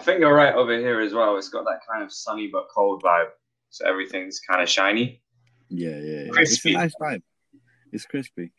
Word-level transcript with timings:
I 0.00 0.02
think 0.02 0.20
you're 0.20 0.34
right 0.34 0.54
over 0.54 0.78
here 0.78 1.02
as 1.02 1.12
well. 1.12 1.36
It's 1.36 1.50
got 1.50 1.66
that 1.66 1.80
kind 1.86 2.02
of 2.02 2.10
sunny 2.10 2.48
but 2.50 2.68
cold 2.74 3.02
vibe, 3.02 3.28
so 3.68 3.86
everything's 3.86 4.40
kind 4.40 4.62
of 4.62 4.68
shiny. 4.68 5.20
Yeah, 5.68 5.98
yeah, 5.98 6.22
yeah. 6.22 6.30
Crispy. 6.30 6.70
It's 6.70 6.76
a 6.76 6.78
nice 6.80 6.94
vibe. 6.98 7.22
It's 7.92 8.06
crispy. 8.06 8.50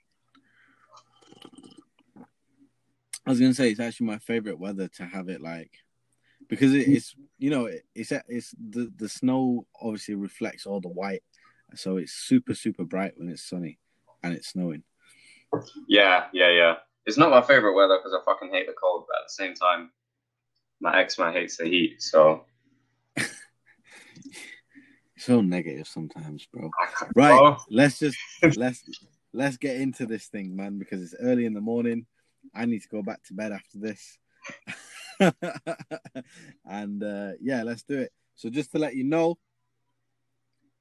I 3.25 3.31
was 3.31 3.39
gonna 3.39 3.55
say 3.55 3.71
it's 3.71 3.79
actually 3.79 4.05
my 4.05 4.19
favorite 4.19 4.59
weather 4.59 4.87
to 4.97 5.05
have 5.07 5.29
it 5.29 5.41
like 5.41 5.71
because 6.47 6.75
it, 6.75 6.87
it's 6.87 7.15
you 7.39 7.49
know 7.49 7.65
it, 7.65 7.85
it's 7.95 8.11
it's 8.27 8.53
the 8.69 8.93
the 8.95 9.09
snow 9.09 9.65
obviously 9.81 10.13
reflects 10.13 10.67
all 10.67 10.79
the 10.79 10.89
white, 10.89 11.23
so 11.73 11.97
it's 11.97 12.13
super 12.13 12.53
super 12.53 12.83
bright 12.83 13.13
when 13.17 13.29
it's 13.29 13.49
sunny 13.49 13.79
and 14.21 14.35
it's 14.35 14.49
snowing. 14.49 14.83
Yeah, 15.87 16.25
yeah, 16.33 16.51
yeah. 16.51 16.75
It's 17.07 17.17
not 17.17 17.31
my 17.31 17.41
favorite 17.41 17.73
weather 17.73 17.97
because 17.97 18.13
I 18.13 18.23
fucking 18.31 18.51
hate 18.51 18.67
the 18.67 18.75
cold, 18.79 19.05
but 19.07 19.21
at 19.21 19.27
the 19.27 19.33
same 19.33 19.55
time, 19.55 19.89
my 20.81 20.99
ex 20.99 21.17
man 21.17 21.33
hates 21.33 21.57
the 21.57 21.65
heat, 21.65 22.01
so 22.01 22.43
So 25.17 25.39
negative 25.41 25.87
sometimes, 25.87 26.47
bro. 26.51 26.71
Right, 27.15 27.37
Bro, 27.37 27.57
let's 27.69 27.99
just 27.99 28.17
let's 28.57 28.83
let's 29.33 29.57
get 29.57 29.75
into 29.75 30.07
this 30.07 30.25
thing, 30.25 30.55
man, 30.55 30.79
because 30.79 31.01
it's 31.03 31.13
early 31.21 31.45
in 31.45 31.53
the 31.53 31.61
morning. 31.61 32.07
I 32.55 32.65
need 32.65 32.81
to 32.81 32.87
go 32.87 33.03
back 33.03 33.21
to 33.25 33.35
bed 33.35 33.51
after 33.51 33.77
this. 33.77 34.17
and 36.65 37.03
uh 37.03 37.33
yeah, 37.39 37.61
let's 37.61 37.83
do 37.83 37.99
it. 37.99 38.11
So 38.35 38.49
just 38.49 38.71
to 38.71 38.79
let 38.79 38.95
you 38.95 39.03
know, 39.03 39.37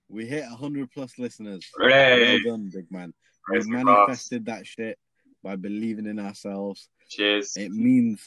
we 0.08 0.24
hit 0.24 0.46
hundred 0.46 0.90
plus 0.90 1.18
listeners. 1.18 1.68
Hooray. 1.76 2.40
Well 2.42 2.56
done, 2.56 2.70
big 2.72 2.90
man. 2.90 3.12
Praise 3.44 3.66
We've 3.66 3.76
the 3.78 3.84
gods. 3.84 3.98
manifested 3.98 4.46
that 4.46 4.66
shit 4.66 4.98
by 5.42 5.56
believing 5.56 6.06
in 6.06 6.18
ourselves. 6.18 6.88
Cheers. 7.10 7.58
It 7.58 7.72
means 7.72 8.26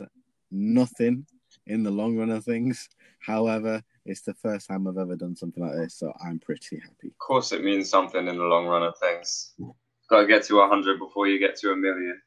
nothing 0.52 1.26
in 1.68 1.84
the 1.84 1.92
long 1.92 2.18
run 2.18 2.30
of 2.30 2.44
things. 2.44 2.90
However, 3.20 3.82
it's 4.06 4.22
the 4.22 4.34
first 4.34 4.68
time 4.68 4.88
I've 4.88 4.98
ever 4.98 5.16
done 5.16 5.36
something 5.36 5.64
like 5.64 5.76
this, 5.76 5.96
so 5.96 6.14
I'm 6.24 6.40
pretty 6.40 6.80
happy. 6.80 7.08
Of 7.08 7.18
course, 7.18 7.52
it 7.52 7.64
means 7.64 7.90
something 7.90 8.28
in 8.28 8.38
the 8.38 8.44
long 8.44 8.66
run 8.66 8.84
of 8.84 8.98
things. 8.98 9.54
Got 10.10 10.22
to 10.22 10.28
get 10.28 10.44
to 10.44 10.58
100 10.58 11.00
before 11.00 11.28
you 11.28 11.40
get 11.40 11.56
to 11.58 11.72
a 11.72 11.76
million. 11.76 12.22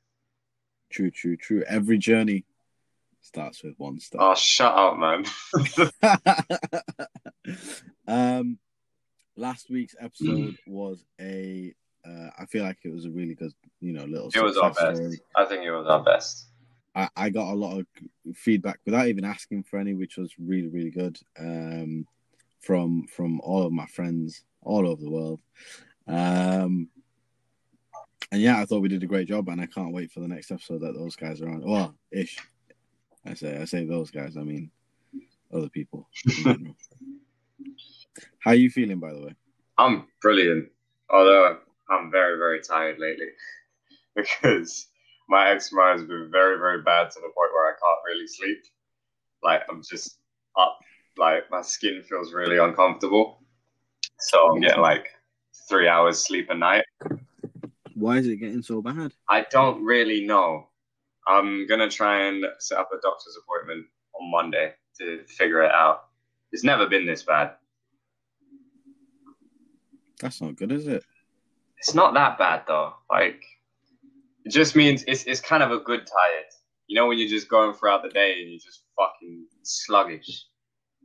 True, 0.90 1.10
true, 1.10 1.36
true. 1.36 1.62
Every 1.68 1.98
journey 1.98 2.44
starts 3.20 3.62
with 3.62 3.74
one 3.76 4.00
step. 4.00 4.20
Oh, 4.22 4.34
shut 4.34 4.72
up, 4.72 4.96
man. 4.96 5.24
um, 8.08 8.58
last 9.36 9.70
week's 9.70 9.94
episode 10.00 10.56
was 10.66 11.04
a. 11.20 11.74
Uh, 12.06 12.30
I 12.38 12.46
feel 12.46 12.62
like 12.62 12.78
it 12.84 12.92
was 12.92 13.04
a 13.04 13.10
really 13.10 13.34
good, 13.34 13.52
you 13.80 13.92
know, 13.92 14.04
little. 14.04 14.30
It 14.32 14.42
was 14.42 14.56
our 14.56 14.70
best. 14.70 14.96
story. 14.96 15.20
I 15.34 15.44
think 15.44 15.64
it 15.64 15.72
was 15.72 15.88
our 15.88 16.02
best. 16.02 16.46
I, 16.96 17.08
I 17.14 17.30
got 17.30 17.52
a 17.52 17.54
lot 17.54 17.78
of 17.78 17.86
feedback 18.34 18.80
without 18.84 19.06
even 19.06 19.24
asking 19.24 19.64
for 19.64 19.78
any, 19.78 19.94
which 19.94 20.16
was 20.16 20.34
really, 20.38 20.68
really 20.68 20.90
good. 20.90 21.18
Um, 21.38 22.06
from 22.66 23.06
from 23.06 23.40
all 23.42 23.64
of 23.64 23.72
my 23.72 23.86
friends 23.86 24.44
all 24.62 24.88
over 24.88 25.00
the 25.00 25.10
world. 25.10 25.40
Um, 26.08 26.88
and 28.32 28.40
yeah, 28.42 28.60
I 28.60 28.64
thought 28.64 28.82
we 28.82 28.88
did 28.88 29.04
a 29.04 29.06
great 29.06 29.28
job, 29.28 29.48
and 29.48 29.60
I 29.60 29.66
can't 29.66 29.92
wait 29.92 30.10
for 30.10 30.18
the 30.20 30.28
next 30.28 30.50
episode 30.50 30.80
that 30.80 30.94
those 30.94 31.14
guys 31.14 31.40
are 31.40 31.48
on. 31.48 31.62
Well, 31.62 31.94
ish. 32.10 32.38
I 33.24 33.34
say 33.34 33.58
I 33.58 33.64
say 33.64 33.84
those 33.84 34.10
guys. 34.10 34.36
I 34.36 34.42
mean 34.42 34.70
other 35.52 35.68
people. 35.68 36.08
How 38.40 38.52
are 38.52 38.54
you 38.54 38.70
feeling, 38.70 38.98
by 38.98 39.12
the 39.12 39.20
way? 39.20 39.34
I'm 39.78 40.06
brilliant. 40.22 40.70
Although 41.10 41.58
I'm 41.90 42.10
very, 42.10 42.38
very 42.38 42.60
tired 42.60 42.98
lately 42.98 43.28
because 44.16 44.88
my 45.28 45.50
eczema 45.50 45.92
has 45.92 46.02
been 46.02 46.28
very, 46.30 46.58
very 46.58 46.82
bad 46.82 47.10
to 47.10 47.16
the 47.16 47.30
point 47.34 47.52
where 47.52 47.68
I 47.68 47.72
can't 47.72 48.00
really 48.06 48.26
sleep. 48.26 48.58
Like 49.42 49.62
I'm 49.68 49.82
just 49.82 50.18
up, 50.56 50.78
like 51.18 51.50
my 51.50 51.62
skin 51.62 52.02
feels 52.08 52.32
really 52.32 52.58
uncomfortable. 52.58 53.42
So 54.18 54.50
I'm 54.50 54.60
getting 54.60 54.80
like 54.80 55.08
three 55.68 55.88
hours 55.88 56.24
sleep 56.24 56.48
a 56.50 56.54
night. 56.54 56.84
Why 57.94 58.18
is 58.18 58.26
it 58.26 58.36
getting 58.36 58.62
so 58.62 58.82
bad? 58.82 59.12
I 59.28 59.46
don't 59.50 59.82
really 59.82 60.26
know. 60.26 60.68
I'm 61.26 61.66
gonna 61.66 61.90
try 61.90 62.26
and 62.26 62.44
set 62.58 62.78
up 62.78 62.90
a 62.92 63.00
doctor's 63.02 63.38
appointment 63.42 63.86
on 64.20 64.30
Monday 64.30 64.74
to 64.98 65.24
figure 65.26 65.62
it 65.62 65.72
out. 65.72 66.08
It's 66.52 66.64
never 66.64 66.88
been 66.88 67.04
this 67.06 67.22
bad. 67.22 67.52
That's 70.20 70.40
not 70.40 70.56
good, 70.56 70.72
is 70.72 70.86
it? 70.86 71.04
It's 71.78 71.94
not 71.94 72.14
that 72.14 72.38
bad 72.38 72.62
though. 72.66 72.94
Like 73.10 73.42
it 74.46 74.52
just 74.52 74.76
means 74.76 75.04
it's 75.08 75.24
it's 75.24 75.40
kind 75.40 75.62
of 75.62 75.72
a 75.72 75.80
good 75.80 76.06
tired. 76.06 76.46
You 76.86 76.94
know 76.94 77.08
when 77.08 77.18
you're 77.18 77.28
just 77.28 77.48
going 77.48 77.74
throughout 77.74 78.02
the 78.04 78.08
day 78.08 78.40
and 78.40 78.48
you're 78.48 78.60
just 78.60 78.82
fucking 78.96 79.46
sluggish. 79.62 80.46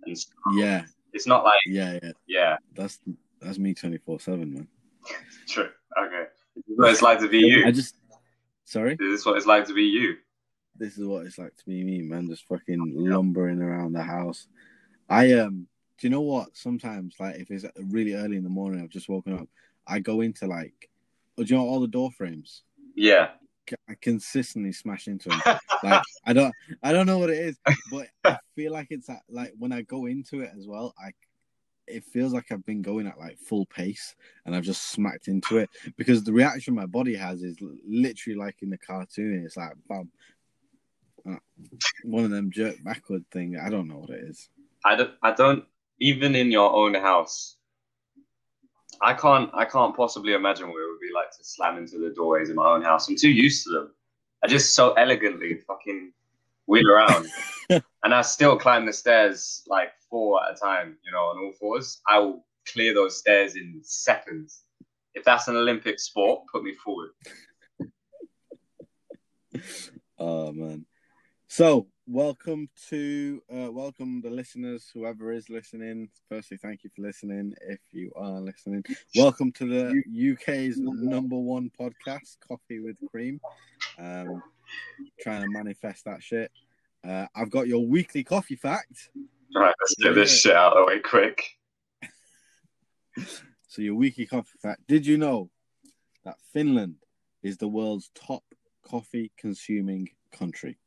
And. 0.06 0.16
Yeah, 0.54 0.84
it's 1.12 1.26
not 1.26 1.44
like 1.44 1.60
yeah, 1.66 2.00
yeah. 2.04 2.12
yeah, 2.28 2.58
That's 2.76 3.00
that's 3.42 3.58
me 3.58 3.74
twenty 3.74 3.98
four 3.98 4.20
seven, 4.20 4.54
man. 4.54 4.68
true. 5.48 5.70
Okay. 5.98 6.26
This 6.56 6.66
is 6.68 6.78
what 6.78 6.92
it's 6.92 7.02
like 7.02 7.20
to 7.20 7.28
be 7.28 7.40
you. 7.40 7.66
I 7.66 7.72
just 7.72 7.96
sorry. 8.66 8.96
This 8.96 9.20
is 9.20 9.26
what 9.26 9.38
it's 9.38 9.48
like 9.48 9.66
to 9.66 9.74
be 9.74 9.84
you. 9.84 10.18
This 10.78 10.98
is 10.98 11.06
what 11.06 11.26
it's 11.26 11.38
like 11.40 11.56
to 11.58 11.66
be 11.66 11.84
me, 11.84 12.02
man. 12.02 12.30
Just 12.30 12.46
fucking 12.46 12.94
lumbering 12.96 13.62
around 13.62 13.94
the 13.94 14.04
house. 14.04 14.48
I 15.10 15.34
um. 15.34 15.68
Do 15.98 16.08
you 16.08 16.12
know 16.12 16.22
what? 16.22 16.58
Sometimes, 16.58 17.14
like, 17.20 17.36
if 17.36 17.52
it's 17.52 17.64
really 17.76 18.16
early 18.16 18.36
in 18.36 18.44
the 18.44 18.50
morning, 18.50 18.82
I've 18.82 18.90
just 18.90 19.08
woken 19.08 19.38
up. 19.38 19.48
I 19.86 20.00
go 20.00 20.22
into 20.22 20.48
like, 20.48 20.90
oh, 21.38 21.44
do 21.44 21.54
you 21.54 21.60
know 21.60 21.68
all 21.68 21.80
the 21.80 21.88
door 21.88 22.10
frames? 22.12 22.64
Yeah. 22.96 23.30
I 23.88 23.96
consistently 24.02 24.74
smash 24.74 25.08
into 25.08 25.30
them. 25.30 25.42
like 25.84 26.02
I 26.26 26.34
don't 26.34 26.54
I 26.84 26.92
don't 26.92 27.06
know 27.06 27.20
what 27.20 27.30
it 27.30 27.40
is, 27.40 27.60
but 27.92 28.08
I 28.26 28.38
feel 28.56 28.74
like 28.74 28.88
it's 28.90 29.10
at, 29.10 29.22
like 29.30 29.54
when 29.58 29.72
I 29.72 29.82
go 29.84 30.08
into 30.08 30.42
it 30.42 30.52
as 30.58 30.68
well, 30.68 30.94
I 31.00 31.12
it 31.88 32.04
feels 32.06 32.34
like 32.34 32.52
I've 32.52 32.66
been 32.66 32.82
going 32.82 33.08
at 33.08 33.20
like 33.20 33.38
full 33.40 33.66
pace 33.66 34.16
and 34.46 34.56
I've 34.56 34.64
just 34.64 34.90
smacked 34.92 35.28
into 35.28 35.58
it 35.58 35.70
because 35.98 36.24
the 36.24 36.34
reaction 36.34 36.76
my 36.76 36.86
body 36.86 37.16
has 37.16 37.44
is 37.44 37.58
literally 37.88 38.38
like 38.38 38.58
in 38.62 38.70
the 38.70 38.78
cartoon. 38.78 39.44
It's 39.46 39.58
like 39.58 39.74
bam, 39.88 40.12
Uh, 41.28 41.36
one 42.04 42.24
of 42.24 42.32
them 42.32 42.52
jerk 42.52 42.76
backward 42.84 43.26
thing. 43.32 43.58
I 43.58 43.70
don't 43.70 43.88
know 43.88 44.00
what 44.00 44.10
it 44.10 44.24
is. 44.24 44.50
I 44.84 44.96
don't, 44.96 45.12
I 45.22 45.32
don't 45.34 45.66
even 46.00 46.36
in 46.36 46.52
your 46.52 46.74
own 46.74 46.96
house. 46.96 47.58
I 49.02 49.14
can't 49.14 49.50
I 49.54 49.66
can't 49.66 49.96
possibly 49.96 50.34
imagine 50.34 50.68
what 50.68 50.78
like 51.14 51.32
to 51.32 51.44
slam 51.44 51.78
into 51.78 51.98
the 51.98 52.10
doorways 52.10 52.50
in 52.50 52.56
my 52.56 52.68
own 52.68 52.82
house. 52.82 53.08
I'm 53.08 53.16
too 53.16 53.30
used 53.30 53.64
to 53.66 53.72
them. 53.72 53.92
I 54.44 54.48
just 54.48 54.74
so 54.76 54.94
elegantly 54.94 55.56
fucking 55.68 56.14
wheel 56.68 56.90
around. 56.90 57.28
and 57.70 58.14
I 58.14 58.22
still 58.22 58.58
climb 58.58 58.86
the 58.86 58.94
stairs 58.94 59.64
like 59.68 59.90
four 60.10 60.44
at 60.44 60.54
a 60.54 60.56
time, 60.56 60.98
you 61.04 61.12
know, 61.12 61.20
on 61.20 61.38
all 61.38 61.54
fours. 61.60 62.02
I 62.08 62.20
will 62.20 62.46
clear 62.72 62.94
those 62.94 63.20
stairs 63.20 63.56
in 63.56 63.80
seconds. 63.84 64.64
If 65.14 65.24
that's 65.24 65.48
an 65.48 65.58
Olympic 65.58 66.00
sport, 66.00 66.44
put 66.52 66.64
me 66.64 66.74
forward. 66.74 67.10
Oh 70.18 70.52
man. 70.52 70.86
So 71.54 71.90
welcome 72.08 72.70
to 72.88 73.44
uh 73.54 73.70
welcome 73.70 74.22
the 74.22 74.30
listeners, 74.30 74.90
whoever 74.94 75.34
is 75.34 75.50
listening. 75.50 76.08
Firstly, 76.30 76.56
thank 76.56 76.86
you 76.86 76.90
for 76.96 77.02
listening. 77.02 77.54
If 77.68 77.82
you 77.92 78.10
are 78.16 78.40
listening, 78.40 78.86
welcome 79.18 79.52
to 79.58 79.68
the 79.68 80.32
UK's 80.32 80.80
number 80.80 81.36
one 81.36 81.70
podcast, 81.78 82.38
Coffee 82.48 82.80
with 82.80 82.96
Cream. 83.12 83.42
Um 84.00 84.42
trying 85.20 85.42
to 85.42 85.50
manifest 85.50 86.06
that 86.06 86.24
shit. 86.24 86.50
Uh 87.06 87.26
I've 87.36 87.52
got 87.52 87.68
your 87.68 87.86
weekly 87.86 88.24
coffee 88.24 88.56
fact. 88.56 89.10
All 89.54 89.64
right, 89.64 89.76
let's 89.82 89.96
get 89.96 90.16
this 90.16 90.40
shit 90.40 90.56
out 90.56 90.72
of 90.72 90.86
the 90.86 90.86
way 90.86 91.00
quick. 91.00 91.44
So 93.68 93.82
your 93.82 93.96
weekly 93.96 94.26
coffee 94.26 94.58
fact. 94.62 94.88
Did 94.88 95.06
you 95.06 95.18
know 95.18 95.50
that 96.24 96.36
Finland 96.54 96.96
is 97.44 97.58
the 97.58 97.68
world's 97.68 98.10
top 98.16 98.44
coffee 98.84 99.34
consuming 99.38 100.08
country? 100.32 100.78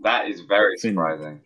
That 0.00 0.28
is 0.28 0.40
very 0.42 0.76
surprising. 0.78 1.40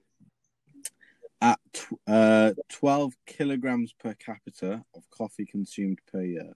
at 1.41 1.59
uh, 2.07 2.53
12 2.69 3.15
kilograms 3.27 3.93
per 3.93 4.15
capita 4.15 4.85
of 4.95 5.11
coffee 5.11 5.45
consumed 5.47 5.99
per 6.11 6.23
year. 6.23 6.53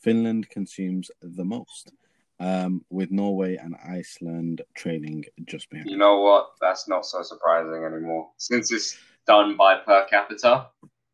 Finland 0.00 0.48
consumes 0.50 1.10
the 1.22 1.44
most, 1.44 1.92
um, 2.38 2.84
with 2.90 3.10
Norway 3.10 3.56
and 3.56 3.74
Iceland 3.84 4.62
trailing 4.74 5.24
just 5.46 5.68
behind. 5.70 5.90
You 5.90 5.96
know 5.96 6.20
what? 6.20 6.50
That's 6.60 6.86
not 6.86 7.04
so 7.04 7.22
surprising 7.22 7.82
anymore. 7.84 8.30
Since 8.36 8.70
it's 8.70 8.96
done 9.26 9.56
by 9.56 9.76
per 9.78 10.06
capita 10.08 10.68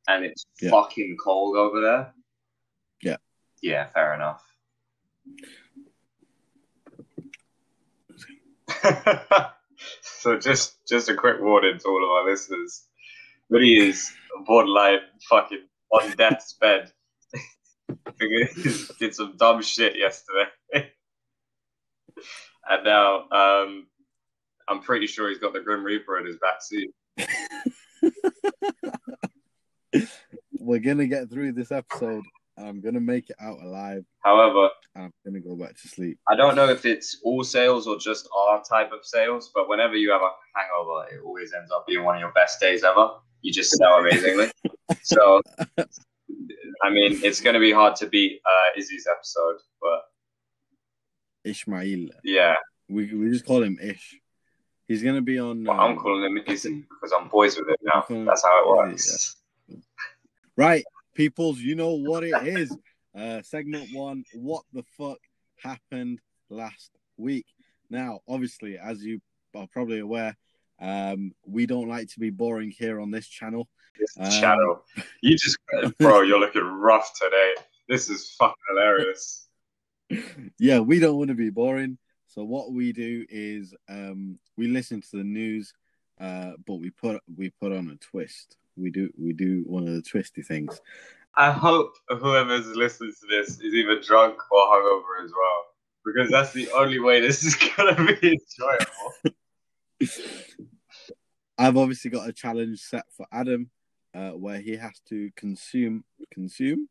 and 0.08 0.24
it's 0.24 0.44
Yeah. 0.60 0.70
fucking 0.70 1.16
cold 1.22 1.56
over 1.56 1.80
there. 1.80 2.12
Yeah. 3.02 3.16
Yeah, 3.62 3.86
fair 3.86 4.14
enough. 4.14 4.44
so 10.24 10.38
just 10.38 10.78
just 10.88 11.10
a 11.10 11.14
quick 11.14 11.36
warning 11.38 11.78
to 11.78 11.86
all 11.86 12.02
of 12.02 12.08
our 12.10 12.24
listeners. 12.30 12.86
Really 13.50 13.76
is 13.76 14.10
borderline 14.46 15.00
fucking 15.28 15.66
on 15.90 16.12
death's 16.16 16.54
bed. 16.54 16.90
because 18.18 18.54
he 18.88 18.94
did 18.98 19.14
some 19.14 19.36
dumb 19.36 19.60
shit 19.60 19.98
yesterday. 19.98 20.48
and 20.72 20.86
now 22.84 23.28
um 23.30 23.86
I'm 24.66 24.80
pretty 24.80 25.06
sure 25.06 25.28
he's 25.28 25.40
got 25.40 25.52
the 25.52 25.60
Grim 25.60 25.84
Reaper 25.84 26.18
in 26.18 26.24
his 26.24 26.38
back 26.38 26.62
seat. 26.62 26.90
We're 30.58 30.78
gonna 30.78 31.06
get 31.06 31.28
through 31.28 31.52
this 31.52 31.70
episode. 31.70 32.24
and 32.56 32.66
I'm 32.66 32.80
gonna 32.80 32.98
make 32.98 33.28
it 33.28 33.36
out 33.38 33.58
alive. 33.62 34.06
However, 34.20 34.70
I'm 34.96 35.10
gonna 35.24 35.40
go 35.40 35.56
back 35.56 35.76
to 35.80 35.88
sleep. 35.88 36.18
I 36.28 36.36
don't 36.36 36.54
know 36.54 36.68
if 36.68 36.84
it's 36.86 37.20
all 37.24 37.42
sales 37.42 37.86
or 37.86 37.98
just 37.98 38.28
our 38.36 38.62
type 38.62 38.92
of 38.92 39.04
sales, 39.04 39.50
but 39.54 39.68
whenever 39.68 39.96
you 39.96 40.12
have 40.12 40.22
a 40.22 40.30
hangover, 40.54 41.06
it 41.12 41.20
always 41.24 41.52
ends 41.52 41.70
up 41.72 41.86
being 41.86 42.04
one 42.04 42.14
of 42.14 42.20
your 42.20 42.32
best 42.32 42.60
days 42.60 42.84
ever. 42.84 43.10
You 43.42 43.52
just 43.52 43.72
smell 43.72 43.94
amazingly. 43.98 44.50
so, 45.02 45.40
I 45.78 46.90
mean, 46.90 47.20
it's 47.24 47.40
going 47.40 47.54
to 47.54 47.60
be 47.60 47.72
hard 47.72 47.96
to 47.96 48.06
beat 48.06 48.40
uh, 48.46 48.78
Izzy's 48.78 49.06
episode, 49.10 49.56
but 49.80 50.02
Ishmael. 51.44 52.08
yeah, 52.22 52.54
We 52.88 53.12
we 53.14 53.30
just 53.30 53.44
call 53.44 53.62
him 53.62 53.78
Ish. 53.82 54.20
He's 54.88 55.02
gonna 55.02 55.22
be 55.22 55.38
on. 55.38 55.68
I'm 55.68 55.80
um, 55.80 55.96
calling 55.96 56.24
him 56.24 56.42
Izzy 56.46 56.82
because 56.88 57.12
I'm 57.18 57.28
boys 57.28 57.56
with 57.56 57.68
him 57.68 57.76
now. 57.82 58.04
That's 58.26 58.42
how 58.44 58.62
it 58.62 58.66
Yeah, 58.66 58.90
works. 58.90 59.36
Right, 60.56 60.84
peoples, 61.14 61.58
you 61.58 61.74
know 61.74 61.94
what 61.94 62.22
it 62.22 62.46
is. 62.46 62.74
Uh, 63.16 63.42
segment 63.42 63.88
one. 63.92 64.24
What 64.34 64.64
the 64.72 64.84
fuck 64.98 65.18
happened 65.62 66.20
last 66.50 66.90
week? 67.16 67.46
Now, 67.90 68.20
obviously, 68.28 68.78
as 68.78 69.04
you 69.04 69.20
are 69.54 69.68
probably 69.72 70.00
aware, 70.00 70.36
um, 70.80 71.32
we 71.46 71.66
don't 71.66 71.88
like 71.88 72.08
to 72.08 72.20
be 72.20 72.30
boring 72.30 72.70
here 72.70 73.00
on 73.00 73.10
this 73.10 73.28
channel. 73.28 73.68
This 73.98 74.16
Um, 74.18 74.30
Shadow, 74.30 74.84
you 75.20 75.36
just, 75.36 75.58
bro, 75.98 76.22
you're 76.22 76.40
looking 76.40 76.64
rough 76.64 77.12
today. 77.20 77.54
This 77.88 78.10
is 78.10 78.34
fucking 78.38 78.56
hilarious. 78.68 79.48
yeah, 80.58 80.80
we 80.80 80.98
don't 80.98 81.16
want 81.16 81.28
to 81.28 81.34
be 81.34 81.50
boring. 81.50 81.98
So 82.26 82.42
what 82.42 82.72
we 82.72 82.92
do 82.92 83.24
is 83.28 83.74
um, 83.88 84.40
we 84.56 84.66
listen 84.66 85.00
to 85.00 85.16
the 85.18 85.24
news, 85.24 85.72
uh, 86.20 86.52
but 86.66 86.76
we 86.76 86.90
put 86.90 87.20
we 87.36 87.50
put 87.50 87.70
on 87.70 87.90
a 87.90 87.96
twist. 87.96 88.56
We 88.76 88.90
do 88.90 89.10
we 89.16 89.32
do 89.32 89.62
one 89.66 89.86
of 89.86 89.94
the 89.94 90.02
twisty 90.02 90.42
things. 90.42 90.80
I 91.36 91.50
hope 91.50 91.94
whoever's 92.08 92.66
listening 92.68 93.12
to 93.20 93.26
this 93.28 93.60
is 93.60 93.74
either 93.74 94.00
drunk 94.00 94.36
or 94.52 94.60
hungover 94.66 95.24
as 95.24 95.32
well, 95.32 95.64
because 96.04 96.30
that's 96.30 96.52
the 96.52 96.70
only 96.70 97.00
way 97.00 97.20
this 97.20 97.42
is 97.42 97.56
gonna 97.76 97.96
be 98.20 98.38
enjoyable. 98.38 99.36
I've 101.58 101.76
obviously 101.76 102.10
got 102.10 102.28
a 102.28 102.32
challenge 102.32 102.80
set 102.80 103.04
for 103.16 103.26
Adam, 103.32 103.70
uh, 104.14 104.30
where 104.30 104.60
he 104.60 104.76
has 104.76 105.00
to 105.08 105.30
consume 105.36 106.04
consume 106.30 106.88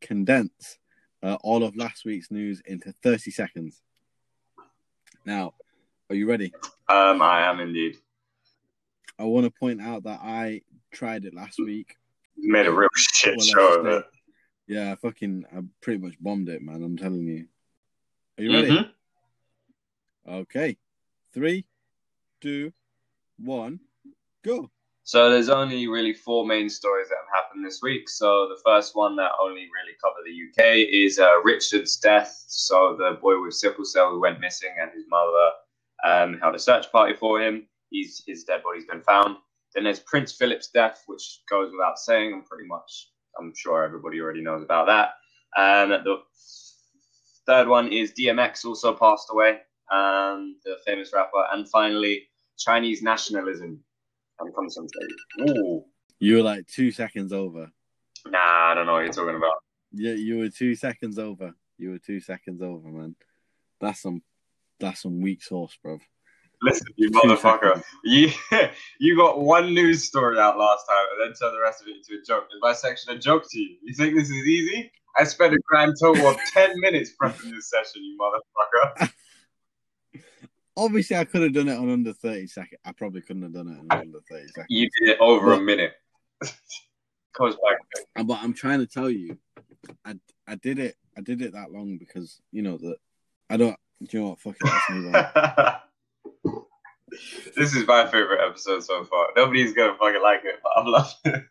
condense 0.00 0.78
uh, 1.22 1.36
all 1.42 1.64
of 1.64 1.76
last 1.76 2.04
week's 2.04 2.30
news 2.30 2.62
into 2.64 2.92
thirty 3.02 3.32
seconds. 3.32 3.82
Now, 5.24 5.54
are 6.10 6.16
you 6.16 6.28
ready? 6.28 6.52
Um, 6.88 7.20
I 7.20 7.42
am 7.42 7.58
indeed. 7.60 7.96
I 9.18 9.24
want 9.24 9.46
to 9.46 9.50
point 9.50 9.82
out 9.82 10.04
that 10.04 10.20
I 10.22 10.62
tried 10.92 11.24
it 11.24 11.34
last 11.34 11.58
week. 11.58 11.96
Made 12.40 12.66
a 12.66 12.72
real 12.72 12.88
shit 12.96 13.40
show 13.42 13.80
of 13.80 13.86
it. 13.86 14.04
Yeah, 14.66 14.92
I 14.92 14.94
fucking, 14.96 15.44
I 15.54 15.62
pretty 15.80 16.00
much 16.04 16.14
bombed 16.20 16.48
it, 16.48 16.62
man. 16.62 16.82
I'm 16.82 16.96
telling 16.96 17.26
you. 17.26 17.46
Are 18.38 18.42
you 18.42 18.52
ready? 18.52 18.70
Mhm. 18.70 18.90
Okay. 20.28 20.76
Three, 21.32 21.64
two, 22.40 22.72
one, 23.38 23.80
go. 24.44 24.70
So 25.04 25.30
there's 25.30 25.48
only 25.48 25.88
really 25.88 26.12
four 26.12 26.44
main 26.46 26.68
stories 26.68 27.08
that 27.08 27.16
have 27.16 27.44
happened 27.44 27.64
this 27.64 27.80
week. 27.82 28.10
So 28.10 28.46
the 28.48 28.60
first 28.62 28.94
one 28.94 29.16
that 29.16 29.30
only 29.40 29.62
really 29.62 29.96
covered 30.02 30.24
the 30.26 30.32
UK 30.50 30.86
is 30.92 31.18
uh, 31.18 31.40
Richard's 31.42 31.96
death. 31.96 32.44
So 32.46 32.94
the 32.98 33.18
boy 33.20 33.40
with 33.40 33.54
sickle 33.54 33.86
cell 33.86 34.10
who 34.10 34.20
went 34.20 34.38
missing 34.38 34.68
and 34.78 34.90
his 34.92 35.04
mother 35.08 35.50
um, 36.04 36.38
held 36.40 36.54
a 36.54 36.58
search 36.58 36.92
party 36.92 37.14
for 37.14 37.40
him. 37.40 37.66
He's 37.88 38.22
his 38.26 38.44
dead 38.44 38.62
body's 38.62 38.84
been 38.84 39.00
found. 39.00 39.38
Then 39.74 39.84
there's 39.84 40.00
Prince 40.00 40.32
Philip's 40.32 40.68
death, 40.68 41.02
which 41.06 41.40
goes 41.48 41.70
without 41.72 41.98
saying. 41.98 42.32
I'm 42.32 42.42
pretty 42.42 42.66
much, 42.66 43.10
I'm 43.38 43.52
sure 43.54 43.84
everybody 43.84 44.20
already 44.20 44.42
knows 44.42 44.62
about 44.62 44.86
that. 44.86 45.10
And 45.56 45.92
the 45.92 46.16
third 47.46 47.68
one 47.68 47.92
is 47.92 48.12
DMX 48.12 48.64
also 48.64 48.94
passed 48.94 49.28
away, 49.30 49.60
um, 49.92 50.56
the 50.64 50.76
famous 50.86 51.12
rapper. 51.14 51.44
And 51.52 51.68
finally, 51.68 52.28
Chinese 52.58 53.02
nationalism 53.02 53.80
and 54.40 54.54
concentrate. 54.54 55.10
Ooh. 55.48 55.84
You 56.18 56.36
were 56.36 56.42
like 56.42 56.66
two 56.66 56.90
seconds 56.90 57.32
over. 57.32 57.70
Nah, 58.26 58.38
I 58.70 58.74
don't 58.74 58.86
know 58.86 58.94
what 58.94 59.04
you're 59.04 59.12
talking 59.12 59.36
about. 59.36 59.54
Yeah, 59.92 60.12
you 60.12 60.38
were 60.38 60.48
two 60.48 60.74
seconds 60.74 61.18
over. 61.18 61.54
You 61.78 61.90
were 61.90 61.98
two 61.98 62.20
seconds 62.20 62.60
over, 62.60 62.88
man. 62.88 63.14
That's 63.80 64.02
some, 64.02 64.22
that's 64.80 65.02
some 65.02 65.20
weak 65.20 65.42
sauce, 65.42 65.76
bro. 65.82 65.98
Listen, 66.62 66.86
you 66.96 67.10
motherfucker. 67.12 67.82
You 68.04 68.30
you 69.00 69.16
got 69.16 69.40
one 69.40 69.74
news 69.74 70.04
story 70.04 70.38
out 70.38 70.58
last 70.58 70.84
time 70.86 71.06
and 71.12 71.20
then 71.20 71.38
turned 71.38 71.56
the 71.56 71.60
rest 71.60 71.82
of 71.82 71.88
it 71.88 71.96
into 71.96 72.20
a 72.20 72.24
joke. 72.24 72.48
Is 72.54 72.58
my 72.60 72.72
section 72.72 73.14
a 73.14 73.18
joke 73.18 73.44
to 73.50 73.58
you? 73.58 73.76
You 73.82 73.94
think 73.94 74.14
this 74.14 74.30
is 74.30 74.46
easy? 74.46 74.90
I 75.16 75.24
spent 75.24 75.54
a 75.54 75.58
grand 75.66 75.94
total 76.00 76.28
of 76.28 76.36
10 76.54 76.80
minutes 76.80 77.12
prepping 77.20 77.50
this 77.54 77.70
session, 77.70 78.04
you 78.04 78.18
motherfucker. 78.20 79.10
Obviously, 80.76 81.16
I 81.16 81.24
could 81.24 81.42
have 81.42 81.52
done 81.52 81.68
it 81.68 81.76
on 81.76 81.90
under 81.90 82.12
thirty 82.12 82.46
seconds. 82.46 82.80
I 82.84 82.92
probably 82.92 83.20
couldn't 83.20 83.42
have 83.42 83.52
done 83.52 83.66
it 83.66 83.80
on 83.92 84.00
under 84.00 84.20
thirty 84.30 84.46
seconds. 84.46 84.66
You 84.68 84.88
did 85.00 85.08
it 85.08 85.18
over 85.18 85.52
a 85.54 85.60
minute. 85.60 85.94
Goes 87.36 87.56
back. 87.56 87.78
Uh, 88.14 88.22
But 88.22 88.38
I'm 88.40 88.52
trying 88.54 88.78
to 88.78 88.86
tell 88.86 89.10
you, 89.10 89.36
I 90.04 90.14
I 90.46 90.54
did 90.54 90.78
it. 90.78 90.94
I 91.16 91.20
did 91.20 91.42
it 91.42 91.54
that 91.54 91.72
long 91.72 91.98
because 91.98 92.40
you 92.52 92.62
know 92.62 92.76
that 92.78 92.96
I 93.50 93.56
don't. 93.56 93.76
Do 94.04 94.16
you 94.16 94.22
know 94.22 94.28
what? 94.30 94.38
Fuck 94.38 94.54
it. 94.54 94.64
Let's 94.64 94.90
move 94.90 95.14
on. 95.16 95.74
This 97.56 97.74
is 97.74 97.86
my 97.86 98.06
favorite 98.06 98.40
episode 98.46 98.84
so 98.84 99.04
far. 99.04 99.28
Nobody's 99.36 99.72
gonna 99.72 99.94
fucking 99.94 100.22
like 100.22 100.44
it, 100.44 100.60
but 100.62 100.72
I'm 100.76 100.86
loving 100.86 101.14
it. 101.24 101.44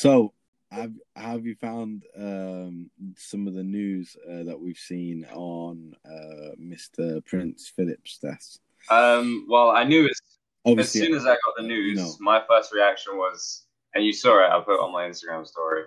So, 0.00 0.32
have 0.70 0.92
have 1.14 1.44
you 1.44 1.56
found 1.56 2.04
um, 2.16 2.90
some 3.18 3.46
of 3.46 3.52
the 3.52 3.62
news 3.62 4.16
uh, 4.26 4.44
that 4.44 4.58
we've 4.58 4.78
seen 4.78 5.26
on 5.34 5.92
uh, 6.06 6.54
Mr. 6.58 7.22
Prince 7.26 7.70
Philip's 7.76 8.18
death? 8.18 8.58
Um, 8.88 9.46
well, 9.46 9.70
I 9.70 9.84
knew 9.84 10.08
as, 10.08 10.78
as 10.78 10.90
soon 10.90 11.14
as 11.14 11.26
I 11.26 11.32
got 11.32 11.54
the 11.58 11.64
news, 11.64 11.98
know. 11.98 12.14
my 12.20 12.42
first 12.48 12.72
reaction 12.72 13.18
was, 13.18 13.66
and 13.94 14.02
you 14.02 14.14
saw 14.14 14.42
it, 14.42 14.50
I 14.50 14.58
put 14.60 14.76
it 14.76 14.80
on 14.80 14.90
my 14.90 15.04
Instagram 15.04 15.46
story. 15.46 15.84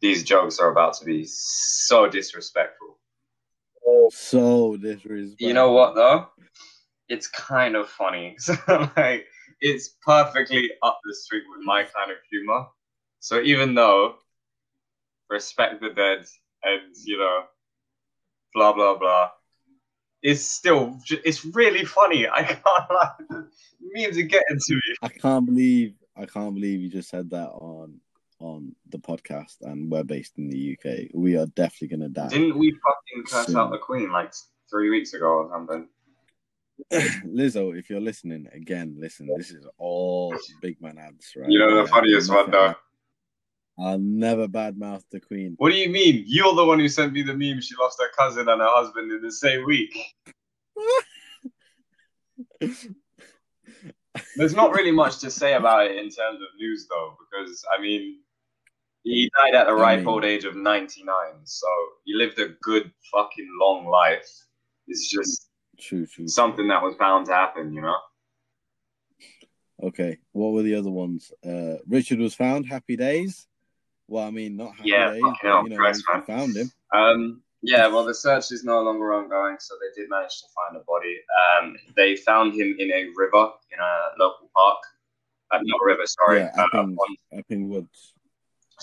These 0.00 0.22
jokes 0.22 0.60
are 0.60 0.70
about 0.70 0.94
to 0.98 1.04
be 1.04 1.24
so 1.24 2.08
disrespectful. 2.08 2.98
So 4.10 4.76
disrespectful. 4.76 5.46
You 5.46 5.54
know 5.54 5.72
what 5.72 5.94
though? 5.94 6.28
It's 7.08 7.26
kind 7.28 7.76
of 7.76 7.88
funny. 7.88 8.36
So 8.38 8.54
like, 8.96 9.26
it's 9.60 9.96
perfectly 10.04 10.70
up 10.82 11.00
the 11.04 11.14
street 11.14 11.44
with 11.50 11.64
my 11.64 11.82
kind 11.82 12.10
of 12.10 12.18
humor. 12.30 12.66
So 13.20 13.40
even 13.40 13.74
though 13.74 14.16
respect 15.30 15.80
the 15.80 15.90
dead 15.90 16.24
and 16.62 16.82
you 17.04 17.18
know, 17.18 17.44
blah 18.54 18.72
blah 18.72 18.98
blah, 18.98 19.30
it's 20.22 20.42
still 20.42 20.98
it's 21.24 21.44
really 21.44 21.84
funny. 21.84 22.28
I 22.32 22.42
can't 22.42 22.64
like 22.66 23.44
memes 23.80 24.18
are 24.18 24.22
getting 24.22 24.58
to 24.58 24.74
me. 24.74 24.96
I 25.02 25.08
can't 25.08 25.46
believe 25.46 25.94
I 26.16 26.26
can't 26.26 26.54
believe 26.54 26.80
you 26.80 26.88
just 26.88 27.08
said 27.08 27.30
that 27.30 27.48
on 27.48 28.00
on 28.42 28.74
the 28.90 28.98
podcast, 28.98 29.56
and 29.62 29.90
we're 29.90 30.02
based 30.04 30.36
in 30.38 30.48
the 30.48 30.76
UK. 30.78 31.08
We 31.14 31.36
are 31.36 31.46
definitely 31.46 31.96
gonna 31.96 32.08
die. 32.08 32.28
Didn't 32.28 32.58
we 32.58 32.72
fucking 32.72 33.24
curse 33.26 33.46
Soon. 33.46 33.56
out 33.56 33.70
the 33.70 33.78
Queen 33.78 34.10
like 34.10 34.32
three 34.68 34.90
weeks 34.90 35.14
ago 35.14 35.26
or 35.26 35.50
something? 35.50 35.88
Lizzo, 37.26 37.78
if 37.78 37.88
you're 37.88 38.00
listening 38.00 38.48
again, 38.52 38.96
listen. 38.98 39.28
This 39.36 39.50
is 39.50 39.66
all 39.78 40.34
big 40.60 40.80
man 40.80 40.98
ads, 40.98 41.32
right? 41.36 41.48
You 41.48 41.58
know 41.58 41.70
the 41.74 41.82
Yeah, 41.82 41.86
funniest 41.86 42.30
one 42.30 42.50
though. 42.50 42.74
I'll 43.78 43.98
never 43.98 44.48
badmouth 44.48 45.04
the 45.10 45.20
Queen. 45.20 45.54
What 45.58 45.70
do 45.70 45.76
you 45.76 45.88
mean? 45.88 46.24
You're 46.26 46.54
the 46.54 46.64
one 46.64 46.78
who 46.78 46.88
sent 46.88 47.12
me 47.12 47.22
the 47.22 47.32
meme. 47.34 47.60
She 47.60 47.74
lost 47.80 47.98
her 48.00 48.10
cousin 48.18 48.48
and 48.48 48.60
her 48.60 48.68
husband 48.68 49.10
in 49.12 49.22
the 49.22 49.32
same 49.32 49.64
week. 49.64 49.96
There's 54.36 54.54
not 54.54 54.72
really 54.72 54.90
much 54.90 55.18
to 55.20 55.30
say 55.30 55.54
about 55.54 55.86
it 55.86 55.92
in 55.96 56.10
terms 56.10 56.40
of 56.42 56.48
news, 56.58 56.86
though, 56.88 57.16
because 57.18 57.64
I 57.76 57.80
mean, 57.80 58.18
he 59.02 59.30
died 59.36 59.54
at 59.54 59.66
the 59.66 59.72
I 59.72 59.96
ripe 59.96 60.06
old 60.06 60.24
age 60.24 60.44
of 60.44 60.54
99, 60.56 61.06
so 61.44 61.66
he 62.04 62.14
lived 62.14 62.38
a 62.38 62.48
good 62.62 62.90
fucking 63.12 63.48
long 63.60 63.86
life. 63.86 64.28
It's 64.88 65.08
just 65.10 65.48
True, 65.78 66.06
true. 66.06 66.28
something 66.28 66.68
that 66.68 66.82
was 66.82 66.94
bound 66.96 67.26
to 67.26 67.32
happen, 67.32 67.72
you 67.72 67.80
know. 67.82 67.96
Okay, 69.82 70.18
what 70.32 70.52
were 70.52 70.62
the 70.62 70.76
other 70.76 70.90
ones? 70.90 71.32
Uh, 71.44 71.76
Richard 71.88 72.20
was 72.20 72.34
found. 72.34 72.66
Happy 72.66 72.96
days. 72.96 73.48
Well, 74.06 74.24
I 74.26 74.30
mean, 74.30 74.56
not 74.56 74.76
happy 74.76 74.90
Yeah, 74.90 75.10
days. 75.10 75.22
fucking 75.22 75.38
but, 75.42 75.48
hell, 75.48 75.62
you 75.64 75.70
know, 75.70 75.76
Christ, 75.76 76.04
found 76.26 76.56
him. 76.56 76.70
Um, 76.94 77.42
yeah, 77.62 77.88
well, 77.88 78.04
the 78.04 78.14
search 78.26 78.52
is 78.52 78.62
no 78.62 78.80
longer 78.82 79.12
ongoing, 79.14 79.56
so 79.58 79.74
they 79.80 80.00
did 80.00 80.08
manage 80.10 80.40
to 80.40 80.46
find 80.54 80.80
a 80.80 80.84
body. 80.84 81.18
Um, 81.60 81.76
they 81.96 82.14
found 82.16 82.54
him 82.54 82.76
in 82.78 82.90
a 82.92 83.06
river 83.16 83.50
in 83.72 83.78
a 83.80 84.22
local 84.22 84.48
park. 84.54 84.78
Uh, 85.50 85.58
not 85.62 85.80
a 85.82 85.84
river, 85.84 86.02
sorry. 86.06 86.40
Yeah, 86.40 86.50
uh, 86.56 86.62
a 86.62 86.78
Epping. 86.78 86.96
pond. 86.96 87.16
Epping 87.32 87.68
Woods. 87.68 88.11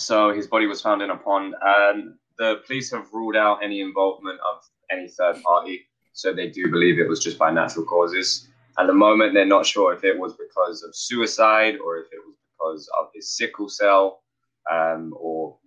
So 0.00 0.32
his 0.32 0.46
body 0.46 0.66
was 0.66 0.80
found 0.80 1.02
in 1.02 1.10
a 1.10 1.16
pond. 1.16 1.54
Um, 1.54 2.18
the 2.38 2.62
police 2.66 2.90
have 2.92 3.12
ruled 3.12 3.36
out 3.36 3.62
any 3.62 3.80
involvement 3.80 4.40
of 4.40 4.62
any 4.90 5.08
third 5.08 5.42
party, 5.42 5.86
so 6.12 6.32
they 6.32 6.48
do 6.48 6.70
believe 6.70 6.98
it 6.98 7.08
was 7.08 7.20
just 7.20 7.38
by 7.38 7.50
natural 7.50 7.84
causes. 7.84 8.48
At 8.78 8.86
the 8.86 8.94
moment, 8.94 9.34
they're 9.34 9.44
not 9.44 9.66
sure 9.66 9.92
if 9.92 10.02
it 10.02 10.18
was 10.18 10.34
because 10.36 10.82
of 10.82 10.96
suicide 10.96 11.76
or 11.84 11.98
if 11.98 12.06
it 12.12 12.20
was 12.26 12.34
because 12.52 12.88
of 12.98 13.08
his 13.14 13.36
sickle 13.36 13.68
cell 13.68 14.22
um, 14.70 15.12
or 15.18 15.58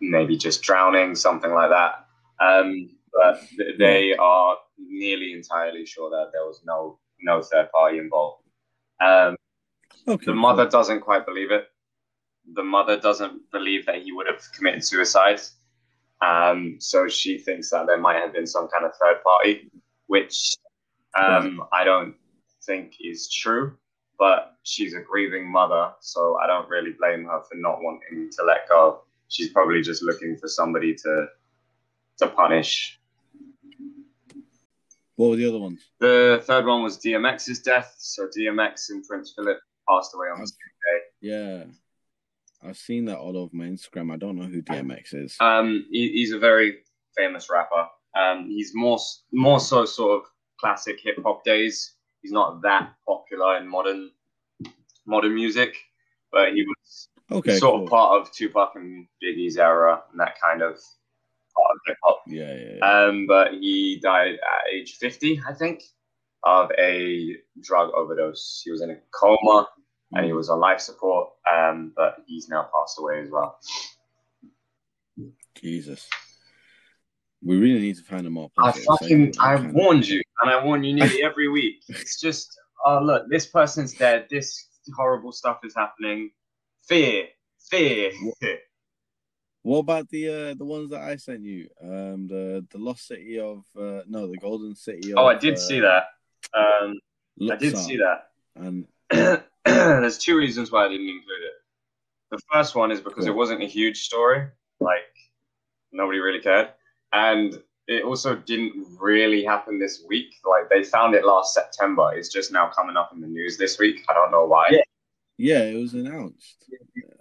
maybe 0.00 0.36
just 0.36 0.62
drowning, 0.62 1.14
something 1.14 1.52
like 1.52 1.70
that. 1.70 2.06
Um, 2.40 2.90
but 3.12 3.40
they 3.78 4.14
are 4.16 4.56
nearly 4.78 5.32
entirely 5.32 5.86
sure 5.86 6.10
that 6.10 6.30
there 6.32 6.44
was 6.44 6.60
no 6.64 6.98
no 7.20 7.42
third 7.42 7.70
party 7.72 7.98
involved. 7.98 8.44
Um, 9.00 9.36
okay. 10.06 10.26
The 10.26 10.34
mother 10.34 10.68
doesn't 10.68 11.00
quite 11.00 11.24
believe 11.24 11.50
it. 11.50 11.68
The 12.54 12.62
mother 12.62 12.98
doesn't 12.98 13.50
believe 13.50 13.86
that 13.86 14.02
he 14.02 14.12
would 14.12 14.26
have 14.26 14.42
committed 14.52 14.84
suicide. 14.84 15.40
Um, 16.20 16.76
so 16.80 17.08
she 17.08 17.38
thinks 17.38 17.70
that 17.70 17.86
there 17.86 17.98
might 17.98 18.16
have 18.16 18.32
been 18.32 18.46
some 18.46 18.68
kind 18.68 18.84
of 18.84 18.92
third 18.96 19.22
party, 19.22 19.70
which 20.06 20.56
um, 21.18 21.62
I 21.72 21.84
don't 21.84 22.14
think 22.64 22.94
is 23.00 23.30
true. 23.30 23.76
But 24.18 24.56
she's 24.64 24.94
a 24.94 25.00
grieving 25.00 25.50
mother, 25.50 25.92
so 26.00 26.38
I 26.42 26.48
don't 26.48 26.68
really 26.68 26.90
blame 26.98 27.24
her 27.26 27.40
for 27.48 27.54
not 27.54 27.78
wanting 27.80 28.30
to 28.30 28.44
let 28.44 28.68
go. 28.68 29.02
She's 29.28 29.50
probably 29.50 29.80
just 29.80 30.02
looking 30.02 30.36
for 30.36 30.48
somebody 30.48 30.94
to 30.94 31.26
to 32.18 32.26
punish. 32.26 32.98
What 35.14 35.30
were 35.30 35.36
the 35.36 35.48
other 35.48 35.58
ones? 35.58 35.84
The 35.98 36.42
third 36.44 36.66
one 36.66 36.82
was 36.82 36.98
DMX's 36.98 37.60
death. 37.60 37.94
So 37.98 38.28
DMX 38.28 38.90
and 38.90 39.04
Prince 39.04 39.32
Philip 39.34 39.58
passed 39.88 40.14
away 40.14 40.28
on 40.28 40.40
the 40.40 40.46
same 40.46 40.56
day. 40.92 41.00
Yeah. 41.20 41.64
I've 42.62 42.76
seen 42.76 43.04
that 43.06 43.18
all 43.18 43.36
over 43.36 43.54
my 43.54 43.66
Instagram. 43.66 44.12
I 44.12 44.16
don't 44.16 44.36
know 44.36 44.46
who 44.46 44.62
DMX 44.62 45.14
is. 45.14 45.36
Um, 45.40 45.86
he, 45.90 46.12
he's 46.12 46.32
a 46.32 46.38
very 46.38 46.78
famous 47.16 47.48
rapper. 47.50 47.86
Um, 48.18 48.48
he's 48.48 48.72
more 48.74 48.98
more 49.32 49.60
so 49.60 49.84
sort 49.84 50.20
of 50.20 50.28
classic 50.58 50.98
hip 51.02 51.16
hop 51.22 51.44
days. 51.44 51.94
He's 52.22 52.32
not 52.32 52.62
that 52.62 52.92
popular 53.06 53.58
in 53.58 53.68
modern 53.68 54.10
modern 55.06 55.34
music, 55.34 55.76
but 56.32 56.52
he 56.52 56.62
was 56.62 57.08
okay, 57.30 57.58
sort 57.58 57.74
cool. 57.74 57.84
of 57.84 57.90
part 57.90 58.20
of 58.20 58.32
Tupac 58.32 58.72
and 58.74 59.06
Biggie's 59.22 59.56
era 59.56 60.02
and 60.10 60.20
that 60.20 60.40
kind 60.40 60.62
of 60.62 60.72
part 60.74 61.70
of 61.70 61.78
hip 61.86 61.96
hop. 62.02 62.22
Yeah, 62.26 62.54
yeah, 62.54 62.72
yeah. 62.78 63.04
Um, 63.04 63.26
but 63.26 63.52
he 63.52 64.00
died 64.02 64.34
at 64.34 64.72
age 64.74 64.96
fifty, 64.96 65.40
I 65.48 65.54
think, 65.54 65.82
of 66.42 66.70
a 66.78 67.36
drug 67.62 67.90
overdose. 67.94 68.62
He 68.64 68.70
was 68.72 68.82
in 68.82 68.90
a 68.90 68.96
coma 69.12 69.68
and 70.12 70.24
he 70.24 70.32
was 70.32 70.48
on 70.48 70.60
life 70.60 70.80
support, 70.80 71.30
um, 71.50 71.92
but 71.96 72.16
he's 72.26 72.48
now 72.48 72.68
passed 72.74 72.98
away 72.98 73.20
as 73.20 73.30
well. 73.30 73.58
Jesus. 75.54 76.08
We 77.42 77.56
really 77.56 77.80
need 77.80 77.96
to 77.96 78.04
find 78.04 78.26
a 78.26 78.30
more. 78.30 78.50
I 78.58 78.72
fucking, 78.72 79.34
I 79.38 79.56
warned 79.56 80.08
you, 80.08 80.20
and 80.42 80.50
I 80.50 80.64
warn 80.64 80.82
you 80.82 80.94
nearly 80.94 81.22
every 81.24 81.48
week. 81.48 81.82
It's 81.88 82.20
just, 82.20 82.58
oh 82.84 83.00
look, 83.00 83.28
this 83.28 83.46
person's 83.46 83.92
dead. 83.94 84.26
This 84.30 84.66
horrible 84.96 85.32
stuff 85.32 85.60
is 85.64 85.74
happening. 85.76 86.30
Fear, 86.88 87.26
fear. 87.70 88.10
What, 88.22 88.58
what 89.62 89.78
about 89.78 90.08
the 90.08 90.28
uh, 90.28 90.54
the 90.54 90.64
ones 90.64 90.90
that 90.90 91.02
I 91.02 91.16
sent 91.16 91.42
you? 91.42 91.68
Um, 91.82 92.26
the 92.26 92.66
the 92.70 92.78
lost 92.78 93.06
city 93.06 93.38
of 93.38 93.64
uh, 93.78 94.00
no, 94.08 94.26
the 94.26 94.38
golden 94.38 94.74
city. 94.74 95.12
Of, 95.12 95.18
oh, 95.18 95.26
I 95.26 95.34
did 95.34 95.54
uh, 95.54 95.58
see 95.58 95.80
that. 95.80 96.04
Um, 96.54 96.98
I 97.50 97.56
did 97.56 97.76
see 97.76 97.98
that. 97.98 98.30
And 98.56 98.86
there's 100.00 100.18
two 100.18 100.36
reasons 100.36 100.70
why 100.70 100.84
I 100.84 100.88
didn't 100.88 101.08
include 101.08 101.42
it. 101.42 101.52
The 102.30 102.40
first 102.52 102.74
one 102.74 102.90
is 102.90 103.00
because 103.00 103.24
cool. 103.24 103.34
it 103.34 103.36
wasn't 103.36 103.62
a 103.62 103.66
huge 103.66 104.02
story, 104.02 104.46
like 104.80 105.00
nobody 105.92 106.18
really 106.18 106.40
cared, 106.40 106.70
and 107.12 107.60
it 107.86 108.04
also 108.04 108.36
didn't 108.36 108.86
really 109.00 109.42
happen 109.44 109.78
this 109.78 110.04
week. 110.06 110.34
Like 110.48 110.68
they 110.68 110.84
found 110.84 111.14
it 111.14 111.24
last 111.24 111.54
September. 111.54 112.10
It's 112.14 112.28
just 112.28 112.52
now 112.52 112.68
coming 112.68 112.96
up 112.96 113.12
in 113.14 113.20
the 113.20 113.26
news 113.26 113.56
this 113.56 113.78
week. 113.78 114.04
I 114.08 114.14
don't 114.14 114.30
know 114.30 114.44
why. 114.44 114.64
Yeah, 114.70 114.82
yeah 115.38 115.62
it 115.64 115.80
was 115.80 115.94
announced. 115.94 116.66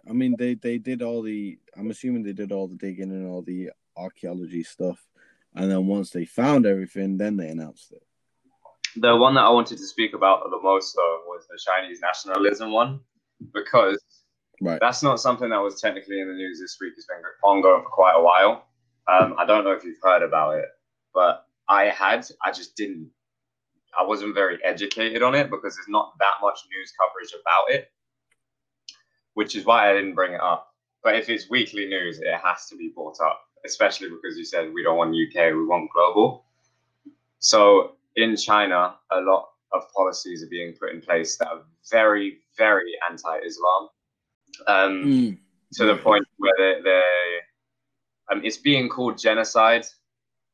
I 0.09 0.13
mean, 0.13 0.35
they 0.37 0.55
they 0.55 0.77
did 0.77 1.01
all 1.01 1.21
the. 1.21 1.57
I'm 1.77 1.89
assuming 1.89 2.23
they 2.23 2.33
did 2.33 2.51
all 2.51 2.67
the 2.67 2.75
digging 2.75 3.11
and 3.11 3.27
all 3.27 3.41
the 3.41 3.71
archaeology 3.95 4.63
stuff, 4.63 5.05
and 5.55 5.71
then 5.71 5.87
once 5.87 6.09
they 6.11 6.25
found 6.25 6.65
everything, 6.65 7.17
then 7.17 7.37
they 7.37 7.49
announced 7.49 7.91
it. 7.93 8.03
The 8.99 9.15
one 9.15 9.35
that 9.35 9.41
I 9.41 9.49
wanted 9.49 9.77
to 9.77 9.85
speak 9.85 10.13
about 10.13 10.49
the 10.49 10.59
most 10.61 10.95
though 10.95 11.21
was 11.27 11.45
the 11.47 11.59
Chinese 11.63 11.99
nationalism 12.01 12.71
one, 12.71 12.99
because 13.53 14.01
right. 14.61 14.79
that's 14.81 15.03
not 15.03 15.19
something 15.19 15.49
that 15.49 15.61
was 15.61 15.79
technically 15.79 16.19
in 16.19 16.27
the 16.27 16.33
news 16.33 16.59
this 16.59 16.77
week. 16.81 16.93
It's 16.97 17.05
been 17.05 17.21
ongoing 17.43 17.83
for 17.83 17.89
quite 17.89 18.15
a 18.15 18.21
while. 18.21 18.67
Um, 19.07 19.35
I 19.37 19.45
don't 19.45 19.63
know 19.63 19.71
if 19.71 19.83
you've 19.83 19.97
heard 20.01 20.23
about 20.23 20.57
it, 20.57 20.65
but 21.13 21.45
I 21.69 21.85
had. 21.85 22.25
I 22.43 22.51
just 22.51 22.75
didn't. 22.75 23.09
I 23.97 24.03
wasn't 24.03 24.35
very 24.35 24.63
educated 24.63 25.21
on 25.21 25.35
it 25.35 25.49
because 25.49 25.75
there's 25.75 25.87
not 25.87 26.13
that 26.19 26.35
much 26.41 26.59
news 26.71 26.93
coverage 26.99 27.33
about 27.39 27.71
it, 27.75 27.91
which 29.33 29.55
is 29.55 29.65
why 29.65 29.89
I 29.89 29.93
didn't 29.93 30.15
bring 30.15 30.33
it 30.33 30.41
up. 30.41 30.67
But 31.03 31.15
if 31.15 31.29
it's 31.29 31.49
weekly 31.49 31.85
news, 31.85 32.19
it 32.19 32.33
has 32.43 32.67
to 32.67 32.75
be 32.75 32.91
brought 32.93 33.17
up, 33.23 33.39
especially 33.65 34.09
because 34.09 34.37
you 34.37 34.45
said 34.45 34.73
we 34.73 34.83
don't 34.83 34.97
want 34.97 35.11
UK, 35.11 35.53
we 35.53 35.65
want 35.65 35.89
global. 35.93 36.45
So 37.39 37.96
in 38.17 38.35
China, 38.35 38.95
a 39.11 39.21
lot 39.21 39.47
of 39.71 39.83
policies 39.95 40.43
are 40.43 40.49
being 40.49 40.73
put 40.73 40.91
in 40.91 41.01
place 41.01 41.37
that 41.37 41.47
are 41.47 41.61
very, 41.89 42.39
very 42.57 42.91
anti-Islam, 43.09 43.89
um, 44.67 45.03
mm. 45.05 45.37
to 45.73 45.85
the 45.85 45.95
point 45.95 46.25
where 46.37 46.53
they, 46.57 46.81
they 46.83 47.03
um, 48.31 48.41
it's 48.43 48.57
being 48.57 48.89
called 48.89 49.17
genocide, 49.17 49.85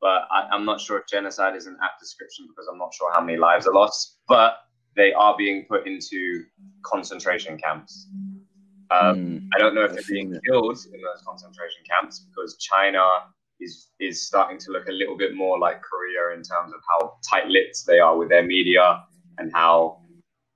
but 0.00 0.28
I, 0.30 0.54
am 0.54 0.64
not 0.64 0.80
sure 0.80 0.98
if 0.98 1.06
genocide 1.06 1.56
is 1.56 1.66
an 1.66 1.76
apt 1.82 2.00
description 2.00 2.46
because 2.48 2.68
I'm 2.70 2.78
not 2.78 2.92
sure 2.94 3.12
how 3.12 3.20
many 3.20 3.38
lives 3.38 3.66
are 3.66 3.74
lost. 3.74 4.18
But 4.28 4.58
they 4.94 5.12
are 5.12 5.34
being 5.36 5.64
put 5.64 5.86
into 5.86 6.44
concentration 6.84 7.58
camps. 7.58 8.06
Um, 8.90 9.16
mm. 9.16 9.48
I 9.54 9.58
don't 9.58 9.74
know 9.74 9.84
if 9.84 9.92
they're 9.92 10.02
being 10.08 10.38
killed 10.46 10.78
in 10.92 11.00
those 11.00 11.22
concentration 11.26 11.82
camps 11.88 12.26
because 12.28 12.56
China 12.58 13.08
is 13.64 13.88
is 14.00 14.26
starting 14.26 14.58
to 14.58 14.70
look 14.70 14.88
a 14.88 14.92
little 14.92 15.16
bit 15.16 15.34
more 15.34 15.58
like 15.58 15.82
Korea 15.82 16.36
in 16.36 16.42
terms 16.42 16.72
of 16.76 16.80
how 16.90 17.16
tight-lipped 17.28 17.86
they 17.86 17.98
are 17.98 18.16
with 18.16 18.28
their 18.28 18.44
media 18.44 19.02
and 19.38 19.50
how 19.52 20.02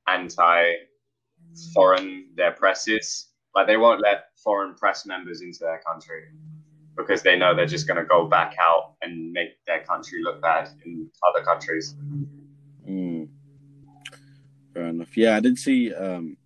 anti-foreign 0.06 2.26
their 2.36 2.52
press 2.52 2.86
is. 2.88 3.26
Like 3.54 3.66
they 3.66 3.76
won't 3.76 4.00
let 4.00 4.24
foreign 4.44 4.74
press 4.74 5.06
members 5.06 5.40
into 5.40 5.60
their 5.60 5.80
country 5.86 6.24
because 6.96 7.22
they 7.22 7.36
know 7.36 7.54
they're 7.54 7.66
just 7.66 7.86
going 7.86 7.96
to 7.96 8.04
go 8.04 8.26
back 8.26 8.56
out 8.60 8.94
and 9.02 9.32
make 9.32 9.64
their 9.66 9.84
country 9.84 10.20
look 10.22 10.42
bad 10.42 10.68
in 10.84 11.08
other 11.28 11.44
countries. 11.44 11.94
Mm. 12.88 13.28
Fair 14.74 14.88
enough. 14.88 15.16
Yeah, 15.16 15.36
I 15.36 15.40
did 15.40 15.58
see. 15.58 15.94
Um, 15.94 16.36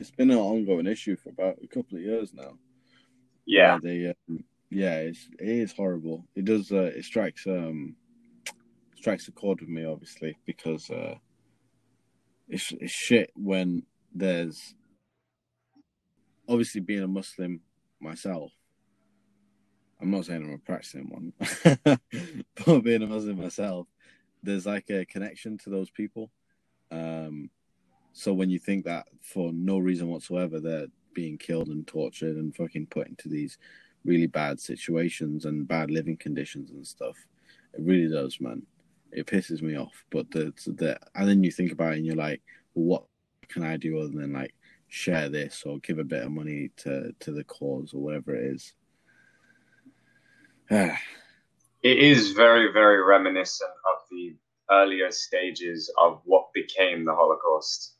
it's 0.00 0.10
been 0.10 0.30
an 0.30 0.38
ongoing 0.38 0.86
issue 0.86 1.16
for 1.16 1.30
about 1.30 1.58
a 1.62 1.66
couple 1.66 1.98
of 1.98 2.04
years 2.04 2.32
now. 2.32 2.56
Yeah, 3.46 3.78
they 3.82 4.14
um, 4.28 4.44
yeah, 4.70 4.96
it's, 4.96 5.28
it 5.38 5.48
is 5.48 5.72
horrible. 5.72 6.26
It 6.34 6.44
does. 6.44 6.70
Uh, 6.70 6.92
it 6.94 7.04
strikes 7.04 7.46
um 7.46 7.96
strikes 8.98 9.28
a 9.28 9.32
chord 9.32 9.60
with 9.60 9.70
me, 9.70 9.84
obviously, 9.84 10.36
because 10.44 10.90
uh, 10.90 11.14
it's, 12.48 12.72
it's 12.80 12.92
shit 12.92 13.30
when 13.36 13.84
there's 14.12 14.74
obviously 16.48 16.80
being 16.80 17.04
a 17.04 17.08
Muslim 17.08 17.60
myself. 18.00 18.52
I'm 20.00 20.10
not 20.10 20.26
saying 20.26 20.42
I'm 20.42 20.52
a 20.52 20.58
practicing 20.58 21.08
one, 21.08 21.32
but 22.66 22.80
being 22.80 23.02
a 23.02 23.06
Muslim 23.06 23.40
myself, 23.40 23.86
there's 24.42 24.66
like 24.66 24.90
a 24.90 25.04
connection 25.04 25.58
to 25.58 25.70
those 25.70 25.90
people. 25.90 26.30
Um, 26.90 27.50
so 28.12 28.32
when 28.32 28.50
you 28.50 28.58
think 28.58 28.84
that 28.84 29.06
for 29.22 29.52
no 29.52 29.78
reason 29.78 30.08
whatsoever 30.08 30.60
they're 30.60 30.86
being 31.14 31.38
killed 31.38 31.68
and 31.68 31.86
tortured 31.86 32.36
and 32.36 32.54
fucking 32.54 32.86
put 32.86 33.08
into 33.08 33.28
these 33.28 33.58
really 34.04 34.26
bad 34.26 34.60
situations 34.60 35.44
and 35.44 35.68
bad 35.68 35.90
living 35.90 36.16
conditions 36.16 36.70
and 36.70 36.86
stuff. 36.86 37.16
It 37.74 37.80
really 37.82 38.12
does, 38.12 38.40
man. 38.40 38.62
It 39.12 39.26
pisses 39.26 39.62
me 39.62 39.76
off. 39.76 40.04
But 40.10 40.30
the 40.30 40.52
the 40.66 40.98
and 41.14 41.28
then 41.28 41.44
you 41.44 41.50
think 41.50 41.72
about 41.72 41.94
it 41.94 41.98
and 41.98 42.06
you're 42.06 42.16
like, 42.16 42.42
well, 42.74 42.84
what 42.84 43.04
can 43.48 43.62
I 43.62 43.76
do 43.76 43.98
other 43.98 44.08
than 44.08 44.32
like 44.32 44.54
share 44.88 45.28
this 45.28 45.62
or 45.64 45.78
give 45.78 45.98
a 45.98 46.04
bit 46.04 46.24
of 46.24 46.32
money 46.32 46.70
to 46.76 47.12
to 47.20 47.30
the 47.32 47.44
cause 47.44 47.92
or 47.94 48.02
whatever 48.02 48.34
it 48.34 48.54
is. 48.54 48.72
it 50.70 50.96
is 51.82 52.32
very 52.32 52.72
very 52.72 53.02
reminiscent 53.04 53.70
of 53.70 54.00
the 54.10 54.36
earlier 54.70 55.10
stages 55.10 55.92
of 55.98 56.20
what 56.24 56.52
became 56.54 57.04
the 57.04 57.14
Holocaust. 57.14 57.94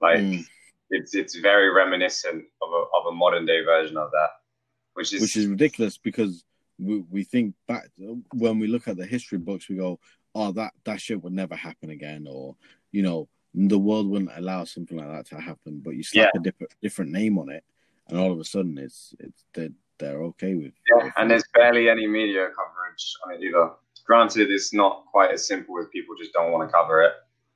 Like 0.00 0.20
mm. 0.20 0.44
it's 0.90 1.14
it's 1.14 1.36
very 1.36 1.70
reminiscent 1.70 2.44
of 2.62 2.70
a 2.70 2.84
of 2.96 3.06
a 3.12 3.14
modern 3.14 3.46
day 3.46 3.64
version 3.64 3.96
of 3.96 4.10
that 4.10 4.30
which 4.94 5.12
is 5.12 5.20
which 5.22 5.36
is 5.36 5.46
ridiculous 5.46 5.98
because 5.98 6.44
we, 6.78 7.04
we 7.10 7.24
think 7.24 7.54
back 7.66 7.88
when 8.32 8.58
we 8.58 8.66
look 8.66 8.88
at 8.88 8.96
the 8.96 9.06
history 9.06 9.38
books, 9.38 9.68
we 9.68 9.76
go, 9.76 9.98
"Oh, 10.34 10.52
that 10.52 10.72
that 10.84 11.00
shit 11.00 11.22
would 11.22 11.32
never 11.32 11.54
happen 11.54 11.90
again," 11.90 12.26
or 12.28 12.56
you 12.90 13.02
know, 13.02 13.28
the 13.54 13.78
world 13.78 14.08
wouldn't 14.08 14.36
allow 14.36 14.64
something 14.64 14.96
like 14.96 15.08
that 15.08 15.26
to 15.26 15.40
happen. 15.40 15.80
But 15.84 15.92
you 15.92 16.02
slap 16.02 16.30
yeah. 16.34 16.40
a 16.40 16.42
different 16.42 16.72
different 16.82 17.10
name 17.12 17.38
on 17.38 17.50
it, 17.50 17.64
and 18.08 18.18
all 18.18 18.32
of 18.32 18.40
a 18.40 18.44
sudden, 18.44 18.78
it's 18.78 19.14
it's 19.18 19.44
they're, 19.54 19.70
they're 19.98 20.22
okay 20.24 20.54
with. 20.54 20.72
Yeah, 20.90 21.10
and 21.16 21.30
there's 21.30 21.44
barely 21.54 21.88
any 21.88 22.06
media 22.06 22.48
coverage 22.48 23.14
on 23.24 23.34
it 23.34 23.42
either. 23.42 23.72
Granted, 24.04 24.50
it's 24.50 24.74
not 24.74 25.04
quite 25.06 25.30
as 25.30 25.46
simple 25.46 25.78
as 25.78 25.86
people 25.92 26.16
just 26.16 26.32
don't 26.32 26.50
want 26.50 26.68
to 26.68 26.72
cover 26.72 27.02
it. 27.02 27.12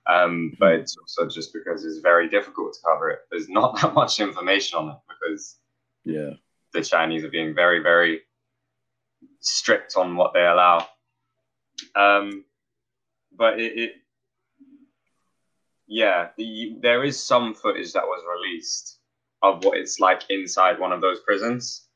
Um, 0.09 0.53
but 0.61 0.75
it's 0.75 0.97
also 0.97 1.29
just 1.29 1.53
because 1.53 1.85
it's 1.85 1.99
very 1.99 2.29
difficult 2.29 2.75
to 2.75 2.79
cover 2.85 3.11
it. 3.11 3.21
There's 3.31 3.49
not 3.49 3.77
that 3.83 3.95
much 3.95 4.21
information 4.21 4.79
on 4.79 4.91
it 4.91 4.97
because 5.09 5.57
Yeah. 6.05 6.35
The 6.77 6.83
Chinese 6.83 7.25
are 7.25 7.31
being 7.31 7.55
very, 7.55 7.83
very 7.83 8.21
strict 9.41 9.97
on 9.97 10.17
what 10.17 10.33
they 10.35 10.45
allow. 10.45 10.87
Um, 11.95 12.45
but 13.37 13.61
it, 13.61 13.79
it 13.79 13.93
yeah, 15.87 16.29
the, 16.37 16.77
there 16.81 17.05
is 17.05 17.23
some 17.23 17.55
footage 17.55 17.93
that 17.93 18.05
was 18.05 18.23
released 18.25 18.99
of 19.43 19.65
what 19.65 19.79
it's 19.79 20.01
like 20.01 20.23
inside 20.31 20.79
one 20.79 20.93
of 20.93 21.01
those 21.01 21.21
prisons. 21.21 21.87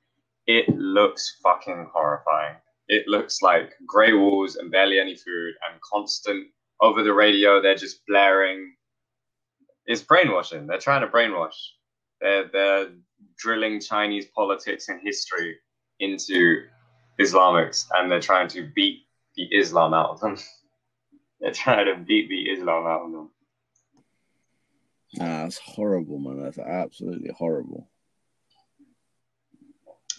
It 0.47 0.69
looks 0.69 1.39
fucking 1.43 1.91
horrifying. 1.93 2.57
It 2.89 3.07
looks 3.09 3.43
like 3.43 3.75
grey 3.87 4.13
walls 4.13 4.57
and 4.57 4.71
barely 4.71 4.99
any 4.99 5.17
food 5.17 5.55
and 5.69 5.81
constant 5.81 6.49
over 6.81 7.03
the 7.03 7.13
radio. 7.13 7.61
They're 7.61 7.75
just 7.75 8.01
blaring. 8.07 8.75
It's 9.87 10.03
brainwashing. 10.03 10.67
They're 10.67 10.79
trying 10.79 11.03
to 11.03 11.09
brainwash. 11.09 11.57
They're 12.21 12.49
they're 12.49 12.89
drilling 13.39 13.81
Chinese 13.81 14.27
politics 14.35 14.89
and 14.89 15.01
history 15.03 15.57
into 15.99 16.65
Islamics, 17.21 17.87
and 17.95 18.11
they're 18.11 18.21
trying 18.21 18.49
to 18.49 18.71
beat 18.75 19.01
the 19.37 19.45
Islam 19.45 19.95
out 19.95 20.11
of 20.11 20.21
them. 20.21 20.37
they're 21.41 21.53
trying 21.53 21.87
to 21.87 22.03
beat 22.03 22.29
the 22.29 22.51
Islam 22.51 22.87
out 22.87 23.03
of 23.03 23.13
them. 23.13 23.31
Nah, 25.15 25.43
that's 25.43 25.59
horrible, 25.59 26.19
man. 26.19 26.43
That's 26.43 26.59
absolutely 26.59 27.31
horrible. 27.37 27.89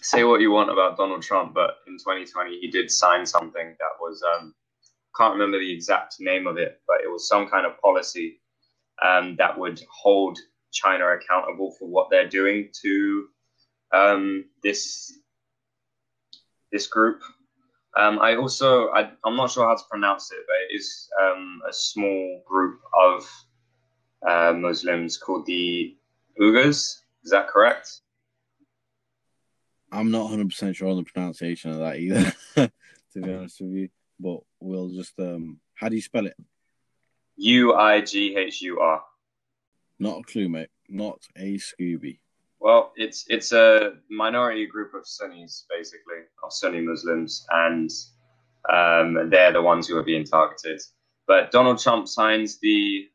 say 0.01 0.24
what 0.24 0.41
you 0.41 0.51
want 0.51 0.72
about 0.72 0.98
Donald 0.98 1.22
Trump, 1.22 1.53
but 1.53 1.77
in 1.88 1.93
2020 1.98 2.60
he 2.60 2.70
did 2.70 2.91
sign 2.91 3.25
something 3.25 3.75
that 3.79 3.91
was 4.00 4.24
um, 4.36 4.53
can't 5.15 5.34
remember 5.34 5.60
the 5.60 5.72
exact 5.72 6.15
name 6.20 6.48
of 6.48 6.58
it, 6.58 6.81
but 6.88 7.01
it 7.03 7.08
was 7.08 7.27
some 7.27 7.48
kind 7.48 7.65
of 7.65 7.79
policy 7.79 8.41
um, 9.01 9.36
that 9.38 9.58
would 9.58 9.81
hold 9.89 10.38
China 10.72 11.08
accountable 11.08 11.72
for 11.72 11.88
what 11.88 12.10
they're 12.10 12.30
doing 12.30 12.70
to 12.82 13.28
um, 13.92 14.46
this 14.63 15.18
this 16.72 16.88
group. 16.88 17.22
Um, 17.98 18.20
I 18.20 18.36
also 18.36 18.90
I, 18.90 19.12
I'm 19.25 19.36
not 19.36 19.51
sure 19.51 19.68
how 19.68 19.75
to 19.75 19.84
pronounce 19.90 20.32
it, 20.32 20.40
but 20.48 20.56
it 20.70 20.78
is 20.78 21.10
um, 21.22 21.62
a 21.70 21.74
small 21.74 22.42
group 22.46 22.80
of 22.98 23.30
uh, 24.28 24.54
Muslims 24.54 25.18
called 25.18 25.46
the 25.46 25.96
Uyghurs. 26.40 27.01
Is 27.24 27.32
that 27.32 27.48
correct? 27.48 28.01
I'm 29.92 30.10
not 30.10 30.32
100% 30.32 30.75
sure 30.75 30.88
on 30.88 30.98
the 30.98 31.04
pronunciation 31.04 31.72
of 31.72 31.80
that 31.80 32.00
either, 32.00 32.34
to 32.56 33.22
be 33.22 33.34
honest 33.34 33.60
with 33.60 33.72
you. 33.72 33.90
But 34.20 34.40
we'll 34.62 34.90
just, 34.90 35.20
um, 35.20 35.60
how 35.74 35.90
do 35.90 35.96
you 35.96 36.01
spell 36.01 36.28
it? 36.28 36.36
U 37.36 37.74
I 37.74 38.01
G 38.01 38.36
H 38.38 38.62
U 38.62 38.80
R. 38.80 39.04
Not 40.01 40.22
a 40.22 40.24
clue, 40.24 40.50
mate. 40.50 40.70
Not 40.89 41.20
a 41.38 41.60
Scooby. 41.60 42.17
Well, 42.60 42.91
it's 42.96 43.24
it's 43.29 43.51
a 43.51 43.93
minority 44.10 44.65
group 44.65 44.96
of 44.96 45.05
Sunnis, 45.05 45.65
basically, 45.70 46.22
of 46.43 46.51
Sunni 46.51 46.81
Muslims, 46.81 47.46
and 47.51 47.88
um, 48.67 49.29
they're 49.29 49.53
the 49.53 49.62
ones 49.62 49.88
who 49.88 49.96
are 49.98 50.03
being 50.03 50.24
targeted. 50.24 50.81
But 51.27 51.51
Donald 51.51 51.77
Trump 51.77 52.08
signs 52.08 52.58
the, 52.60 53.05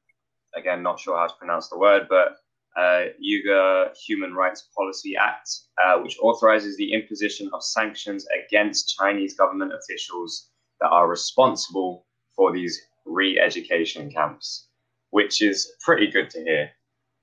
again, 0.54 0.84
not 0.84 1.00
sure 1.00 1.18
how 1.18 1.26
to 1.26 1.34
pronounce 1.34 1.68
the 1.68 1.76
word, 1.76 2.06
but 2.08 2.36
uh, 2.80 3.06
Uyghur 3.20 3.90
Human 4.06 4.32
Rights 4.32 4.68
Policy 4.76 5.16
Act, 5.16 5.50
uh, 5.84 5.98
which 5.98 6.16
authorizes 6.22 6.76
the 6.76 6.92
imposition 6.92 7.50
of 7.52 7.64
sanctions 7.64 8.26
against 8.46 8.96
Chinese 8.96 9.34
government 9.34 9.72
officials 9.74 10.50
that 10.80 10.90
are 10.90 11.08
responsible 11.08 12.06
for 12.36 12.52
these 12.52 12.80
re-education 13.06 14.08
camps, 14.08 14.68
which 15.10 15.42
is 15.42 15.72
pretty 15.84 16.06
good 16.06 16.30
to 16.30 16.44
hear. 16.44 16.70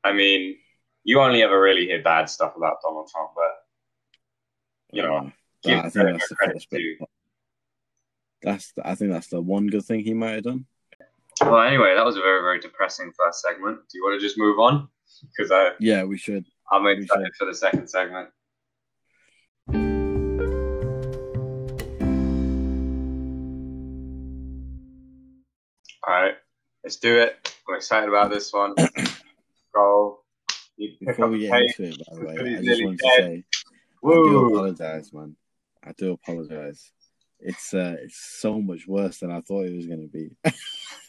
I 0.03 0.11
mean, 0.11 0.57
you 1.03 1.19
only 1.19 1.43
ever 1.43 1.59
really 1.59 1.85
hear 1.85 2.01
bad 2.01 2.29
stuff 2.29 2.55
about 2.57 2.81
Donald 2.81 3.09
Trump, 3.09 3.31
but 3.35 3.63
you 4.91 5.01
know, 5.01 5.31
give 5.63 5.79
I 5.79 5.81
think 5.83 5.93
credit 5.93 6.13
that's 6.13 6.29
the 6.29 6.35
first 6.35 6.69
bit. 6.69 6.77
due. 6.77 6.97
That's, 8.41 8.73
I 8.83 8.95
think 8.95 9.11
that's 9.11 9.27
the 9.27 9.41
one 9.41 9.67
good 9.67 9.85
thing 9.85 10.01
he 10.01 10.13
might 10.13 10.31
have 10.31 10.43
done. 10.43 10.65
Well, 11.41 11.61
anyway, 11.61 11.95
that 11.95 12.05
was 12.05 12.17
a 12.17 12.21
very, 12.21 12.41
very 12.41 12.59
depressing 12.59 13.11
first 13.17 13.41
segment. 13.41 13.79
Do 13.89 13.97
you 13.97 14.03
want 14.03 14.19
to 14.19 14.25
just 14.25 14.37
move 14.37 14.59
on? 14.59 14.89
Because 15.35 15.51
I, 15.51 15.71
Yeah, 15.79 16.03
we 16.03 16.17
should. 16.17 16.45
I'm 16.71 16.85
excited 16.87 17.31
for 17.37 17.45
the 17.45 17.55
second 17.55 17.87
segment. 17.87 18.29
All 26.05 26.13
right, 26.13 26.35
let's 26.83 26.97
do 26.97 27.17
it. 27.17 27.55
I'm 27.67 27.75
excited 27.75 28.09
about 28.09 28.29
this 28.29 28.51
one. 28.51 28.75
Go. 29.73 30.19
You 30.77 30.91
pick 30.99 31.07
Before 31.09 31.27
we 31.27 31.39
get 31.39 31.61
into 31.61 31.83
it, 31.83 32.01
by 32.09 32.15
the 32.15 32.25
way, 32.25 32.57
I 32.57 32.61
just 32.61 32.83
want 32.83 32.99
to 32.99 33.09
say, 33.17 33.43
I 34.03 34.07
do 34.07 34.47
apologize, 34.47 35.13
man. 35.13 35.35
I 35.85 35.91
do 35.93 36.11
apologize. 36.13 36.91
It's 37.39 37.73
uh, 37.73 37.95
it's 37.99 38.17
so 38.17 38.61
much 38.61 38.87
worse 38.87 39.19
than 39.19 39.31
I 39.31 39.41
thought 39.41 39.65
it 39.65 39.75
was 39.75 39.85
gonna 39.85 40.07
be. 40.07 40.35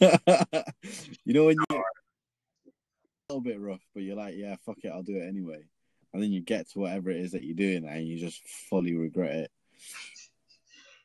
you 1.24 1.32
know 1.32 1.44
when 1.46 1.56
you 1.70 1.76
a 1.76 3.32
little 3.32 3.40
bit 3.40 3.60
rough, 3.60 3.80
but 3.94 4.02
you're 4.02 4.16
like, 4.16 4.34
yeah, 4.36 4.56
fuck 4.66 4.78
it, 4.82 4.88
I'll 4.88 5.02
do 5.02 5.16
it 5.16 5.28
anyway. 5.28 5.64
And 6.12 6.22
then 6.22 6.30
you 6.30 6.40
get 6.40 6.68
to 6.70 6.80
whatever 6.80 7.10
it 7.10 7.18
is 7.18 7.32
that 7.32 7.44
you're 7.44 7.56
doing, 7.56 7.86
and 7.88 8.06
you 8.06 8.18
just 8.18 8.42
fully 8.68 8.94
regret 8.96 9.32
it. 9.32 9.50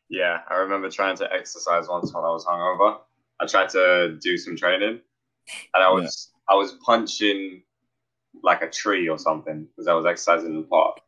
Yeah, 0.10 0.40
I 0.50 0.56
remember 0.56 0.90
trying 0.90 1.18
to 1.18 1.32
exercise 1.32 1.88
once 1.88 2.14
when 2.14 2.24
I 2.24 2.30
was 2.30 2.46
hungover. 2.46 2.98
I 3.40 3.46
tried 3.46 3.70
to 3.70 4.18
do 4.22 4.38
some 4.38 4.58
training, 4.58 5.00
and 5.74 5.84
I 5.84 5.90
was 5.90 6.32
I 6.50 6.56
was 6.56 6.74
punching 6.86 7.62
like 8.44 8.62
a 8.62 8.70
tree 8.70 9.08
or 9.08 9.18
something 9.18 9.66
because 9.66 9.88
I 9.88 9.94
was 9.94 10.06
exercising 10.06 10.52
in 10.52 10.62
the 10.62 10.68
park. 10.68 11.00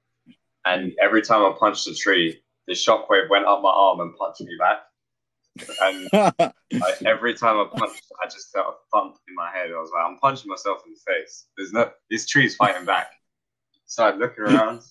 And 0.65 0.93
every 1.01 1.21
time 1.21 1.41
I 1.41 1.55
punched 1.57 1.87
a 1.87 1.95
tree, 1.95 2.41
the 2.67 2.73
shockwave 2.73 3.29
went 3.29 3.45
up 3.45 3.61
my 3.61 3.69
arm 3.69 3.99
and 4.01 4.15
punched 4.15 4.41
me 4.41 4.55
back. 4.59 4.79
And 5.81 6.09
like, 6.79 7.01
every 7.05 7.33
time 7.33 7.57
I 7.57 7.65
punched, 7.75 8.03
I 8.21 8.25
just 8.25 8.51
felt 8.53 8.67
a 8.67 8.95
thump 8.95 9.17
in 9.27 9.35
my 9.35 9.49
head. 9.51 9.71
I 9.71 9.79
was 9.79 9.91
like, 9.93 10.05
I'm 10.05 10.17
punching 10.19 10.49
myself 10.49 10.81
in 10.85 10.93
the 10.93 10.99
face. 11.13 11.47
There's 11.57 11.73
no 11.73 11.91
this 12.09 12.27
tree's 12.27 12.55
fighting 12.55 12.85
back. 12.85 13.11
Started 13.85 14.19
looking 14.19 14.45
around, 14.45 14.81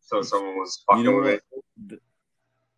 so 0.00 0.20
someone 0.20 0.58
was 0.58 0.82
fucking 0.86 1.04
you 1.04 1.10
know 1.10 1.16
with 1.16 1.40
what? 1.50 1.94
it. 1.94 2.02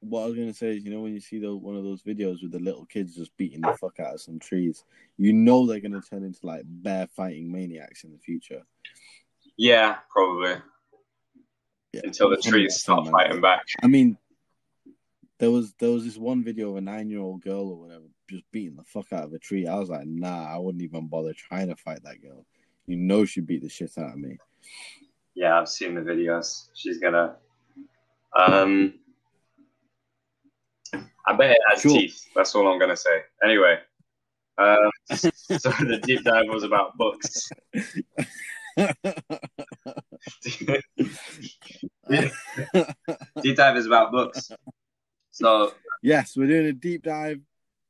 What 0.03 0.23
I 0.23 0.27
was 0.27 0.35
gonna 0.37 0.53
say 0.53 0.77
is, 0.77 0.85
you 0.85 0.91
know, 0.91 1.01
when 1.01 1.15
you 1.15 1.21
see 1.21 1.39
the, 1.39 1.55
one 1.55 1.77
of 1.77 1.85
those 1.85 2.03
videos 2.03 2.43
with 2.43 2.51
the 2.51 2.59
little 2.59 2.85
kids 2.87 3.15
just 3.15 3.37
beating 3.37 3.61
the 3.61 3.77
fuck 3.81 4.01
out 4.01 4.15
of 4.15 4.21
some 4.21 4.39
trees, 4.39 4.85
you 5.17 5.33
know 5.33 5.67
they're 5.67 5.81
gonna 5.81 6.01
turn 6.01 6.25
into 6.25 6.45
like 6.45 6.63
bear 6.67 7.07
fighting 7.07 7.51
maniacs 7.51 8.05
in 8.05 8.13
the 8.13 8.19
future. 8.19 8.63
Yeah, 9.57 9.97
probably. 10.11 10.57
Yeah, 11.93 12.01
Until 12.05 12.31
the 12.31 12.37
trees 12.39 12.75
100%, 12.75 12.79
stop 12.79 13.05
man. 13.05 13.13
fighting 13.13 13.41
back. 13.41 13.63
I 13.83 13.87
mean, 13.87 14.17
there 15.39 15.51
was 15.51 15.75
there 15.75 15.91
was 15.91 16.05
this 16.05 16.17
one 16.17 16.43
video 16.43 16.71
of 16.71 16.77
a 16.77 16.81
nine 16.81 17.09
year 17.09 17.21
old 17.21 17.43
girl 17.43 17.69
or 17.69 17.77
whatever 17.79 18.05
just 18.29 18.51
beating 18.51 18.77
the 18.77 18.85
fuck 18.85 19.13
out 19.13 19.25
of 19.25 19.33
a 19.33 19.39
tree. 19.39 19.67
I 19.67 19.77
was 19.77 19.91
like, 19.91 20.07
nah, 20.07 20.53
I 20.53 20.57
wouldn't 20.59 20.83
even 20.83 21.09
bother 21.09 21.35
trying 21.35 21.69
to 21.69 21.77
fight 21.77 22.03
that 22.05 22.23
girl. 22.23 22.47
You 22.87 22.97
know 22.97 23.25
she 23.25 23.41
beat 23.41 23.63
the 23.63 23.69
shit 23.69 23.93
out 23.99 24.15
of 24.15 24.19
me. 24.19 24.39
Yeah, 25.35 25.59
I've 25.59 25.69
seen 25.69 25.95
the 25.95 26.01
videos. 26.01 26.69
She's 26.75 26.99
gonna. 26.99 27.37
Um, 28.37 28.95
I 31.27 31.37
bet 31.37 31.51
it 31.53 31.59
has 31.69 31.83
Sure. 31.83 31.93
teeth. 31.93 32.25
That's 32.35 32.55
all 32.55 32.67
I'm 32.69 32.79
gonna 32.79 32.97
say. 32.97 33.23
Anyway, 33.45 33.79
um, 34.59 34.91
so 35.11 35.71
the 35.81 36.01
deep 36.03 36.23
dive 36.25 36.49
was 36.49 36.63
about 36.63 36.97
books. 36.97 37.51
deep 43.43 43.57
dive 43.57 43.77
is 43.77 43.87
about 43.87 44.13
books. 44.13 44.51
So 45.31 45.73
yes, 46.03 46.37
we're 46.37 46.47
doing 46.49 46.67
a 46.67 46.73
deep 46.73 47.03
dive 47.03 47.41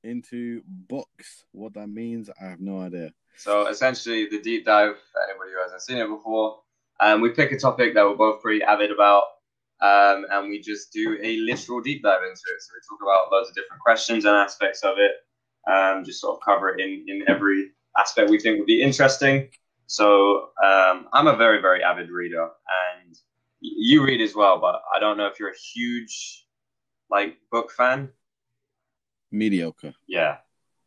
into 0.05 0.63
books. 0.67 1.45
What 1.53 1.75
that 1.75 1.89
means, 1.89 2.31
I 2.41 2.45
have 2.47 2.61
no 2.61 2.81
idea. 2.81 3.11
So 3.37 3.67
essentially, 3.69 4.27
the 4.29 4.41
deep 4.41 4.65
dive 4.65 4.97
for 5.13 5.23
anybody 5.29 5.51
who 5.53 5.63
hasn't 5.63 5.83
seen 5.83 5.99
it 5.99 6.09
before, 6.09 6.61
um, 7.01 7.21
we 7.21 7.31
pick 7.31 7.53
a 7.53 7.59
topic 7.59 7.95
that 7.95 8.05
we're 8.05 8.17
both 8.17 8.43
pretty 8.43 8.63
avid 8.63 8.91
about, 8.91 9.25
um, 9.83 10.25
and 10.31 10.49
we 10.49 10.61
just 10.61 10.93
do 10.93 11.19
a 11.23 11.37
literal 11.39 11.81
deep 11.81 12.03
dive 12.03 12.23
into 12.23 12.33
it. 12.33 12.61
So 12.63 12.71
we 12.75 12.81
talk 12.89 13.01
about 13.03 13.33
loads 13.33 13.49
of 13.51 13.55
different 13.55 13.83
questions 13.83 14.25
and 14.25 14.35
aspects 14.37 14.83
of 14.83 14.95
it, 14.99 15.13
um, 15.71 16.05
just 16.05 16.21
sort 16.21 16.37
of 16.37 16.41
cover 16.45 16.71
it 16.71 16.81
in 16.81 17.05
in 17.09 17.25
every 17.29 17.71
aspect 17.99 18.31
we 18.31 18.39
think 18.41 18.59
would 18.59 18.67
be 18.67 18.81
interesting. 18.83 19.49
So 19.87 20.51
um, 20.65 21.09
I'm 21.13 21.27
a 21.27 21.37
very 21.37 21.61
very 21.61 21.83
avid 21.83 22.11
reader, 22.11 22.49
and 23.03 23.17
you 23.61 24.05
read 24.05 24.21
as 24.21 24.35
well, 24.35 24.59
but 24.61 24.81
I 24.95 24.99
don't 25.01 25.17
know 25.17 25.27
if 25.27 25.39
you're 25.39 25.51
a 25.51 25.65
huge 25.75 26.47
like 27.11 27.37
book 27.51 27.71
fan. 27.73 28.09
Mediocre, 29.31 29.95
Yeah. 30.07 30.37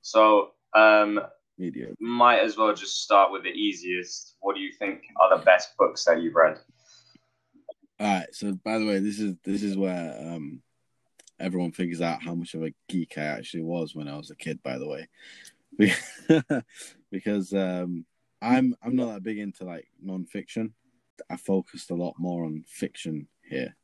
So 0.02 0.52
um, 0.76 1.20
mediocre. 1.58 1.96
might 2.00 2.40
as 2.42 2.58
well 2.58 2.74
just 2.76 3.02
start 3.02 3.32
with 3.32 3.44
the 3.44 3.50
easiest. 3.50 4.36
What 4.42 4.56
do 4.56 4.62
you 4.62 4.72
think 4.72 5.02
are 5.20 5.38
the 5.38 5.44
best 5.44 5.76
books 5.78 6.06
that 6.06 6.22
you've 6.22 6.36
read? 6.36 6.60
All 8.00 8.08
right. 8.08 8.28
So, 8.34 8.54
by 8.64 8.78
the 8.78 8.86
way, 8.86 9.00
this 9.00 9.20
is 9.20 9.36
this 9.44 9.64
is 9.64 9.78
where 9.78 10.18
um 10.20 10.62
everyone 11.40 11.72
figures 11.72 12.02
out 12.02 12.24
how 12.24 12.36
much 12.36 12.54
of 12.54 12.64
a 12.64 12.74
geek 12.90 13.18
I 13.18 13.24
actually 13.24 13.64
was 13.64 13.96
when 13.96 14.08
I 14.08 14.18
was 14.18 14.32
a 14.32 14.36
kid. 14.36 14.62
By 14.64 14.78
the 14.78 14.88
way, 14.88 15.08
because 17.12 17.54
um, 17.54 18.06
I'm 18.42 18.76
I'm 18.84 18.96
not 18.96 19.14
that 19.14 19.24
big 19.24 19.40
into 19.40 19.66
like 19.66 19.88
non-fiction. 20.02 20.74
I 21.30 21.38
focused 21.38 21.92
a 21.92 21.96
lot 21.96 22.16
more 22.18 22.46
on 22.46 22.64
fiction 22.68 23.28
here. 23.48 23.76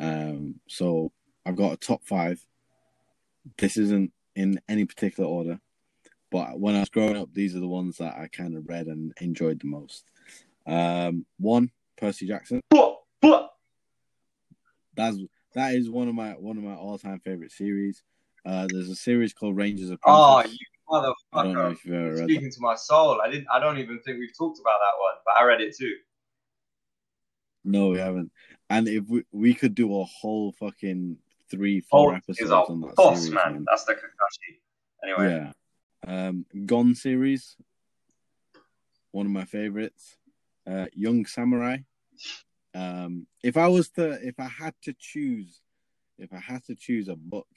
Um, 0.00 0.56
so 0.68 1.12
I've 1.46 1.56
got 1.56 1.72
a 1.72 1.76
top 1.76 2.04
five. 2.04 2.44
This 3.58 3.76
isn't 3.76 4.12
in 4.34 4.60
any 4.68 4.84
particular 4.84 5.28
order, 5.28 5.60
but 6.30 6.58
when 6.58 6.74
I 6.74 6.80
was 6.80 6.88
growing 6.88 7.16
up, 7.16 7.28
these 7.32 7.54
are 7.54 7.60
the 7.60 7.68
ones 7.68 7.98
that 7.98 8.16
I 8.16 8.28
kind 8.28 8.56
of 8.56 8.68
read 8.68 8.86
and 8.86 9.12
enjoyed 9.20 9.60
the 9.60 9.66
most. 9.66 10.10
Um, 10.66 11.26
one, 11.38 11.70
Percy 11.96 12.26
Jackson. 12.26 12.60
That's 14.94 15.18
that 15.54 15.74
is 15.74 15.90
one 15.90 16.08
of 16.08 16.14
my 16.14 16.30
one 16.32 16.56
of 16.58 16.64
my 16.64 16.74
all 16.74 16.98
time 16.98 17.20
favorite 17.20 17.52
series. 17.52 18.02
Uh, 18.44 18.66
there's 18.70 18.88
a 18.88 18.96
series 18.96 19.32
called 19.32 19.56
Rangers 19.56 19.90
of. 19.90 19.98
Oh, 20.04 20.42
you 20.44 20.56
motherfucker! 20.90 21.14
I 21.32 21.42
don't 21.44 21.54
know 21.54 21.70
if 21.70 21.84
you've 21.84 21.94
ever 21.94 22.14
read 22.16 22.24
Speaking 22.24 22.50
to 22.50 22.60
my 22.60 22.74
soul, 22.74 23.20
I 23.20 23.30
didn't. 23.30 23.46
I 23.52 23.60
don't 23.60 23.78
even 23.78 24.00
think 24.04 24.18
we've 24.18 24.36
talked 24.36 24.58
about 24.60 24.78
that 24.80 24.98
one, 25.00 25.14
but 25.24 25.40
I 25.40 25.44
read 25.44 25.60
it 25.60 25.76
too. 25.76 25.94
No, 27.64 27.90
we 27.90 27.98
haven't. 27.98 28.32
And 28.70 28.88
if 28.88 29.08
we 29.08 29.24
we 29.30 29.54
could 29.54 29.74
do 29.74 30.00
a 30.00 30.04
whole 30.04 30.52
fucking 30.52 31.16
three, 31.50 31.80
four 31.80 32.12
Oh, 32.12 32.16
episodes 32.16 32.40
is 32.40 32.50
on 32.50 32.80
that 32.80 32.96
boss 32.96 33.20
series, 33.20 33.34
man. 33.34 33.52
man. 33.52 33.64
That's 33.68 33.84
the 33.84 33.94
Kakashi. 33.94 34.58
Anyway, 35.04 35.28
Yeah. 35.28 35.52
Um, 36.04 36.46
Gone 36.66 36.94
series, 36.96 37.56
one 39.12 39.26
of 39.26 39.32
my 39.32 39.44
favorites. 39.44 40.16
Uh, 40.66 40.86
Young 40.94 41.26
Samurai. 41.26 41.78
Um, 42.74 43.26
if 43.42 43.56
I 43.56 43.68
was 43.68 43.90
to, 43.90 44.12
if 44.26 44.38
I 44.38 44.48
had 44.48 44.74
to 44.82 44.94
choose, 44.98 45.60
if 46.18 46.32
I 46.32 46.38
had 46.38 46.64
to 46.64 46.74
choose 46.74 47.08
a 47.08 47.16
book 47.16 47.48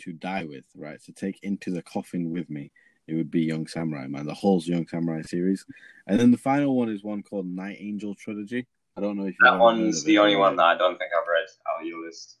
to 0.00 0.12
die 0.12 0.44
with, 0.44 0.64
right, 0.74 1.02
to 1.04 1.12
take 1.12 1.42
into 1.42 1.70
the 1.70 1.82
coffin 1.82 2.30
with 2.30 2.48
me, 2.50 2.70
it 3.06 3.14
would 3.14 3.30
be 3.30 3.42
Young 3.42 3.66
Samurai, 3.66 4.06
man. 4.06 4.26
The 4.26 4.34
whole 4.34 4.62
Young 4.62 4.86
Samurai 4.86 5.22
series, 5.22 5.64
and 6.06 6.18
then 6.18 6.30
the 6.30 6.38
final 6.38 6.76
one 6.76 6.88
is 6.88 7.04
one 7.04 7.22
called 7.22 7.46
Night 7.46 7.76
Angel 7.80 8.14
trilogy. 8.14 8.66
I 8.96 9.00
don't 9.00 9.16
know 9.16 9.26
if 9.26 9.34
that 9.40 9.58
one's 9.58 10.04
the 10.04 10.18
only 10.18 10.36
one 10.36 10.56
that 10.56 10.64
I 10.64 10.78
don't 10.78 10.96
think 10.96 11.10
I've 11.16 11.28
read 11.28 11.46
out 11.68 11.82
of 11.82 11.86
your 11.86 12.04
list. 12.04 12.38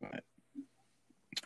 Right. 0.00 0.22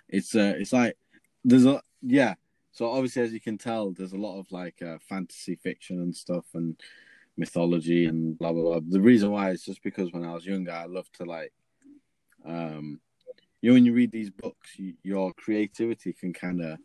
It's 0.08 0.34
uh 0.34 0.54
it's 0.56 0.72
like 0.72 0.96
there's 1.44 1.66
a 1.66 1.82
yeah 2.02 2.34
so 2.72 2.90
obviously 2.90 3.22
as 3.22 3.32
you 3.32 3.40
can 3.40 3.58
tell 3.58 3.90
there's 3.90 4.12
a 4.12 4.18
lot 4.18 4.38
of 4.38 4.50
like 4.52 4.80
uh, 4.82 4.98
fantasy 5.08 5.56
fiction 5.56 6.00
and 6.00 6.14
stuff 6.14 6.44
and 6.54 6.80
mythology 7.38 8.06
and 8.06 8.38
blah 8.38 8.52
blah 8.52 8.62
blah 8.62 8.80
the 8.88 9.00
reason 9.00 9.30
why 9.30 9.50
is 9.50 9.62
just 9.62 9.82
because 9.82 10.12
when 10.12 10.24
i 10.24 10.32
was 10.32 10.44
younger 10.44 10.72
i 10.72 10.86
loved 10.86 11.14
to 11.14 11.24
like 11.24 11.52
um 12.44 13.00
you 13.60 13.70
know 13.70 13.74
when 13.74 13.84
you 13.84 13.92
read 13.92 14.12
these 14.12 14.30
books 14.30 14.78
you, 14.78 14.94
your 15.02 15.32
creativity 15.34 16.12
can 16.12 16.32
kind 16.32 16.60
of 16.60 16.78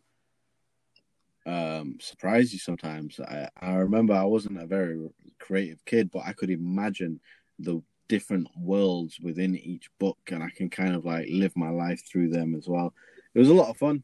um 1.46 1.98
surprise 2.00 2.54
you 2.54 2.60
sometimes 2.60 3.20
I, 3.20 3.50
I 3.60 3.76
remember 3.76 4.14
i 4.14 4.24
wasn't 4.24 4.62
a 4.62 4.66
very 4.66 5.10
creative 5.40 5.84
kid 5.86 6.10
but 6.12 6.24
i 6.26 6.34
could 6.34 6.50
imagine 6.50 7.20
the 7.60 7.82
different 8.08 8.48
worlds 8.58 9.20
within 9.22 9.58
each 9.58 9.90
book 10.00 10.20
and 10.28 10.44
i 10.44 10.50
can 10.56 10.70
kind 10.70 10.96
of 10.96 11.04
like 11.04 11.28
live 11.30 11.56
my 11.56 11.70
life 11.70 12.04
through 12.08 12.30
them 12.30 12.56
as 12.56 12.68
well 12.68 12.94
it 13.34 13.40
was 13.40 13.50
a 13.50 13.54
lot 13.54 13.70
of 13.70 13.78
fun. 13.78 14.04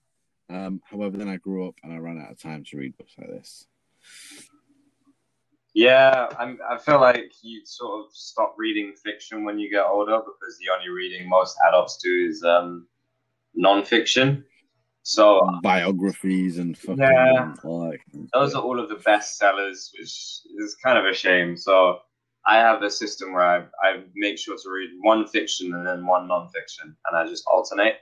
Um, 0.49 0.81
however, 0.85 1.17
then 1.17 1.29
I 1.29 1.37
grew 1.37 1.67
up 1.67 1.75
and 1.83 1.93
I 1.93 1.97
ran 1.97 2.19
out 2.19 2.31
of 2.31 2.39
time 2.39 2.63
to 2.65 2.77
read 2.77 2.97
books 2.97 3.13
like 3.17 3.29
this. 3.29 3.67
Yeah, 5.79 6.27
I'm, 6.37 6.59
I 6.69 6.77
feel 6.77 6.99
like 6.99 7.31
you 7.41 7.61
sort 7.65 8.01
of 8.05 8.11
stop 8.13 8.53
reading 8.57 8.93
fiction 9.01 9.45
when 9.45 9.57
you 9.57 9.69
get 9.71 9.85
older 9.85 10.17
because 10.17 10.57
the 10.57 10.65
only 10.75 10.89
reading 10.89 11.29
most 11.29 11.55
adults 11.69 11.95
do 12.03 12.27
is 12.29 12.43
um, 12.43 12.85
non-fiction. 13.55 14.43
So 15.03 15.39
Biographies 15.63 16.57
and 16.57 16.77
fucking 16.77 16.97
Yeah. 16.99 17.53
all 17.63 17.89
that. 17.89 17.99
kind 18.11 18.25
of 18.25 18.31
those 18.33 18.55
are 18.55 18.61
all 18.61 18.77
of 18.77 18.89
the 18.89 18.95
best 19.05 19.37
sellers, 19.37 19.93
which 19.97 20.41
is 20.61 20.75
kind 20.83 20.97
of 20.97 21.05
a 21.05 21.13
shame. 21.13 21.55
So 21.55 21.99
I 22.45 22.57
have 22.57 22.83
a 22.83 22.91
system 22.91 23.31
where 23.31 23.45
I, 23.45 23.59
I 23.81 24.03
make 24.15 24.37
sure 24.37 24.57
to 24.61 24.69
read 24.69 24.89
one 24.99 25.27
fiction 25.27 25.73
and 25.73 25.87
then 25.87 26.05
one 26.05 26.27
non-fiction, 26.27 26.93
and 27.05 27.17
I 27.17 27.25
just 27.25 27.45
alternate. 27.47 27.95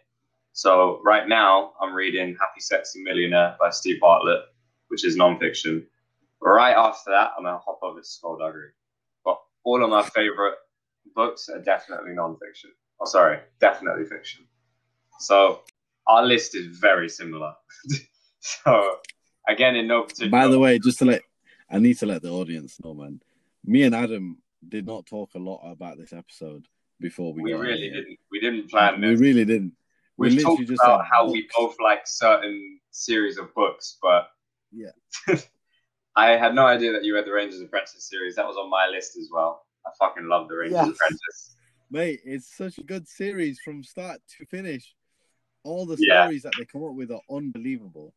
So 0.53 0.99
right 1.05 1.27
now 1.27 1.73
I'm 1.79 1.93
reading 1.93 2.35
Happy 2.39 2.59
Sexy 2.59 3.03
Millionaire 3.03 3.55
by 3.59 3.69
Steve 3.69 3.99
Bartlett, 3.99 4.41
which 4.87 5.05
is 5.05 5.15
non-fiction. 5.15 5.85
Right 6.41 6.75
after 6.75 7.11
that, 7.11 7.31
I'm 7.37 7.43
gonna 7.43 7.57
hop 7.57 7.79
over 7.81 7.99
to 7.99 8.05
Skulduggery. 8.05 8.69
But 9.25 9.37
all 9.63 9.83
of 9.83 9.89
my 9.89 10.03
favorite 10.03 10.55
books 11.15 11.49
are 11.49 11.61
definitely 11.61 12.13
non-fiction. 12.13 12.71
Oh, 12.99 13.05
sorry, 13.05 13.39
definitely 13.59 14.05
fiction. 14.05 14.45
So 15.19 15.61
our 16.07 16.23
list 16.25 16.55
is 16.55 16.77
very 16.77 17.09
similar. 17.09 17.53
so 18.39 18.97
again, 19.47 19.75
in 19.75 19.87
no 19.87 20.03
particular. 20.03 20.29
By 20.31 20.47
the 20.47 20.59
way, 20.59 20.79
just 20.79 20.99
to 20.99 21.05
let 21.05 21.21
I 21.69 21.79
need 21.79 21.97
to 21.99 22.05
let 22.05 22.21
the 22.21 22.29
audience 22.29 22.77
know, 22.83 22.93
man. 22.93 23.21
Me 23.65 23.83
and 23.83 23.93
Adam 23.95 24.37
did 24.67 24.85
not 24.85 25.05
talk 25.05 25.31
a 25.35 25.39
lot 25.39 25.61
about 25.69 25.97
this 25.97 26.13
episode 26.13 26.65
before 26.99 27.33
we. 27.33 27.41
we 27.41 27.53
really 27.53 27.89
didn't. 27.89 28.17
We 28.31 28.39
didn't 28.39 28.69
plan 28.69 29.01
We 29.01 29.09
this. 29.09 29.19
really 29.19 29.45
didn't. 29.45 29.73
We 30.17 30.29
We've 30.29 30.37
literally 30.37 30.57
talked 30.57 30.69
just 30.69 30.81
about 30.83 31.05
how 31.05 31.29
we 31.29 31.47
both 31.55 31.75
like 31.83 32.07
certain 32.07 32.79
series 32.91 33.37
of 33.37 33.53
books, 33.53 33.97
but 34.01 34.29
Yeah. 34.71 34.91
I 36.17 36.31
had 36.31 36.55
no 36.55 36.65
idea 36.65 36.91
that 36.93 37.03
you 37.05 37.13
read 37.13 37.25
the 37.27 37.31
Ranger's 37.31 37.61
Apprentice 37.61 38.09
series. 38.09 38.35
That 38.35 38.47
was 38.47 38.57
on 38.57 38.71
my 38.71 38.87
list 38.91 39.17
as 39.17 39.29
well. 39.31 39.67
I 39.85 39.91
fucking 39.99 40.27
love 40.27 40.49
the 40.49 40.55
Rangers 40.57 40.73
Yes. 40.79 40.89
Apprentice. 40.89 41.55
Mate, 41.91 42.19
it's 42.25 42.57
such 42.57 42.79
a 42.79 42.83
good 42.83 43.07
series 43.07 43.59
from 43.63 43.83
start 43.83 44.19
to 44.37 44.45
finish. 44.47 44.95
All 45.63 45.85
the 45.85 45.95
Yeah. 45.99 46.23
stories 46.25 46.41
that 46.41 46.53
they 46.57 46.65
come 46.65 46.83
up 46.83 46.95
with 46.95 47.11
are 47.11 47.21
unbelievable. 47.29 48.15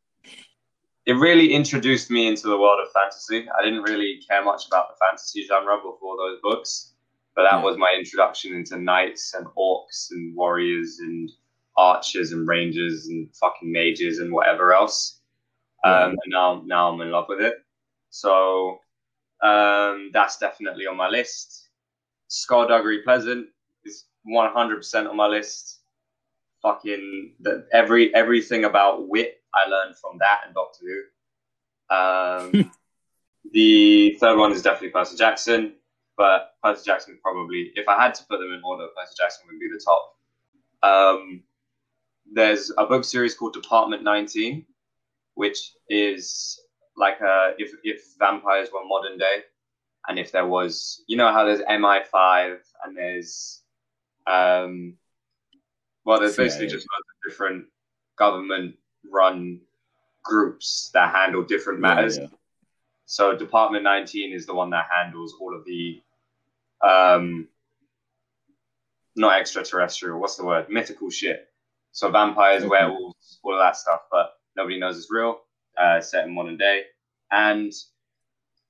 It 1.05 1.13
really 1.13 1.53
introduced 1.53 2.11
me 2.11 2.27
into 2.27 2.49
the 2.49 2.59
world 2.59 2.81
of 2.81 2.91
fantasy. 2.93 3.47
I 3.51 3.63
didn't 3.63 3.83
really 3.83 4.23
care 4.27 4.43
much 4.43 4.67
about 4.67 4.89
the 4.89 4.97
fantasy 5.05 5.45
genre 5.47 5.77
before 5.77 6.17
those 6.17 6.41
books, 6.41 6.95
but 7.35 7.43
that 7.43 7.59
Yeah. 7.59 7.63
was 7.65 7.77
my 7.77 7.93
introduction 7.93 8.55
into 8.55 8.79
knights 8.79 9.35
and 9.35 9.47
orcs 9.59 10.11
and 10.11 10.35
warriors 10.35 11.01
and 11.01 11.31
archers 11.77 12.33
and 12.33 12.49
rangers 12.49 13.09
and 13.09 13.35
fucking 13.37 13.71
mages 13.71 14.21
and 14.21 14.33
whatever 14.33 14.73
else. 14.73 15.21
Yeah. 15.85 16.05
Um, 16.05 16.11
and 16.11 16.19
now, 16.29 16.63
now 16.65 16.91
I'm 16.93 17.01
in 17.03 17.11
love 17.11 17.29
with 17.29 17.41
it. 17.43 17.60
So 18.11 18.81
um, 19.43 20.11
that's 20.13 20.39
definitely 20.39 20.87
on 20.87 20.97
my 20.97 21.09
list. 21.09 21.69
Skulduggery 22.29 23.03
Pleasant 23.03 23.49
is 23.85 24.05
100% 24.29 25.09
on 25.09 25.17
my 25.17 25.27
list. 25.27 25.79
Fucking 26.63 27.35
the, 27.41 27.67
every 27.73 28.15
everything 28.15 28.65
about 28.65 29.09
wit 29.09 29.41
I 29.55 29.69
learned 29.69 29.97
from 29.97 30.19
that 30.19 30.41
and 30.45 30.55
Doctor 30.55 30.85
Who. 30.85 31.95
Um, 31.97 32.71
the 33.53 34.17
third 34.21 34.39
one 34.39 34.53
is 34.53 34.61
definitely 34.61 34.91
Percy 34.91 35.17
Jackson, 35.17 35.73
but 36.19 36.55
Percy 36.63 36.83
Jackson 36.85 37.19
probably, 37.23 37.73
if 37.77 37.89
I 37.89 38.01
had 38.01 38.15
to 38.17 38.25
put 38.25 38.41
them 38.41 38.53
in 38.53 38.61
order, 38.63 38.89
Percy 38.95 39.15
Jackson 39.19 39.47
would 39.51 39.59
be 39.59 39.69
the 39.69 39.83
top. 39.83 40.17
Um, 40.83 41.43
there's 42.31 42.71
a 42.77 42.85
book 42.85 43.05
series 43.05 43.35
called 43.35 43.55
Department 43.55 44.03
19, 44.03 44.67
which 45.35 45.73
is 45.89 46.61
like 47.01 47.21
a, 47.21 47.55
if 47.59 47.73
if 47.83 48.15
vampires 48.19 48.69
were 48.73 48.85
modern 48.85 49.19
day, 49.19 49.43
and 50.07 50.19
if 50.19 50.31
there 50.31 50.47
was, 50.47 51.03
you 51.09 51.17
know 51.17 51.33
how 51.33 51.45
there's 51.45 51.61
MI5 51.63 52.59
and 52.85 52.97
there's, 52.97 53.63
um, 54.27 54.95
well, 56.05 56.21
there's 56.21 56.37
basically 56.37 56.67
just 56.67 56.87
loads 56.93 57.07
of 57.09 57.31
different 57.31 57.67
government-run 58.17 59.61
groups 60.23 60.91
that 60.95 61.15
handle 61.15 61.43
different 61.43 61.81
matters. 61.81 62.19
Yeah. 62.19 62.27
So 63.07 63.37
Department 63.37 63.83
19 63.83 64.33
is 64.33 64.47
the 64.47 64.55
one 64.55 64.71
that 64.71 64.87
handles 64.95 65.35
all 65.41 65.55
of 65.55 65.65
the, 65.65 66.01
um, 66.81 67.49
not 69.17 69.39
extraterrestrial. 69.41 70.21
What's 70.21 70.37
the 70.37 70.45
word? 70.45 70.69
Mythical 70.71 71.11
shit. 71.11 71.49
So 71.93 72.11
vampires, 72.11 72.63
Okay. 72.63 72.71
werewolves, 72.71 73.41
all 73.43 73.55
of 73.55 73.59
that 73.59 73.77
stuff, 73.77 74.03
but 74.11 74.39
nobody 74.57 74.79
knows 74.79 74.97
it's 74.97 75.11
real. 75.11 75.41
Uh, 75.81 76.01
set 76.01 76.27
in 76.27 76.35
modern 76.35 76.59
day, 76.59 76.83
and 77.31 77.73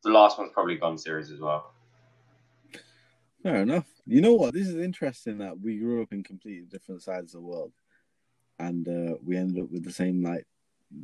the 0.05 0.11
last 0.11 0.39
one's 0.39 0.53
probably 0.53 0.77
Gone 0.77 0.97
series 0.97 1.31
as 1.33 1.41
well. 1.41 1.73
Fair 3.43 3.63
enough. 3.63 3.87
You 4.07 4.21
know 4.21 4.35
what? 4.35 4.55
This 4.55 4.69
is 4.69 4.77
interesting 4.77 5.39
that 5.39 5.59
we 5.59 5.79
grew 5.79 6.03
up 6.03 6.13
in 6.13 6.23
completely 6.23 6.67
different 6.67 7.03
sides 7.03 7.35
of 7.35 7.41
the 7.41 7.47
world, 7.49 7.73
and 8.61 8.87
uh, 8.87 9.17
we 9.25 9.37
ended 9.37 9.65
up 9.65 9.71
with 9.71 9.83
the 9.83 9.93
same 9.93 10.23
like 10.23 10.47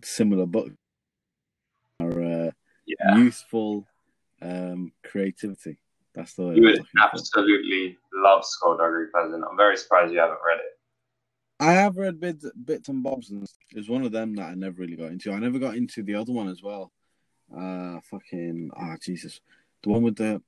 similar 0.05 0.47
book. 0.47 0.71
Our 2.01 2.23
uh, 2.23 2.51
Yeah, 2.87 3.17
youthful 3.17 3.87
um, 4.43 4.93
creativity. 5.03 5.79
That's 6.15 6.35
the 6.35 6.53
you 6.53 6.63
would 6.63 6.87
absolutely 7.03 7.99
love 8.15 8.45
Skulduggery 8.45 9.11
Pleasant. 9.11 9.45
I'm 9.49 9.57
very 9.57 9.77
surprised 9.77 10.13
you 10.13 10.21
haven't 10.21 10.39
read 10.47 10.59
it. 10.59 10.76
I 11.59 11.73
have 11.73 11.97
read 11.97 12.21
bits, 12.21 12.45
bits 12.65 12.89
and 12.89 13.03
bobs, 13.03 13.31
and 13.31 13.49
it's 13.71 13.89
one 13.89 14.05
of 14.05 14.13
them 14.13 14.35
that 14.37 14.51
I 14.51 14.55
never 14.55 14.77
really 14.81 14.97
got 14.97 15.11
into. 15.11 15.33
I 15.33 15.39
never 15.39 15.59
got 15.59 15.77
into 15.77 16.03
the 16.03 16.15
other 16.15 16.33
one 16.33 16.49
as 16.49 16.63
well. 16.63 16.93
Uh, 17.57 18.01
fucking 18.11 18.71
ah, 18.77 18.97
Jesus, 19.01 19.41
the 19.83 19.89
one 19.89 20.03
with 20.03 20.17
the 20.17 20.43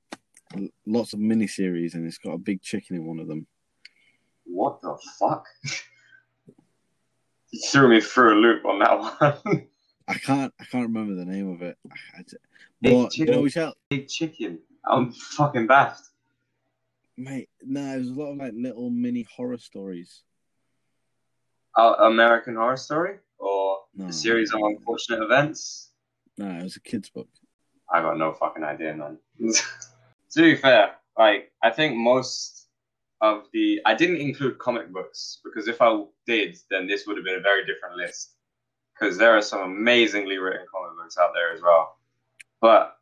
lots 0.85 1.13
of 1.13 1.19
mini 1.19 1.47
series, 1.47 1.95
and 1.95 2.05
it's 2.05 2.17
got 2.17 2.33
a 2.33 2.37
big 2.37 2.61
chicken 2.61 2.95
in 2.95 3.05
one 3.05 3.19
of 3.19 3.27
them. 3.27 3.47
What 4.45 4.81
the 4.81 4.97
fuck? 5.17 5.45
you 7.51 7.61
threw 7.71 7.89
me 7.89 8.01
through 8.01 8.35
a 8.35 8.39
loop 8.39 8.65
on 8.65 8.79
that 8.79 8.99
one. 9.43 9.67
I 10.07 10.13
can't. 10.15 10.53
I 10.59 10.65
can't 10.65 10.87
remember 10.87 11.15
the 11.15 11.25
name 11.25 11.51
of 11.51 11.61
it. 11.61 11.77
I, 11.91 12.19
I, 12.19 12.23
Big 12.81 12.93
but 12.93 13.17
you 13.17 13.25
know, 13.25 13.47
Chicken. 13.47 13.49
shall, 13.49 13.73
Big 13.89 14.07
chicken. 14.07 14.59
I'm 14.85 15.11
fucking 15.11 15.67
baffed. 15.67 16.09
mate. 17.17 17.49
No, 17.61 17.95
it 17.95 17.99
was 17.99 18.09
a 18.09 18.13
lot 18.13 18.31
of 18.31 18.37
like 18.37 18.53
little 18.55 18.89
mini 18.89 19.27
horror 19.35 19.57
stories. 19.57 20.23
American 21.99 22.55
Horror 22.55 22.77
Story 22.77 23.15
or 23.37 23.77
No, 23.95 24.07
a 24.07 24.13
series 24.13 24.53
of 24.53 24.61
unfortunate 24.61 25.23
events. 25.23 25.91
No, 26.37 26.49
it 26.49 26.63
was 26.63 26.75
a 26.75 26.81
kids' 26.81 27.09
book. 27.09 27.27
I 27.91 28.01
got 28.01 28.17
no 28.17 28.33
fucking 28.33 28.63
idea, 28.63 28.93
man. 28.95 29.17
to 30.31 30.41
be 30.41 30.55
fair, 30.55 30.95
like 31.17 31.51
I 31.63 31.71
think 31.71 31.95
most 31.95 32.67
of 33.21 33.43
the 33.51 33.79
I 33.85 33.93
didn't 33.95 34.17
include 34.17 34.59
comic 34.59 34.91
books 34.93 35.39
because 35.43 35.67
if 35.67 35.81
I 35.81 36.03
did, 36.25 36.57
then 36.69 36.87
this 36.87 37.05
would 37.05 37.17
have 37.17 37.25
been 37.25 37.35
a 37.39 37.41
very 37.41 37.65
different 37.65 37.95
list. 37.97 38.35
Because 38.97 39.17
there 39.17 39.35
are 39.37 39.41
some 39.41 39.61
amazingly 39.61 40.37
written 40.37 40.65
comic 40.71 40.97
books 40.97 41.17
out 41.17 41.31
there 41.33 41.53
as 41.53 41.61
well. 41.61 41.97
But 42.61 42.97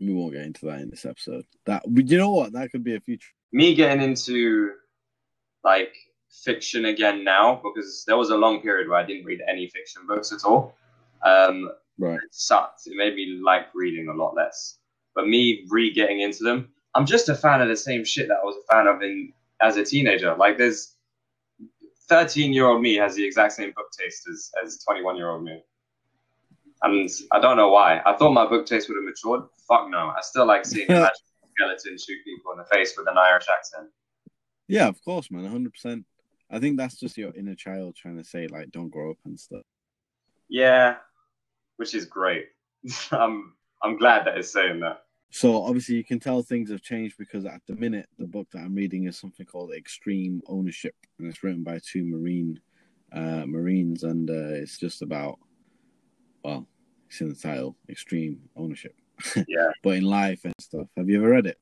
We 0.00 0.12
won't 0.14 0.32
get 0.32 0.42
into 0.42 0.66
that 0.66 0.80
in 0.80 0.88
this 0.90 1.04
episode. 1.04 1.44
That, 1.66 1.82
you 1.94 2.16
know 2.18 2.30
what? 2.30 2.52
That 2.54 2.70
could 2.70 2.82
be 2.84 2.96
a 2.96 3.00
future. 3.00 3.28
me 3.52 3.74
getting 3.74 4.02
into 4.02 4.72
like 5.62 5.94
fiction 6.42 6.86
again 6.86 7.22
now 7.24 7.60
because 7.62 8.04
there 8.06 8.16
was 8.16 8.30
a 8.30 8.36
long 8.36 8.60
period 8.60 8.88
where 8.88 8.98
I 8.98 9.04
didn't 9.04 9.24
read 9.24 9.40
any 9.48 9.68
fiction 9.68 10.02
books 10.06 10.32
at 10.32 10.44
all. 10.44 10.74
Um, 11.24 11.70
Right. 11.96 12.16
it 12.16 12.34
sucked. 12.34 12.88
It 12.88 12.96
made 12.96 13.14
me 13.14 13.38
like 13.40 13.66
reading 13.72 14.08
a 14.08 14.12
lot 14.12 14.34
less. 14.34 14.78
But 15.14 15.28
me 15.28 15.64
re 15.70 15.92
getting 15.92 16.20
into 16.22 16.42
them, 16.42 16.70
I'm 16.96 17.06
just 17.06 17.28
a 17.28 17.36
fan 17.36 17.60
of 17.62 17.68
the 17.68 17.76
same 17.76 18.04
shit 18.04 18.26
that 18.26 18.38
I 18.42 18.44
was 18.44 18.56
a 18.56 18.72
fan 18.72 18.88
of 18.88 19.00
in 19.00 19.32
as 19.60 19.76
a 19.76 19.84
teenager. 19.84 20.34
Like 20.34 20.58
there's 20.58 20.96
13 22.08 22.52
year 22.52 22.66
old 22.66 22.82
me 22.82 22.96
has 22.96 23.14
the 23.14 23.24
exact 23.24 23.52
same 23.52 23.72
book 23.76 23.86
taste 23.96 24.28
as 24.28 24.50
as 24.64 24.82
21 24.84 25.16
year 25.16 25.30
old 25.30 25.44
me. 25.44 25.62
And 26.82 27.08
I 27.30 27.38
don't 27.40 27.56
know 27.56 27.68
why. 27.70 28.02
I 28.04 28.16
thought 28.16 28.32
my 28.32 28.44
book 28.46 28.66
taste 28.66 28.88
would 28.88 28.96
have 28.96 29.04
matured. 29.04 29.42
Fuck 29.68 29.88
no. 29.88 30.08
I 30.08 30.20
still 30.20 30.46
like 30.46 30.66
seeing 30.66 30.90
a 30.90 31.10
skeleton 31.54 31.96
shoot 31.96 32.18
people 32.24 32.50
in 32.52 32.58
the 32.58 32.64
face 32.64 32.94
with 32.98 33.06
an 33.08 33.16
Irish 33.16 33.46
accent. 33.56 33.88
Yeah, 34.66 34.88
of 34.88 35.02
course, 35.04 35.30
man. 35.30 35.44
100%. 35.44 36.04
I 36.50 36.58
think 36.58 36.76
that's 36.76 36.98
just 36.98 37.16
your 37.16 37.34
inner 37.34 37.54
child 37.54 37.96
trying 37.96 38.18
to 38.18 38.24
say, 38.24 38.46
like, 38.46 38.70
don't 38.70 38.90
grow 38.90 39.10
up 39.10 39.18
and 39.24 39.38
stuff. 39.38 39.62
Yeah, 40.48 40.96
which 41.76 41.94
is 41.94 42.04
great. 42.04 42.48
I'm 43.10 43.54
I'm 43.82 43.96
glad 43.96 44.26
that 44.26 44.38
it's 44.38 44.52
saying 44.52 44.80
that. 44.80 45.04
So 45.30 45.64
obviously 45.64 45.96
you 45.96 46.04
can 46.04 46.20
tell 46.20 46.42
things 46.42 46.70
have 46.70 46.82
changed 46.82 47.16
because 47.18 47.44
at 47.44 47.60
the 47.66 47.74
minute 47.74 48.06
the 48.18 48.26
book 48.26 48.46
that 48.52 48.60
I'm 48.60 48.74
reading 48.74 49.08
is 49.08 49.18
something 49.18 49.44
called 49.44 49.72
Extreme 49.74 50.42
Ownership, 50.46 50.94
and 51.18 51.28
it's 51.28 51.42
written 51.42 51.64
by 51.64 51.80
two 51.84 52.04
marine 52.04 52.60
uh, 53.12 53.44
marines, 53.46 54.04
and 54.04 54.30
uh, 54.30 54.54
it's 54.54 54.78
just 54.78 55.02
about 55.02 55.38
well, 56.44 56.66
it's 57.08 57.20
in 57.20 57.30
the 57.30 57.34
title, 57.34 57.76
Extreme 57.88 58.38
Ownership, 58.56 58.94
Yeah, 59.48 59.70
but 59.82 59.96
in 59.96 60.04
life 60.04 60.44
and 60.44 60.54
stuff. 60.60 60.86
Have 60.96 61.08
you 61.08 61.18
ever 61.18 61.30
read 61.30 61.46
it? 61.46 61.58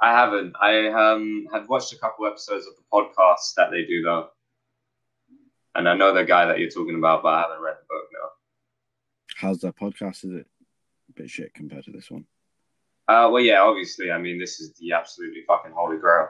I 0.00 0.12
haven't. 0.12 0.54
I 0.60 0.88
um 0.88 1.46
had 1.52 1.68
watched 1.68 1.92
a 1.92 1.98
couple 1.98 2.26
episodes 2.26 2.66
of 2.66 2.74
the 2.76 2.82
podcast 2.92 3.54
that 3.56 3.70
they 3.70 3.84
do 3.84 4.02
though, 4.02 4.28
and 5.74 5.88
I 5.88 5.94
know 5.94 6.14
the 6.14 6.24
guy 6.24 6.46
that 6.46 6.58
you're 6.58 6.70
talking 6.70 6.96
about, 6.96 7.22
but 7.22 7.34
I 7.34 7.42
haven't 7.42 7.62
read 7.62 7.76
the 7.80 7.86
book. 7.88 8.04
No. 8.12 8.28
How's 9.36 9.58
that 9.60 9.76
podcast? 9.76 10.24
Is 10.24 10.32
it 10.32 10.46
a 11.08 11.12
bit 11.14 11.30
shit 11.30 11.54
compared 11.54 11.84
to 11.84 11.90
this 11.90 12.10
one? 12.10 12.26
Uh, 13.08 13.28
well, 13.32 13.42
yeah, 13.42 13.62
obviously. 13.62 14.12
I 14.12 14.18
mean, 14.18 14.38
this 14.38 14.60
is 14.60 14.74
the 14.74 14.92
absolutely 14.92 15.42
fucking 15.46 15.72
holy 15.72 15.98
grail. 15.98 16.28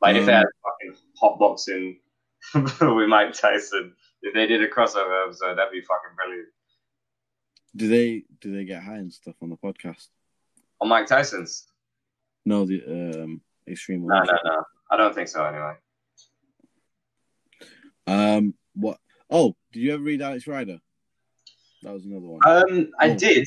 Like, 0.00 0.16
if 0.16 0.26
they 0.26 0.32
had 0.32 0.46
fucking 0.62 0.96
hot 1.20 1.38
boxing 1.38 1.98
with 2.54 3.08
Mike 3.08 3.34
Tyson, 3.34 3.94
if 4.22 4.32
they 4.32 4.46
did 4.46 4.62
a 4.62 4.68
crossover 4.68 5.26
episode, 5.26 5.56
that'd 5.56 5.72
be 5.72 5.80
fucking 5.82 6.16
brilliant. 6.16 6.48
Do 7.76 7.88
they 7.88 8.24
do 8.40 8.54
they 8.54 8.64
get 8.64 8.82
high 8.82 8.96
and 8.96 9.12
stuff 9.12 9.34
on 9.42 9.50
the 9.50 9.56
podcast? 9.56 10.08
On 10.80 10.88
Mike 10.88 11.06
Tyson's? 11.06 11.66
No, 12.48 12.64
the 12.64 12.82
um, 13.22 13.42
Extreme 13.68 14.06
No, 14.06 14.22
no, 14.22 14.32
no. 14.42 14.64
I 14.90 14.96
don't 14.96 15.14
think 15.14 15.28
so. 15.28 15.44
Anyway. 15.44 15.74
Um, 18.06 18.54
what? 18.74 18.98
Oh, 19.28 19.54
did 19.70 19.80
you 19.80 19.92
ever 19.92 20.02
read 20.02 20.22
Alex 20.22 20.46
Rider? 20.46 20.78
That 21.82 21.92
was 21.92 22.06
another 22.06 22.24
one. 22.26 22.40
Um, 22.46 22.90
I 22.98 23.10
Oh. 23.10 23.14
did. 23.14 23.46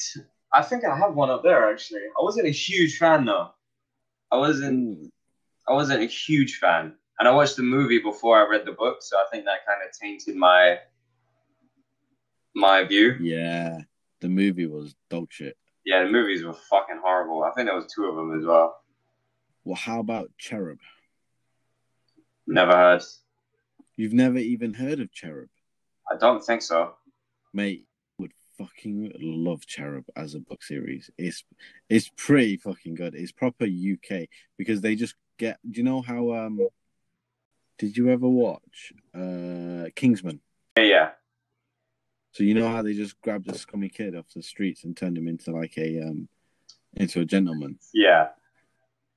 I 0.53 0.61
think 0.61 0.85
I 0.85 0.95
have 0.95 1.15
one 1.15 1.31
up 1.31 1.41
there 1.41 1.71
actually. 1.71 2.01
I 2.01 2.21
wasn't 2.21 2.45
a 2.45 2.51
huge 2.51 2.99
fan 2.99 3.25
though. 3.25 3.49
I 4.31 4.37
wasn't. 4.37 5.11
I 5.67 5.73
wasn't 5.73 6.03
a 6.03 6.05
huge 6.05 6.57
fan, 6.59 6.95
and 7.19 7.27
I 7.27 7.31
watched 7.31 7.55
the 7.55 7.63
movie 7.63 7.99
before 7.99 8.37
I 8.37 8.47
read 8.47 8.65
the 8.65 8.71
book, 8.73 8.97
so 9.01 9.17
I 9.17 9.25
think 9.31 9.45
that 9.45 9.65
kind 9.65 9.79
of 9.83 9.97
tainted 9.99 10.35
my 10.35 10.77
my 12.53 12.83
view. 12.83 13.15
Yeah, 13.19 13.79
the 14.19 14.29
movie 14.29 14.67
was 14.67 14.93
dog 15.09 15.27
shit. 15.31 15.57
Yeah, 15.85 16.03
the 16.03 16.09
movies 16.11 16.43
were 16.43 16.53
fucking 16.53 16.99
horrible. 17.03 17.43
I 17.43 17.51
think 17.53 17.67
there 17.67 17.75
was 17.75 17.91
two 17.91 18.05
of 18.05 18.15
them 18.15 18.37
as 18.37 18.45
well. 18.45 18.77
Well, 19.63 19.75
how 19.75 19.99
about 19.99 20.31
Cherub? 20.37 20.79
Never 22.47 22.71
heard. 22.71 23.03
You've 23.95 24.13
never 24.13 24.37
even 24.39 24.73
heard 24.73 24.99
of 24.99 25.11
Cherub, 25.11 25.49
I 26.11 26.17
don't 26.17 26.43
think 26.43 26.61
so. 26.61 26.95
mate. 27.53 27.85
Would 28.17 28.31
fucking 28.57 29.13
love 29.19 29.65
Cherub 29.65 30.05
as 30.15 30.35
a 30.35 30.39
book 30.39 30.63
series. 30.63 31.09
It's 31.17 31.43
it's 31.89 32.09
pretty 32.15 32.57
fucking 32.57 32.95
good. 32.95 33.15
It's 33.15 33.31
proper 33.31 33.65
UK 33.65 34.27
because 34.57 34.81
they 34.81 34.95
just 34.95 35.15
get. 35.37 35.59
Do 35.69 35.77
you 35.79 35.83
know 35.83 36.01
how? 36.01 36.33
Um, 36.33 36.67
did 37.77 37.97
you 37.97 38.09
ever 38.09 38.27
watch 38.27 38.93
uh 39.15 39.89
Kingsman? 39.95 40.39
Yeah, 40.77 40.83
yeah, 40.83 41.09
So 42.31 42.43
you 42.43 42.53
know 42.53 42.69
how 42.69 42.81
they 42.81 42.93
just 42.93 43.19
grabbed 43.21 43.49
a 43.49 43.57
scummy 43.57 43.89
kid 43.89 44.15
off 44.15 44.25
the 44.35 44.41
streets 44.43 44.83
and 44.83 44.95
turned 44.95 45.17
him 45.17 45.27
into 45.27 45.51
like 45.51 45.77
a 45.77 46.01
um 46.01 46.27
into 46.93 47.21
a 47.21 47.25
gentleman. 47.25 47.77
yeah. 47.93 48.29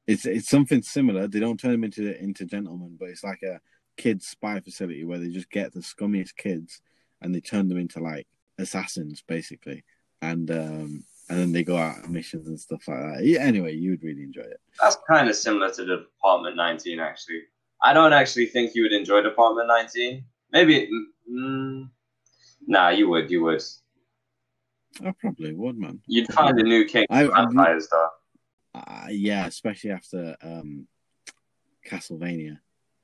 It's 0.07 0.27
it's 0.27 0.49
something 0.49 0.83
similar. 0.83 1.27
They 1.27 1.40
don't 1.40 1.59
turn 1.59 1.73
them 1.73 1.85
into 1.85 2.21
into 2.23 2.45
gentlemen, 2.45 2.97
but 2.99 3.09
it's 3.09 3.25
like 3.25 3.43
a 3.43 3.61
kids 3.97 4.27
spy 4.27 4.61
facility 4.61 5.05
where 5.05 5.19
they 5.19 5.29
just 5.29 5.51
get 5.51 5.73
the 5.73 5.81
scummiest 5.81 6.37
kids 6.37 6.83
and 7.23 7.35
they 7.35 7.40
turn 7.40 7.69
them 7.69 7.79
into 7.79 8.01
like 8.01 8.27
assassins 8.59 9.23
basically, 9.27 9.85
and 10.21 10.51
um 10.51 11.05
and 11.31 11.38
then 11.38 11.53
they 11.53 11.64
go 11.64 11.77
out 11.77 12.05
on 12.05 12.12
missions 12.12 12.49
and 12.49 12.61
stuff 12.61 12.87
like 12.87 12.99
that. 12.99 13.25
Yeah, 13.25 13.40
anyway, 13.40 13.75
you 13.75 13.93
would 13.93 14.03
really 14.03 14.23
enjoy 14.25 14.43
it. 14.43 14.61
That's 14.81 14.99
kind 15.09 15.29
of 15.29 15.37
similar 15.37 15.71
to 15.73 15.85
the 15.85 15.97
Department 15.99 16.55
19, 16.57 17.01
actually. 17.01 17.40
I 17.83 17.95
don't 17.95 18.12
actually 18.12 18.47
think 18.47 18.75
you 18.75 18.83
would 18.83 18.93
enjoy 18.93 19.23
Department 19.23 19.69
19. 19.69 20.23
Maybe. 20.53 20.90
Mm, 21.31 21.88
nah, 22.67 22.90
you 22.90 23.09
would. 23.09 23.31
You 23.31 23.43
would. 23.45 23.62
I 25.05 25.12
probably 25.19 25.55
would, 25.55 25.79
man. 25.79 26.01
You'd 26.07 26.33
find 26.33 26.59
a 26.59 26.62
new 26.62 26.85
king 26.85 27.07
I- 27.09 27.25
vampires, 27.25 27.88
though. 27.90 28.09
Uh, 28.87 29.07
yeah, 29.11 29.47
especially 29.47 29.90
after 29.90 30.37
um 30.42 30.87
Castlevania. 31.88 32.59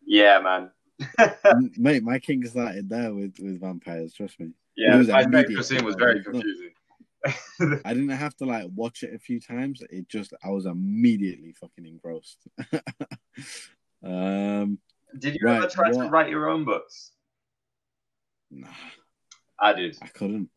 Yeah, 0.04 0.40
man. 0.40 0.70
Mate, 1.78 2.02
my 2.02 2.18
king 2.18 2.44
started 2.46 2.88
there 2.88 3.14
with 3.14 3.38
with 3.38 3.60
vampires. 3.60 4.12
Trust 4.12 4.38
me. 4.40 4.50
yeah, 4.76 4.94
It 4.94 4.98
was 4.98 5.08
my 5.08 5.22
immediate. 5.22 5.50
next 5.50 5.68
scene 5.68 5.84
was 5.84 5.94
very 5.96 6.22
confusing. 6.22 6.70
I 7.84 7.92
didn't 7.94 8.08
have 8.10 8.34
to 8.36 8.46
like 8.46 8.66
watch 8.74 9.02
it 9.02 9.14
a 9.14 9.18
few 9.18 9.40
times. 9.40 9.82
It 9.90 10.08
just 10.08 10.32
I 10.44 10.50
was 10.50 10.66
immediately 10.66 11.52
fucking 11.52 11.86
engrossed. 11.86 12.38
um, 14.02 14.78
Did 15.18 15.36
you 15.40 15.48
ever 15.48 15.60
Right, 15.60 15.70
try 15.70 15.90
to 15.92 16.08
write 16.08 16.30
your 16.30 16.48
own 16.48 16.64
books? 16.64 17.12
nah, 18.50 18.68
I 19.58 19.72
did. 19.74 19.96
I 20.02 20.06
couldn't. 20.08 20.50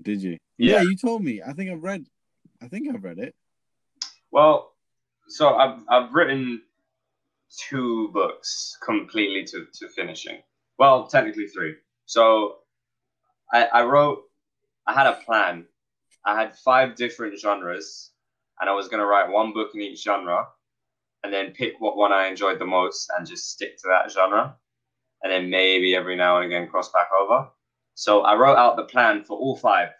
Did 0.00 0.22
you? 0.22 0.38
Yeah. 0.58 0.76
Yeah, 0.76 0.82
you 0.82 0.96
told 0.96 1.22
me. 1.22 1.42
I 1.46 1.52
think 1.52 1.70
I've 1.70 1.82
read. 1.82 2.06
I 2.62 2.68
think 2.68 2.88
I've 2.92 3.04
read 3.04 3.18
it. 3.18 3.34
Well, 4.34 4.72
so 5.28 5.54
I've 5.54 5.78
I've 5.88 6.12
written 6.12 6.60
two 7.68 8.10
books 8.12 8.76
completely 8.84 9.44
to, 9.44 9.66
to 9.72 9.88
finishing. 9.88 10.42
Well, 10.76 11.06
technically 11.06 11.46
three. 11.46 11.76
So 12.06 12.56
I, 13.52 13.66
I 13.66 13.84
wrote. 13.84 14.24
I 14.88 14.92
had 14.92 15.06
a 15.06 15.20
plan. 15.24 15.66
I 16.26 16.34
had 16.34 16.56
five 16.56 16.96
different 16.96 17.38
genres, 17.38 18.10
and 18.60 18.68
I 18.68 18.74
was 18.74 18.88
to 18.88 19.06
write 19.06 19.30
one 19.30 19.52
book 19.52 19.70
in 19.72 19.80
each 19.80 20.02
genre, 20.02 20.48
and 21.22 21.32
then 21.32 21.52
pick 21.52 21.74
what 21.78 21.96
one 21.96 22.10
I 22.10 22.26
enjoyed 22.26 22.58
the 22.58 22.66
most 22.66 23.12
and 23.16 23.24
just 23.24 23.52
stick 23.52 23.76
to 23.82 23.88
that 23.88 24.10
genre, 24.10 24.56
and 25.22 25.32
then 25.32 25.48
maybe 25.48 25.94
every 25.94 26.16
now 26.16 26.38
and 26.38 26.46
again 26.46 26.68
cross 26.68 26.90
back 26.90 27.06
over. 27.20 27.50
So 27.94 28.22
I 28.22 28.34
wrote 28.34 28.56
out 28.56 28.74
the 28.74 28.82
plan 28.82 29.22
for 29.22 29.38
all 29.38 29.56
five, 29.56 29.90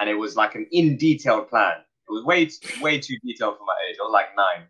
and 0.00 0.08
it 0.08 0.14
was 0.14 0.36
like 0.36 0.54
an 0.54 0.66
in 0.72 0.96
detailed 0.96 1.50
plan. 1.50 1.82
It 2.08 2.12
was 2.12 2.24
way 2.24 2.48
way 2.80 2.98
too 2.98 3.16
detailed 3.24 3.58
for 3.58 3.64
my 3.64 3.76
age. 3.88 3.96
I 4.00 4.04
was 4.04 4.12
like 4.12 4.36
nine. 4.36 4.66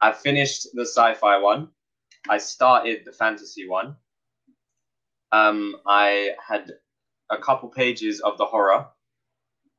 I 0.00 0.12
finished 0.12 0.68
the 0.74 0.82
sci-fi 0.82 1.38
one. 1.38 1.68
I 2.28 2.38
started 2.38 3.02
the 3.04 3.12
fantasy 3.12 3.68
one. 3.68 3.96
Um, 5.32 5.76
I 5.86 6.34
had 6.46 6.72
a 7.30 7.38
couple 7.38 7.68
pages 7.68 8.20
of 8.20 8.36
the 8.38 8.44
horror, 8.44 8.86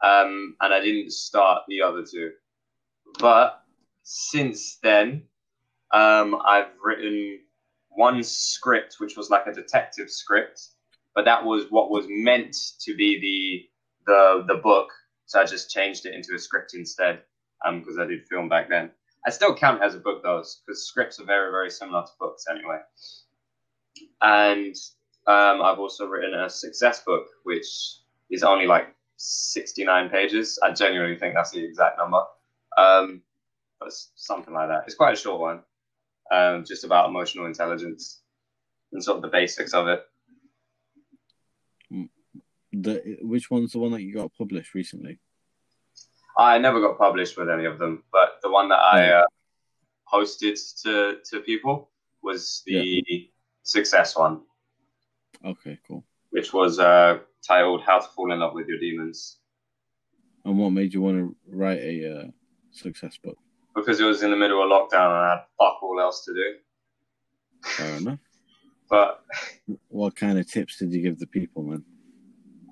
um, 0.04 0.56
and 0.62 0.74
I 0.74 0.80
didn't 0.80 1.12
start 1.12 1.64
the 1.68 1.82
other 1.82 2.04
two. 2.04 2.32
But 3.20 3.64
since 4.04 4.78
then, 4.82 5.24
um, 5.94 6.42
I've 6.46 6.72
written 6.84 7.40
one 7.90 8.24
script, 8.24 8.96
which 9.00 9.16
was 9.16 9.30
like 9.30 9.46
a 9.48 9.54
detective 9.54 10.10
script, 10.10 10.70
but 11.16 11.26
that 11.26 11.44
was 11.44 11.66
what 11.70 11.92
was 11.92 12.06
meant 12.10 12.56
to 12.82 12.96
be 12.96 13.20
the 14.06 14.12
the 14.12 14.54
the 14.54 14.60
book. 14.60 14.90
So 15.26 15.40
I 15.40 15.46
just 15.46 15.72
changed 15.72 16.06
it 16.06 16.14
into 16.14 16.34
a 16.36 16.40
script 16.40 16.74
instead, 16.74 17.22
um, 17.66 17.80
because 17.80 17.98
I 17.98 18.06
did 18.06 18.28
film 18.28 18.50
back 18.50 18.70
then. 18.70 18.92
I 19.26 19.30
still 19.30 19.56
count 19.56 19.82
as 19.82 19.96
a 19.96 20.00
book 20.00 20.22
though, 20.24 20.44
because 20.66 20.88
scripts 20.88 21.20
are 21.20 21.26
very 21.26 21.52
very 21.52 21.70
similar 21.70 22.04
to 22.04 22.12
books 22.20 22.46
anyway. 22.50 22.80
And 24.22 24.76
um, 25.28 25.62
I've 25.62 25.80
also 25.80 26.06
written 26.08 26.34
a 26.34 26.50
success 26.50 27.04
book, 27.04 27.28
which 27.44 27.66
is 28.30 28.44
only 28.44 28.68
like 28.68 28.94
69 29.18 30.10
pages. 30.10 30.60
I 30.62 30.72
genuinely 30.72 31.18
think 31.18 31.36
that's 31.36 31.52
the 31.52 31.64
exact 31.64 31.98
number. 31.98 32.22
Um, 32.78 33.22
but 33.80 33.94
something 34.16 34.54
like 34.54 34.70
that. 34.70 34.84
It's 34.86 34.96
quite 34.96 35.14
a 35.14 35.20
short 35.20 35.40
one, 35.40 35.62
um, 36.32 36.66
just 36.66 36.84
about 36.84 37.10
emotional 37.10 37.46
intelligence 37.46 38.22
and 38.92 39.04
sort 39.04 39.18
of 39.18 39.22
the 39.22 39.30
basics 39.30 39.74
of 39.74 39.88
it. 39.88 40.04
The 42.84 43.18
which 43.22 43.50
one's 43.50 43.72
the 43.72 43.80
one 43.80 43.92
that 43.92 44.02
you 44.02 44.14
got 44.14 44.32
published 44.38 44.74
recently? 44.74 45.20
I 46.38 46.58
never 46.58 46.82
got 46.82 46.98
published 46.98 47.38
with 47.38 47.50
any 47.50 47.66
of 47.66 47.80
them, 47.80 48.04
but 48.12 48.40
the 48.42 48.52
one 48.52 48.68
that 48.70 48.80
I 48.80 49.10
uh, 49.10 49.24
hosted 50.12 50.58
to 50.84 51.18
to 51.30 51.40
people 51.42 51.90
was 52.22 52.64
the 52.66 53.04
yeah. 53.08 53.20
success 53.64 54.18
one. 54.18 54.42
Okay, 55.46 55.80
cool. 55.88 56.04
Which 56.32 56.52
was 56.52 56.80
uh, 56.80 57.20
titled 57.48 57.84
"How 57.84 58.00
to 58.00 58.08
Fall 58.08 58.34
in 58.34 58.40
Love 58.40 58.54
with 58.54 58.68
Your 58.68 58.80
Demons." 58.80 59.38
And 60.46 60.58
what 60.58 60.72
made 60.72 60.94
you 60.94 61.02
want 61.02 61.18
to 61.18 61.36
write 61.48 61.80
a 61.80 62.20
uh, 62.20 62.28
success 62.72 63.18
book? 63.18 63.38
Because 63.76 64.00
it 64.00 64.06
was 64.06 64.24
in 64.24 64.32
the 64.32 64.38
middle 64.38 64.62
of 64.62 64.70
lockdown 64.70 65.08
and 65.08 65.26
I 65.26 65.30
had 65.30 65.44
fuck 65.58 65.82
all 65.82 66.00
else 66.02 66.26
to 66.26 66.34
do. 66.34 66.56
Fair 67.64 67.98
enough. 67.98 68.20
But 68.90 69.24
what 69.88 70.16
kind 70.16 70.38
of 70.38 70.48
tips 70.48 70.78
did 70.78 70.92
you 70.94 71.02
give 71.02 71.18
the 71.18 71.26
people, 71.26 71.64
man? 71.64 71.84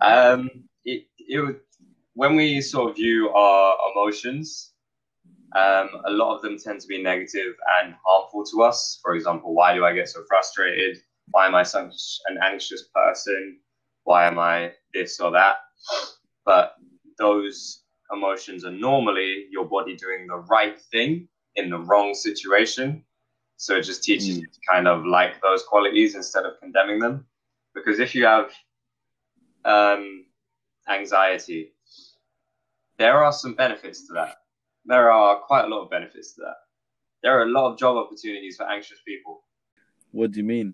Um, 0.02 0.50
it 0.84 1.06
it 1.18 1.62
when 2.14 2.36
we 2.36 2.62
sort 2.62 2.92
of 2.92 2.96
view 2.96 3.30
our 3.30 3.76
emotions. 3.92 4.74
Um, 5.54 5.90
a 6.06 6.12
lot 6.12 6.34
of 6.34 6.42
them 6.42 6.58
tend 6.58 6.80
to 6.80 6.88
be 6.88 7.04
negative 7.04 7.56
and 7.82 7.94
harmful 8.06 8.46
to 8.46 8.64
us. 8.64 9.00
For 9.04 9.16
example, 9.16 9.54
why 9.54 9.74
do 9.74 9.84
I 9.84 9.94
get 9.94 10.08
so 10.08 10.24
frustrated? 10.30 10.98
Why 11.32 11.46
am 11.46 11.56
I 11.56 11.64
such 11.64 12.20
an 12.28 12.38
anxious 12.42 12.84
person? 12.96 13.60
Why 14.04 14.28
am 14.28 14.40
I 14.40 14.72
this 14.94 15.20
or 15.20 15.30
that? 15.32 15.58
But 16.46 16.76
those 17.18 17.84
emotions 18.14 18.66
are 18.66 18.72
normally 18.72 19.48
your 19.52 19.66
body 19.66 19.96
doing 19.96 20.28
the 20.28 20.38
right 20.50 20.80
thing 20.80 21.28
in 21.56 21.70
the 21.70 21.80
wrong 21.80 22.14
situation. 22.14 23.04
So 23.58 23.76
it 23.76 23.84
just 23.84 24.04
teaches 24.04 24.38
mm. 24.38 24.42
you 24.42 24.48
to 24.48 24.60
kind 24.70 24.88
of 24.88 25.06
like 25.06 25.42
those 25.42 25.64
qualities 25.64 26.16
instead 26.16 26.46
of 26.46 26.60
condemning 26.60 27.00
them. 27.00 27.26
Because 27.76 28.00
if 28.00 28.16
you 28.16 28.26
have 28.26 28.52
um, 29.66 30.26
anxiety, 30.90 31.74
there 32.98 33.24
are 33.24 33.32
some 33.34 33.54
benefits 33.54 34.08
to 34.08 34.14
that. 34.14 34.38
There 34.86 35.12
are 35.12 35.38
quite 35.40 35.66
a 35.66 35.68
lot 35.68 35.84
of 35.84 35.90
benefits 35.90 36.34
to 36.36 36.42
that. 36.42 36.56
There 37.24 37.38
are 37.40 37.44
a 37.44 37.50
lot 37.50 37.72
of 37.72 37.78
job 37.78 37.98
opportunities 37.98 38.58
for 38.58 38.64
anxious 38.68 39.00
people. 39.06 39.44
What 40.12 40.32
do 40.32 40.40
you 40.40 40.46
mean? 40.46 40.74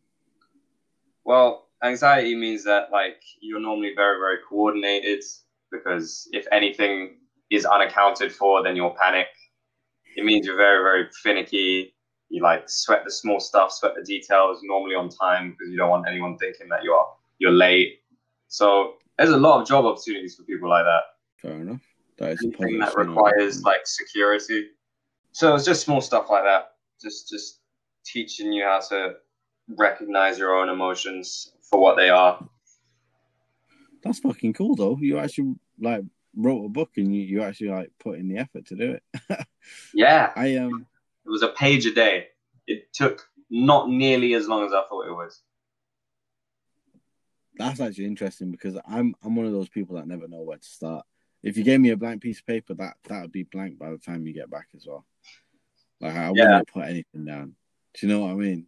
Well, 1.25 1.67
anxiety 1.83 2.35
means 2.35 2.63
that 2.63 2.91
like 2.91 3.21
you're 3.41 3.59
normally 3.59 3.93
very, 3.95 4.17
very 4.19 4.37
coordinated 4.47 5.23
because 5.71 6.27
if 6.31 6.45
anything 6.51 7.17
is 7.49 7.65
unaccounted 7.65 8.31
for, 8.31 8.63
then 8.63 8.75
you'll 8.75 8.95
panic. 8.99 9.27
It 10.15 10.23
means 10.25 10.45
you're 10.45 10.57
very, 10.57 10.81
very 10.81 11.09
finicky 11.21 11.93
you 12.29 12.41
like 12.41 12.69
sweat 12.69 13.03
the 13.05 13.11
small 13.11 13.39
stuff, 13.39 13.71
sweat 13.71 13.93
the 13.95 14.03
details, 14.03 14.59
normally 14.63 14.95
on 14.95 15.09
time 15.09 15.51
because 15.51 15.71
you 15.71 15.77
don't 15.77 15.89
want 15.89 16.07
anyone 16.07 16.37
thinking 16.37 16.67
that 16.69 16.83
you're 16.83 17.05
you're 17.39 17.51
late. 17.51 17.99
So 18.47 18.95
there's 19.17 19.31
a 19.31 19.37
lot 19.37 19.61
of 19.61 19.67
job 19.67 19.85
opportunities 19.85 20.35
for 20.35 20.43
people 20.43 20.69
like 20.69 20.85
that. 20.85 21.01
Fair 21.37 21.61
enough. 21.61 21.81
That 22.17 22.31
is 22.31 22.43
anything 22.43 22.79
that 22.79 22.95
requires 22.95 23.63
like 23.63 23.85
security. 23.85 24.67
So 25.31 25.53
it's 25.55 25.65
just 25.65 25.83
small 25.83 26.01
stuff 26.01 26.29
like 26.29 26.43
that. 26.43 26.71
Just 27.01 27.29
just 27.29 27.59
teaching 28.05 28.51
you 28.51 28.63
how 28.63 28.79
to 28.89 29.15
recognize 29.67 30.39
your 30.39 30.55
own 30.55 30.69
emotions 30.69 31.51
for 31.69 31.79
what 31.79 31.97
they 31.97 32.09
are. 32.09 32.43
That's 34.03 34.19
fucking 34.19 34.53
cool 34.53 34.75
though. 34.75 34.97
You 34.99 35.19
actually 35.19 35.55
like 35.79 36.03
wrote 36.35 36.65
a 36.65 36.69
book 36.69 36.91
and 36.97 37.13
you, 37.13 37.21
you 37.21 37.43
actually 37.43 37.69
like 37.69 37.91
put 37.99 38.17
in 38.17 38.27
the 38.27 38.37
effort 38.37 38.65
to 38.67 38.75
do 38.75 38.97
it. 38.97 39.47
yeah. 39.93 40.31
I 40.35 40.55
um 40.55 40.87
it 41.25 41.29
was 41.29 41.43
a 41.43 41.49
page 41.49 41.85
a 41.85 41.93
day. 41.93 42.27
It 42.65 42.93
took 42.93 43.27
not 43.49 43.89
nearly 43.89 44.33
as 44.33 44.47
long 44.47 44.65
as 44.65 44.73
I 44.73 44.83
thought 44.89 45.07
it 45.07 45.15
would. 45.15 45.31
That's 47.57 47.79
actually 47.79 48.05
interesting 48.05 48.51
because 48.51 48.77
I'm 48.87 49.15
I'm 49.23 49.35
one 49.35 49.45
of 49.45 49.51
those 49.51 49.69
people 49.69 49.95
that 49.95 50.07
never 50.07 50.27
know 50.27 50.41
where 50.41 50.57
to 50.57 50.67
start. 50.67 51.05
If 51.43 51.57
you 51.57 51.63
gave 51.63 51.79
me 51.79 51.91
a 51.91 51.97
blank 51.97 52.21
piece 52.21 52.39
of 52.39 52.45
paper, 52.45 52.73
that 52.75 52.95
that 53.07 53.21
would 53.21 53.31
be 53.31 53.43
blank 53.43 53.77
by 53.77 53.91
the 53.91 53.97
time 53.97 54.25
you 54.25 54.33
get 54.33 54.49
back 54.49 54.67
as 54.75 54.85
well. 54.87 55.05
Like 55.99 56.15
I 56.15 56.31
yeah. 56.33 56.43
wouldn't 56.43 56.67
put 56.67 56.85
anything 56.85 57.25
down. 57.25 57.55
Do 57.93 58.07
you 58.07 58.13
know 58.13 58.21
what 58.21 58.31
I 58.31 58.35
mean? 58.35 58.67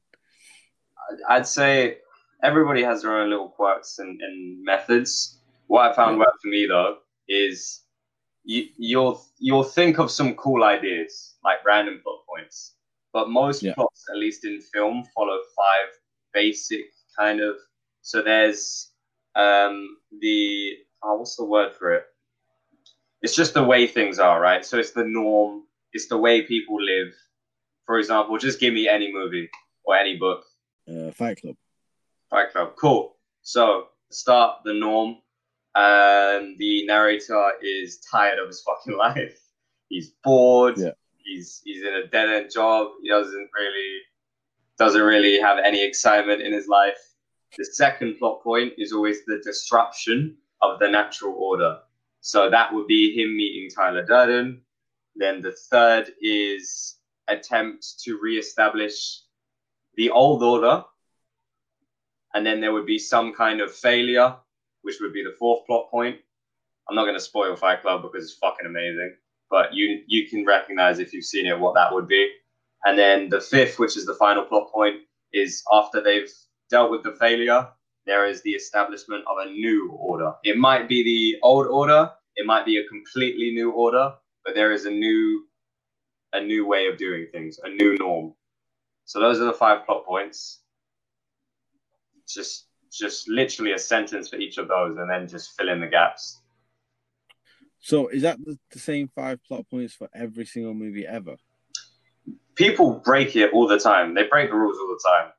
I'd 1.27 1.47
say 1.47 1.97
everybody 2.43 2.83
has 2.83 3.01
their 3.01 3.17
own 3.17 3.29
little 3.29 3.49
quirks 3.49 3.99
and, 3.99 4.21
and 4.21 4.63
methods. 4.63 5.41
What 5.67 5.91
I 5.91 5.95
found 5.95 6.17
yeah. 6.17 6.19
worked 6.19 6.41
for 6.41 6.47
me 6.47 6.65
though 6.67 6.97
is 7.27 7.83
you, 8.43 8.65
you'll 8.77 9.23
you'll 9.37 9.63
think 9.63 9.99
of 9.99 10.09
some 10.09 10.35
cool 10.35 10.63
ideas 10.63 11.35
like 11.43 11.63
random 11.65 12.01
plot 12.03 12.19
points. 12.27 12.75
But 13.13 13.29
most 13.29 13.63
yeah. 13.63 13.73
plots, 13.73 14.05
at 14.11 14.17
least 14.17 14.45
in 14.45 14.61
film, 14.61 15.03
follow 15.15 15.39
five 15.55 15.89
basic 16.33 16.85
kind 17.17 17.41
of. 17.41 17.55
So 18.01 18.21
there's 18.21 18.91
um, 19.35 19.97
the 20.19 20.73
oh, 21.03 21.17
what's 21.17 21.35
the 21.35 21.45
word 21.45 21.73
for 21.73 21.93
it? 21.93 22.05
It's 23.21 23.35
just 23.35 23.53
the 23.53 23.63
way 23.63 23.87
things 23.87 24.19
are, 24.19 24.39
right? 24.39 24.65
So 24.65 24.77
it's 24.77 24.91
the 24.91 25.03
norm. 25.03 25.63
It's 25.91 26.07
the 26.07 26.17
way 26.17 26.43
people 26.43 26.81
live. 26.81 27.13
For 27.85 27.99
example, 27.99 28.37
just 28.37 28.59
give 28.59 28.73
me 28.73 28.87
any 28.87 29.11
movie 29.11 29.49
or 29.83 29.95
any 29.95 30.17
book. 30.17 30.43
Uh, 30.87 31.11
Fight 31.11 31.41
Club. 31.41 31.55
Fight 32.29 32.51
Club. 32.51 32.73
Cool. 32.79 33.17
So 33.41 33.87
start 34.09 34.59
the 34.63 34.73
norm. 34.73 35.17
And 35.75 36.57
the 36.57 36.85
narrator 36.85 37.51
is 37.61 37.99
tired 38.11 38.39
of 38.39 38.47
his 38.47 38.61
fucking 38.61 38.97
life. 38.97 39.39
He's 39.89 40.11
bored. 40.23 40.75
Yeah 40.77 40.91
he's 41.29 41.61
he's 41.63 41.83
in 41.83 41.93
a 41.93 42.07
dead 42.07 42.29
end 42.29 42.51
job. 42.51 42.89
He 43.01 43.09
doesn't 43.09 43.49
really 43.57 43.99
doesn't 44.77 45.01
really 45.01 45.39
have 45.39 45.59
any 45.63 45.83
excitement 45.83 46.41
in 46.41 46.53
his 46.53 46.67
life. 46.67 46.97
The 47.57 47.65
second 47.65 48.17
plot 48.17 48.43
point 48.43 48.73
is 48.77 48.93
always 48.93 49.25
the 49.25 49.41
disruption 49.43 50.37
of 50.61 50.79
the 50.79 50.89
natural 50.89 51.33
order. 51.33 51.79
So 52.21 52.49
that 52.49 52.73
would 52.73 52.87
be 52.87 53.13
him 53.13 53.35
meeting 53.35 53.69
Tyler 53.69 54.05
Durden. 54.05 54.61
Then 55.15 55.41
the 55.41 55.51
third 55.51 56.11
is 56.21 56.97
attempt 57.27 57.99
to 58.03 58.19
reestablish 58.21 59.21
the 59.95 60.09
old 60.09 60.43
order. 60.43 60.83
And 62.33 62.45
then 62.45 62.61
there 62.61 62.73
would 62.73 62.85
be 62.85 62.99
some 62.99 63.33
kind 63.33 63.61
of 63.61 63.73
failure, 63.73 64.35
which 64.83 64.99
would 65.01 65.13
be 65.13 65.23
the 65.23 65.35
fourth 65.39 65.65
plot 65.65 65.89
point. 65.89 66.17
I'm 66.87 66.95
not 66.95 67.03
going 67.03 67.15
to 67.15 67.19
spoil 67.19 67.55
Fight 67.55 67.81
Club 67.81 68.03
because 68.03 68.23
it's 68.23 68.37
fucking 68.39 68.65
amazing 68.65 69.15
but 69.49 69.73
you 69.73 70.03
you 70.07 70.27
can 70.27 70.45
recognize 70.45 70.99
if 70.99 71.13
you've 71.13 71.25
seen 71.25 71.45
it 71.45 71.59
what 71.59 71.75
that 71.75 71.93
would 71.93 72.07
be. 72.07 72.29
And 72.85 72.97
then 72.97 73.29
the 73.29 73.41
fifth, 73.41 73.77
which 73.79 73.97
is 73.97 74.05
the 74.05 74.15
final 74.15 74.45
plot 74.45 74.71
point, 74.71 75.01
is 75.33 75.63
after 75.73 76.01
they've 76.01 76.31
dealt 76.69 76.91
with 76.91 77.03
the 77.03 77.15
failure, 77.19 77.67
there 78.05 78.25
is 78.27 78.41
the 78.41 78.51
establishment 78.51 79.23
of 79.29 79.37
a 79.45 79.51
new 79.51 79.91
order. 79.91 80.33
It 80.43 80.57
might 80.57 80.87
be 80.87 81.03
the 81.03 81.39
old 81.43 81.67
order, 81.67 82.11
it 82.35 82.45
might 82.45 82.65
be 82.65 82.77
a 82.77 82.87
completely 82.87 83.51
new 83.51 83.71
order, 83.71 84.13
but 84.45 84.55
there 84.55 84.71
is 84.71 84.85
a 84.85 84.91
new 84.91 85.45
a 86.33 86.41
new 86.41 86.65
way 86.67 86.87
of 86.87 86.97
doing 86.97 87.27
things, 87.31 87.59
a 87.63 87.69
new 87.69 87.97
norm. 87.97 88.33
So 89.05 89.19
those 89.19 89.39
are 89.39 89.45
the 89.45 89.53
five 89.53 89.85
plot 89.85 90.05
points. 90.05 90.59
Just 92.27 92.67
just 92.91 93.27
literally 93.27 93.73
a 93.73 93.79
sentence 93.79 94.29
for 94.29 94.37
each 94.37 94.57
of 94.57 94.67
those 94.67 94.97
and 94.97 95.09
then 95.09 95.27
just 95.27 95.55
fill 95.57 95.69
in 95.69 95.79
the 95.79 95.87
gaps. 95.87 96.41
So 97.79 98.07
is 98.07 98.23
that 98.23 98.37
the, 98.43 98.57
the 98.71 98.79
same 98.79 99.07
five 99.15 99.39
plot 99.43 99.65
points 99.69 99.93
for 99.93 100.09
every 100.13 100.45
single 100.45 100.73
movie 100.73 101.05
ever? 101.05 101.35
People 102.55 103.01
break 103.05 103.35
it 103.35 103.53
all 103.53 103.67
the 103.67 103.79
time. 103.79 104.13
They 104.13 104.23
break 104.23 104.49
the 104.49 104.55
rules 104.55 104.77
all 104.77 104.87
the 104.87 105.09
time. 105.09 105.31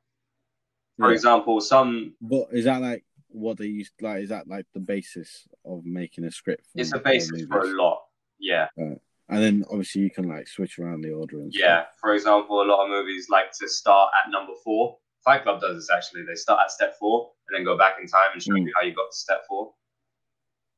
For 1.01 1.09
yeah. 1.09 1.15
example, 1.15 1.59
some. 1.61 2.13
But 2.21 2.49
is 2.51 2.65
that 2.65 2.79
like 2.81 3.03
what 3.29 3.57
they 3.57 3.65
used? 3.65 3.93
Like, 4.01 4.21
is 4.21 4.29
that 4.29 4.47
like 4.47 4.67
the 4.73 4.79
basis 4.79 5.47
of 5.65 5.83
making 5.83 6.25
a 6.25 6.31
script? 6.31 6.67
It's 6.75 6.93
a 6.93 6.99
basis 6.99 7.45
for 7.47 7.61
a 7.61 7.75
lot. 7.75 8.03
Yeah. 8.39 8.67
Right. 8.77 8.99
And 9.29 9.41
then 9.41 9.65
obviously 9.69 10.01
you 10.01 10.11
can 10.11 10.27
like 10.27 10.47
switch 10.47 10.77
around 10.77 11.01
the 11.01 11.11
order 11.11 11.39
and 11.39 11.51
stuff. 11.51 11.61
yeah. 11.61 11.81
Stuff. 11.81 11.93
For 11.99 12.13
example, 12.13 12.61
a 12.61 12.65
lot 12.65 12.83
of 12.83 12.89
movies 12.89 13.27
like 13.29 13.51
to 13.59 13.67
start 13.67 14.11
at 14.23 14.31
number 14.31 14.53
four. 14.63 14.97
Fight 15.25 15.43
Club 15.43 15.59
does 15.61 15.77
this 15.77 15.89
actually. 15.91 16.23
They 16.23 16.35
start 16.35 16.59
at 16.63 16.71
step 16.71 16.95
four 16.99 17.31
and 17.51 17.57
then 17.57 17.65
go 17.65 17.77
back 17.77 17.95
in 17.99 18.07
time 18.07 18.29
and 18.33 18.43
show 18.43 18.53
mm. 18.53 18.61
you 18.61 18.71
how 18.75 18.85
you 18.85 18.93
got 18.93 19.11
to 19.11 19.17
step 19.17 19.41
4 19.47 19.71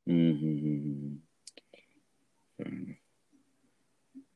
mm-hmm. 0.10 1.14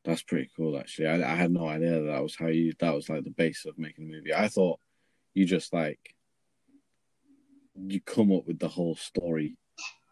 That's 0.04 0.22
pretty 0.22 0.48
cool, 0.56 0.78
actually. 0.78 1.08
I, 1.08 1.32
I 1.32 1.34
had 1.34 1.50
no 1.50 1.68
idea 1.68 1.90
that, 1.90 2.06
that 2.06 2.22
was 2.22 2.34
how 2.34 2.46
you. 2.46 2.72
That 2.80 2.94
was 2.94 3.10
like 3.10 3.24
the 3.24 3.30
base 3.30 3.66
of 3.66 3.78
making 3.78 4.04
a 4.04 4.08
movie. 4.08 4.32
I 4.32 4.48
thought 4.48 4.80
you 5.34 5.44
just 5.44 5.72
like 5.72 6.14
you 7.76 8.00
come 8.00 8.32
up 8.32 8.46
with 8.46 8.58
the 8.58 8.68
whole 8.68 8.96
story 8.96 9.56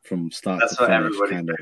from 0.05 0.31
start 0.31 0.61
That's 0.61 0.77
to 0.77 0.87
finish, 0.87 1.15
kind 1.29 1.51
of 1.51 1.57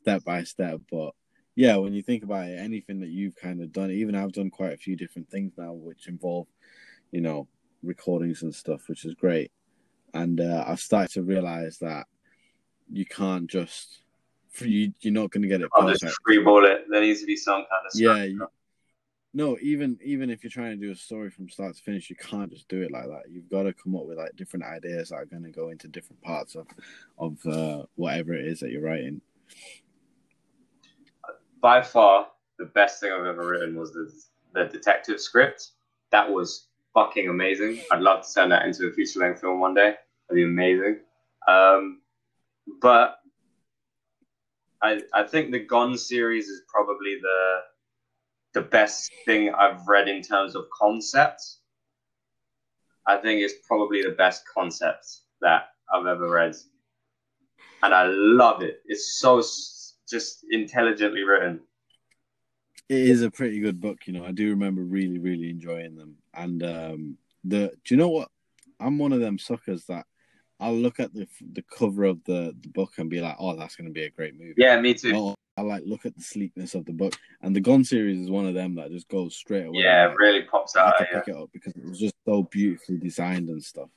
step 0.00 0.24
by 0.24 0.44
step. 0.44 0.80
But 0.90 1.12
yeah, 1.56 1.76
when 1.76 1.92
you 1.92 2.02
think 2.02 2.22
about 2.22 2.48
it, 2.48 2.58
anything 2.58 3.00
that 3.00 3.08
you've 3.08 3.34
kind 3.34 3.60
of 3.60 3.72
done, 3.72 3.90
even 3.90 4.14
I've 4.14 4.32
done 4.32 4.50
quite 4.50 4.72
a 4.74 4.76
few 4.78 4.96
different 4.96 5.28
things 5.28 5.54
now, 5.58 5.72
which 5.72 6.06
involve, 6.06 6.46
you 7.10 7.20
know, 7.20 7.48
recordings 7.82 8.42
and 8.42 8.54
stuff, 8.54 8.88
which 8.88 9.04
is 9.04 9.14
great. 9.14 9.50
And 10.14 10.40
uh, 10.40 10.64
I've 10.66 10.80
started 10.80 11.12
to 11.14 11.22
realize 11.22 11.78
that 11.78 12.06
you 12.90 13.04
can't 13.04 13.48
just 13.48 14.02
you 14.60 14.92
you're 15.00 15.12
not 15.12 15.30
going 15.30 15.42
to 15.42 15.48
get 15.48 15.60
it 15.60 15.68
I'll 15.74 15.82
perfect. 15.82 16.00
just 16.00 16.18
freeball 16.26 16.64
it. 16.66 16.84
There 16.88 17.00
needs 17.00 17.20
to 17.20 17.26
be 17.26 17.36
some 17.36 17.66
kind 17.70 17.86
of 17.86 17.92
Yeah, 17.94 18.24
you- 18.24 18.46
No, 19.34 19.58
even 19.60 19.98
even 20.02 20.30
if 20.30 20.42
you're 20.42 20.50
trying 20.50 20.80
to 20.80 20.86
do 20.86 20.92
a 20.92 20.96
story 20.96 21.30
from 21.30 21.48
start 21.48 21.76
to 21.76 21.82
finish, 21.82 22.08
you 22.08 22.16
can't 22.16 22.50
just 22.50 22.68
do 22.68 22.82
it 22.82 22.90
like 22.90 23.06
that. 23.06 23.30
You've 23.30 23.50
got 23.50 23.64
to 23.64 23.74
come 23.74 23.94
up 23.94 24.06
with 24.06 24.18
like 24.18 24.34
different 24.36 24.64
ideas 24.64 25.10
that 25.10 25.16
are 25.16 25.26
going 25.26 25.44
to 25.44 25.50
go 25.50 25.68
into 25.68 25.86
different 25.88 26.22
parts 26.22 26.54
of 26.54 26.66
of 27.18 27.44
uh, 27.46 27.84
whatever 27.96 28.32
it 28.32 28.46
is 28.46 28.60
that 28.60 28.70
you're 28.70 28.82
writing. 28.82 29.20
by 31.60 31.82
far 31.82 32.28
the 32.58 32.66
best 32.66 33.00
thing 33.00 33.12
I've 33.12 33.26
ever 33.26 33.46
written 33.46 33.76
was 33.76 33.92
the 33.92 34.12
the 34.54 34.64
detective 34.64 35.20
script. 35.20 35.72
That 36.10 36.30
was 36.30 36.68
fucking 36.94 37.28
amazing. 37.28 37.80
I'd 37.92 38.00
love 38.00 38.26
to 38.26 38.34
turn 38.34 38.48
that 38.48 38.64
into 38.64 38.86
a 38.86 38.92
feature 38.92 39.20
length 39.20 39.40
film 39.40 39.60
one 39.60 39.74
day. 39.74 39.94
That'd 40.28 40.36
be 40.36 40.44
amazing. 40.44 41.00
Um, 41.46 42.00
but 42.80 43.18
I 44.82 45.02
I 45.12 45.24
think 45.24 45.52
the 45.52 45.60
Gone 45.60 45.96
series 45.96 46.48
is 46.48 46.62
probably 46.68 47.18
the 47.20 47.58
the 48.54 48.62
best 48.62 49.10
thing 49.24 49.52
I've 49.54 49.86
read 49.86 50.08
in 50.08 50.22
terms 50.22 50.54
of 50.54 50.66
concepts. 50.70 51.60
I 53.06 53.16
think 53.16 53.40
it's 53.40 53.54
probably 53.66 54.02
the 54.02 54.10
best 54.10 54.42
concept 54.52 55.06
that 55.40 55.68
I've 55.92 56.06
ever 56.06 56.28
read, 56.28 56.54
and 57.82 57.94
I 57.94 58.04
love 58.06 58.62
it. 58.62 58.82
It's 58.86 59.18
so 59.18 59.42
just 60.08 60.44
intelligently 60.50 61.22
written. 61.22 61.60
It 62.88 63.00
is 63.00 63.22
a 63.22 63.30
pretty 63.30 63.60
good 63.60 63.80
book, 63.80 64.06
you 64.06 64.12
know. 64.14 64.24
I 64.24 64.32
do 64.32 64.50
remember 64.50 64.82
really, 64.82 65.18
really 65.18 65.50
enjoying 65.50 65.94
them. 65.94 66.16
And 66.34 66.62
um, 66.62 67.18
the 67.44 67.72
do 67.84 67.94
you 67.94 67.96
know 67.96 68.08
what? 68.08 68.28
I'm 68.80 68.98
one 68.98 69.12
of 69.12 69.20
them 69.20 69.38
suckers 69.38 69.84
that 69.86 70.06
I'll 70.60 70.76
look 70.76 71.00
at 71.00 71.14
the 71.14 71.26
the 71.52 71.62
cover 71.62 72.04
of 72.04 72.22
the, 72.24 72.54
the 72.60 72.68
book 72.68 72.92
and 72.98 73.08
be 73.08 73.20
like, 73.20 73.36
"Oh, 73.38 73.56
that's 73.56 73.76
going 73.76 73.88
to 73.88 73.92
be 73.92 74.04
a 74.04 74.10
great 74.10 74.38
movie." 74.38 74.54
Yeah, 74.56 74.80
me 74.80 74.94
too. 74.94 75.14
Or 75.14 75.34
I 75.58 75.62
like 75.62 75.82
look 75.84 76.06
at 76.06 76.16
the 76.16 76.22
sleekness 76.22 76.76
of 76.76 76.84
the 76.84 76.92
book, 76.92 77.14
and 77.42 77.54
the 77.54 77.60
Gone 77.60 77.82
series 77.82 78.20
is 78.20 78.30
one 78.30 78.46
of 78.46 78.54
them 78.54 78.76
that 78.76 78.92
just 78.92 79.08
goes 79.08 79.34
straight 79.34 79.66
away. 79.66 79.82
Yeah, 79.82 80.04
like, 80.06 80.12
it 80.12 80.18
really 80.18 80.42
pops 80.42 80.76
I 80.76 80.82
out. 80.82 80.94
had 80.96 81.04
to 81.04 81.10
Yeah. 81.10 81.18
pick 81.18 81.28
it 81.34 81.36
up 81.36 81.50
because 81.52 81.74
it 81.74 81.84
was 81.84 81.98
just 81.98 82.14
so 82.24 82.44
beautifully 82.44 82.98
designed 82.98 83.48
and 83.48 83.62
stuff. 83.62 83.90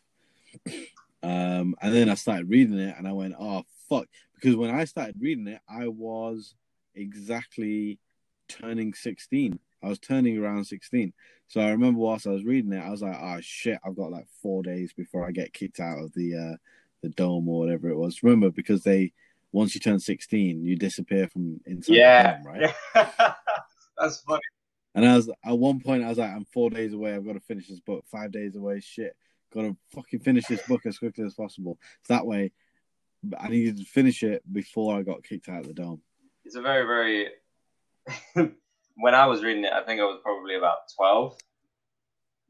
Um, 1.22 1.76
and 1.80 1.94
then 1.94 2.10
I 2.10 2.16
started 2.16 2.50
reading 2.50 2.80
it, 2.80 2.96
and 2.98 3.08
I 3.08 3.14
went, 3.14 3.36
"Oh 3.40 3.64
fuck!" 3.88 4.08
Because 4.34 4.56
when 4.56 4.72
I 4.72 4.86
started 4.86 5.16
reading 5.20 5.48
it, 5.48 5.62
I 5.70 5.88
was 5.88 6.56
exactly 6.96 8.00
turning 8.48 8.96
sixteen. 8.96 9.60
I 9.84 9.90
was 9.90 10.00
turning 10.00 10.40
around 10.40 10.66
sixteen. 10.66 11.14
So 11.48 11.62
I 11.62 11.70
remember 11.70 12.00
whilst 12.00 12.26
I 12.26 12.32
was 12.32 12.44
reading 12.44 12.74
it, 12.74 12.84
I 12.84 12.90
was 12.90 13.04
like, 13.04 13.18
"Oh 13.22 13.38
shit! 13.42 13.78
I've 13.86 13.96
got 13.96 14.12
like 14.12 14.26
four 14.42 14.64
days 14.64 14.94
before 14.94 15.28
I 15.28 15.32
get 15.32 15.54
kicked 15.54 15.80
out 15.80 16.00
of 16.00 16.12
the 16.14 16.36
uh, 16.36 16.58
the 17.04 17.10
dome 17.10 17.48
or 17.48 17.60
whatever 17.60 17.88
it 17.90 17.98
was." 17.98 18.24
Remember, 18.24 18.50
because 18.50 18.82
they 18.82 19.14
once 19.52 19.76
you 19.76 19.82
turn 19.82 20.00
sixteen, 20.00 20.64
you 20.64 20.76
disappear 20.76 21.28
from 21.28 21.60
inside 21.66 21.94
the 21.94 21.98
Yeah, 21.98 22.34
dome, 22.38 22.44
right? 22.46 22.74
yeah. 22.96 23.34
that's 23.98 24.22
funny. 24.22 24.42
And 24.96 25.06
I 25.06 25.16
was 25.16 25.30
at 25.30 25.58
one 25.58 25.80
point, 25.80 26.04
I 26.04 26.10
was 26.10 26.18
like, 26.18 26.32
I'm 26.32 26.46
four 26.46 26.70
days 26.70 26.94
away. 26.94 27.14
I've 27.16 27.26
got 27.26 27.34
to 27.34 27.40
finish 27.40 27.68
this 27.68 27.80
book. 27.80 28.04
Five 28.12 28.32
days 28.32 28.56
away. 28.56 28.82
Shit. 28.82 29.16
Got 29.54 29.62
to 29.62 29.78
fucking 29.94 30.20
finish 30.20 30.46
this 30.48 30.62
book 30.68 30.86
as 30.86 30.98
quickly 30.98 31.26
as 31.26 31.34
possible. 31.34 31.78
So 32.04 32.14
that 32.14 32.26
way, 32.26 32.52
I 33.38 33.50
needed 33.50 33.78
to 33.78 33.86
finish 33.86 34.24
it 34.24 34.42
before 34.52 34.98
I 34.98 35.04
got 35.04 35.24
kicked 35.24 35.50
out 35.50 35.62
of 35.62 35.68
the 35.68 35.74
dome. 35.74 36.02
It's 36.44 36.56
a 36.56 36.62
very, 36.62 36.86
very. 36.86 37.30
when 38.96 39.16
I 39.16 39.26
was 39.28 39.44
reading 39.44 39.64
it, 39.66 39.74
I 39.74 39.84
think 39.84 40.02
I 40.02 40.06
was 40.06 40.20
probably 40.24 40.56
about 40.56 40.80
twelve. 40.96 41.38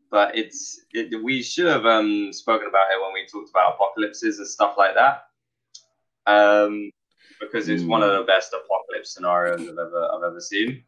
But 0.09 0.37
it's 0.37 0.81
it, 0.93 1.23
we 1.23 1.41
should 1.41 1.67
have 1.67 1.85
um, 1.85 2.33
spoken 2.33 2.67
about 2.67 2.91
it 2.91 3.01
when 3.01 3.13
we 3.13 3.25
talked 3.31 3.49
about 3.49 3.75
apocalypses 3.75 4.39
and 4.39 4.47
stuff 4.47 4.75
like 4.77 4.95
that, 4.95 5.23
um, 6.27 6.91
because 7.39 7.69
it's 7.69 7.83
one 7.83 8.03
of 8.03 8.11
the 8.11 8.23
best 8.23 8.53
apocalypse 8.53 9.13
scenarios 9.13 9.61
I've 9.61 9.69
ever 9.77 10.09
I've 10.13 10.23
ever 10.23 10.39
seen. 10.41 10.83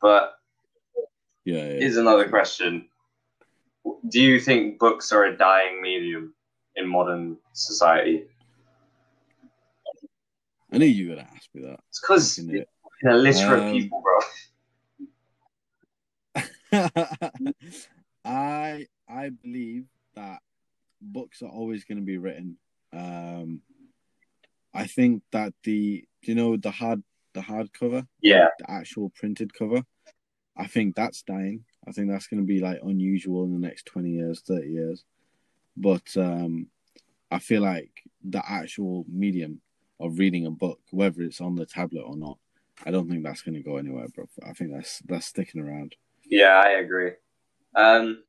But 0.00 0.34
Yeah. 1.44 1.56
yeah. 1.56 1.80
Here's 1.80 1.96
another 1.96 2.28
question. 2.28 2.86
Do 4.08 4.20
you 4.20 4.38
think 4.40 4.78
books 4.78 5.10
are 5.12 5.24
a 5.24 5.36
dying 5.36 5.80
medium 5.82 6.34
in 6.76 6.86
modern 6.86 7.38
society? 7.52 8.24
I 10.72 10.78
knew 10.78 10.86
you 10.86 11.10
were 11.10 11.16
to 11.16 11.22
ask 11.22 11.48
me 11.54 11.62
that. 11.62 11.80
It's 11.88 12.00
because 12.00 12.38
you're 12.38 12.64
illiterate 13.02 13.62
Um, 13.64 13.72
people, 13.72 14.02
bro. 14.02 14.20
I 18.24 18.86
I 19.08 19.30
believe 19.30 19.86
that 20.14 20.40
books 21.00 21.42
are 21.42 21.48
always 21.48 21.84
going 21.84 21.98
to 21.98 22.04
be 22.04 22.18
written. 22.18 22.56
Um, 22.92 23.62
I 24.74 24.86
think 24.86 25.22
that 25.32 25.52
the 25.64 26.04
you 26.22 26.34
know 26.34 26.56
the 26.56 26.70
hard 26.70 27.02
the 27.34 27.40
hard 27.40 27.72
cover, 27.72 28.06
Yeah, 28.20 28.48
the 28.58 28.70
actual 28.70 29.10
printed 29.10 29.54
cover, 29.54 29.84
I 30.56 30.66
think 30.66 30.94
that's 30.94 31.22
dying. 31.22 31.64
I 31.86 31.92
think 31.92 32.10
that's 32.10 32.26
going 32.26 32.40
to 32.40 32.46
be 32.46 32.60
like 32.60 32.80
unusual 32.82 33.44
in 33.44 33.52
the 33.52 33.66
next 33.66 33.86
twenty 33.86 34.10
years, 34.10 34.40
thirty 34.40 34.70
years. 34.70 35.04
But 35.76 36.16
um, 36.16 36.68
I 37.30 37.38
feel 37.38 37.62
like 37.62 37.90
the 38.22 38.42
actual 38.46 39.04
medium 39.08 39.60
of 39.98 40.18
reading 40.18 40.46
a 40.46 40.50
book, 40.50 40.80
whether 40.90 41.22
it's 41.22 41.40
on 41.40 41.54
the 41.54 41.66
tablet 41.66 42.02
or 42.02 42.16
not, 42.16 42.38
I 42.84 42.90
don't 42.90 43.08
think 43.08 43.22
that's 43.24 43.42
going 43.42 43.54
to 43.54 43.62
go 43.62 43.76
anywhere, 43.76 44.08
bro. 44.14 44.26
I 44.46 44.52
think 44.52 44.72
that's 44.72 45.00
that's 45.00 45.26
sticking 45.26 45.60
around. 45.60 45.94
yeah, 46.24 46.60
I 46.64 46.70
agree. 46.80 47.12
Um, 47.74 48.24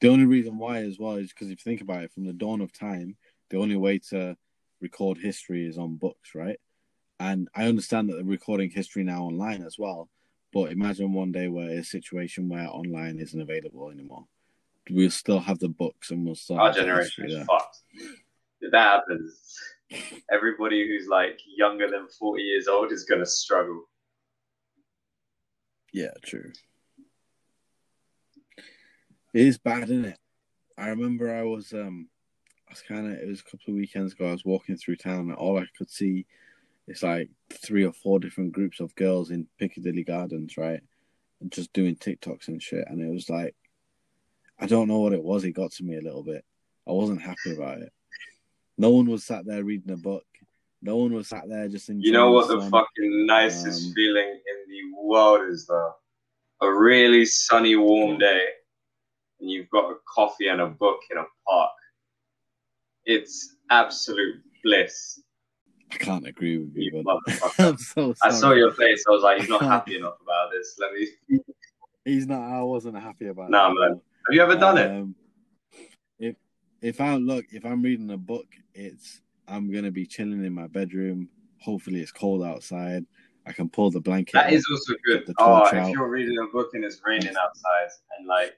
The 0.00 0.08
only 0.08 0.26
reason 0.26 0.58
why, 0.58 0.78
as 0.82 0.98
well, 0.98 1.16
is 1.16 1.32
because 1.32 1.50
if 1.50 1.58
you 1.64 1.70
think 1.70 1.80
about 1.80 2.04
it, 2.04 2.12
from 2.12 2.24
the 2.26 2.32
dawn 2.32 2.60
of 2.60 2.72
time, 2.72 3.16
the 3.50 3.58
only 3.58 3.76
way 3.76 3.98
to 4.10 4.36
record 4.80 5.18
history 5.18 5.66
is 5.66 5.78
on 5.78 5.96
books, 5.96 6.34
right? 6.34 6.58
And 7.18 7.48
I 7.54 7.66
understand 7.66 8.08
that 8.08 8.14
they're 8.14 8.24
recording 8.24 8.70
history 8.70 9.04
now 9.04 9.24
online 9.24 9.62
as 9.62 9.78
well. 9.78 10.08
But 10.52 10.72
imagine 10.72 11.12
one 11.12 11.32
day 11.32 11.48
where 11.48 11.70
a 11.70 11.84
situation 11.84 12.48
where 12.48 12.68
online 12.68 13.18
isn't 13.18 13.40
available 13.40 13.90
anymore. 13.90 14.26
We'll 14.90 15.10
still 15.10 15.40
have 15.40 15.58
the 15.58 15.68
books 15.68 16.10
and 16.10 16.24
we'll 16.24 16.36
still 16.36 16.58
our 16.58 16.72
generation 16.72 17.26
is 17.26 17.36
fucked. 17.46 17.78
If 18.60 18.70
that 18.70 18.82
happens, 18.82 19.58
everybody 20.30 20.86
who's 20.86 21.08
like 21.08 21.40
younger 21.56 21.90
than 21.90 22.06
40 22.08 22.42
years 22.42 22.68
old 22.68 22.92
is 22.92 23.04
going 23.04 23.20
to 23.20 23.26
struggle. 23.26 23.84
Yeah, 25.92 26.12
true. 26.24 26.52
It 29.34 29.46
is 29.46 29.58
bad, 29.58 29.84
isn't 29.84 30.04
it? 30.04 30.18
I 30.78 30.88
remember 30.88 31.34
I 31.34 31.42
was 31.42 31.72
um 31.72 32.08
I 32.68 32.72
was 32.72 32.82
kinda 32.82 33.10
it 33.22 33.28
was 33.28 33.40
a 33.40 33.44
couple 33.44 33.68
of 33.70 33.76
weekends 33.76 34.12
ago, 34.12 34.28
I 34.28 34.32
was 34.32 34.44
walking 34.44 34.76
through 34.76 34.96
town 34.96 35.20
and 35.30 35.34
all 35.34 35.58
I 35.58 35.66
could 35.78 35.90
see 35.90 36.26
is 36.88 37.02
like 37.02 37.30
three 37.50 37.84
or 37.84 37.92
four 37.92 38.18
different 38.20 38.52
groups 38.52 38.80
of 38.80 38.94
girls 38.94 39.30
in 39.30 39.46
Piccadilly 39.58 40.04
Gardens, 40.04 40.56
right? 40.56 40.80
And 41.40 41.50
just 41.52 41.72
doing 41.72 41.96
TikToks 41.96 42.48
and 42.48 42.62
shit. 42.62 42.86
And 42.88 43.00
it 43.00 43.12
was 43.12 43.28
like 43.30 43.54
I 44.58 44.66
don't 44.66 44.88
know 44.88 45.00
what 45.00 45.12
it 45.12 45.22
was, 45.22 45.44
it 45.44 45.52
got 45.52 45.72
to 45.72 45.84
me 45.84 45.96
a 45.96 46.02
little 46.02 46.22
bit. 46.22 46.44
I 46.88 46.92
wasn't 46.92 47.20
happy 47.22 47.52
about 47.54 47.80
it. 47.82 47.92
No 48.78 48.90
one 48.90 49.06
was 49.06 49.24
sat 49.24 49.44
there 49.46 49.64
reading 49.64 49.92
a 49.92 49.96
book. 49.96 50.24
No 50.82 50.96
one 50.96 51.12
was 51.12 51.28
sat 51.28 51.48
there 51.48 51.68
just 51.68 51.88
enjoying 51.88 52.04
You 52.04 52.12
know 52.12 52.30
what 52.32 52.48
the 52.48 52.60
sun. 52.60 52.70
fucking 52.70 53.26
nicest 53.26 53.86
Um, 53.88 53.92
feeling 53.94 54.28
in 54.28 54.70
the 54.70 55.02
world 55.02 55.48
is, 55.50 55.66
though? 55.66 55.94
A 56.60 56.72
really 56.72 57.24
sunny, 57.24 57.74
warm 57.76 58.18
day, 58.18 58.46
and 59.40 59.50
you've 59.50 59.68
got 59.70 59.90
a 59.90 59.96
coffee 60.06 60.48
and 60.48 60.60
a 60.60 60.66
book 60.68 61.00
in 61.10 61.18
a 61.18 61.24
park. 61.46 61.72
It's 63.06 63.56
absolute 63.70 64.42
bliss. 64.64 65.20
I 65.92 65.96
can't 65.96 66.26
agree 66.26 66.58
with 66.58 66.74
you, 66.74 67.04
You 67.04 67.76
so 67.78 68.14
I 68.22 68.30
saw 68.30 68.52
your 68.52 68.72
face. 68.72 69.04
I 69.08 69.12
was 69.12 69.22
like, 69.22 69.40
he's 69.40 69.48
not 69.48 69.62
happy 69.62 69.96
enough 69.96 70.16
about 70.20 70.50
this. 70.50 70.76
Let 70.78 70.92
me. 70.92 71.40
He's 72.04 72.28
not. 72.28 72.40
I 72.40 72.62
wasn't 72.62 72.96
happy 72.96 73.26
about. 73.26 73.50
Nah, 73.50 73.70
it. 73.70 73.74
man. 73.74 73.88
Have 73.90 74.34
you 74.34 74.40
ever 74.40 74.54
done 74.54 74.78
it? 74.78 74.90
Um, 74.90 75.14
If 76.20 76.36
if 76.80 77.00
I 77.00 77.16
look, 77.16 77.46
if 77.50 77.64
I'm 77.66 77.82
reading 77.82 78.10
a 78.12 78.16
book, 78.16 78.46
it's 78.74 79.22
I'm 79.48 79.72
gonna 79.72 79.90
be 79.90 80.06
chilling 80.06 80.44
in 80.44 80.52
my 80.52 80.68
bedroom. 80.68 81.28
Hopefully, 81.60 82.00
it's 82.00 82.12
cold 82.12 82.44
outside. 82.44 83.04
I 83.44 83.52
can 83.52 83.68
pull 83.68 83.90
the 83.90 84.00
blanket. 84.00 84.34
That 84.34 84.52
is 84.52 84.64
also 84.70 84.94
good. 85.04 85.32
Oh, 85.38 85.66
if 85.66 85.74
out. 85.74 85.90
you're 85.90 86.08
reading 86.08 86.38
a 86.38 86.46
book 86.52 86.70
and 86.74 86.84
it's 86.84 87.00
raining 87.04 87.34
outside, 87.36 87.88
and 88.18 88.28
like 88.28 88.56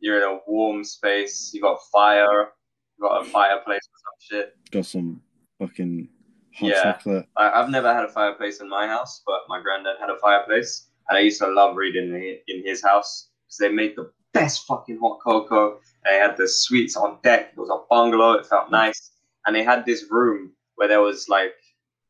you're 0.00 0.18
in 0.18 0.22
a 0.22 0.40
warm 0.46 0.84
space, 0.84 1.50
you 1.54 1.62
got 1.62 1.78
fire, 1.90 2.52
got 3.00 3.22
a 3.26 3.30
fireplace 3.30 3.80
or 3.92 3.98
some 3.98 4.38
shit. 4.38 4.56
got 4.70 4.86
some 4.86 5.20
fucking 5.58 6.08
hot 6.54 6.68
Yeah. 6.70 6.82
chocolate. 6.82 7.26
I, 7.36 7.50
I've 7.50 7.70
never 7.70 7.92
had 7.92 8.04
a 8.04 8.08
fireplace 8.08 8.60
in 8.60 8.68
my 8.68 8.86
house, 8.86 9.22
but 9.26 9.40
my 9.48 9.60
granddad 9.60 9.96
had 10.00 10.10
a 10.10 10.18
fireplace, 10.18 10.88
and 11.08 11.16
I 11.18 11.20
used 11.20 11.40
to 11.40 11.46
love 11.48 11.76
reading 11.76 12.14
in, 12.14 12.38
in 12.48 12.64
his 12.66 12.82
house 12.82 13.30
because 13.46 13.58
they 13.58 13.68
made 13.68 13.94
the 13.96 14.10
best 14.32 14.66
fucking 14.66 14.98
hot 14.98 15.18
cocoa. 15.22 15.80
They 16.04 16.16
had 16.18 16.36
the 16.36 16.48
sweets 16.48 16.96
on 16.96 17.18
deck. 17.22 17.52
It 17.52 17.58
was 17.58 17.70
a 17.70 17.78
bungalow. 17.90 18.32
It 18.32 18.46
felt 18.46 18.70
nice, 18.70 19.12
and 19.46 19.54
they 19.54 19.62
had 19.64 19.84
this 19.86 20.06
room 20.10 20.52
where 20.76 20.88
there 20.88 21.00
was 21.00 21.28
like 21.28 21.54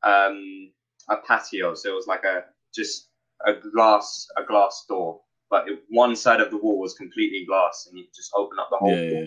um, 0.03 0.71
a 1.09 1.17
patio. 1.27 1.75
So 1.75 1.91
it 1.91 1.95
was 1.95 2.07
like 2.07 2.25
a 2.25 2.45
just 2.75 3.09
a 3.47 3.53
glass 3.55 4.27
a 4.37 4.43
glass 4.45 4.85
door, 4.89 5.21
but 5.51 5.69
it, 5.69 5.83
one 5.89 6.17
side 6.17 6.41
of 6.41 6.51
the 6.51 6.57
wall 6.57 6.79
was 6.79 6.95
completely 6.95 7.45
glass, 7.47 7.87
and 7.89 7.99
you 7.99 8.05
just 8.15 8.33
open 8.35 8.59
up 8.59 8.69
the 8.71 8.77
whole. 8.77 8.91
Yeah, 8.97 9.11
yeah. 9.21 9.27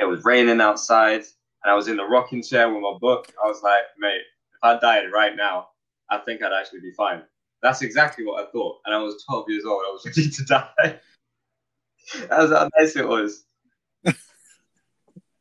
It 0.00 0.08
was 0.08 0.24
raining 0.24 0.60
outside, 0.60 1.20
and 1.20 1.72
I 1.72 1.74
was 1.74 1.88
in 1.88 1.96
the 1.96 2.04
rocking 2.04 2.42
chair 2.42 2.72
with 2.72 2.82
my 2.82 2.96
book. 3.00 3.30
I 3.42 3.46
was 3.46 3.62
like, 3.62 3.82
mate, 3.98 4.22
if 4.54 4.58
I 4.62 4.78
died 4.78 5.12
right 5.12 5.36
now, 5.36 5.68
I 6.10 6.18
think 6.18 6.42
I'd 6.42 6.58
actually 6.58 6.80
be 6.80 6.92
fine. 6.96 7.22
That's 7.62 7.82
exactly 7.82 8.24
what 8.24 8.42
I 8.42 8.50
thought. 8.50 8.78
And 8.86 8.94
I 8.94 8.98
was 8.98 9.22
12 9.28 9.44
years 9.48 9.64
old. 9.66 9.82
I 9.86 9.90
was 9.90 10.06
ready 10.06 10.30
to 10.30 10.44
die. 10.44 11.00
That's 12.28 12.50
how 12.52 12.68
nice 12.78 12.96
it 12.96 13.06
was. 13.06 13.44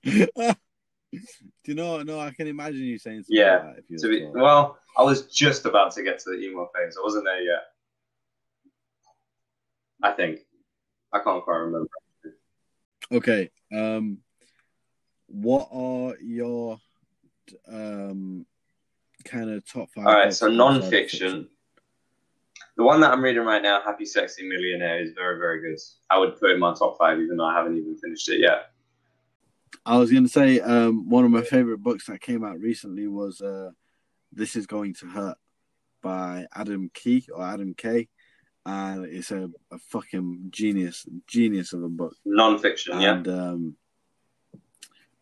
Do 0.03 1.71
you 1.71 1.75
know? 1.75 2.01
No, 2.03 2.19
I 2.19 2.31
can 2.31 2.47
imagine 2.47 2.81
you 2.81 2.99
saying 2.99 3.23
something 3.23 3.37
Yeah, 3.37 3.55
like 3.55 3.75
that 3.75 3.79
if 3.79 3.85
you 3.89 3.97
To 3.97 4.07
be, 4.09 4.25
well, 4.39 4.77
I 4.97 5.03
was 5.03 5.27
just 5.27 5.65
about 5.65 5.93
to 5.93 6.03
get 6.03 6.19
to 6.19 6.31
the 6.31 6.37
emo 6.37 6.69
phase. 6.75 6.97
I 6.97 7.03
wasn't 7.03 7.25
there 7.25 7.41
yet. 7.41 7.63
I 10.03 10.11
think. 10.11 10.39
I 11.11 11.19
can't 11.19 11.43
quite 11.43 11.57
remember. 11.57 11.89
Okay. 13.11 13.49
Um, 13.73 14.19
what 15.29 15.69
are 15.71 16.15
your 16.21 16.79
um 17.67 18.45
kind 19.25 19.49
of 19.49 19.65
top 19.69 19.89
five? 19.95 20.07
All 20.07 20.13
right, 20.13 20.33
so 20.33 20.47
non-fiction. 20.47 21.47
The 22.77 22.83
one 22.83 23.01
that 23.01 23.11
I'm 23.11 23.21
reading 23.21 23.43
right 23.43 23.61
now, 23.61 23.81
Happy 23.81 24.05
Sexy 24.05 24.47
Millionaire, 24.47 25.01
is 25.01 25.11
very, 25.11 25.37
very 25.37 25.59
good. 25.59 25.77
I 26.09 26.17
would 26.17 26.39
put 26.39 26.51
it 26.51 26.53
in 26.53 26.59
my 26.59 26.73
top 26.73 26.97
five, 26.97 27.19
even 27.19 27.35
though 27.35 27.45
I 27.45 27.53
haven't 27.53 27.77
even 27.77 27.97
finished 27.97 28.29
it 28.29 28.39
yet. 28.39 28.71
I 29.85 29.97
was 29.97 30.11
going 30.11 30.23
to 30.23 30.29
say 30.29 30.61
um, 30.61 31.09
one 31.09 31.25
of 31.25 31.31
my 31.31 31.41
favorite 31.41 31.79
books 31.79 32.05
that 32.05 32.21
came 32.21 32.43
out 32.43 32.59
recently 32.59 33.07
was 33.07 33.41
uh, 33.41 33.71
"This 34.31 34.55
Is 34.55 34.65
Going 34.65 34.93
to 34.95 35.07
Hurt" 35.07 35.37
by 36.01 36.47
Adam 36.55 36.89
Key 36.93 37.27
or 37.33 37.43
Adam 37.43 37.73
Kay, 37.73 38.07
and 38.65 39.05
it's 39.05 39.31
a, 39.31 39.49
a 39.71 39.77
fucking 39.77 40.47
genius, 40.49 41.05
genius 41.27 41.73
of 41.73 41.83
a 41.83 41.89
book. 41.89 42.15
Non-fiction, 42.23 43.01
yeah. 43.01 43.15
And 43.15 43.27
um, 43.27 43.75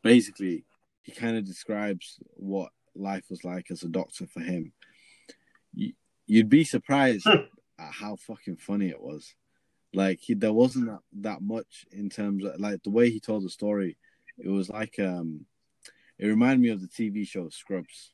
basically, 0.08 0.64
he 1.04 1.12
kind 1.12 1.38
of 1.38 1.46
describes 1.46 2.20
what 2.36 2.72
life 2.96 3.26
was 3.30 3.44
like 3.44 3.70
as 3.72 3.84
a 3.84 3.90
doctor 3.90 4.26
for 4.28 4.40
him. 4.40 4.74
You, 5.74 5.94
you'd 6.26 6.50
be 6.50 6.64
surprised 6.64 7.26
Hmm. 7.28 7.46
at 7.80 7.92
how 7.92 8.16
fucking 8.16 8.58
funny 8.58 8.90
it 8.90 9.02
was. 9.02 9.36
Like 9.94 10.20
he, 10.22 10.34
there 10.34 10.54
wasn't 10.54 10.88
that, 10.88 11.00
that 11.22 11.42
much 11.42 11.86
in 11.92 12.10
terms 12.10 12.44
of 12.46 12.60
like 12.60 12.84
the 12.84 12.90
way 12.90 13.10
he 13.10 13.20
told 13.20 13.44
the 13.44 13.50
story. 13.50 13.98
It 14.38 14.50
was 14.50 14.70
like 14.70 15.00
um, 15.00 15.46
it 16.20 16.28
reminded 16.28 16.60
me 16.62 16.70
of 16.70 16.82
the 16.82 16.88
TV 16.88 17.28
show 17.28 17.50
Scrubs 17.50 18.12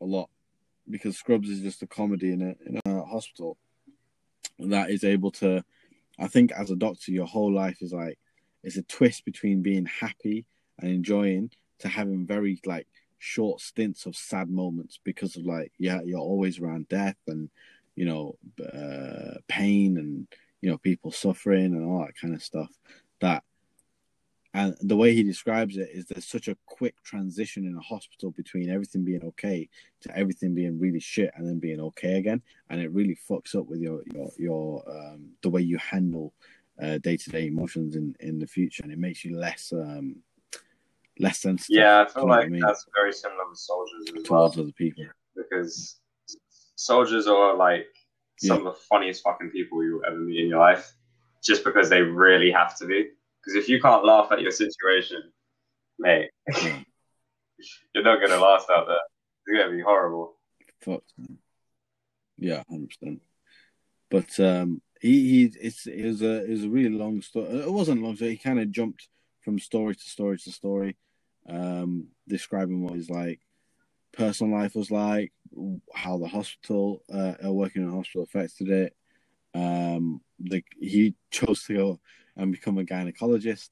a 0.00 0.04
lot 0.04 0.28
because 0.88 1.16
Scrubs 1.16 1.48
is 1.48 1.60
just 1.60 1.82
a 1.82 1.86
comedy 1.86 2.32
in 2.32 2.42
a 2.42 2.54
in 2.68 2.80
a 2.86 3.04
hospital 3.04 3.56
that 4.58 4.90
is 4.90 5.04
able 5.04 5.30
to. 5.32 5.64
I 6.18 6.28
think 6.28 6.50
as 6.52 6.70
a 6.70 6.76
doctor, 6.76 7.12
your 7.12 7.26
whole 7.26 7.52
life 7.52 7.78
is 7.82 7.92
like 7.92 8.18
it's 8.62 8.76
a 8.76 8.82
twist 8.82 9.24
between 9.24 9.62
being 9.62 9.86
happy 9.86 10.44
and 10.78 10.90
enjoying 10.90 11.50
to 11.78 11.88
having 11.88 12.26
very 12.26 12.60
like 12.64 12.86
short 13.18 13.60
stints 13.60 14.06
of 14.06 14.16
sad 14.16 14.48
moments 14.50 15.00
because 15.04 15.36
of 15.36 15.44
like 15.44 15.72
yeah 15.78 16.00
you're 16.04 16.18
always 16.18 16.58
around 16.58 16.88
death 16.88 17.16
and 17.26 17.48
you 17.94 18.04
know 18.04 18.36
uh, 18.62 19.38
pain 19.48 19.96
and 19.96 20.26
you 20.60 20.70
know 20.70 20.78
people 20.78 21.10
suffering 21.10 21.74
and 21.74 21.84
all 21.84 22.00
that 22.00 22.18
kind 22.20 22.34
of 22.34 22.42
stuff 22.42 22.70
that 23.20 23.42
and 24.56 24.74
the 24.80 24.96
way 24.96 25.14
he 25.14 25.22
describes 25.22 25.76
it 25.76 25.90
is 25.92 26.06
there's 26.06 26.24
such 26.24 26.48
a 26.48 26.56
quick 26.64 26.94
transition 27.04 27.66
in 27.66 27.76
a 27.76 27.80
hospital 27.80 28.30
between 28.30 28.70
everything 28.70 29.04
being 29.04 29.22
okay 29.22 29.68
to 30.00 30.16
everything 30.16 30.54
being 30.54 30.80
really 30.80 30.98
shit 30.98 31.30
and 31.36 31.46
then 31.46 31.58
being 31.58 31.78
okay 31.78 32.16
again. 32.16 32.40
And 32.70 32.80
it 32.80 32.90
really 32.90 33.18
fucks 33.28 33.54
up 33.54 33.66
with 33.66 33.80
your 33.80 34.00
your 34.14 34.30
your 34.38 34.82
um 34.88 35.28
the 35.42 35.50
way 35.50 35.60
you 35.60 35.76
handle 35.76 36.32
uh 36.82 36.98
day-to-day 36.98 37.46
emotions 37.46 37.96
in 37.96 38.14
in 38.20 38.38
the 38.38 38.46
future 38.46 38.82
and 38.82 38.92
it 38.92 38.98
makes 38.98 39.24
you 39.24 39.38
less 39.38 39.72
um 39.72 40.16
less 41.18 41.38
sensitive 41.40 41.76
Yeah, 41.80 42.02
I 42.02 42.12
feel 42.12 42.22
you 42.24 42.28
know 42.28 42.34
like 42.34 42.46
I 42.46 42.48
mean? 42.48 42.60
that's 42.60 42.84
very 42.94 43.12
similar 43.12 43.48
with 43.48 43.58
soldiers 43.58 44.04
as 44.08 44.14
well. 44.14 44.22
towards 44.24 44.58
other 44.58 44.72
people 44.72 45.04
because 45.34 45.98
soldiers 46.76 47.26
are 47.26 47.56
like 47.56 47.86
some 48.38 48.58
of 48.58 48.64
the 48.64 48.80
funniest 48.90 49.22
fucking 49.22 49.50
people 49.50 49.82
you'll 49.82 50.04
ever 50.06 50.18
meet 50.18 50.40
in 50.40 50.48
your 50.48 50.58
life, 50.58 50.92
just 51.42 51.64
because 51.64 51.88
they 51.88 52.02
really 52.02 52.50
have 52.50 52.76
to 52.76 52.86
be. 52.86 53.08
Because 53.40 53.56
if 53.56 53.66
you 53.66 53.80
can't 53.80 54.04
laugh 54.04 54.30
at 54.30 54.42
your 54.42 54.50
situation, 54.50 55.22
mate, 55.98 56.28
you're 57.94 58.04
not 58.04 58.20
gonna 58.20 58.38
last 58.38 58.68
out 58.68 58.86
there. 58.86 58.98
It's 59.46 59.58
gonna 59.64 59.74
be 59.74 59.82
horrible. 59.82 60.36
fucked. 60.82 61.12
man. 61.16 61.38
Yeah, 62.36 62.62
hundred 62.68 62.90
percent. 62.90 63.22
But 64.10 64.38
um, 64.40 64.82
he 65.00 65.28
he 65.28 65.52
it's 65.60 65.86
it 65.86 66.04
was 66.04 66.22
a 66.22 66.44
it 66.44 66.50
was 66.50 66.64
a 66.64 66.68
really 66.68 66.90
long 66.90 67.22
story. 67.22 67.48
It 67.48 67.72
wasn't 67.72 68.02
long, 68.02 68.16
so 68.16 68.26
he 68.26 68.36
kind 68.36 68.60
of 68.60 68.70
jumped 68.70 69.08
from 69.40 69.58
story 69.58 69.94
to 69.94 70.08
story 70.08 70.38
to 70.38 70.50
story, 70.50 70.96
um, 71.48 72.08
describing 72.28 72.82
what 72.82 72.94
his 72.94 73.10
like 73.10 73.40
personal 74.12 74.58
life 74.58 74.74
was 74.74 74.90
like, 74.90 75.32
how 75.94 76.18
the 76.18 76.28
hospital 76.28 77.02
uh, 77.12 77.34
uh, 77.44 77.52
working 77.52 77.82
in 77.82 77.88
a 77.88 77.92
hospital 77.92 78.22
affected 78.22 78.68
it. 78.68 78.96
Um, 79.54 80.20
the 80.38 80.62
he 80.80 81.14
chose 81.30 81.64
to 81.64 81.74
go 81.74 82.00
and 82.36 82.52
become 82.52 82.78
a 82.78 82.84
gynecologist, 82.84 83.70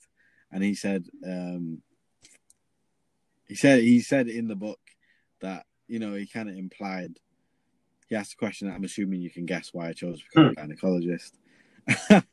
and 0.52 0.62
he 0.62 0.74
said 0.74 1.04
um, 1.26 1.82
he 3.46 3.54
said 3.54 3.80
he 3.80 4.00
said 4.00 4.28
in 4.28 4.48
the 4.48 4.56
book 4.56 4.80
that 5.40 5.66
you 5.88 5.98
know 5.98 6.14
he 6.14 6.26
kind 6.26 6.48
of 6.48 6.56
implied 6.56 7.18
he 8.08 8.16
asked 8.16 8.34
a 8.34 8.36
question 8.36 8.68
that 8.68 8.74
I'm 8.74 8.84
assuming 8.84 9.20
you 9.20 9.30
can 9.30 9.46
guess 9.46 9.70
why 9.72 9.88
I 9.88 9.92
chose 9.92 10.18
to 10.20 10.24
become 10.32 10.50
a 10.50 10.74
gynecologist. 10.74 11.32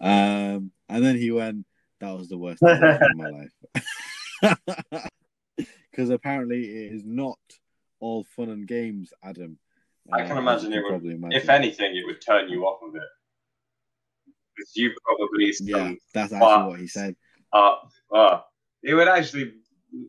um, 0.00 0.70
and 0.88 1.04
then 1.04 1.16
he 1.16 1.30
went, 1.30 1.66
"That 2.00 2.16
was 2.16 2.28
the 2.28 2.38
worst 2.38 2.60
decision 2.60 3.02
in 3.10 3.16
my 3.16 3.30
life," 3.30 5.10
because 5.90 6.10
apparently 6.10 6.64
it 6.64 6.92
is 6.92 7.04
not 7.04 7.38
all 8.00 8.24
fun 8.24 8.50
and 8.50 8.66
games, 8.66 9.12
Adam. 9.22 9.58
I 10.12 10.22
can 10.22 10.36
Uh, 10.36 10.40
imagine 10.40 10.72
it 10.72 10.82
would- 10.82 10.88
probably 10.88 11.14
imagine. 11.14 11.40
If 11.40 11.48
anything, 11.48 11.96
it 11.96 12.04
would 12.04 12.20
turn 12.20 12.48
you 12.48 12.66
off 12.66 12.82
of 12.82 12.94
it. 12.94 13.02
Because 14.56 14.72
you 14.76 14.92
probably 15.04 15.52
yeah, 15.60 15.92
that's 16.14 16.32
actually 16.32 16.68
what 16.70 16.80
he 16.80 16.86
said. 16.86 17.14
uh, 17.52 17.76
uh, 18.12 18.40
it 18.82 18.94
would 18.94 19.08
actually 19.08 19.54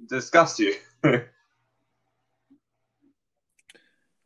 disgust 0.07 0.59
you. 0.59 0.75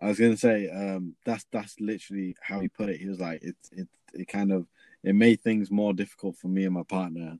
I 0.01 0.07
was 0.07 0.19
gonna 0.19 0.37
say 0.37 0.69
um, 0.69 1.15
that's 1.25 1.45
that's 1.51 1.79
literally 1.79 2.35
how 2.41 2.59
he 2.59 2.67
put 2.67 2.89
it. 2.89 2.99
He 2.99 3.07
was 3.07 3.19
like, 3.19 3.43
it 3.43 3.55
it 3.71 3.87
it 4.13 4.27
kind 4.27 4.51
of 4.51 4.65
it 5.03 5.13
made 5.13 5.41
things 5.41 5.69
more 5.69 5.93
difficult 5.93 6.37
for 6.37 6.47
me 6.47 6.65
and 6.65 6.73
my 6.73 6.83
partner, 6.83 7.37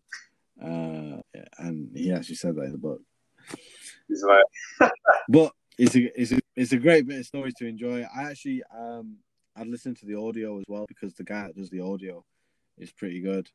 uh, 0.62 1.22
and 1.58 1.90
he 1.96 2.12
actually 2.12 2.36
said 2.36 2.56
that 2.56 2.66
in 2.66 2.72
the 2.74 2.78
book. 2.78 3.02
It's 4.10 4.24
like, 4.24 4.92
But 5.30 5.54
it's 5.78 5.96
a 5.96 6.22
it's 6.22 6.32
a 6.32 6.40
it's 6.56 6.72
a 6.74 6.78
great 6.78 7.08
bit 7.08 7.20
of 7.20 7.26
story 7.26 7.52
to 7.58 7.68
enjoy. 7.68 8.06
I 8.16 8.24
actually 8.30 8.62
um 8.76 9.18
I'd 9.56 9.68
listen 9.68 9.96
to 9.96 10.06
the 10.06 10.16
audio 10.16 10.60
as 10.60 10.66
well 10.68 10.86
because 10.88 11.16
the 11.16 11.24
guy 11.24 11.44
that 11.44 11.56
does 11.56 11.70
the 11.70 11.82
audio 11.82 12.24
is 12.78 12.92
pretty 12.92 13.22
good. 13.22 13.50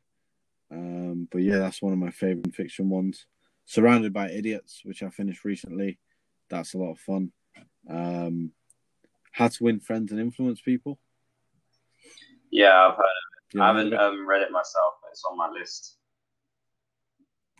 Um, 0.70 1.28
but 1.30 1.42
yeah, 1.42 1.59
that's 1.59 1.80
one 1.80 1.92
of 1.92 1.98
my 1.98 2.11
favorite 2.11 2.54
fiction 2.54 2.88
ones. 2.88 3.26
Surrounded 3.66 4.12
by 4.12 4.30
Idiots, 4.30 4.80
which 4.84 5.02
I 5.02 5.11
finished 5.11 5.44
recently. 5.44 5.98
That's 6.48 6.74
a 6.74 6.78
lot 6.78 6.92
of 6.92 6.98
fun. 6.98 7.32
Um, 7.88 8.52
How 9.37 9.49
to 9.49 9.64
Win 9.64 9.80
Friends 9.80 10.12
and 10.12 10.18
Influence 10.20 10.62
People. 10.62 10.99
yeah, 12.51 12.87
I've 12.89 12.97
heard 12.97 13.05
You 13.53 13.61
I 13.61 13.70
know, 13.70 13.78
haven't 13.78 13.95
um, 13.95 14.26
read 14.26 14.41
it 14.41 14.51
myself, 14.51 14.95
but 15.03 15.11
it's 15.11 15.22
on 15.30 15.37
my 15.37 15.51
list. 15.51 15.99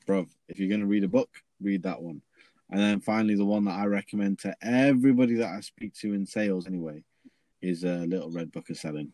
bro, 0.07 0.27
if 0.49 0.59
you're 0.59 0.71
gonna 0.71 0.87
read 0.87 1.05
a 1.05 1.09
book, 1.09 1.29
read 1.61 1.83
that 1.83 2.01
one. 2.01 2.23
And 2.71 2.81
then 2.81 3.01
finally, 3.01 3.35
the 3.35 3.45
one 3.45 3.67
that 3.67 3.79
I 3.79 3.85
recommend 3.85 4.39
to 4.41 4.57
everybody 4.63 5.35
that 5.35 5.51
I 5.51 5.61
speak 5.61 5.93
to 5.97 6.15
in 6.15 6.25
sales, 6.25 6.67
anyway, 6.67 7.05
is 7.61 7.85
a 7.85 7.93
uh, 7.93 8.05
Little 8.07 8.31
Red 8.31 8.53
Book 8.53 8.71
of 8.71 8.79
Selling. 8.79 9.13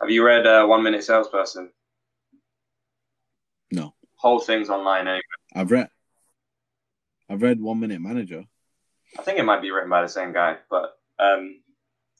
Have 0.00 0.10
you 0.10 0.26
read 0.26 0.44
uh, 0.44 0.66
One 0.66 0.82
Minute 0.82 1.04
Salesperson? 1.04 1.70
No. 3.70 3.94
Whole 4.16 4.40
thing's 4.40 4.70
online 4.70 5.06
anyway. 5.06 5.22
I've 5.54 5.70
read, 5.70 5.88
I've 7.30 7.42
read 7.42 7.60
One 7.60 7.78
Minute 7.78 8.00
Manager. 8.00 8.42
I 9.16 9.22
think 9.22 9.38
it 9.38 9.44
might 9.44 9.62
be 9.62 9.70
written 9.70 9.88
by 9.88 10.02
the 10.02 10.08
same 10.08 10.32
guy, 10.32 10.56
but 10.68 10.97
um, 11.18 11.60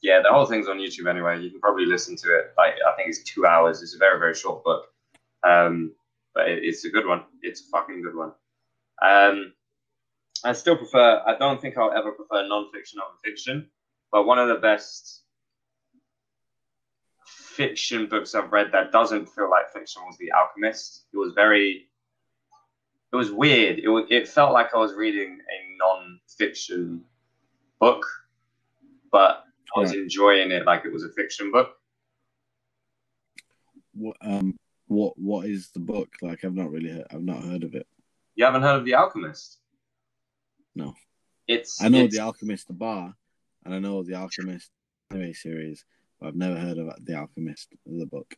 yeah, 0.03 0.21
the 0.23 0.33
whole 0.33 0.47
thing's 0.47 0.69
on 0.69 0.79
YouTube 0.79 1.09
anyway. 1.09 1.41
You 1.41 1.51
can 1.51 1.61
probably 1.61 1.87
listen 1.87 2.17
to 2.17 2.37
it. 2.37 2.53
Like 2.57 2.75
I 2.87 2.97
think 2.97 3.09
it's 3.09 3.23
two 3.23 3.47
hours. 3.47 3.83
It's 3.83 3.95
a 3.95 3.99
very 3.99 4.19
very 4.19 4.35
short 4.35 4.65
book, 4.65 4.87
um, 5.45 5.93
but 6.35 6.49
it, 6.49 6.65
it's 6.65 6.85
a 6.85 6.91
good 6.91 7.07
one. 7.07 7.25
It's 7.43 7.63
a 7.63 7.71
fucking 7.71 8.03
good 8.03 8.15
one. 8.15 8.33
Um, 9.03 9.53
I 10.45 10.53
still 10.53 10.77
prefer. 10.77 11.23
I 11.27 11.37
don't 11.37 11.61
think 11.61 11.77
I'll 11.77 11.93
ever 11.93 12.13
prefer 12.13 12.47
non-fiction 12.47 13.01
over 13.01 13.17
fiction, 13.25 13.69
but 14.13 14.27
one 14.27 14.39
of 14.39 14.49
the 14.49 14.57
best 14.57 15.23
fiction 17.27 18.07
books 18.07 18.37
I've 18.37 18.53
read 18.53 18.71
that 18.73 18.93
doesn't 18.93 19.27
feel 19.27 19.51
like 19.51 19.73
fiction 19.73 20.03
was 20.07 20.17
The 20.19 20.31
Alchemist. 20.31 21.07
It 21.13 21.17
was 21.17 21.33
very, 21.35 21.89
it 23.13 23.17
was 23.17 23.33
weird. 23.33 23.81
It 23.81 23.89
it 24.11 24.29
felt 24.29 24.53
like 24.53 24.75
I 24.75 24.79
was 24.79 24.95
reading 24.95 25.41
a 25.41 25.77
non-fiction 25.77 27.03
book, 27.81 28.07
but 29.11 29.45
I 29.77 29.81
was 29.81 29.91
Right. 29.91 29.99
enjoying 29.99 30.51
it 30.51 30.65
like 30.65 30.85
it 30.85 30.93
was 30.93 31.05
a 31.05 31.11
fiction 31.11 31.51
book. 31.51 31.77
What 33.93 34.17
um 34.21 34.57
what 34.87 35.19
what 35.19 35.47
is 35.47 35.71
the 35.71 35.81
book? 35.81 36.09
Like 36.23 36.45
I've 36.45 36.55
not 36.55 36.71
really 36.71 36.91
heard, 36.91 37.07
I've 37.11 37.23
not 37.23 37.43
heard 37.45 37.65
of 37.65 37.75
it. 37.75 37.87
You 38.35 38.45
haven't 38.45 38.63
heard 38.63 38.77
of 38.77 38.85
The 38.85 38.95
Alchemist? 38.95 39.59
No. 40.75 40.95
It's 41.47 41.83
I 41.83 41.89
know 41.89 42.05
it's, 42.05 42.17
the 42.17 42.23
Alchemist 42.23 42.69
the 42.69 42.75
bar, 42.75 43.15
and 43.65 43.75
I 43.75 43.79
know 43.79 44.03
the 44.03 44.15
Alchemist 44.15 44.71
anime 45.11 45.35
series, 45.35 45.85
but 46.21 46.29
I've 46.29 46.37
never 46.37 46.59
heard 46.59 46.79
of 46.79 46.93
the 47.05 47.15
Alchemist 47.15 47.75
the 47.87 48.07
book. 48.07 48.35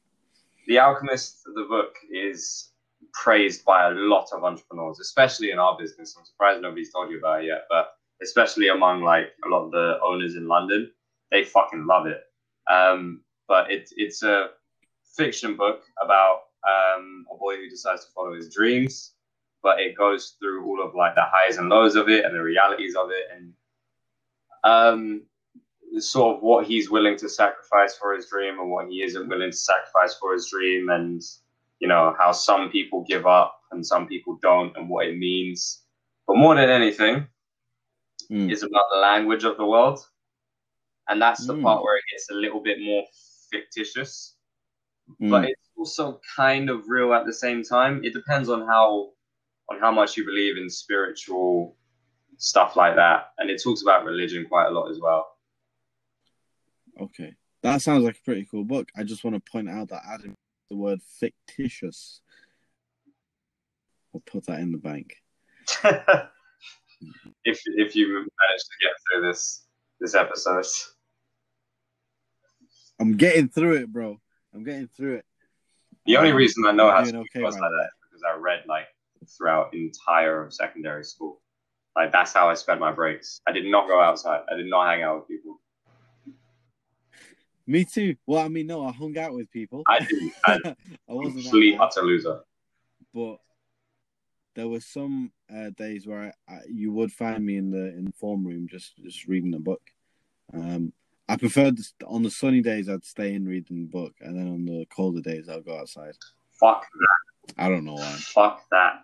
The 0.66 0.78
Alchemist, 0.78 1.42
the 1.44 1.66
book, 1.68 1.94
is 2.10 2.70
praised 3.12 3.64
by 3.64 3.88
a 3.88 3.90
lot 3.90 4.28
of 4.32 4.44
entrepreneurs, 4.44 5.00
especially 5.00 5.50
in 5.50 5.58
our 5.58 5.76
business. 5.76 6.14
I'm 6.18 6.24
surprised 6.24 6.62
nobody's 6.62 6.92
told 6.92 7.10
you 7.10 7.18
about 7.18 7.42
it 7.42 7.46
yet, 7.46 7.64
but 7.68 7.94
especially 8.22 8.68
among 8.68 9.02
like 9.02 9.32
a 9.44 9.48
lot 9.48 9.64
of 9.64 9.70
the 9.70 9.98
owners 10.02 10.36
in 10.36 10.46
London, 10.48 10.90
they 11.30 11.44
fucking 11.44 11.86
love 11.86 12.06
it. 12.06 12.22
Um, 12.70 13.22
but 13.48 13.70
it's 13.70 13.92
it's 13.96 14.22
a 14.22 14.50
fiction 15.16 15.56
book 15.56 15.82
about 16.02 16.42
um, 16.68 17.26
a 17.32 17.36
boy 17.36 17.56
who 17.56 17.68
decides 17.68 18.04
to 18.04 18.12
follow 18.12 18.34
his 18.34 18.52
dreams, 18.52 19.14
but 19.62 19.80
it 19.80 19.96
goes 19.96 20.36
through 20.38 20.64
all 20.64 20.82
of 20.82 20.94
like 20.94 21.14
the 21.14 21.24
highs 21.24 21.56
and 21.56 21.68
lows 21.68 21.96
of 21.96 22.08
it 22.08 22.24
and 22.24 22.34
the 22.34 22.42
realities 22.42 22.94
of 22.96 23.10
it 23.10 23.24
and 23.34 23.52
um, 24.62 25.22
sort 25.98 26.36
of 26.36 26.42
what 26.42 26.66
he's 26.66 26.90
willing 26.90 27.16
to 27.16 27.28
sacrifice 27.28 27.96
for 27.96 28.14
his 28.14 28.26
dream 28.26 28.58
and 28.60 28.70
what 28.70 28.88
he 28.88 29.02
isn't 29.02 29.28
willing 29.28 29.50
to 29.50 29.56
sacrifice 29.56 30.14
for 30.14 30.32
his 30.32 30.48
dream 30.50 30.90
and 30.90 31.22
you 31.80 31.88
know 31.88 32.14
how 32.18 32.30
some 32.30 32.70
people 32.70 33.04
give 33.08 33.26
up 33.26 33.60
and 33.72 33.84
some 33.84 34.06
people 34.06 34.38
don't 34.42 34.76
and 34.76 34.88
what 34.88 35.06
it 35.06 35.18
means 35.18 35.82
but 36.26 36.36
more 36.36 36.54
than 36.54 36.68
anything 36.68 37.26
Mm. 38.30 38.50
is 38.50 38.62
about 38.62 38.84
the 38.92 38.98
language 38.98 39.44
of 39.44 39.56
the 39.56 39.66
world 39.66 39.98
and 41.08 41.20
that's 41.20 41.46
the 41.46 41.54
Mm. 41.54 41.62
part 41.62 41.82
where 41.82 41.96
it 41.96 42.04
gets 42.12 42.30
a 42.30 42.34
little 42.34 42.60
bit 42.62 42.78
more 42.80 43.04
fictitious 43.50 44.36
Mm. 45.20 45.30
but 45.30 45.44
it's 45.46 45.68
also 45.76 46.20
kind 46.36 46.70
of 46.70 46.88
real 46.88 47.12
at 47.12 47.26
the 47.26 47.32
same 47.32 47.64
time 47.64 48.04
it 48.04 48.12
depends 48.14 48.48
on 48.48 48.60
how 48.66 49.12
on 49.70 49.80
how 49.80 49.90
much 49.90 50.16
you 50.16 50.24
believe 50.24 50.56
in 50.56 50.70
spiritual 50.70 51.76
stuff 52.36 52.76
like 52.76 52.94
that 52.94 53.32
and 53.38 53.50
it 53.50 53.60
talks 53.62 53.82
about 53.82 54.04
religion 54.04 54.46
quite 54.46 54.66
a 54.68 54.70
lot 54.70 54.88
as 54.90 55.00
well 55.00 55.36
Okay, 57.00 57.34
that 57.62 57.80
sounds 57.80 58.04
like 58.04 58.16
a 58.18 58.22
pretty 58.24 58.46
cool 58.50 58.64
book. 58.64 58.90
I 58.94 59.04
just 59.04 59.24
want 59.24 59.34
to 59.42 59.50
point 59.50 59.70
out 59.70 59.88
that 59.88 60.02
adding 60.06 60.36
the 60.68 60.76
word 60.76 61.00
fictitious, 61.02 62.20
we'll 64.12 64.20
put 64.26 64.44
that 64.46 64.60
in 64.60 64.70
the 64.70 64.76
bank. 64.78 65.16
if 67.44 67.60
if 67.76 67.94
you 67.94 68.08
manage 68.08 68.62
to 68.62 68.76
get 68.80 68.92
through 69.12 69.28
this 69.28 69.64
this 70.00 70.14
episode. 70.14 70.66
I'm 72.98 73.16
getting 73.16 73.48
through 73.48 73.76
it, 73.76 73.92
bro. 73.92 74.20
I'm 74.54 74.64
getting 74.64 74.88
through 74.88 75.16
it. 75.16 75.24
The 76.06 76.16
only 76.16 76.30
um, 76.30 76.36
reason 76.36 76.66
I 76.66 76.72
know 76.72 76.90
how 76.90 77.00
to 77.00 77.06
speak 77.06 77.20
okay, 77.34 77.42
was 77.42 77.54
like 77.54 77.62
that 77.62 77.84
is 77.84 78.10
because 78.10 78.22
I 78.28 78.38
read 78.38 78.64
like 78.68 78.86
throughout 79.26 79.74
entire 79.74 80.50
secondary 80.50 81.04
school. 81.04 81.40
Like 81.96 82.12
that's 82.12 82.32
how 82.32 82.48
I 82.48 82.54
spent 82.54 82.80
my 82.80 82.92
breaks. 82.92 83.40
I 83.46 83.52
did 83.52 83.64
not 83.66 83.88
go 83.88 84.00
outside. 84.00 84.42
I 84.50 84.56
did 84.56 84.66
not 84.66 84.88
hang 84.88 85.02
out 85.02 85.20
with 85.20 85.28
people. 85.28 85.60
Me 87.66 87.84
too. 87.84 88.16
Well, 88.26 88.44
I 88.44 88.48
mean, 88.48 88.66
no, 88.66 88.84
I 88.84 88.92
hung 88.92 89.16
out 89.16 89.32
with 89.32 89.50
people. 89.50 89.82
I 89.86 90.00
didn't. 90.00 90.32
I 90.44 90.58
I 90.64 90.74
wasn't 91.12 91.42
complete 91.42 91.78
utter 91.78 92.02
loser. 92.02 92.40
but 93.14 93.36
there 94.54 94.68
were 94.68 94.80
some 94.80 95.32
uh, 95.54 95.70
days 95.76 96.06
where 96.06 96.34
I, 96.48 96.52
I, 96.52 96.60
you 96.68 96.92
would 96.92 97.12
find 97.12 97.44
me 97.44 97.56
in 97.56 97.70
the 97.70 97.88
in 97.96 98.04
the 98.06 98.12
form 98.12 98.46
room 98.46 98.66
just 98.68 98.96
just 99.02 99.26
reading 99.26 99.54
a 99.54 99.60
book. 99.60 99.82
Um, 100.52 100.92
I 101.28 101.36
preferred 101.36 101.76
this, 101.76 101.94
on 102.06 102.22
the 102.22 102.30
sunny 102.30 102.60
days 102.60 102.88
I'd 102.88 103.04
stay 103.04 103.34
in 103.34 103.46
reading 103.46 103.82
the 103.82 103.88
book, 103.88 104.14
and 104.20 104.36
then 104.36 104.48
on 104.48 104.64
the 104.64 104.86
colder 104.94 105.20
days 105.20 105.48
I'll 105.48 105.60
go 105.60 105.78
outside. 105.78 106.14
Fuck 106.58 106.82
that. 106.82 107.54
I 107.64 107.68
don't 107.68 107.84
know 107.84 107.94
why. 107.94 108.12
Fuck 108.18 108.64
that. 108.70 109.02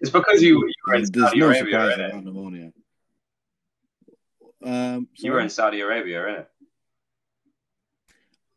It's 0.00 0.10
because 0.10 0.42
you, 0.42 0.58
you 0.66 0.72
were 0.86 0.94
in 0.94 1.04
There's 1.10 1.26
Saudi 1.26 1.40
no 1.40 1.46
Arabia, 1.46 1.94
surprise 1.96 2.24
pneumonia. 2.24 2.72
Um, 4.64 5.08
You 5.16 5.32
were 5.32 5.40
in 5.40 5.48
Saudi 5.48 5.80
Arabia, 5.80 6.22
innit? 6.22 6.46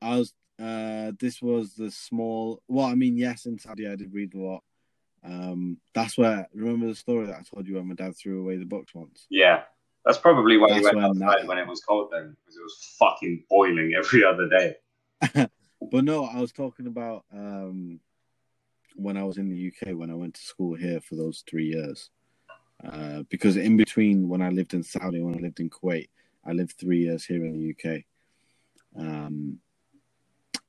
I 0.01 0.17
was. 0.17 0.33
Uh, 0.59 1.13
this 1.19 1.41
was 1.41 1.75
the 1.75 1.89
small. 1.91 2.61
Well, 2.67 2.85
I 2.85 2.95
mean, 2.95 3.15
yes, 3.15 3.45
in 3.45 3.59
Saudi 3.59 3.87
I 3.87 3.95
did 3.95 4.13
read 4.13 4.33
a 4.33 4.39
lot. 4.39 4.63
Um, 5.23 5.77
that's 5.93 6.17
where. 6.17 6.47
Remember 6.53 6.87
the 6.87 6.95
story 6.95 7.27
that 7.27 7.35
I 7.39 7.43
told 7.43 7.67
you 7.67 7.75
when 7.75 7.87
my 7.87 7.95
dad 7.95 8.15
threw 8.15 8.41
away 8.41 8.57
the 8.57 8.65
books 8.65 8.93
once. 8.95 9.25
Yeah. 9.29 9.63
That's 10.05 10.17
probably 10.17 10.57
why 10.57 10.69
you 10.69 10.81
That's 10.81 10.95
went 10.95 11.05
outside 11.05 11.41
that- 11.41 11.47
when 11.47 11.57
it 11.57 11.67
was 11.67 11.81
cold 11.81 12.09
then, 12.11 12.35
because 12.41 12.57
it 12.57 12.61
was 12.63 12.95
fucking 12.97 13.43
boiling 13.49 13.93
every 13.97 14.23
other 14.23 14.47
day. 14.49 14.75
But 15.91 16.03
no, 16.03 16.25
I 16.25 16.39
was 16.39 16.51
talking 16.51 16.87
about 16.87 17.23
um, 17.33 17.99
when 18.95 19.17
I 19.17 19.23
was 19.23 19.37
in 19.37 19.49
the 19.49 19.67
UK 19.71 19.95
when 19.97 20.11
I 20.11 20.13
went 20.13 20.35
to 20.35 20.41
school 20.41 20.75
here 20.75 20.99
for 20.99 21.15
those 21.15 21.43
three 21.49 21.67
years. 21.67 22.09
Uh, 22.83 23.23
because 23.29 23.57
in 23.57 23.75
between 23.77 24.27
when 24.29 24.41
I 24.41 24.49
lived 24.49 24.73
in 24.73 24.83
Saudi 24.83 25.21
when 25.21 25.35
I 25.35 25.39
lived 25.39 25.59
in 25.59 25.69
Kuwait, 25.69 26.09
I 26.45 26.51
lived 26.51 26.73
three 26.77 26.99
years 26.99 27.25
here 27.25 27.43
in 27.45 27.53
the 27.53 27.69
UK. 27.73 28.03
Um, 28.97 29.59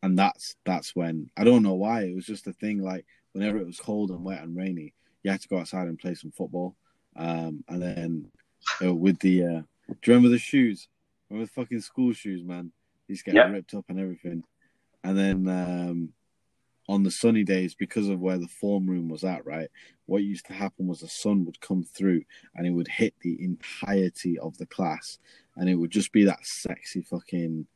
and 0.02 0.18
that's 0.18 0.56
that's 0.64 0.94
when 0.96 1.30
I 1.36 1.44
don't 1.44 1.62
know 1.62 1.74
why 1.74 2.02
it 2.02 2.14
was 2.14 2.24
just 2.26 2.46
a 2.46 2.52
thing. 2.52 2.80
Like 2.80 3.04
whenever 3.32 3.58
it 3.58 3.66
was 3.66 3.78
cold 3.78 4.10
and 4.10 4.24
wet 4.24 4.42
and 4.42 4.56
rainy, 4.56 4.92
you 5.22 5.30
had 5.30 5.40
to 5.40 5.48
go 5.48 5.58
outside 5.58 5.88
and 5.88 5.98
play 5.98 6.14
some 6.14 6.30
football. 6.30 6.76
Um, 7.16 7.64
and 7.68 7.82
then 7.82 8.30
uh, 8.84 8.94
with 8.94 9.18
the 9.20 9.42
uh, 9.44 9.48
do 9.48 9.94
you 10.04 10.14
remember 10.14 10.28
the 10.28 10.38
shoes? 10.38 10.88
Remember 11.28 11.46
the 11.46 11.60
fucking 11.60 11.80
school 11.80 12.12
shoes, 12.12 12.44
man? 12.44 12.72
These 13.08 13.22
getting 13.22 13.40
Yeah. 13.40 13.48
ripped 13.48 13.74
up 13.74 13.84
and 13.88 13.98
everything. 13.98 14.44
And 15.02 15.18
then 15.18 15.48
um, 15.48 16.12
on 16.88 17.02
the 17.02 17.10
sunny 17.10 17.44
days, 17.44 17.74
because 17.74 18.08
of 18.08 18.20
where 18.20 18.38
the 18.38 18.48
form 18.48 18.88
room 18.88 19.08
was 19.08 19.24
at, 19.24 19.44
right, 19.46 19.68
what 20.06 20.22
used 20.22 20.46
to 20.46 20.52
happen 20.52 20.86
was 20.86 21.00
the 21.00 21.08
sun 21.08 21.44
would 21.44 21.60
come 21.60 21.82
through 21.82 22.22
and 22.54 22.66
it 22.66 22.70
would 22.70 22.88
hit 22.88 23.14
the 23.20 23.42
entirety 23.42 24.38
of 24.38 24.56
the 24.58 24.66
class, 24.66 25.18
and 25.56 25.68
it 25.68 25.74
would 25.74 25.90
just 25.90 26.12
be 26.12 26.24
that 26.24 26.44
sexy 26.44 27.02
fucking. 27.02 27.66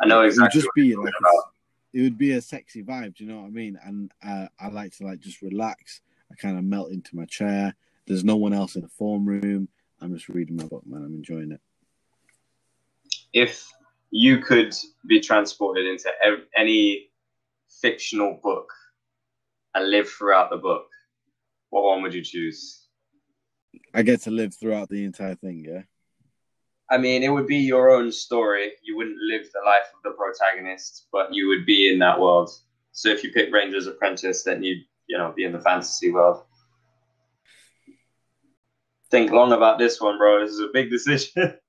I 0.00 0.06
know 0.06 0.20
It 0.20 0.24
would 0.24 0.26
exactly 0.28 0.60
just 0.60 0.74
be 0.74 0.96
like 0.96 1.12
about. 1.18 1.52
It 1.92 2.02
would 2.02 2.18
be 2.18 2.32
a 2.32 2.40
sexy 2.40 2.82
vibe. 2.82 3.16
Do 3.16 3.24
you 3.24 3.30
know 3.30 3.38
what 3.40 3.46
I 3.46 3.50
mean? 3.50 3.78
And 3.84 4.12
uh, 4.22 4.46
I 4.60 4.68
like 4.68 4.96
to 4.98 5.04
like 5.04 5.20
just 5.20 5.42
relax. 5.42 6.00
I 6.30 6.34
kind 6.34 6.58
of 6.58 6.64
melt 6.64 6.92
into 6.92 7.16
my 7.16 7.24
chair. 7.24 7.74
There's 8.06 8.24
no 8.24 8.36
one 8.36 8.52
else 8.52 8.76
in 8.76 8.82
the 8.82 8.88
form 8.88 9.26
room. 9.26 9.68
I'm 10.00 10.14
just 10.14 10.28
reading 10.28 10.56
my 10.56 10.64
book, 10.64 10.82
man. 10.86 11.02
I'm 11.04 11.14
enjoying 11.14 11.52
it. 11.52 11.60
if 13.32 13.70
you 14.10 14.38
could 14.38 14.74
be 15.06 15.20
transported 15.20 15.86
into 15.86 16.10
ev- 16.24 16.46
any 16.56 17.10
fictional 17.80 18.40
book 18.42 18.72
and 19.74 19.90
live 19.90 20.08
throughout 20.08 20.50
the 20.50 20.56
book, 20.56 20.86
what 21.70 21.84
one 21.84 22.02
would 22.02 22.14
you 22.14 22.22
choose? 22.22 22.86
I 23.94 24.02
get 24.02 24.22
to 24.22 24.30
live 24.30 24.54
throughout 24.54 24.88
the 24.88 25.04
entire 25.04 25.34
thing. 25.34 25.64
Yeah. 25.68 25.82
I 26.90 26.96
mean, 26.98 27.22
it 27.22 27.28
would 27.28 27.46
be 27.46 27.58
your 27.58 27.90
own 27.90 28.10
story. 28.10 28.72
You 28.82 28.96
wouldn't 28.96 29.18
live 29.20 29.46
the 29.52 29.60
life 29.64 29.84
of 29.94 30.02
the 30.02 30.12
protagonist, 30.16 31.06
but 31.12 31.32
you 31.32 31.48
would 31.48 31.66
be 31.66 31.92
in 31.92 31.98
that 31.98 32.18
world. 32.18 32.50
So 32.92 33.10
if 33.10 33.22
you 33.22 33.30
pick 33.30 33.52
Ranger's 33.52 33.86
Apprentice, 33.86 34.42
then 34.42 34.62
you'd, 34.62 34.84
you 35.06 35.18
know, 35.18 35.32
be 35.36 35.44
in 35.44 35.52
the 35.52 35.60
fantasy 35.60 36.10
world. 36.10 36.44
Think 39.10 39.30
long 39.30 39.52
about 39.52 39.78
this 39.78 40.00
one, 40.00 40.18
bro. 40.18 40.40
This 40.40 40.52
is 40.52 40.60
a 40.60 40.68
big 40.72 40.90
decision. 40.90 41.54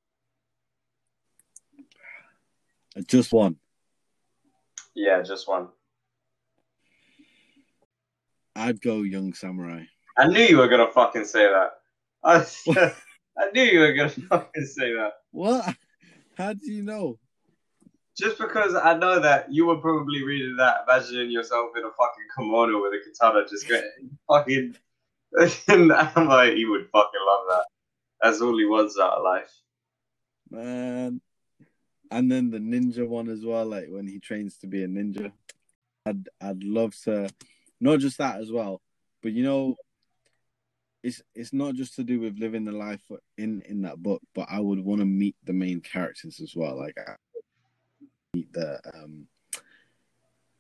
Just 3.08 3.32
one. 3.32 3.56
yeah, 4.94 5.22
just 5.22 5.48
one. 5.48 5.70
I'd 8.56 8.82
go 8.82 9.04
young 9.04 9.34
samurai. 9.34 9.84
I 10.18 10.28
knew 10.28 10.42
you 10.42 10.58
were 10.58 10.68
gonna 10.68 10.92
fucking 10.92 11.24
say 11.24 11.48
that. 11.48 11.76
I, 12.24 12.46
I 13.40 13.52
knew 13.52 13.64
you 13.64 13.80
were 13.80 13.94
gonna 13.94 14.10
fucking 14.30 14.66
say 14.66 14.94
that. 14.94 15.14
What? 15.32 15.76
How 16.38 16.54
do 16.54 16.72
you 16.72 16.84
know? 16.84 17.18
Just 18.18 18.38
because 18.38 18.76
I 18.76 18.98
know 18.98 19.20
that 19.20 19.52
you 19.52 19.66
were 19.66 19.78
probably 19.78 20.24
reading 20.24 20.58
that, 20.58 20.86
imagining 20.88 21.32
yourself 21.32 21.72
in 21.78 21.84
a 21.84 21.92
fucking 21.92 22.26
kimono 22.38 22.82
with 22.82 22.94
a 22.94 23.00
katana, 23.00 23.48
just 23.48 23.68
getting 23.68 24.18
fucking. 24.28 24.76
and 25.68 25.94
I'm 25.94 26.28
like, 26.28 26.56
he 26.56 26.66
would 26.66 26.90
fucking 26.92 27.22
love 27.26 27.46
that. 27.50 27.66
That's 28.22 28.42
all 28.42 28.58
he 28.58 28.66
wants 28.66 29.00
out 29.00 29.14
of 29.14 29.24
life. 29.24 29.52
Man. 30.50 31.22
And 32.12 32.32
then 32.32 32.50
the 32.50 32.58
ninja 32.58 33.08
one 33.08 33.30
as 33.30 33.46
well, 33.46 33.66
like 33.66 33.88
when 33.90 34.08
he 34.08 34.20
trains 34.20 34.58
to 34.58 34.68
be 34.68 34.84
a 34.84 34.88
ninja. 34.88 35.32
I'd 36.06 36.28
I'd 36.42 36.64
love 36.64 36.96
to 37.04 37.30
not 37.80 38.00
just 38.00 38.18
that 38.18 38.42
as 38.42 38.52
well, 38.52 38.82
but 39.22 39.32
you 39.32 39.44
know 39.44 39.76
it's 41.04 41.22
it's 41.36 41.54
not 41.54 41.76
just 41.76 41.96
to 41.96 42.04
do 42.04 42.20
with 42.20 42.40
living 42.40 42.66
the 42.66 42.72
life 42.72 43.04
in 43.38 43.62
in 43.62 43.82
that 43.84 43.98
book, 43.98 44.22
but 44.36 44.48
I 44.50 44.60
would 44.60 44.80
want 44.80 45.00
to 45.00 45.06
meet 45.06 45.36
the 45.44 45.54
main 45.54 45.82
characters 45.82 46.40
as 46.42 46.56
well. 46.56 46.78
Like 46.78 46.98
I, 46.98 47.16
the. 48.52 48.80
Um... 48.94 49.28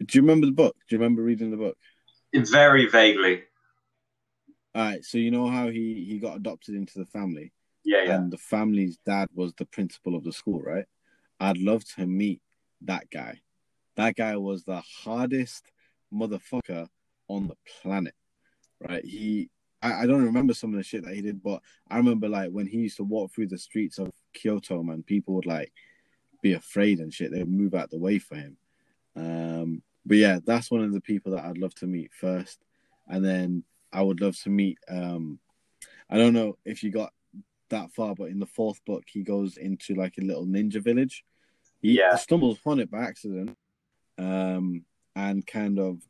Do 0.05 0.17
you 0.17 0.21
remember 0.21 0.45
the 0.45 0.53
book? 0.53 0.75
Do 0.87 0.95
you 0.95 0.99
remember 1.01 1.23
reading 1.23 1.51
the 1.51 1.57
book? 1.57 1.77
Very 2.33 2.87
vaguely. 2.87 3.43
All 4.75 4.83
right, 4.83 5.03
so 5.03 5.17
you 5.17 5.31
know 5.31 5.47
how 5.47 5.67
he 5.67 6.05
he 6.07 6.19
got 6.19 6.37
adopted 6.37 6.75
into 6.75 6.99
the 6.99 7.05
family, 7.05 7.51
Yeah, 7.83 8.03
yeah. 8.03 8.15
and 8.15 8.31
the 8.31 8.37
family's 8.37 8.97
dad 9.05 9.27
was 9.33 9.53
the 9.55 9.65
principal 9.65 10.15
of 10.15 10.23
the 10.23 10.31
school, 10.31 10.61
right? 10.61 10.85
I'd 11.39 11.57
love 11.57 11.83
to 11.95 12.05
meet 12.05 12.41
that 12.81 13.09
guy. 13.09 13.41
That 13.97 14.15
guy 14.15 14.37
was 14.37 14.63
the 14.63 14.81
hardest 15.03 15.71
motherfucker 16.13 16.87
on 17.27 17.47
the 17.47 17.57
planet, 17.81 18.13
right? 18.79 19.03
He, 19.03 19.49
I, 19.81 20.03
I 20.03 20.05
don't 20.05 20.23
remember 20.25 20.53
some 20.53 20.73
of 20.73 20.77
the 20.77 20.83
shit 20.83 21.03
that 21.05 21.15
he 21.15 21.21
did, 21.21 21.41
but 21.41 21.61
I 21.89 21.97
remember 21.97 22.27
like 22.27 22.51
when 22.51 22.67
he 22.67 22.77
used 22.79 22.97
to 22.97 23.03
walk 23.03 23.31
through 23.31 23.47
the 23.47 23.57
streets 23.57 23.97
of 23.97 24.11
Kyoto, 24.33 24.83
man, 24.83 25.03
people 25.03 25.33
would 25.35 25.45
like 25.45 25.71
be 26.41 26.53
afraid 26.53 26.99
and 26.99 27.13
shit. 27.13 27.31
They 27.31 27.39
would 27.39 27.51
move 27.51 27.75
out 27.75 27.89
the 27.89 27.99
way 27.99 28.19
for 28.19 28.35
him. 28.35 28.57
Um, 29.15 29.81
but 30.05 30.17
yeah, 30.17 30.39
that's 30.45 30.71
one 30.71 30.83
of 30.83 30.93
the 30.93 31.01
people 31.01 31.33
that 31.33 31.45
I'd 31.45 31.57
love 31.57 31.75
to 31.75 31.87
meet 31.87 32.11
first, 32.13 32.59
and 33.07 33.23
then 33.23 33.63
I 33.91 34.01
would 34.01 34.21
love 34.21 34.37
to 34.41 34.49
meet. 34.49 34.77
Um, 34.89 35.39
I 36.09 36.17
don't 36.17 36.33
know 36.33 36.57
if 36.65 36.83
you 36.83 36.91
got 36.91 37.13
that 37.69 37.91
far, 37.91 38.15
but 38.15 38.29
in 38.29 38.39
the 38.39 38.45
fourth 38.45 38.83
book, 38.85 39.03
he 39.07 39.21
goes 39.21 39.57
into 39.57 39.95
like 39.95 40.17
a 40.17 40.25
little 40.25 40.45
ninja 40.45 40.81
village. 40.81 41.23
He 41.81 41.97
Yeah. 41.97 42.15
stumbles 42.15 42.57
upon 42.57 42.79
it 42.79 42.89
by 42.89 43.01
accident, 43.03 43.55
um, 44.17 44.85
and 45.15 45.45
kind 45.45 45.79
of 45.79 46.01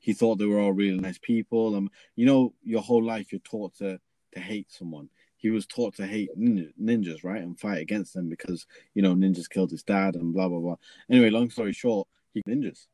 he 0.00 0.12
thought 0.12 0.36
they 0.36 0.46
were 0.46 0.58
all 0.58 0.72
really 0.72 0.98
nice 0.98 1.18
people. 1.18 1.76
And 1.76 1.88
you 2.16 2.26
know, 2.26 2.54
your 2.64 2.82
whole 2.82 3.02
life 3.02 3.30
you're 3.32 3.40
taught 3.40 3.74
to 3.76 4.00
to 4.32 4.40
hate 4.40 4.70
someone. 4.70 5.08
He 5.36 5.50
was 5.50 5.66
taught 5.66 5.94
to 5.96 6.06
hate 6.06 6.30
nin- 6.36 6.72
ninjas, 6.80 7.24
right, 7.24 7.40
and 7.42 7.58
fight 7.58 7.78
against 7.80 8.12
them 8.14 8.28
because 8.28 8.66
you 8.94 9.02
know 9.02 9.14
ninjas 9.14 9.48
killed 9.48 9.70
his 9.70 9.82
dad 9.82 10.14
and 10.16 10.32
blah 10.34 10.48
blah 10.48 10.58
blah. 10.60 10.76
Anyway, 11.08 11.30
long 11.30 11.48
story 11.50 11.72
short, 11.72 12.08
he 12.34 12.42
ninjas, 12.48 12.86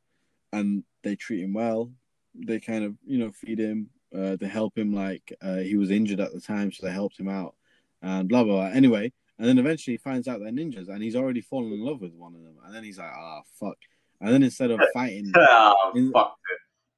and 0.52 0.84
they 1.02 1.16
treat 1.16 1.42
him 1.42 1.52
well. 1.54 1.90
They 2.34 2.60
kind 2.60 2.84
of 2.84 2.94
you 3.06 3.18
know 3.18 3.32
feed 3.32 3.58
him. 3.58 3.90
Uh, 4.16 4.36
they 4.36 4.46
help 4.46 4.78
him 4.78 4.94
like 4.94 5.32
uh, 5.42 5.56
he 5.56 5.76
was 5.76 5.90
injured 5.90 6.20
at 6.20 6.32
the 6.32 6.40
time, 6.40 6.70
so 6.70 6.86
they 6.86 6.92
helped 6.92 7.18
him 7.18 7.28
out, 7.28 7.54
and 8.02 8.28
blah 8.28 8.44
blah. 8.44 8.54
blah. 8.54 8.76
Anyway, 8.76 9.12
and 9.38 9.48
then 9.48 9.58
eventually 9.58 9.94
he 9.94 9.98
finds 9.98 10.28
out 10.28 10.38
they're 10.40 10.50
ninjas, 10.52 10.88
and 10.88 11.02
he's 11.02 11.16
already 11.16 11.40
fallen 11.40 11.72
in 11.72 11.80
love 11.84 12.00
with 12.00 12.14
one 12.14 12.34
of 12.34 12.42
them, 12.42 12.54
and 12.64 12.74
then 12.74 12.84
he's 12.84 12.98
like, 12.98 13.10
ah, 13.12 13.42
fuck. 13.58 13.76
And 14.20 14.32
then 14.32 14.42
instead 14.44 14.70
of 14.70 14.80
fighting, 14.94 15.32
oh, 15.34 15.92
In- 15.96 16.12
fuck. 16.12 16.36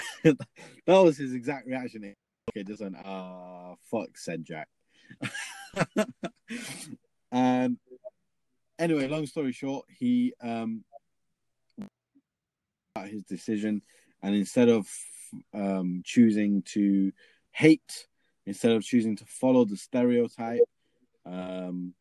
that 0.25 0.37
was 0.87 1.17
his 1.17 1.33
exact 1.33 1.67
reaction. 1.67 2.15
Okay, 2.51 2.65
just 2.65 2.83
went, 2.83 2.97
ah, 3.05 3.75
fuck, 3.91 4.17
said 4.17 4.45
Jack. 4.45 4.69
and 7.33 7.79
anyway, 8.79 9.09
long 9.09 9.27
story 9.27 9.53
short, 9.53 9.87
he 9.89 10.33
um 10.43 10.85
his 13.07 13.23
decision, 13.23 13.83
and 14.23 14.35
instead 14.35 14.69
of 14.69 14.89
um 15.55 16.03
choosing 16.05 16.63
to 16.63 17.13
hate, 17.51 18.07
instead 18.47 18.73
of 18.73 18.83
choosing 18.83 19.17
to 19.17 19.25
follow 19.27 19.65
the 19.65 19.77
stereotype, 19.77 20.61
um 21.27 21.95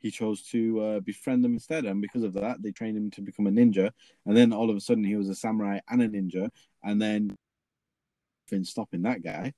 he 0.00 0.10
chose 0.10 0.42
to 0.50 0.80
uh, 0.80 1.00
befriend 1.00 1.44
them 1.44 1.54
instead, 1.54 1.84
and 1.84 2.00
because 2.00 2.22
of 2.22 2.32
that, 2.34 2.62
they 2.62 2.70
trained 2.70 2.96
him 2.96 3.10
to 3.12 3.20
become 3.20 3.46
a 3.46 3.50
ninja. 3.50 3.90
And 4.26 4.36
then 4.36 4.52
all 4.52 4.70
of 4.70 4.76
a 4.76 4.80
sudden, 4.80 5.04
he 5.04 5.16
was 5.16 5.28
a 5.28 5.34
samurai 5.34 5.80
and 5.88 6.02
a 6.02 6.08
ninja, 6.08 6.50
and 6.84 7.00
then 7.02 7.36
been 8.50 8.64
stopping 8.64 9.02
that 9.02 9.22
guy. 9.22 9.52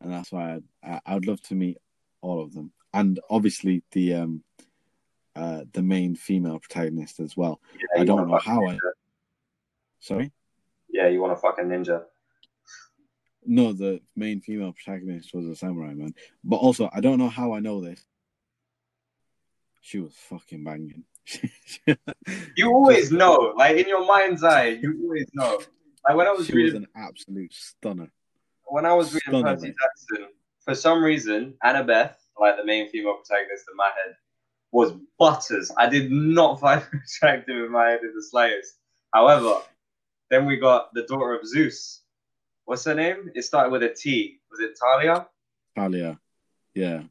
And 0.00 0.12
that's 0.12 0.32
why 0.32 0.54
I'd, 0.54 0.64
I- 0.82 1.00
I'd 1.06 1.26
love 1.26 1.40
to 1.42 1.54
meet 1.54 1.78
all 2.20 2.42
of 2.42 2.52
them, 2.54 2.72
and 2.92 3.20
obviously 3.28 3.82
the 3.92 4.14
um 4.14 4.42
uh 5.36 5.64
the 5.72 5.82
main 5.82 6.14
female 6.16 6.58
protagonist 6.58 7.20
as 7.20 7.36
well. 7.36 7.60
Yeah, 7.74 8.00
I 8.02 8.04
don't 8.04 8.28
know 8.28 8.38
how 8.38 8.66
I- 8.66 8.78
Sorry, 10.00 10.32
Yeah, 10.90 11.08
you 11.08 11.20
want 11.20 11.32
a 11.32 11.62
ninja. 11.62 12.04
no, 13.46 13.72
the 13.72 14.00
main 14.16 14.40
female 14.40 14.72
protagonist 14.72 15.34
was 15.34 15.46
a 15.46 15.56
samurai 15.56 15.94
man, 15.94 16.14
but 16.42 16.56
also 16.56 16.88
I 16.92 17.00
don't 17.00 17.18
know 17.18 17.28
how 17.28 17.52
I 17.52 17.60
know 17.60 17.80
this. 17.82 18.06
She 19.84 19.98
was 19.98 20.14
fucking 20.14 20.64
banging. 20.64 21.04
You 22.56 22.72
always 22.72 23.12
know, 23.12 23.52
like 23.56 23.76
in 23.76 23.86
your 23.86 24.06
mind's 24.06 24.42
eye, 24.42 24.78
you 24.80 24.98
always 25.02 25.28
know. 25.34 25.60
Like 26.06 26.16
when 26.16 26.26
I 26.26 26.30
was 26.32 26.46
she 26.46 26.52
was 26.52 26.72
reading, 26.72 26.82
an 26.84 26.88
absolute 26.96 27.52
stunner. 27.52 28.10
when 28.64 28.86
I 28.86 28.94
was 28.94 29.12
reading 29.12 29.28
stunning, 29.28 29.44
Percy. 29.44 29.74
Jackson, 29.78 30.28
for 30.64 30.74
some 30.74 31.04
reason, 31.04 31.54
Annabeth, 31.62 32.14
like 32.40 32.56
the 32.56 32.64
main 32.64 32.88
female 32.88 33.16
protagonist 33.16 33.64
in 33.70 33.76
my 33.76 33.90
head, 34.04 34.16
was 34.72 34.92
butters. 35.18 35.70
I 35.76 35.86
did 35.88 36.10
not 36.10 36.60
find 36.64 36.80
her 36.80 37.02
attractive 37.04 37.56
in 37.56 37.70
my 37.70 37.90
head 37.90 38.00
in 38.02 38.14
the 38.14 38.22
slightest. 38.22 38.78
However, 39.12 39.60
then 40.30 40.46
we 40.46 40.56
got 40.56 40.94
the 40.94 41.02
daughter 41.02 41.34
of 41.34 41.46
Zeus. 41.46 42.00
What's 42.64 42.84
her 42.86 42.94
name? 42.94 43.30
It 43.34 43.42
started 43.42 43.70
with 43.70 43.82
a 43.82 43.90
T. 43.90 44.40
Was 44.50 44.60
it 44.60 44.78
Thalia? 44.80 45.26
Thalia, 45.76 46.18
yeah. 46.74 47.02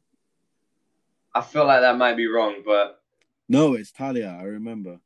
I 1.34 1.40
feel 1.42 1.66
like 1.66 1.80
that 1.80 1.98
might 1.98 2.16
be 2.16 2.26
wrong, 2.26 2.62
but 2.64 3.00
No, 3.48 3.74
it's 3.74 3.90
Thalia. 3.90 4.36
I 4.40 4.44
remember. 4.44 5.00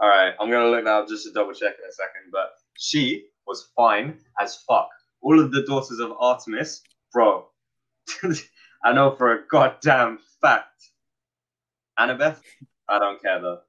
all 0.00 0.08
right, 0.08 0.34
I'm 0.38 0.50
gonna 0.50 0.68
look 0.70 0.84
now 0.84 1.06
just 1.06 1.24
to 1.24 1.32
double 1.32 1.52
check 1.54 1.74
in 1.82 1.88
a 1.88 1.92
second. 1.92 2.30
But 2.30 2.50
she 2.76 3.26
was 3.46 3.68
fine 3.74 4.18
as 4.40 4.56
fuck. 4.68 4.88
All 5.22 5.40
of 5.40 5.50
the 5.52 5.62
daughters 5.62 5.98
of 5.98 6.12
Artemis, 6.18 6.82
bro. 7.12 7.46
I 8.84 8.92
know 8.92 9.16
for 9.16 9.32
a 9.32 9.46
goddamn 9.48 10.18
fact. 10.40 10.90
Annabeth, 11.98 12.40
I 12.88 12.98
don't 12.98 13.20
care 13.22 13.40
though. 13.40 13.60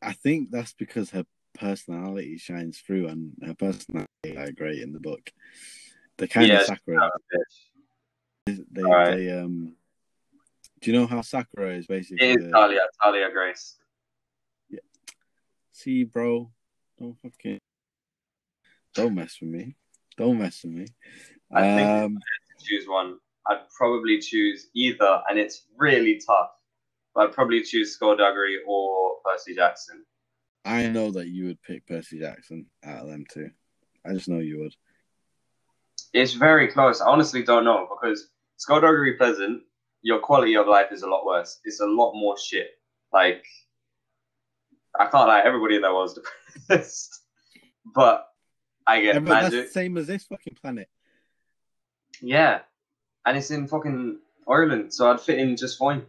I 0.00 0.12
think 0.12 0.50
that's 0.52 0.72
because 0.74 1.10
her 1.10 1.26
personality 1.54 2.38
shines 2.38 2.78
through, 2.78 3.08
and 3.08 3.32
her 3.44 3.54
personality 3.54 4.08
is 4.24 4.52
great 4.52 4.80
in 4.80 4.92
the 4.92 5.00
book. 5.00 5.32
The 6.18 6.28
kind 6.28 6.46
Yeah, 6.46 6.54
of 6.54 6.60
she's 6.60 6.68
Sakura. 6.68 6.96
not 6.98 7.10
a 7.14 7.36
bitch. 7.36 8.64
They, 8.70 8.82
they 9.16 9.30
um. 9.32 9.74
Do 10.80 10.90
you 10.90 10.98
know 10.98 11.06
how 11.06 11.22
Sakura 11.22 11.74
is 11.76 11.86
basically? 11.86 12.26
It 12.30 12.40
is 12.40 12.50
Thalia, 12.52 12.80
Thalia 13.02 13.30
Grace. 13.32 13.76
Yeah. 14.68 14.80
See, 15.72 16.04
bro, 16.04 16.50
don't 16.98 17.16
fucking 17.20 17.58
don't 18.94 19.14
mess 19.14 19.36
with 19.40 19.50
me. 19.50 19.76
Don't 20.16 20.38
mess 20.38 20.62
with 20.64 20.72
me. 20.72 20.86
I 21.52 21.62
think- 21.62 21.88
Um, 21.88 22.18
Choose 22.64 22.88
one. 22.88 23.18
I'd 23.46 23.68
probably 23.76 24.18
choose 24.20 24.68
either, 24.74 25.22
and 25.28 25.38
it's 25.38 25.66
really 25.76 26.20
tough. 26.20 26.50
But 27.14 27.28
I'd 27.28 27.32
probably 27.34 27.62
choose 27.62 27.96
Skulduggery 27.96 28.56
or 28.66 29.20
Percy 29.24 29.54
Jackson. 29.54 30.04
I 30.64 30.88
know 30.88 31.12
that 31.12 31.28
you 31.28 31.46
would 31.46 31.62
pick 31.62 31.86
Percy 31.86 32.18
Jackson 32.18 32.66
out 32.84 33.04
of 33.04 33.08
them 33.08 33.24
two. 33.32 33.50
I 34.04 34.12
just 34.12 34.28
know 34.28 34.40
you 34.40 34.58
would. 34.60 34.74
It's 36.12 36.32
very 36.32 36.68
close. 36.68 37.00
I 37.00 37.06
honestly 37.08 37.42
don't 37.44 37.64
know 37.64 37.86
because 37.88 38.28
Skulduggery 38.58 39.16
Pleasant, 39.16 39.62
your 40.02 40.20
quality 40.20 40.56
of 40.56 40.66
life 40.66 40.88
is 40.92 41.02
a 41.02 41.08
lot 41.08 41.24
worse. 41.26 41.60
It's 41.64 41.80
a 41.80 41.86
lot 41.86 42.12
more 42.14 42.36
shit. 42.38 42.68
Like, 43.12 43.44
I 44.98 45.06
can't 45.06 45.28
lie, 45.28 45.40
everybody 45.44 45.76
in 45.76 45.82
that 45.82 45.92
world's 45.92 46.14
depressed. 46.14 47.20
but 47.94 48.26
I 48.86 49.00
get 49.00 49.14
Yeah, 49.14 49.20
but 49.20 49.28
that's 49.28 49.52
magic. 49.54 49.66
the 49.66 49.72
same 49.72 49.96
as 49.96 50.06
this 50.06 50.24
fucking 50.24 50.56
planet. 50.60 50.88
Yeah, 52.20 52.60
and 53.26 53.36
it's 53.36 53.50
in 53.50 53.68
fucking 53.68 54.18
Ireland, 54.48 54.92
so 54.92 55.10
I'd 55.10 55.20
fit 55.20 55.38
in 55.38 55.56
just 55.56 55.78
fine. 55.78 56.06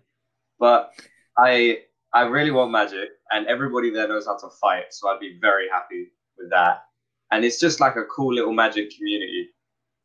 But 0.59 0.91
I 1.37 1.79
I 2.13 2.23
really 2.23 2.51
want 2.51 2.71
magic, 2.71 3.09
and 3.31 3.47
everybody 3.47 3.91
there 3.91 4.07
knows 4.07 4.25
how 4.25 4.37
to 4.37 4.49
fight, 4.61 4.85
so 4.91 5.09
I'd 5.09 5.19
be 5.19 5.37
very 5.39 5.69
happy 5.69 6.07
with 6.37 6.49
that. 6.49 6.83
And 7.31 7.45
it's 7.45 7.59
just 7.59 7.79
like 7.79 7.95
a 7.95 8.05
cool 8.05 8.33
little 8.33 8.53
magic 8.53 8.89
community, 8.97 9.49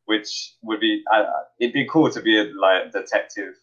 which 0.04 0.56
would 0.62 0.80
be 0.80 1.02
uh, 1.12 1.24
it'd 1.58 1.72
be 1.72 1.86
cool 1.90 2.10
to 2.10 2.20
be 2.20 2.38
a 2.38 2.44
like 2.54 2.92
detective 2.92 3.54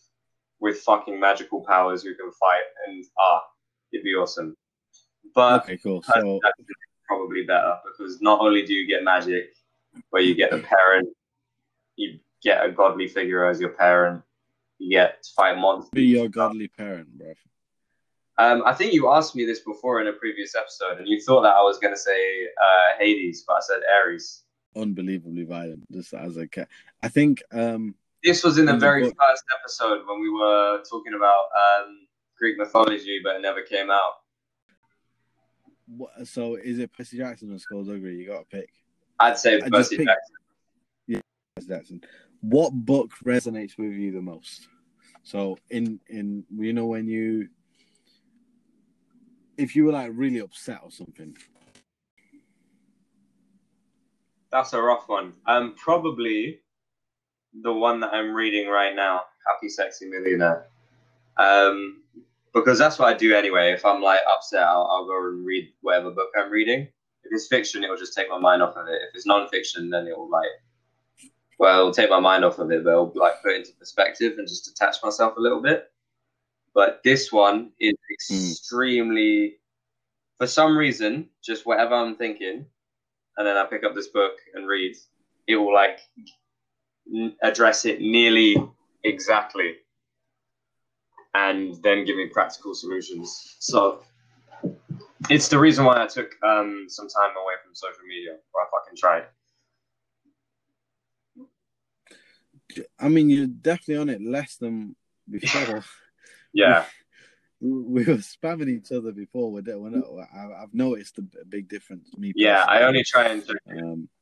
with 0.62 0.78
fucking 0.78 1.20
magical 1.20 1.62
powers 1.62 2.04
who 2.04 2.16
can 2.16 2.32
fight, 2.32 2.64
and 2.88 3.04
ah, 3.20 3.42
it'd 3.92 4.04
be 4.06 4.16
awesome. 4.16 4.56
But 5.36 5.64
Okay, 5.64 5.78
cool. 5.78 6.02
So 6.04 6.40
probably 7.08 7.44
better 7.44 7.76
because 7.86 8.22
not 8.22 8.40
only 8.40 8.66
do 8.66 8.74
you 8.74 8.88
get 8.88 9.04
magic, 9.04 9.54
where 10.12 10.22
you 10.22 10.36
get 10.36 10.54
a 10.54 10.60
parent, 10.60 11.10
you 11.98 12.20
get 12.42 12.66
a 12.66 12.72
godly 12.72 13.08
figure 13.08 13.46
as 13.46 13.60
your 13.60 13.72
parent, 13.72 14.22
you 14.78 14.90
get 14.90 15.24
to 15.24 15.30
fight 15.36 15.58
monsters. 15.58 15.90
be 15.94 16.06
your 16.06 16.30
godly 16.30 16.68
parent, 16.70 17.08
bro. 17.18 17.34
Um, 18.38 18.64
I 18.66 18.74
think 18.74 18.94
you 18.94 19.10
asked 19.10 19.36
me 19.36 19.46
this 19.46 19.60
before 19.60 20.02
in 20.02 20.08
a 20.08 20.14
previous 20.14 20.56
episode, 20.56 21.00
and 21.00 21.08
you 21.08 21.22
thought 21.22 21.42
that 21.42 21.56
I 21.56 21.62
was 21.62 21.78
going 21.80 21.94
to 21.94 22.00
say 22.00 22.46
uh, 22.64 22.98
Hades, 23.00 23.44
but 23.46 23.58
I 23.58 23.60
said 23.62 23.82
Ares. 24.00 24.44
Unbelievably 24.76 25.44
violent, 25.44 25.84
just 25.92 26.14
as 26.14 26.38
a 26.38 26.48
cat. 26.48 26.70
I 27.04 27.10
think 27.10 27.44
um 27.52 27.94
This 28.24 28.44
was 28.44 28.58
in 28.60 28.66
the 28.66 28.78
very 28.78 29.04
first 29.04 29.44
episode 29.60 30.06
when 30.08 30.22
we 30.22 30.30
were 30.30 30.84
talking 30.90 31.14
about 31.16 31.46
um, 31.56 32.08
Greek 32.38 32.58
mythology, 32.58 33.20
but 33.24 33.36
it 33.38 33.42
never 33.42 33.62
came 33.64 33.90
out. 33.90 34.14
what, 35.88 36.12
so 36.28 36.56
is 36.56 36.78
it 36.80 36.92
Percy 36.94 37.18
Jackson 37.18 37.52
or 37.52 37.58
Skulduggery? 37.58 38.18
You 38.18 38.28
gotta 38.28 38.46
pick. 38.46 38.70
I'd 39.20 39.38
say 39.38 39.58
I 39.58 39.70
Percy 39.70 39.98
picked- 39.98 40.10
Jackson. 40.10 40.36
Yeah, 41.08 41.20
Percy 41.56 41.68
Jackson. 41.68 42.02
What 42.42 42.72
book 42.74 43.12
resonates 43.26 43.78
with 43.78 43.92
you 43.94 44.12
the 44.12 44.22
most? 44.22 44.68
So 45.24 45.58
in 45.70 46.00
in 46.08 46.44
you 46.56 46.74
know 46.74 46.86
when 46.86 47.08
you 47.08 47.50
if 49.58 49.76
you 49.76 49.86
were 49.86 49.92
like 49.92 50.12
really 50.14 50.40
upset 50.40 50.82
or 50.84 50.92
something. 50.92 51.36
That's 54.52 54.74
a 54.74 54.82
rough 54.82 55.08
one. 55.08 55.34
Um, 55.46 55.76
probably 55.78 56.60
the 57.62 57.74
one 57.74 58.00
that 58.00 58.14
I'm 58.14 58.34
reading 58.34 58.68
right 58.68 58.96
now, 58.96 59.22
Happy 59.48 59.70
Sexy 59.70 60.08
Millionaire. 60.08 60.68
Um, 61.38 62.04
because 62.54 62.78
that's 62.78 63.00
what 63.00 63.14
I 63.14 63.18
do 63.18 63.34
anyway. 63.36 63.72
If 63.72 63.86
I'm 63.86 64.02
like 64.02 64.20
upset, 64.30 64.64
I'll, 64.64 64.88
I'll 64.92 65.06
go 65.06 65.18
and 65.28 65.46
read 65.46 65.72
whatever 65.82 66.12
book 66.12 66.30
I'm 66.38 66.52
reading. 66.52 66.88
If 67.24 67.32
it's 67.32 67.48
fiction, 67.48 67.84
it 67.84 67.90
will 67.90 67.98
just 67.98 68.14
take 68.16 68.30
my 68.30 68.40
mind 68.40 68.62
off 68.62 68.76
of 68.76 68.88
it. 68.88 69.02
If 69.08 69.16
it's 69.16 69.26
non-fiction, 69.26 69.90
then 69.90 70.08
it 70.08 70.18
will 70.18 70.30
like, 70.30 70.50
well, 71.60 71.80
it'll 71.80 71.94
take 71.94 72.10
my 72.10 72.20
mind 72.20 72.44
off 72.44 72.60
of 72.60 72.72
it, 72.72 72.84
but 72.84 72.90
it'll 72.90 73.14
like 73.16 73.42
put 73.42 73.52
it 73.52 73.58
into 73.58 73.74
perspective 73.74 74.38
and 74.38 74.48
just 74.48 74.66
detach 74.66 74.98
myself 75.04 75.38
a 75.38 75.42
little 75.42 75.62
bit. 75.62 75.92
But 76.74 77.02
this 77.04 77.32
one 77.32 77.72
is 77.80 77.94
extremely, 78.32 79.58
for 80.38 80.48
some 80.48 80.78
reason, 80.78 81.30
just 81.44 81.66
whatever 81.66 81.96
I'm 81.96 82.16
thinking, 82.16 82.66
and 83.38 83.48
then 83.48 83.58
I 83.58 83.66
pick 83.66 83.84
up 83.84 83.94
this 83.94 84.08
book 84.08 84.34
and 84.56 84.68
read, 84.68 84.96
it 85.48 85.56
will 85.56 85.74
like 85.74 86.00
address 87.42 87.86
it 87.86 88.02
nearly 88.02 88.56
exactly 89.04 89.76
and 91.34 91.82
then 91.84 92.06
give 92.06 92.18
me 92.18 92.28
practical 92.28 92.74
solutions. 92.74 93.56
So 93.60 94.04
it's 95.30 95.48
the 95.48 95.60
reason 95.60 95.86
why 95.86 96.04
I 96.04 96.08
took 96.08 96.32
um, 96.44 96.86
some 96.90 97.08
time 97.08 97.32
away 97.32 97.54
from 97.64 97.74
social 97.74 98.04
media, 98.08 98.38
or 98.54 98.62
I 98.62 98.66
fucking 98.72 98.98
tried. 98.98 99.24
I 103.00 103.10
mean, 103.10 103.30
you're 103.30 103.48
definitely 103.48 103.98
on 103.98 104.10
it 104.10 104.22
less 104.22 104.56
than 104.58 104.96
before. 105.30 105.84
Yeah, 106.54 106.84
we 107.62 108.04
were 108.04 108.16
spamming 108.16 108.68
each 108.68 108.92
other 108.92 109.14
before. 109.14 109.54
We're, 109.54 109.78
we're 109.80 109.90
not, 109.90 110.04
I- 110.36 110.64
I've 110.64 110.74
noticed 110.74 111.18
a 111.18 111.22
big 111.48 111.70
difference. 111.70 112.10
Me, 112.18 112.34
yeah. 112.36 112.66
I 112.68 112.82
only 112.82 113.06
try 113.06 113.28
and. 113.30 113.50
Um, 113.70 113.70
as 113.72 113.72
a 113.72 113.78
little 113.78 114.21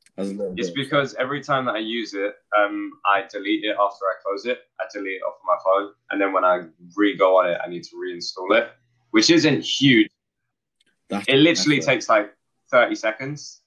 It's 0.57 0.71
because 0.71 1.15
every 1.15 1.41
time 1.41 1.65
that 1.65 1.75
I 1.75 1.79
use 1.79 2.13
it, 2.13 2.35
um, 2.57 2.91
I 3.05 3.25
delete 3.31 3.63
it 3.63 3.75
after 3.79 4.05
I 4.05 4.13
close 4.23 4.45
it. 4.45 4.59
I 4.79 4.85
delete 4.93 5.17
it 5.17 5.23
off 5.23 5.35
of 5.35 5.45
my 5.45 5.57
phone, 5.63 5.93
and 6.11 6.19
then 6.21 6.33
when 6.33 6.43
I 6.45 6.67
re-go 6.95 7.37
on 7.39 7.49
it, 7.49 7.59
I 7.63 7.69
need 7.69 7.83
to 7.83 7.95
reinstall 7.95 8.55
it, 8.57 8.71
which 9.11 9.29
isn't 9.29 9.61
huge. 9.61 10.09
that's- 11.09 11.25
It 11.27 11.37
literally 11.37 11.79
a- 11.79 11.81
takes 11.81 12.07
like 12.09 12.35
30 12.71 12.93
seconds, 12.95 13.61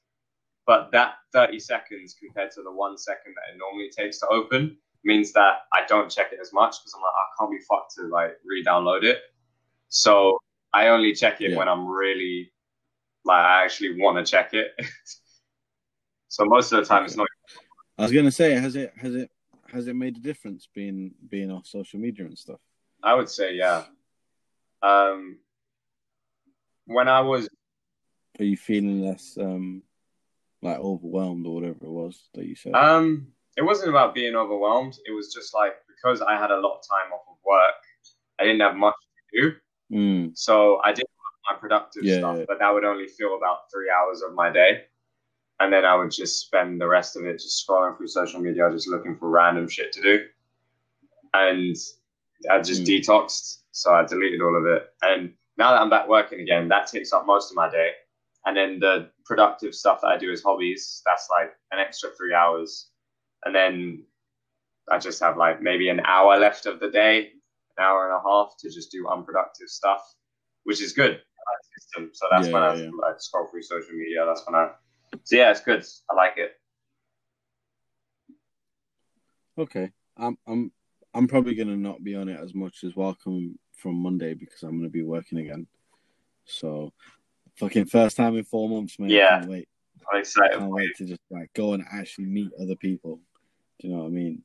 but 0.66 0.92
that 0.92 1.14
30 1.32 1.58
seconds 1.58 2.14
compared 2.14 2.50
to 2.52 2.62
the 2.62 2.70
one 2.70 2.96
second 2.96 3.34
that 3.34 3.52
it 3.52 3.58
normally 3.58 3.90
takes 3.90 4.18
to 4.20 4.28
open 4.28 4.78
means 5.04 5.32
that 5.32 5.62
I 5.72 5.84
don't 5.86 6.08
check 6.08 6.32
it 6.32 6.38
as 6.40 6.52
much 6.52 6.76
because 6.78 6.94
I'm 6.94 7.02
like, 7.02 7.12
I 7.12 7.26
can't 7.38 7.50
be 7.50 7.58
fucked 7.68 7.94
to 7.96 8.02
like 8.02 8.38
re-download 8.44 9.02
it. 9.02 9.22
So 9.88 10.38
I 10.72 10.86
only 10.88 11.12
check 11.14 11.40
it 11.40 11.50
Yeah. 11.50 11.56
when 11.58 11.68
I'm 11.68 11.86
really 11.88 12.52
like 13.24 13.44
I 13.44 13.64
actually 13.64 14.00
want 14.00 14.24
to 14.24 14.30
check 14.30 14.54
it. 14.54 14.72
so 16.32 16.46
most 16.46 16.72
of 16.72 16.78
the 16.80 16.86
time 16.86 17.04
it's 17.04 17.14
not. 17.14 17.28
I 17.98 18.02
was 18.02 18.12
gonna 18.12 18.30
say, 18.30 18.52
has 18.54 18.74
it 18.74 18.90
has 18.96 19.14
it 19.14 19.30
has 19.70 19.86
it 19.86 19.94
made 19.94 20.16
a 20.16 20.20
difference 20.20 20.66
being 20.74 21.12
being 21.28 21.50
off 21.50 21.66
social 21.66 22.00
media 22.00 22.24
and 22.24 22.38
stuff? 22.38 22.58
I 23.02 23.12
would 23.14 23.28
say 23.28 23.54
yeah. 23.54 23.84
Um, 24.82 25.38
when 26.86 27.06
I 27.06 27.20
was 27.20 27.50
Are 28.40 28.44
you 28.44 28.56
feeling 28.56 29.02
less 29.02 29.36
um 29.38 29.82
like 30.62 30.78
overwhelmed 30.78 31.46
or 31.46 31.54
whatever 31.54 31.84
it 31.84 31.90
was 31.90 32.30
that 32.34 32.46
you 32.46 32.54
said? 32.54 32.74
Um, 32.74 33.26
it 33.58 33.62
wasn't 33.62 33.90
about 33.90 34.14
being 34.14 34.34
overwhelmed. 34.34 34.96
It 35.04 35.12
was 35.12 35.34
just 35.34 35.52
like 35.54 35.74
because 35.86 36.22
I 36.22 36.38
had 36.38 36.50
a 36.50 36.58
lot 36.58 36.78
of 36.78 36.82
time 36.88 37.12
off 37.12 37.28
of 37.28 37.36
work, 37.44 37.74
I 38.40 38.44
didn't 38.44 38.60
have 38.60 38.76
much 38.76 38.94
to 39.34 39.40
do. 39.40 39.52
Mm, 39.94 40.30
So 40.32 40.80
I 40.82 40.94
did 40.94 41.04
my 41.50 41.58
productive 41.58 42.04
Yeah, 42.04 42.18
stuff, 42.20 42.38
yeah. 42.38 42.44
but 42.48 42.58
that 42.60 42.70
would 42.72 42.84
only 42.84 43.06
fill 43.06 43.36
about 43.36 43.70
three 43.70 43.90
hours 43.90 44.22
of 44.22 44.32
my 44.32 44.50
day. 44.50 44.84
And 45.62 45.72
then 45.72 45.84
I 45.84 45.94
would 45.94 46.10
just 46.10 46.40
spend 46.40 46.80
the 46.80 46.88
rest 46.88 47.16
of 47.16 47.24
it 47.24 47.34
just 47.34 47.64
scrolling 47.64 47.96
through 47.96 48.08
social 48.08 48.40
media, 48.40 48.68
just 48.72 48.88
looking 48.88 49.16
for 49.16 49.30
random 49.30 49.68
shit 49.68 49.92
to 49.92 50.02
do. 50.02 50.26
And 51.34 51.76
I 52.50 52.60
just 52.60 52.82
Mm. 52.82 52.86
detoxed. 52.86 53.58
So 53.70 53.94
I 53.94 54.04
deleted 54.04 54.42
all 54.42 54.56
of 54.56 54.66
it. 54.66 54.92
And 55.02 55.34
now 55.56 55.70
that 55.70 55.80
I'm 55.80 55.88
back 55.88 56.08
working 56.08 56.40
again, 56.40 56.66
that 56.70 56.88
takes 56.88 57.12
up 57.12 57.26
most 57.26 57.50
of 57.52 57.56
my 57.56 57.70
day. 57.70 57.92
And 58.44 58.56
then 58.56 58.80
the 58.80 59.12
productive 59.24 59.72
stuff 59.72 60.00
that 60.00 60.08
I 60.08 60.18
do 60.18 60.32
as 60.32 60.42
hobbies, 60.42 61.00
that's 61.06 61.28
like 61.30 61.52
an 61.70 61.78
extra 61.78 62.10
three 62.10 62.34
hours. 62.34 62.90
And 63.44 63.54
then 63.54 64.04
I 64.90 64.98
just 64.98 65.20
have 65.20 65.36
like 65.36 65.62
maybe 65.62 65.88
an 65.90 66.00
hour 66.00 66.36
left 66.38 66.66
of 66.66 66.80
the 66.80 66.90
day, 66.90 67.18
an 67.78 67.84
hour 67.84 68.10
and 68.10 68.16
a 68.18 68.28
half 68.28 68.56
to 68.58 68.68
just 68.68 68.90
do 68.90 69.06
unproductive 69.08 69.68
stuff, 69.68 70.02
which 70.64 70.82
is 70.82 70.92
good. 70.92 71.12
I 71.12 71.14
like 71.14 71.62
the 71.62 71.80
system. 71.80 72.10
So 72.14 72.26
that's 72.32 72.48
Yeah, 72.48 72.52
when 72.52 72.62
I 72.64 72.74
yeah. 72.74 72.90
like, 73.00 73.20
scroll 73.20 73.46
through 73.46 73.62
social 73.62 73.94
media. 73.94 74.26
That's 74.26 74.44
when 74.44 74.56
I. 74.56 74.72
So 75.24 75.36
yeah, 75.36 75.50
it's 75.50 75.60
good. 75.60 75.84
I 76.10 76.14
like 76.14 76.34
it. 76.36 76.52
okay, 79.58 79.90
I'm 80.16 80.36
I'm 80.46 80.72
I'm 81.14 81.28
probably 81.28 81.54
gonna 81.54 81.76
not 81.76 82.02
be 82.02 82.14
on 82.14 82.28
it 82.28 82.40
as 82.40 82.54
much 82.54 82.84
as 82.84 82.96
welcome 82.96 83.58
from 83.76 83.96
Monday 83.96 84.34
because 84.34 84.62
I'm 84.62 84.78
gonna 84.78 84.88
be 84.88 85.02
working 85.02 85.38
again. 85.38 85.66
So, 86.44 86.92
fucking 87.56 87.86
first 87.86 88.16
time 88.16 88.36
in 88.36 88.44
four 88.44 88.68
months, 88.68 88.98
man. 88.98 89.10
Yeah. 89.10 89.26
I 89.26 89.38
can't 89.40 89.50
wait. 89.50 89.68
I'm 90.12 90.20
excited. 90.20 90.58
can't 90.58 90.70
wait 90.70 90.90
to 90.96 91.04
just 91.04 91.20
like 91.30 91.52
go 91.54 91.74
and 91.74 91.84
actually 91.92 92.26
meet 92.26 92.50
other 92.60 92.76
people. 92.76 93.20
Do 93.78 93.88
you 93.88 93.94
know 93.94 94.00
what 94.00 94.08
I 94.08 94.10
mean? 94.10 94.42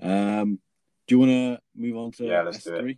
Um, 0.00 0.58
do 1.06 1.14
you 1.14 1.18
want 1.18 1.30
to 1.30 1.60
move 1.76 1.96
on 1.96 2.12
to 2.12 2.24
Yeah, 2.24 2.42
let's 2.42 2.64
do 2.64 2.96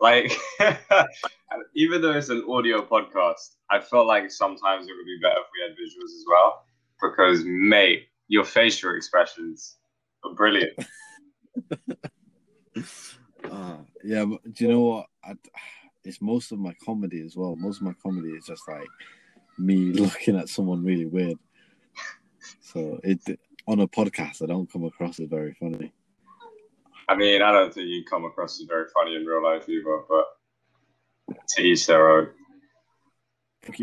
Like, 0.00 0.32
even 1.74 2.00
though 2.00 2.12
it's 2.12 2.28
an 2.28 2.44
audio 2.48 2.84
podcast, 2.84 3.56
I 3.70 3.80
felt 3.80 4.06
like 4.06 4.30
sometimes 4.30 4.86
it 4.86 4.92
would 4.96 5.06
be 5.06 5.18
better 5.20 5.40
if 5.40 5.46
we 5.52 5.62
had 5.62 5.72
visuals 5.72 6.14
as 6.14 6.24
well. 6.28 6.64
Because, 7.00 7.44
mate, 7.44 8.08
your 8.28 8.44
facial 8.44 8.94
expressions 8.94 9.76
are 10.24 10.34
brilliant. 10.34 10.78
Uh, 13.50 13.76
yeah, 14.04 14.24
but 14.24 14.42
do 14.52 14.64
you 14.64 14.70
know 14.72 14.80
what? 14.80 15.06
I, 15.24 15.32
it's 16.04 16.20
most 16.20 16.52
of 16.52 16.58
my 16.58 16.74
comedy 16.84 17.22
as 17.24 17.36
well. 17.36 17.56
Most 17.56 17.78
of 17.78 17.82
my 17.82 17.94
comedy 18.02 18.30
is 18.30 18.44
just 18.46 18.62
like 18.68 18.88
me 19.58 19.76
looking 19.92 20.36
at 20.36 20.48
someone 20.48 20.84
really 20.84 21.06
weird. 21.06 21.38
So 22.60 23.00
it 23.02 23.20
on 23.66 23.80
a 23.80 23.88
podcast, 23.88 24.42
I 24.42 24.46
don't 24.46 24.70
come 24.70 24.84
across 24.84 25.20
as 25.20 25.28
very 25.28 25.54
funny. 25.54 25.92
I 27.08 27.16
mean, 27.16 27.40
I 27.42 27.52
don't 27.52 27.72
think 27.72 27.88
you 27.88 28.04
come 28.04 28.24
across 28.24 28.60
as 28.60 28.66
very 28.66 28.86
funny 28.92 29.16
in 29.16 29.24
real 29.24 29.42
life 29.42 29.68
either, 29.68 30.02
but 30.08 30.26
to 31.48 31.62
each 31.62 31.86
their 31.86 32.10
own. 32.10 32.28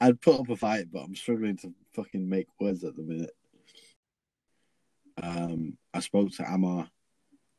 I'd 0.00 0.20
put 0.20 0.40
up 0.40 0.50
a 0.50 0.56
fight, 0.56 0.86
but 0.92 1.00
I'm 1.00 1.14
struggling 1.14 1.56
to 1.58 1.72
fucking 1.94 2.28
make 2.28 2.48
words 2.60 2.84
at 2.84 2.96
the 2.96 3.02
minute. 3.02 3.34
Um, 5.22 5.78
I 5.94 6.00
spoke 6.00 6.32
to 6.32 6.42
Amar 6.44 6.88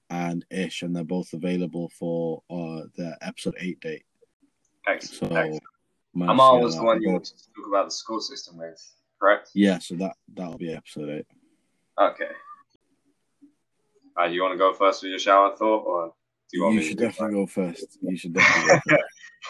and 0.09 0.45
Ish, 0.51 0.83
and 0.83 0.95
they're 0.95 1.03
both 1.03 1.33
available 1.33 1.89
for 1.89 2.43
uh, 2.49 2.83
the 2.95 3.17
episode 3.21 3.55
eight 3.59 3.79
date. 3.79 4.05
Excellent. 4.87 5.33
So, 5.33 5.39
excellent. 5.39 5.63
Amal 6.15 6.61
was 6.61 6.75
the 6.75 6.83
one 6.83 7.01
you 7.01 7.09
wanted 7.09 7.37
to 7.37 7.53
talk 7.55 7.67
about 7.67 7.85
the 7.85 7.91
school 7.91 8.21
system 8.21 8.57
with, 8.57 8.83
correct? 9.19 9.49
Yeah, 9.53 9.79
so 9.79 9.95
that 9.95 10.15
that'll 10.33 10.57
be 10.57 10.73
episode 10.73 11.09
eight. 11.09 11.27
Okay. 11.99 12.29
Uh, 14.19 14.25
you 14.25 14.41
want 14.41 14.53
to 14.53 14.57
go 14.57 14.73
first 14.73 15.03
with 15.03 15.11
your 15.11 15.19
shower 15.19 15.55
thought, 15.55 15.83
or 15.83 16.13
do 16.51 16.57
you 16.57 16.59
You, 16.59 16.63
want 16.65 16.75
me 16.77 16.87
should 16.87 16.97
to 16.97 17.05
definitely 17.05 17.35
go 17.35 17.45
first. 17.45 17.97
You 18.01 18.17
should 18.17 18.33
definitely 18.33 18.81
go 18.87 18.97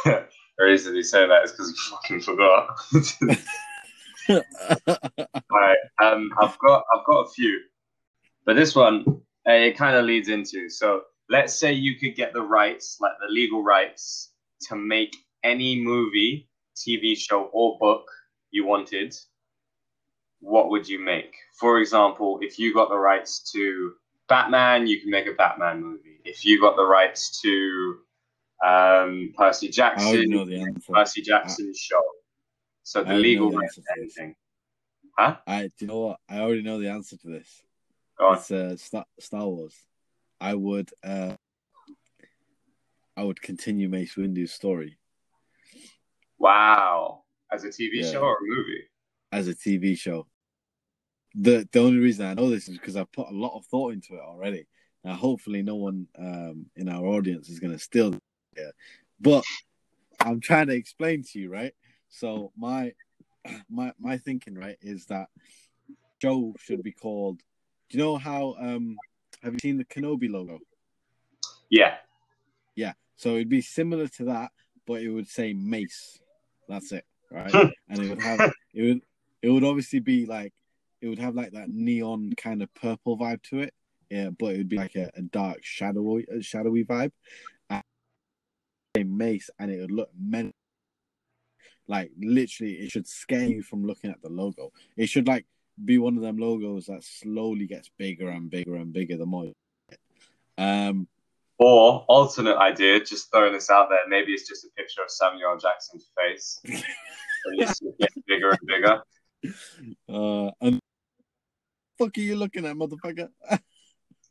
mine? 0.06 0.26
the 0.58 0.66
reason 0.66 0.95
you 0.95 1.04
say 1.04 1.28
that 1.28 1.43
is 1.43 1.52
because 1.52 1.70
you 1.70 1.76
fucking 1.91 2.22
forgot. 2.22 2.80
first. 4.28 4.43
All 4.88 5.60
right. 5.60 5.78
Um, 6.02 6.30
I've 6.41 6.58
got 6.60 6.84
I've 6.93 7.06
got 7.06 7.22
a 7.22 7.30
few, 7.30 7.60
but 8.45 8.56
this 8.56 8.76
one 8.76 9.06
uh, 9.48 9.54
it 9.54 9.78
kind 9.78 9.95
of 9.95 10.06
leads 10.06 10.28
into. 10.28 10.70
So 10.70 11.04
let's 11.30 11.58
say 11.58 11.72
you 11.72 11.95
could 11.95 12.16
get 12.16 12.34
the 12.34 12.41
rights, 12.41 12.98
like 13.00 13.14
the 13.22 13.32
legal 13.32 13.64
rights, 13.64 14.34
to 14.68 14.76
make 14.76 15.16
any 15.43 15.80
movie, 15.82 16.50
TV 16.76 17.18
show, 17.18 17.50
or 17.54 17.78
book 17.80 18.06
you 18.52 18.66
wanted. 18.66 19.16
What 20.40 20.70
would 20.70 20.88
you 20.88 21.00
make? 21.00 21.34
For 21.60 21.80
example, 21.80 22.40
if 22.42 22.60
you 22.60 22.74
got 22.74 22.90
the 22.90 22.98
rights 22.98 23.52
to 23.54 23.94
Batman, 24.28 24.88
you 24.88 25.00
can 25.02 25.10
make 25.10 25.28
a 25.28 25.34
Batman 25.34 25.82
movie. 25.82 26.20
If 26.26 26.46
you 26.46 26.60
got 26.62 26.76
the 26.76 26.86
rights 26.86 27.42
to 27.42 27.98
um, 28.66 29.34
Percy 29.38 29.68
I 29.68 29.72
Jackson, 29.72 30.30
know 30.30 30.46
the 30.46 30.60
answer. 30.62 30.94
Percy 30.94 31.22
Jackson 31.22 31.74
show. 31.76 32.02
So 32.84 33.04
the 33.04 33.14
legal 33.16 33.52
rights 33.52 33.76
to 33.76 33.82
anything. 33.98 34.36
Huh? 35.18 35.38
I 35.48 35.64
do 35.64 35.72
you 35.80 35.88
know 35.88 36.00
what? 36.00 36.20
I 36.30 36.40
already 36.40 36.62
know 36.62 36.80
the 36.80 36.90
answer 36.90 37.18
to 37.18 37.28
this. 37.28 37.64
Go 38.20 38.28
on. 38.28 38.38
It's 38.38 38.52
uh, 38.52 38.78
Star, 38.78 39.06
Star 39.20 39.48
Wars. 39.48 39.76
I 40.40 40.54
would 40.54 40.92
uh, 41.04 41.36
I 43.16 43.24
would 43.24 43.42
continue 43.42 43.90
Mace 43.90 44.16
Windu's 44.16 44.52
story. 44.54 45.00
Wow. 46.38 47.24
As 47.52 47.64
a 47.64 47.70
TV 47.70 47.90
Yeah. 48.02 48.12
show 48.12 48.22
or 48.22 48.36
a 48.38 48.42
movie? 48.42 48.84
As 49.32 49.48
a 49.48 49.56
TV 49.56 49.98
show. 49.98 50.28
The 51.36 51.68
the 51.72 51.80
only 51.80 52.00
reason 52.00 52.26
I 52.26 52.34
know 52.34 52.50
this 52.50 52.68
is 52.68 52.78
because 52.78 52.96
I 52.96 53.04
put 53.04 53.28
a 53.28 53.34
lot 53.34 53.58
of 53.58 53.66
thought 53.66 53.94
into 53.94 54.16
it 54.16 54.22
already. 54.22 54.66
Now, 55.04 55.14
hopefully, 55.14 55.62
no 55.62 55.76
one 55.76 56.08
um, 56.18 56.66
in 56.76 56.90
our 56.90 57.06
audience 57.06 57.50
is 57.50 57.60
going 57.60 57.74
to 57.74 57.80
steal 57.80 58.16
it. 58.56 58.76
But 59.20 59.44
I'm 60.20 60.40
trying 60.40 60.68
to 60.68 60.76
explain 60.76 61.24
to 61.24 61.40
you, 61.40 61.52
right? 61.52 61.74
So 62.10 62.52
my 62.58 62.94
my 63.70 63.94
my 64.00 64.18
thinking, 64.18 64.56
right, 64.56 64.78
is 64.82 65.06
that 65.08 65.28
Joe 66.22 66.54
should 66.60 66.84
be 66.84 66.92
called. 66.92 67.40
Do 67.90 67.98
you 67.98 68.04
know 68.04 68.18
how? 68.18 68.56
Um, 68.60 68.98
have 69.44 69.54
you 69.54 69.60
seen 69.60 69.78
the 69.78 69.86
Kenobi 69.86 70.30
logo? 70.30 70.60
Yeah. 71.70 71.96
Yeah. 72.76 72.94
So 73.18 73.36
it'd 73.36 73.50
be 73.50 73.62
similar 73.62 74.08
to 74.08 74.26
that, 74.26 74.52
but 74.86 75.02
it 75.02 75.10
would 75.10 75.28
say 75.28 75.54
Mace. 75.54 76.20
That's 76.68 76.92
it, 76.92 77.06
right? 77.32 77.54
and 77.54 78.00
it 78.00 78.10
would 78.10 78.22
have 78.22 78.52
it 78.74 78.82
would 78.82 79.02
it 79.42 79.50
would 79.50 79.64
obviously 79.64 80.00
be 80.00 80.26
like 80.26 80.54
it 81.02 81.08
would 81.08 81.20
have 81.20 81.36
like 81.36 81.52
that 81.52 81.70
neon 81.70 82.34
kind 82.38 82.62
of 82.62 82.74
purple 82.74 83.18
vibe 83.18 83.42
to 83.44 83.60
it. 83.60 83.74
Yeah, 84.10 84.30
but 84.30 84.54
it 84.54 84.58
would 84.58 84.70
be 84.70 84.78
like 84.78 84.96
a, 84.96 85.12
a 85.16 85.22
dark 85.22 85.60
shadowy 85.64 86.26
a 86.32 86.42
shadowy 86.42 86.84
vibe. 86.84 87.12
And 87.70 89.16
Mace, 89.18 89.50
and 89.60 89.70
it 89.70 89.80
would 89.82 89.92
look 89.92 90.10
men 90.20 90.52
like 91.88 92.12
literally 92.20 92.74
it 92.74 92.92
should 92.92 93.08
scare 93.08 93.46
you 93.46 93.62
from 93.62 93.86
looking 93.86 94.10
at 94.10 94.22
the 94.22 94.30
logo. 94.30 94.72
It 94.96 95.08
should 95.08 95.28
like 95.28 95.46
be 95.84 95.98
one 95.98 96.18
of 96.18 96.24
them 96.24 96.38
logos 96.38 96.88
that 96.88 97.04
slowly 97.04 97.68
gets 97.68 97.90
bigger 97.98 98.30
and 98.30 98.50
bigger 98.50 98.76
and 98.76 98.92
bigger 98.92 99.18
the 99.18 99.26
more. 99.26 99.54
Um, 100.58 101.08
or 101.60 102.06
alternate 102.08 102.58
idea, 102.58 103.04
just 103.04 103.32
throwing 103.32 103.54
this 103.54 103.70
out 103.70 103.90
there. 103.90 104.00
Maybe 104.08 104.32
it's 104.32 104.48
just 104.48 104.66
a 104.66 104.70
picture 104.76 105.02
of 105.02 105.10
Samuel 105.10 105.58
Jackson's 105.58 106.10
face. 106.16 106.60
and 106.66 107.62
it's 107.62 107.80
getting 108.00 108.24
bigger 108.28 108.50
and 108.50 108.60
bigger. 108.66 109.02
Uh, 110.10 110.52
and 110.62 110.80
fuck 111.98 112.18
are 112.18 112.22
you 112.22 112.36
looking 112.36 112.66
at, 112.66 112.76
motherfucker? 112.76 113.30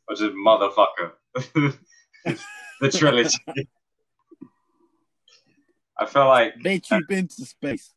or 0.07 0.15
just 0.15 0.33
motherfucker. 0.33 1.13
the 2.81 2.91
trilogy. 2.91 3.37
I 5.99 6.05
feel 6.05 6.27
like 6.27 6.55
bitch, 6.55 6.91
you've 6.91 7.07
been 7.07 7.27
to 7.27 7.45
space. 7.45 7.93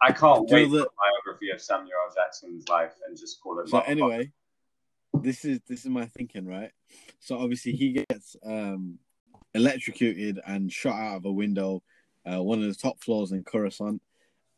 I 0.00 0.12
can't 0.12 0.48
wait 0.48 0.68
for 0.68 0.78
the 0.78 0.88
biography 0.98 1.50
of 1.50 1.60
Samuel 1.60 1.92
L. 2.08 2.14
Jackson's 2.14 2.68
life 2.68 2.94
and 3.06 3.16
just 3.16 3.40
call 3.40 3.58
it. 3.60 3.68
So 3.68 3.80
anyway, 3.80 4.32
this 5.14 5.44
is 5.44 5.60
this 5.68 5.80
is 5.80 5.90
my 5.90 6.06
thinking, 6.06 6.46
right? 6.46 6.70
So 7.20 7.38
obviously 7.38 7.72
he 7.72 7.92
gets 7.92 8.36
um 8.44 8.98
electrocuted 9.54 10.40
and 10.46 10.72
shot 10.72 10.94
out 10.94 11.16
of 11.16 11.24
a 11.24 11.32
window, 11.32 11.82
uh, 12.26 12.42
one 12.42 12.62
of 12.62 12.68
the 12.68 12.74
top 12.74 13.00
floors 13.02 13.32
in 13.32 13.44
Coruscant. 13.44 14.00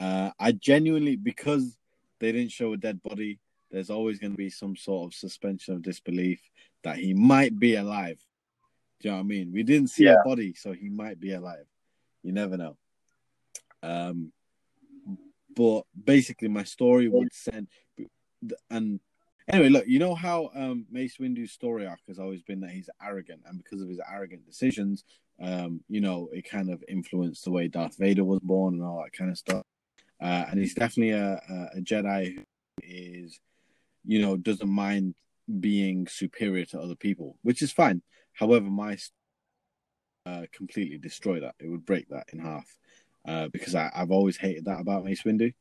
Uh, 0.01 0.30
I 0.38 0.53
genuinely 0.53 1.16
because 1.16 1.76
they 2.24 2.32
didn't 2.32 2.52
show 2.52 2.72
a 2.72 2.76
dead 2.76 3.02
body. 3.02 3.38
There's 3.70 3.90
always 3.90 4.18
going 4.18 4.32
to 4.32 4.36
be 4.36 4.50
some 4.50 4.76
sort 4.76 5.12
of 5.12 5.14
suspension 5.14 5.74
of 5.74 5.82
disbelief 5.82 6.40
that 6.82 6.96
he 6.96 7.12
might 7.12 7.58
be 7.58 7.74
alive. 7.74 8.18
Do 9.00 9.08
you 9.08 9.10
know 9.10 9.18
what 9.18 9.24
I 9.24 9.26
mean? 9.26 9.52
We 9.52 9.62
didn't 9.62 9.90
see 9.90 10.04
yeah. 10.04 10.16
a 10.24 10.24
body, 10.26 10.54
so 10.54 10.72
he 10.72 10.88
might 10.88 11.20
be 11.20 11.32
alive. 11.32 11.66
You 12.22 12.32
never 12.32 12.56
know. 12.56 12.76
Um, 13.82 14.32
but 15.54 15.82
basically, 16.02 16.48
my 16.48 16.64
story 16.64 17.08
would 17.08 17.28
send, 17.32 17.68
and 18.70 19.00
anyway, 19.46 19.68
look, 19.68 19.86
you 19.86 19.98
know 19.98 20.14
how 20.14 20.50
um, 20.54 20.86
Mace 20.90 21.18
Windu's 21.18 21.52
story 21.52 21.86
arc 21.86 22.00
has 22.08 22.18
always 22.18 22.42
been 22.42 22.60
that 22.60 22.70
he's 22.70 22.88
arrogant, 23.02 23.42
and 23.46 23.62
because 23.62 23.82
of 23.82 23.88
his 23.88 24.00
arrogant 24.10 24.46
decisions, 24.46 25.04
um, 25.40 25.82
you 25.88 26.00
know, 26.00 26.30
it 26.32 26.48
kind 26.48 26.70
of 26.70 26.82
influenced 26.88 27.44
the 27.44 27.50
way 27.50 27.68
Darth 27.68 27.98
Vader 27.98 28.24
was 28.24 28.40
born 28.40 28.74
and 28.74 28.82
all 28.82 29.02
that 29.02 29.12
kind 29.12 29.30
of 29.30 29.36
stuff. 29.36 29.66
Uh, 30.24 30.46
and 30.50 30.58
he's 30.58 30.72
definitely 30.72 31.10
a, 31.10 31.34
a, 31.76 31.80
Jedi 31.82 32.34
who 32.34 32.42
is, 32.82 33.38
you 34.06 34.22
know, 34.22 34.38
doesn't 34.38 34.70
mind 34.70 35.14
being 35.60 36.06
superior 36.06 36.64
to 36.64 36.80
other 36.80 36.94
people, 36.94 37.36
which 37.42 37.60
is 37.60 37.70
fine. 37.70 38.00
However, 38.32 38.64
my 38.64 38.96
uh, 40.24 40.46
completely 40.50 40.96
destroy 40.96 41.40
that. 41.40 41.54
It 41.60 41.68
would 41.68 41.84
break 41.84 42.08
that 42.08 42.28
in 42.32 42.38
half 42.38 42.64
uh, 43.28 43.48
because 43.48 43.74
I, 43.74 43.90
have 43.94 44.10
always 44.10 44.38
hated 44.38 44.64
that 44.64 44.80
about 44.80 45.04
Mace 45.04 45.22
Windu. 45.24 45.52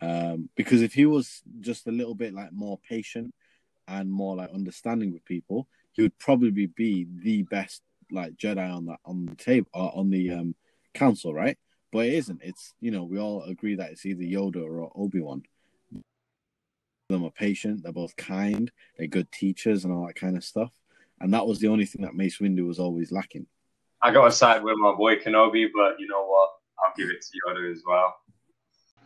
Um, 0.00 0.48
because 0.56 0.80
if 0.80 0.94
he 0.94 1.04
was 1.04 1.42
just 1.60 1.86
a 1.86 1.92
little 1.92 2.14
bit 2.14 2.32
like 2.32 2.52
more 2.52 2.78
patient 2.88 3.34
and 3.86 4.10
more 4.10 4.34
like 4.34 4.50
understanding 4.50 5.12
with 5.12 5.26
people, 5.26 5.68
he 5.92 6.00
would 6.00 6.18
probably 6.18 6.66
be 6.66 7.06
the 7.22 7.42
best 7.42 7.82
like 8.10 8.36
Jedi 8.36 8.74
on 8.74 8.86
that 8.86 9.00
on 9.04 9.26
the 9.26 9.34
table 9.34 9.68
uh, 9.74 9.88
on 9.88 10.08
the 10.08 10.30
um, 10.30 10.54
council, 10.94 11.34
right? 11.34 11.58
But 11.96 12.08
it 12.08 12.12
isn't. 12.12 12.42
It's 12.44 12.74
you 12.78 12.90
know 12.90 13.04
we 13.04 13.18
all 13.18 13.42
agree 13.44 13.74
that 13.76 13.90
it's 13.90 14.04
either 14.04 14.22
Yoda 14.22 14.62
or 14.62 14.92
Obi 14.94 15.22
Wan. 15.22 15.42
Them 17.08 17.24
are 17.24 17.30
patient. 17.30 17.82
They're 17.82 17.90
both 17.90 18.14
kind. 18.16 18.70
They're 18.98 19.06
good 19.06 19.32
teachers 19.32 19.86
and 19.86 19.94
all 19.94 20.06
that 20.06 20.16
kind 20.16 20.36
of 20.36 20.44
stuff. 20.44 20.74
And 21.20 21.32
that 21.32 21.46
was 21.46 21.58
the 21.58 21.68
only 21.68 21.86
thing 21.86 22.02
that 22.02 22.14
Mace 22.14 22.36
Windu 22.36 22.66
was 22.66 22.78
always 22.78 23.12
lacking. 23.12 23.46
I 24.02 24.12
got 24.12 24.26
to 24.26 24.30
side 24.30 24.62
with 24.62 24.76
my 24.76 24.92
boy 24.92 25.16
Kenobi, 25.16 25.68
but 25.74 25.98
you 25.98 26.06
know 26.06 26.26
what? 26.26 26.50
I'll 26.78 26.92
give 26.98 27.08
it 27.08 27.22
to 27.22 27.28
Yoda 27.48 27.72
as 27.72 27.82
well. 27.86 28.14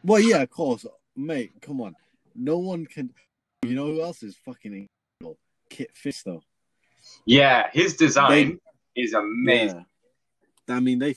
Well, 0.02 0.18
yeah, 0.18 0.42
of 0.42 0.50
course, 0.50 0.84
mate. 1.14 1.52
Come 1.62 1.80
on, 1.80 1.94
no 2.34 2.58
one 2.58 2.86
can. 2.86 3.14
You 3.62 3.76
know 3.76 3.86
who 3.86 4.02
else 4.02 4.24
is 4.24 4.34
fucking 4.44 4.88
incredible? 5.20 5.38
Kit 5.68 5.92
Fisto. 5.94 6.40
Yeah, 7.24 7.70
his 7.72 7.94
design 7.94 8.58
they, 8.96 9.02
is 9.02 9.14
amazing. 9.14 9.86
Yeah. 10.66 10.74
I 10.74 10.80
mean, 10.80 10.98
they 10.98 11.14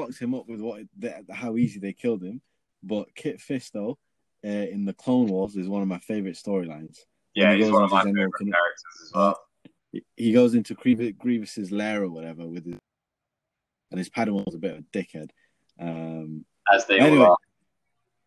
fucked 0.00 0.18
him 0.18 0.34
up 0.34 0.48
with 0.48 0.60
what 0.60 0.82
how 1.30 1.56
easy 1.56 1.78
they 1.80 1.92
killed 1.92 2.22
him, 2.22 2.40
but 2.82 3.14
Kit 3.14 3.38
Fisto 3.38 3.96
uh, 4.44 4.48
in 4.48 4.84
the 4.84 4.94
Clone 4.94 5.26
Wars 5.26 5.56
is 5.56 5.68
one 5.68 5.82
of 5.82 5.88
my 5.88 5.98
favorite 5.98 6.36
storylines. 6.36 6.98
Yeah, 7.34 7.52
he 7.52 7.62
he's 7.62 7.72
one 7.72 7.84
of 7.84 7.90
my 7.90 8.02
favorite 8.02 8.32
characters 8.38 8.84
as 9.04 9.12
well. 9.14 9.38
He 10.16 10.32
goes 10.32 10.54
into 10.54 10.74
Grievous's 10.74 11.72
lair 11.72 12.04
or 12.04 12.10
whatever 12.10 12.46
with 12.46 12.64
his 12.64 12.76
and 13.90 13.98
his 13.98 14.08
Padawan 14.08 14.46
was 14.46 14.54
a 14.54 14.58
bit 14.58 14.72
of 14.72 14.78
a 14.78 14.96
dickhead. 14.96 15.30
Um, 15.78 16.44
As 16.72 16.86
they 16.86 17.00
anyway, 17.00 17.24
are. 17.24 17.36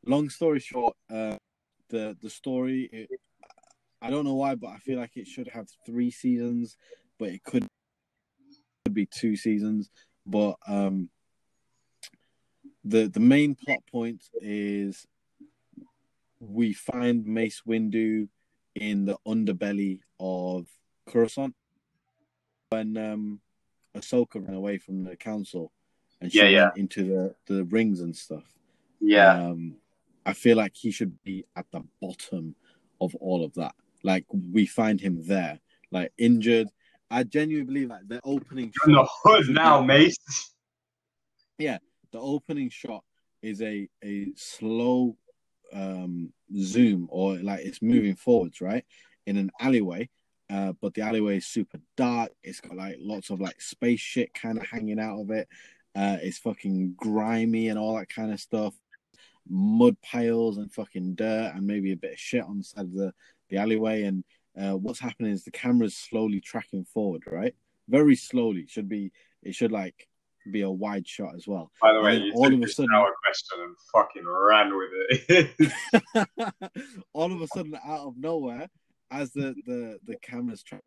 Long 0.06 0.30
story 0.30 0.60
short, 0.60 0.96
uh, 1.10 1.38
the 1.90 2.18
the 2.22 2.30
story, 2.30 2.90
it, 2.92 3.10
I 4.02 4.10
don't 4.10 4.26
know 4.26 4.34
why, 4.34 4.56
but 4.56 4.68
I 4.68 4.78
feel 4.78 5.00
like 5.00 5.16
it 5.16 5.28
should 5.28 5.48
have 5.48 5.68
three 5.86 6.12
seasons, 6.12 6.76
but 7.18 7.30
it 7.30 7.44
could, 7.44 7.66
could 8.84 8.94
be 8.94 9.06
two 9.06 9.38
seasons. 9.38 9.90
But 10.26 10.56
um, 10.68 11.10
the 12.84 13.08
the 13.08 13.20
main 13.20 13.56
plot 13.56 13.80
point 13.92 14.24
is 14.42 15.08
we 16.40 16.74
find 16.74 17.26
Mace 17.26 17.62
Windu 17.68 18.28
in 18.76 19.06
the 19.06 19.18
underbelly 19.26 20.00
of 20.20 20.68
Coruscant 21.08 21.56
when 22.70 22.98
um, 22.98 23.40
Ahsoka 23.96 24.46
ran 24.46 24.56
away 24.56 24.78
from 24.78 25.04
the 25.04 25.16
council 25.16 25.72
and 26.20 26.32
she 26.32 26.40
yeah, 26.40 26.46
yeah. 26.46 26.64
went 26.64 26.78
into 26.78 27.04
the, 27.04 27.36
the 27.54 27.64
rings 27.66 28.02
and 28.02 28.16
stuff. 28.16 28.44
Yeah. 29.00 29.34
Um, 29.34 29.76
I 30.26 30.34
feel 30.34 30.58
like 30.58 30.74
he 30.74 30.92
should 30.92 31.22
be 31.24 31.46
at 31.56 31.66
the 31.72 31.84
bottom 32.02 32.56
of 33.02 33.14
all 33.16 33.44
of 33.44 33.54
that. 33.56 33.76
Like 34.04 34.26
we 34.32 34.66
find 34.66 35.00
him 35.00 35.26
there, 35.28 35.60
like 35.92 36.12
injured. 36.18 36.68
I 37.12 37.24
genuinely 37.24 37.66
believe 37.66 37.90
like 37.90 38.08
the 38.08 38.22
opening 38.24 38.72
You're. 38.86 38.90
In 38.90 39.04
the 39.04 39.10
hood 39.24 39.50
now, 39.50 39.82
mate. 39.82 40.18
Yeah, 41.58 41.78
the 42.14 42.20
opening 42.20 42.70
shot 42.70 43.04
is 43.42 43.62
a 43.62 43.90
a 44.04 44.28
slow 44.36 45.18
um 45.74 46.32
zoom 46.58 47.08
or 47.12 47.36
like 47.36 47.66
it's 47.66 47.82
moving 47.82 48.16
forwards, 48.16 48.62
right? 48.62 48.86
In 49.26 49.36
an 49.36 49.52
alleyway 49.60 50.10
uh, 50.54 50.74
but 50.82 50.94
the 50.94 51.02
alleyway 51.02 51.38
is 51.38 51.48
super 51.48 51.80
dark. 51.98 52.32
It's 52.44 52.60
got 52.60 52.78
like 52.78 52.98
lots 53.00 53.32
of 53.32 53.40
like 53.40 53.60
space 53.60 54.00
shit 54.00 54.34
kind 54.34 54.58
of 54.58 54.68
hanging 54.68 55.00
out 55.00 55.20
of 55.20 55.32
it. 55.32 55.48
Uh, 55.96 56.18
it's 56.22 56.38
fucking 56.38 56.94
grimy 56.96 57.70
and 57.70 57.80
all 57.80 57.98
that 57.98 58.10
kind 58.10 58.32
of 58.32 58.40
stuff. 58.40 58.76
Mud 59.50 59.98
piles 60.02 60.58
and 60.58 60.72
fucking 60.72 61.16
dirt 61.16 61.54
and 61.56 61.66
maybe 61.66 61.92
a 61.92 61.98
bit 61.98 62.14
of 62.14 62.20
shit 62.20 62.44
on 62.44 62.60
the 62.60 62.64
side 62.64 62.86
of 62.86 62.94
the, 62.94 63.12
the 63.50 63.58
alleyway. 63.58 64.04
And 64.04 64.24
uh, 64.60 64.78
what's 64.78 65.00
happening 65.00 65.32
is 65.32 65.44
the 65.44 65.52
camera's 65.52 65.96
slowly 65.96 66.40
tracking 66.40 66.86
forward, 66.86 67.24
right? 67.26 67.56
Very 67.90 68.16
slowly. 68.16 68.68
Should 68.68 68.90
be 68.90 69.12
it 69.42 69.56
should 69.56 69.72
like 69.72 70.08
be 70.52 70.62
a 70.62 70.70
wide 70.70 71.08
shot 71.08 71.36
as 71.36 71.48
well. 71.48 71.72
By 71.82 71.94
the 71.94 72.02
way, 72.02 72.18
you 72.18 72.34
all 72.34 72.54
of 72.54 72.62
a 72.62 72.68
sudden 72.68 72.94
our 72.94 73.14
question 73.24 73.60
and 73.62 73.76
fucking 73.94 74.28
ran 74.28 74.78
with 74.78 74.90
it. 75.10 76.92
all 77.14 77.32
of 77.32 77.42
a 77.42 77.48
sudden, 77.48 77.76
out 77.86 78.08
of 78.08 78.18
nowhere, 78.18 78.68
as 79.12 79.32
the 79.32 79.56
the 79.66 80.00
the 80.06 80.18
camera's 80.18 80.64
trying, 80.64 80.82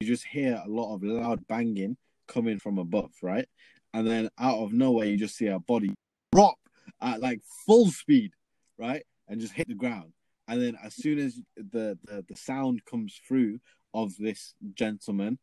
you 0.00 0.06
just 0.06 0.26
hear 0.26 0.62
a 0.64 0.68
lot 0.68 0.94
of 0.94 1.02
loud 1.02 1.46
banging 1.48 1.96
coming 2.28 2.58
from 2.58 2.78
above, 2.78 3.12
right? 3.22 3.48
And 3.94 4.06
then 4.06 4.28
out 4.38 4.58
of 4.58 4.72
nowhere, 4.72 5.06
you 5.06 5.16
just 5.16 5.36
see 5.36 5.46
a 5.46 5.58
body 5.58 5.94
drop 6.32 6.56
at 7.00 7.20
like 7.20 7.40
full 7.66 7.90
speed, 7.90 8.32
right, 8.78 9.04
and 9.28 9.40
just 9.40 9.54
hit 9.54 9.68
the 9.68 9.74
ground. 9.74 10.12
And 10.48 10.62
then 10.62 10.76
as 10.82 10.94
soon 10.94 11.18
as 11.18 11.40
the 11.56 11.98
the, 12.04 12.24
the 12.28 12.36
sound 12.36 12.84
comes 12.84 13.18
through 13.26 13.58
of 13.94 14.16
this 14.18 14.54
gentleman, 14.74 15.38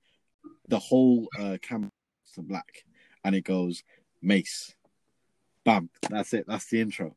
the 0.68 0.80
whole 0.80 1.28
uh, 1.40 1.58
camera 1.62 1.90
to 2.36 2.42
black, 2.42 2.84
and 3.24 3.36
it 3.36 3.44
goes 3.44 3.84
Mace, 4.22 4.74
bam. 5.66 5.90
That's 6.10 6.34
it. 6.34 6.46
That's 6.48 6.66
the 6.70 6.82
intro. 6.82 7.16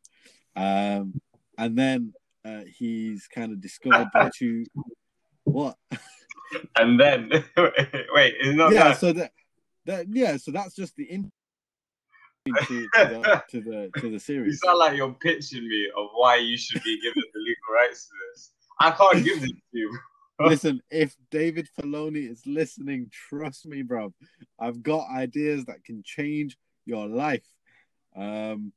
Um, 0.54 1.20
and 1.59 1.76
then 1.76 2.14
uh, 2.44 2.62
he's 2.66 3.28
kind 3.28 3.52
of 3.52 3.61
discovered 3.61 4.09
the 4.12 4.30
two. 4.34 4.64
What? 5.44 5.76
And 6.74 6.98
then 6.98 7.30
wait, 7.57 8.34
is 8.40 8.57
not 8.57 8.72
yeah, 8.72 8.88
that 8.88 8.98
so 8.98 9.12
that 9.12 9.30
that 9.84 10.07
yeah, 10.09 10.38
so 10.38 10.50
that's 10.50 10.74
just 10.74 10.96
the 10.96 11.04
in 11.04 11.30
to, 12.46 12.52
to 12.66 12.88
the 12.92 13.42
to 13.50 13.61
the 13.61 13.90
to 14.00 14.07
the 14.07 14.11
you 14.11 14.18
series. 14.18 14.61
sound 14.61 14.78
like 14.78 14.96
you're 14.96 15.14
pitching 15.14 15.68
me 15.68 15.88
of 15.96 16.09
why 16.14 16.36
you 16.36 16.57
should 16.57 16.82
be 16.82 17.00
given 17.00 17.22
the 17.32 17.40
legal 17.40 17.74
rights 17.74 18.07
to 18.09 18.12
this. 18.32 18.50
I 18.80 18.90
can't 18.90 19.24
give 19.24 19.40
this 19.40 19.50
to 19.50 19.57
you. 19.72 19.98
Listen, 20.41 20.82
if 20.91 21.16
David 21.30 21.68
Filoni 21.78 22.30
is 22.30 22.43
listening, 22.47 23.11
trust 23.11 23.66
me, 23.66 23.82
bro. 23.82 24.12
I've 24.59 24.82
got 24.82 25.09
ideas 25.11 25.64
that 25.64 25.84
can 25.84 26.03
change 26.05 26.59
your 26.84 27.07
life. 27.09 27.47
Um, 28.14 28.72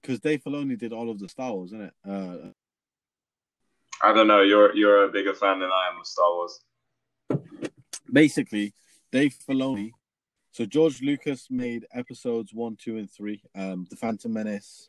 because 0.00 0.20
Dave 0.20 0.42
Filoni 0.42 0.78
did 0.78 0.92
all 0.92 1.10
of 1.10 1.18
the 1.18 1.28
Star 1.28 1.52
Wars, 1.52 1.72
isn't 1.72 1.82
it? 1.82 1.94
Uh, 2.08 2.48
I 4.02 4.12
don't 4.12 4.28
know. 4.28 4.42
You're 4.42 4.74
you're 4.74 5.04
a 5.04 5.08
bigger 5.08 5.34
fan 5.34 5.58
than 5.58 5.70
I 5.70 5.90
am 5.92 6.00
of 6.00 6.06
Star 6.06 6.32
Wars. 6.32 6.60
basically, 8.10 8.74
Dave 9.12 9.34
Filoni. 9.48 9.90
So 10.52 10.64
George 10.64 11.02
Lucas 11.02 11.48
made 11.50 11.86
episodes 11.92 12.54
one, 12.54 12.76
two, 12.76 12.96
and 12.96 13.10
three. 13.10 13.42
Um, 13.54 13.86
The 13.90 13.96
Phantom 13.96 14.32
Menace, 14.32 14.88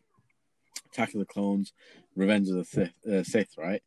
Attack 0.92 1.14
of 1.14 1.20
the 1.20 1.26
Clones, 1.26 1.74
Revenge 2.16 2.50
of 2.50 2.56
the 2.56 2.66
Sith, 2.66 2.94
uh, 3.12 3.24
Sith 3.24 3.58
right? 3.58 3.84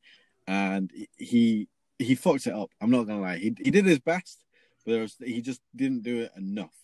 And 0.47 0.91
he 1.17 1.69
he 2.03 2.15
fucked 2.15 2.47
it 2.47 2.55
up. 2.55 2.71
I'm 2.81 2.91
not 2.91 3.07
gonna 3.07 3.21
lie. 3.21 3.39
He 3.39 3.55
he 3.59 3.71
did 3.71 3.85
his 3.85 3.99
best, 3.99 4.45
but 4.85 4.93
there 4.93 5.03
was, 5.03 5.17
he 5.25 5.41
just 5.41 5.61
didn't 5.75 6.03
do 6.03 6.23
it 6.23 6.33
enough. 6.37 6.75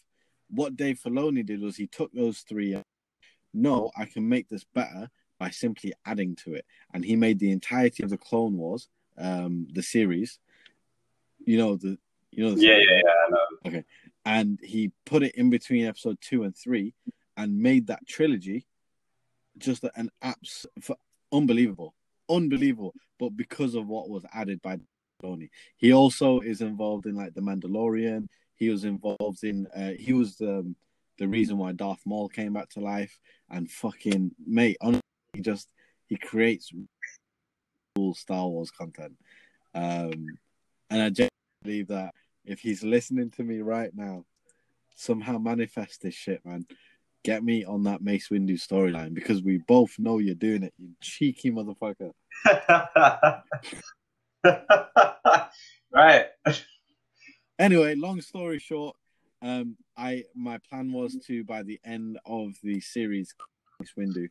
What 0.51 0.77
Dave 0.77 1.01
Filoni 1.05 1.45
did 1.45 1.61
was 1.61 1.77
he 1.77 1.87
took 1.87 2.13
those 2.13 2.41
three. 2.41 2.81
No, 3.55 3.91
I 3.97 4.05
can 4.05 4.29
make 4.29 4.49
this 4.49 4.65
better 4.75 5.11
by 5.39 5.51
simply 5.51 5.93
adding 6.05 6.37
to 6.37 6.55
it, 6.55 6.65
and 6.93 7.05
he 7.05 7.17
made 7.17 7.39
the 7.39 7.51
entirety 7.51 8.03
of 8.03 8.11
the 8.11 8.19
Clone 8.19 8.57
Wars, 8.57 8.89
um, 9.17 9.67
the 9.73 9.83
series. 9.83 10.39
You 11.45 11.59
know 11.59 11.77
the 11.77 11.99
you 12.31 12.45
know 12.45 12.55
the 12.55 12.63
Yeah, 12.63 12.77
yeah, 12.77 13.01
yeah. 13.05 13.11
I 13.27 13.71
know. 13.71 13.83
and 14.25 14.59
he 14.63 14.93
put 15.07 15.23
it 15.23 15.35
in 15.35 15.51
between 15.51 15.87
episode 15.87 16.19
two 16.21 16.43
and 16.45 16.57
three 16.57 16.95
and 17.37 17.59
made 17.59 17.87
that 17.87 18.07
trilogy 18.07 18.67
just 19.57 19.85
an 19.97 20.11
for 20.81 20.97
unbelievable 21.33 21.95
unbelievable 22.29 22.95
but 23.19 23.31
because 23.31 23.75
of 23.75 23.87
what 23.87 24.09
was 24.09 24.25
added 24.33 24.61
by 24.63 24.79
Filoni. 25.23 25.49
he 25.77 25.93
also 25.93 26.41
is 26.41 26.61
involved 26.61 27.07
in 27.07 27.15
like 27.15 27.35
the 27.35 27.41
mandalorian 27.41 28.27
he 28.55 28.71
was 28.71 28.85
involved 28.85 29.43
in 29.45 29.67
uh, 29.77 29.93
he 29.99 30.13
was 30.13 30.41
um, 30.41 30.75
the 31.19 31.27
reason 31.27 31.59
why 31.59 31.73
darth 31.73 32.01
maul 32.07 32.29
came 32.29 32.53
back 32.53 32.69
to 32.69 32.81
life 32.81 33.19
and 33.51 33.71
fucking 33.71 34.31
mate 34.47 34.77
honestly 34.81 35.03
he 35.33 35.41
just 35.41 35.69
he 36.07 36.17
creates 36.17 36.71
cool 37.97 38.15
star 38.15 38.47
wars 38.47 38.71
content 38.71 39.15
um 39.75 40.27
and 40.91 41.03
i 41.03 41.11
just 41.11 41.31
believe 41.63 41.89
that 41.89 42.15
if 42.49 42.61
he's 42.61 42.83
listening 42.83 43.31
to 43.33 43.45
me 43.45 43.61
right 43.61 43.91
now, 43.95 44.25
somehow 44.97 45.39
manifest 45.39 46.03
this 46.03 46.15
shit, 46.15 46.45
man. 46.45 46.67
Get 47.25 47.45
me 47.45 47.65
on 47.65 47.83
that 47.85 48.01
Mace 48.01 48.29
Windu 48.31 48.55
storyline 48.55 49.13
because 49.13 49.43
we 49.43 49.59
both 49.59 49.99
know 49.99 50.19
you're 50.19 50.35
doing 50.35 50.63
it, 50.63 50.73
you 50.79 50.95
cheeky 51.01 51.51
motherfucker. 51.51 52.13
right. 55.93 56.27
Anyway, 57.59 57.95
long 57.95 58.21
story 58.21 58.59
short, 58.59 58.97
um, 59.43 59.77
I 59.97 60.25
my 60.35 60.59
plan 60.59 60.93
was 60.93 61.17
to 61.27 61.45
by 61.45 61.63
the 61.63 61.81
end 61.85 62.19
of 62.27 62.53
the 62.63 62.81
series, 62.81 63.35
Windu, 63.97 64.29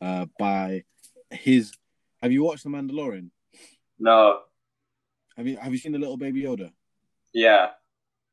uh, 0.00 0.26
by 0.38 0.84
his. 1.30 1.72
Have 2.22 2.32
you 2.32 2.42
watched 2.42 2.64
The 2.64 2.70
Mandalorian? 2.70 3.30
No. 3.98 4.40
Have 5.36 5.46
you 5.46 5.56
Have 5.56 5.72
you 5.72 5.78
seen 5.78 5.92
the 5.92 5.98
little 5.98 6.16
baby 6.16 6.42
Yoda? 6.42 6.72
Yeah. 7.32 7.70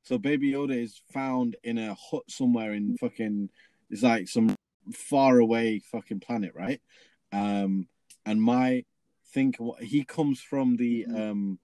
So 0.03 0.17
Baby 0.17 0.51
Yoda 0.51 0.75
is 0.75 1.01
found 1.11 1.55
in 1.63 1.77
a 1.77 1.95
hut 1.95 2.23
somewhere 2.29 2.73
in 2.73 2.95
fucking 2.97 3.49
it's 3.89 4.03
like 4.03 4.27
some 4.27 4.55
far 4.93 5.39
away 5.39 5.79
fucking 5.79 6.19
planet, 6.19 6.53
right? 6.55 6.81
Um 7.31 7.87
and 8.25 8.41
my 8.41 8.85
think 9.35 9.57
he 9.81 10.05
comes 10.05 10.39
from 10.41 10.77
the 10.77 11.05
um 11.05 11.59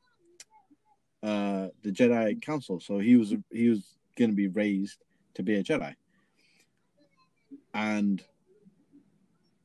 uh 1.24 1.68
the 1.84 1.92
Jedi 1.92 2.42
Council, 2.42 2.80
so 2.82 3.00
he 3.00 3.16
was 3.16 3.34
he 3.50 3.70
was 3.70 3.98
gonna 4.18 4.34
be 4.34 4.50
raised 4.50 5.00
to 5.36 5.44
be 5.44 5.56
a 5.56 5.64
Jedi. 5.64 5.96
And 7.74 8.22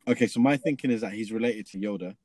okay, 0.06 0.28
so 0.28 0.38
my 0.40 0.56
thinking 0.56 0.92
is 0.92 1.00
that 1.00 1.12
he's 1.12 1.32
related 1.32 1.66
to 1.66 1.78
Yoda, 1.78 2.16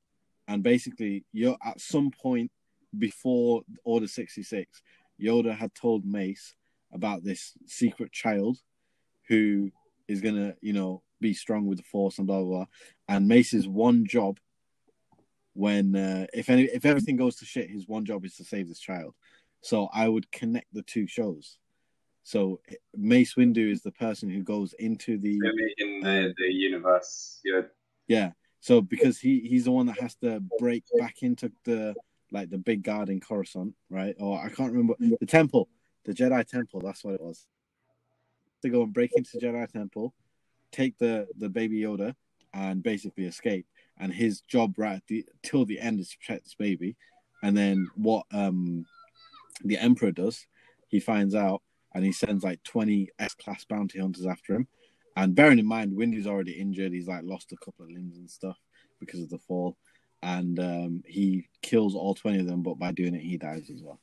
and 0.48 0.62
basically 0.62 1.26
you're 1.34 1.58
at 1.66 1.82
some 1.82 2.12
point 2.12 2.52
before 2.98 3.64
Order 3.84 4.08
66, 4.08 4.82
Yoda 5.20 5.56
had 5.56 5.74
told 5.74 6.06
Mace 6.06 6.54
about 6.94 7.24
this 7.24 7.54
secret 7.66 8.12
child 8.12 8.58
who 9.28 9.72
is 10.08 10.22
gonna, 10.22 10.54
you 10.62 10.74
know, 10.74 11.02
be 11.20 11.34
strong 11.34 11.66
with 11.66 11.80
the 11.80 11.84
Force 11.84 12.20
and 12.20 12.28
blah 12.28 12.42
blah 12.42 12.58
blah. 12.58 12.66
And 13.08 13.28
Mace's 13.28 13.68
one 13.68 14.06
job, 14.06 14.40
when 15.54 15.96
uh, 15.96 16.28
if 16.34 16.50
any 16.50 16.64
if 16.64 16.86
everything 16.86 17.18
goes 17.18 17.36
to 17.38 17.46
shit, 17.46 17.70
his 17.70 17.88
one 17.88 18.06
job 18.06 18.26
is 18.26 18.36
to 18.38 18.44
save 18.44 18.68
this 18.68 18.80
child. 18.80 19.14
So 19.62 19.90
I 19.94 20.08
would 20.08 20.32
connect 20.32 20.74
the 20.74 20.82
two 20.82 21.08
shows. 21.08 21.58
So 22.24 22.62
Mace 22.96 23.36
Windu 23.36 23.72
is 23.72 23.82
the 23.82 23.92
person 23.92 24.30
who 24.30 24.44
goes 24.44 24.74
into 24.74 25.18
the 25.18 25.40
In 25.78 26.02
the, 26.02 26.34
the 26.38 26.54
universe. 26.54 27.40
Yeah. 27.44 27.62
yeah. 28.08 28.32
So 28.60 28.82
because 28.82 29.20
he 29.20 29.40
he's 29.42 29.66
the 29.66 29.72
one 29.72 29.88
that 29.88 30.00
has 30.00 30.16
to 30.16 30.42
break 30.60 30.84
back 30.98 31.24
into 31.24 31.52
the 31.66 31.96
like 32.32 32.50
the 32.50 32.58
big 32.58 32.84
guard 32.84 33.10
in 33.10 33.20
Coruscant, 33.20 33.76
right? 33.90 34.16
Or 34.20 34.40
I 34.40 34.50
can't 34.50 34.72
remember 34.72 34.96
the 35.00 35.26
temple, 35.26 35.68
the 36.06 36.14
Jedi 36.14 36.46
temple. 36.48 36.80
That's 36.82 37.04
what 37.04 37.16
it 37.16 37.22
was. 37.22 37.46
To 38.62 38.70
go 38.70 38.84
and 38.84 38.94
break 38.94 39.12
into 39.16 39.32
the 39.34 39.46
Jedi 39.46 39.68
temple, 39.70 40.14
take 40.72 40.98
the 40.98 41.28
the 41.38 41.50
baby 41.50 41.82
Yoda, 41.82 42.16
and 42.54 42.84
basically 42.84 43.26
escape. 43.26 43.66
And 44.02 44.12
his 44.12 44.42
job 44.42 44.74
right 44.78 45.02
the, 45.08 45.26
till 45.44 45.66
the 45.66 45.80
end 45.80 46.02
is 46.02 46.10
to 46.10 46.18
protect 46.18 46.44
this 46.44 46.56
baby. 46.56 46.98
And 47.44 47.56
then 47.56 47.90
what 47.96 48.26
um 48.34 48.86
the 49.64 49.78
Emperor 49.78 50.12
does, 50.12 50.46
he 50.90 51.00
finds 51.00 51.36
out 51.36 51.62
and 51.96 52.04
he 52.04 52.12
sends 52.12 52.44
like 52.44 52.62
twenty 52.64 53.10
S 53.18 53.34
class 53.34 53.64
bounty 53.64 54.00
hunters 54.00 54.26
after 54.26 54.56
him. 54.56 54.68
And 55.16 55.36
bearing 55.36 55.60
in 55.60 55.66
mind, 55.66 55.94
Windu's 55.94 56.28
already 56.28 56.54
injured. 56.54 56.92
He's 56.92 57.08
like 57.08 57.24
lost 57.24 57.54
a 57.54 57.58
couple 57.64 57.86
of 57.86 57.92
limbs 57.92 58.18
and 58.18 58.30
stuff 58.30 58.58
because 59.00 59.22
of 59.22 59.30
the 59.30 59.38
fall 59.38 59.78
and 60.24 60.60
um, 60.60 61.04
he 61.06 61.48
kills 61.62 61.96
all 61.96 62.14
20 62.14 62.40
of 62.40 62.48
them, 62.48 62.62
but 62.62 62.78
by 62.78 62.92
doing 62.92 63.16
it, 63.16 63.22
he 63.22 63.38
dies 63.38 63.70
as 63.74 63.82
well. 63.82 64.00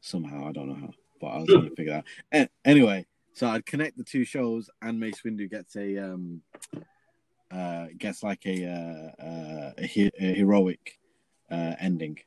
Somehow, 0.00 0.48
I 0.48 0.52
don't 0.52 0.68
know 0.68 0.74
how, 0.74 0.90
but 1.20 1.28
I 1.28 1.38
was 1.38 1.48
going 1.48 1.70
to 1.70 1.76
figure 1.76 2.02
that 2.32 2.40
out. 2.40 2.48
Anyway, 2.64 3.06
so 3.32 3.46
I'd 3.46 3.64
connect 3.64 3.96
the 3.96 4.04
two 4.04 4.24
shows, 4.24 4.68
and 4.82 5.00
Mace 5.00 5.22
Windu 5.24 5.50
gets 5.50 5.76
a 5.76 5.98
um, 5.98 6.42
uh, 7.54 7.86
gets 7.98 8.22
like 8.22 8.44
a 8.46 8.66
uh, 8.66 9.22
uh, 9.22 9.72
a, 9.78 9.86
he- 9.86 10.12
a 10.18 10.34
heroic 10.34 10.98
uh, 11.50 11.74
ending 11.78 12.18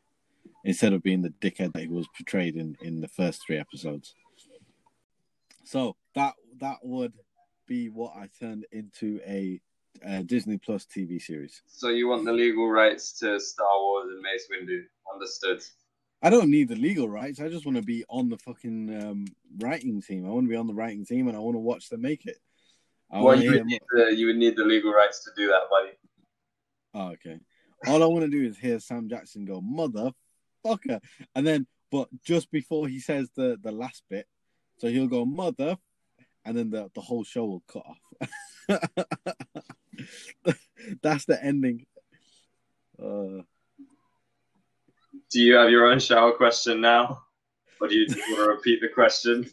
instead 0.64 0.94
of 0.94 1.04
being 1.04 1.22
the 1.22 1.34
dickhead 1.41 1.74
that 1.74 1.82
he 1.82 1.88
was 1.88 2.08
portrayed 2.18 2.56
in 2.56 2.78
in 2.82 3.02
the 3.02 3.08
first 3.08 3.41
three 3.45 3.58
episodes. 3.58 4.14
So 5.64 5.95
that 6.16 6.34
that 6.60 6.78
would 6.84 7.14
be 7.68 7.90
what 7.90 8.16
I 8.16 8.30
turned 8.40 8.66
into 8.72 9.20
a, 9.26 9.60
uh 10.06 10.22
Disney 10.24 10.58
Plus 10.58 10.86
TV 10.86 11.22
series. 11.22 11.62
So 11.68 11.90
you 11.90 12.08
want 12.08 12.26
the 12.26 12.32
legal 12.32 12.70
rights 12.70 13.12
to 13.20 13.40
Star 13.40 13.80
Wars 13.80 14.08
and 14.10 14.22
Mace 14.22 14.48
Windu? 14.52 14.84
Understood. 15.14 15.62
I 16.22 16.30
don't 16.30 16.49
need 16.49 16.70
the 16.70 16.76
legal 16.76 17.08
rights. 17.10 17.40
I 17.40 17.49
just 17.49 17.66
want 17.66 17.76
to 17.76 17.84
be 17.84 18.04
on 18.10 18.30
the 18.30 18.38
fucking 18.38 19.04
um, 19.04 19.26
writing 19.60 20.02
team. 20.02 20.26
I 20.26 20.30
want 20.30 20.45
to 20.45 20.49
be 20.49 20.56
on 20.56 20.68
the 20.68 20.74
writing 20.74 21.06
team, 21.06 21.28
and 21.28 21.38
I 21.38 21.40
want 21.40 21.56
to 21.56 21.60
watch 21.60 21.90
them 21.90 22.02
make 22.02 22.26
it. 22.26 22.38
I 23.12 23.22
Well, 23.22 23.42
you 23.42 23.52
would, 23.52 23.66
need 23.66 23.82
the, 23.92 24.16
you 24.16 24.28
would 24.28 24.38
need 24.38 24.56
the 24.58 24.66
legal 24.66 24.94
rights 24.94 25.24
to 25.24 25.32
do 25.36 25.48
that, 25.48 25.70
buddy. 25.70 25.92
Oh, 26.94 27.12
okay. 27.14 27.40
All 27.88 28.04
I 28.04 28.08
want 28.08 28.26
to 28.26 28.32
do 28.32 28.44
is 28.46 28.58
hear 28.58 28.80
Sam 28.80 29.08
Jackson 29.08 29.46
go 29.46 29.62
motherfucker, 29.62 31.00
and 31.36 31.48
then 31.48 31.68
but 31.92 32.10
just 32.24 32.52
before 32.52 32.88
he 32.88 33.00
says 33.00 33.30
the 33.36 33.58
the 33.62 33.72
last 33.72 34.04
bit, 34.10 34.28
so 34.78 34.88
he'll 34.88 35.08
go 35.08 35.26
mother, 35.26 35.78
and 36.44 36.58
then 36.58 36.70
the 36.70 36.90
the 36.96 37.02
whole 37.02 37.24
show 37.24 37.46
will 37.46 37.64
cut 37.72 37.84
off. 37.86 38.02
That's 41.02 41.26
the 41.26 41.44
ending. 41.44 41.86
Uh, 43.02 43.44
Do 45.32 45.40
you 45.40 45.56
have 45.56 45.70
your 45.70 45.86
own 45.86 46.00
shower 46.00 46.32
question 46.32 46.82
now? 46.82 47.24
Or 47.80 47.88
do 47.88 47.96
you 47.96 48.08
want 48.08 48.38
to 48.38 48.50
repeat 48.50 48.82
the 48.82 48.90
question? 48.90 49.50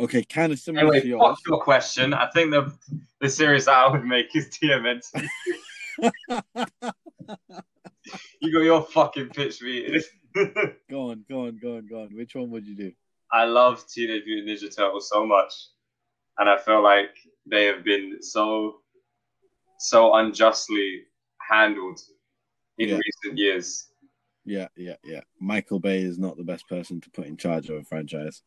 Okay, 0.00 0.22
kind 0.24 0.52
of 0.52 0.58
similar 0.58 0.82
Anyway, 0.86 1.00
to 1.00 1.06
yours. 1.08 1.20
fuck 1.22 1.38
your 1.48 1.60
question. 1.62 2.14
I 2.14 2.28
think 2.30 2.50
the 2.50 2.72
the 3.20 3.28
series 3.28 3.64
that 3.66 3.74
I 3.74 3.88
would 3.90 4.04
make 4.04 4.34
is 4.36 4.48
TMNT. 4.48 5.26
you 8.40 8.52
got 8.52 8.60
your 8.64 8.82
fucking 8.82 9.30
pitch 9.30 9.62
meeting. 9.62 10.02
Go 10.90 11.10
on, 11.10 11.24
go 11.30 11.46
on, 11.46 11.58
go 11.62 11.76
on, 11.78 11.86
go 11.86 12.02
on. 12.02 12.08
Which 12.14 12.34
one 12.34 12.50
would 12.50 12.66
you 12.66 12.76
do? 12.76 12.92
I 13.32 13.44
love 13.46 13.82
Teenage 13.88 14.24
Mutant 14.26 14.48
Ninja 14.62 14.76
Turtles 14.76 15.08
so 15.08 15.26
much, 15.26 15.50
and 16.38 16.46
I 16.46 16.58
feel 16.58 16.82
like 16.82 17.08
they 17.46 17.64
have 17.64 17.82
been 17.84 18.18
so, 18.20 18.80
so 19.78 20.14
unjustly 20.16 21.04
handled 21.40 22.00
in 22.76 22.90
Yeah. 22.90 22.96
recent 22.98 23.38
years. 23.38 23.88
Yeah, 24.44 24.68
yeah, 24.76 24.96
yeah. 25.02 25.22
Michael 25.40 25.80
Bay 25.80 26.02
is 26.02 26.18
not 26.18 26.36
the 26.36 26.44
best 26.44 26.68
person 26.68 27.00
to 27.00 27.10
put 27.10 27.26
in 27.26 27.38
charge 27.38 27.70
of 27.70 27.76
a 27.76 27.82
franchise. 27.84 28.42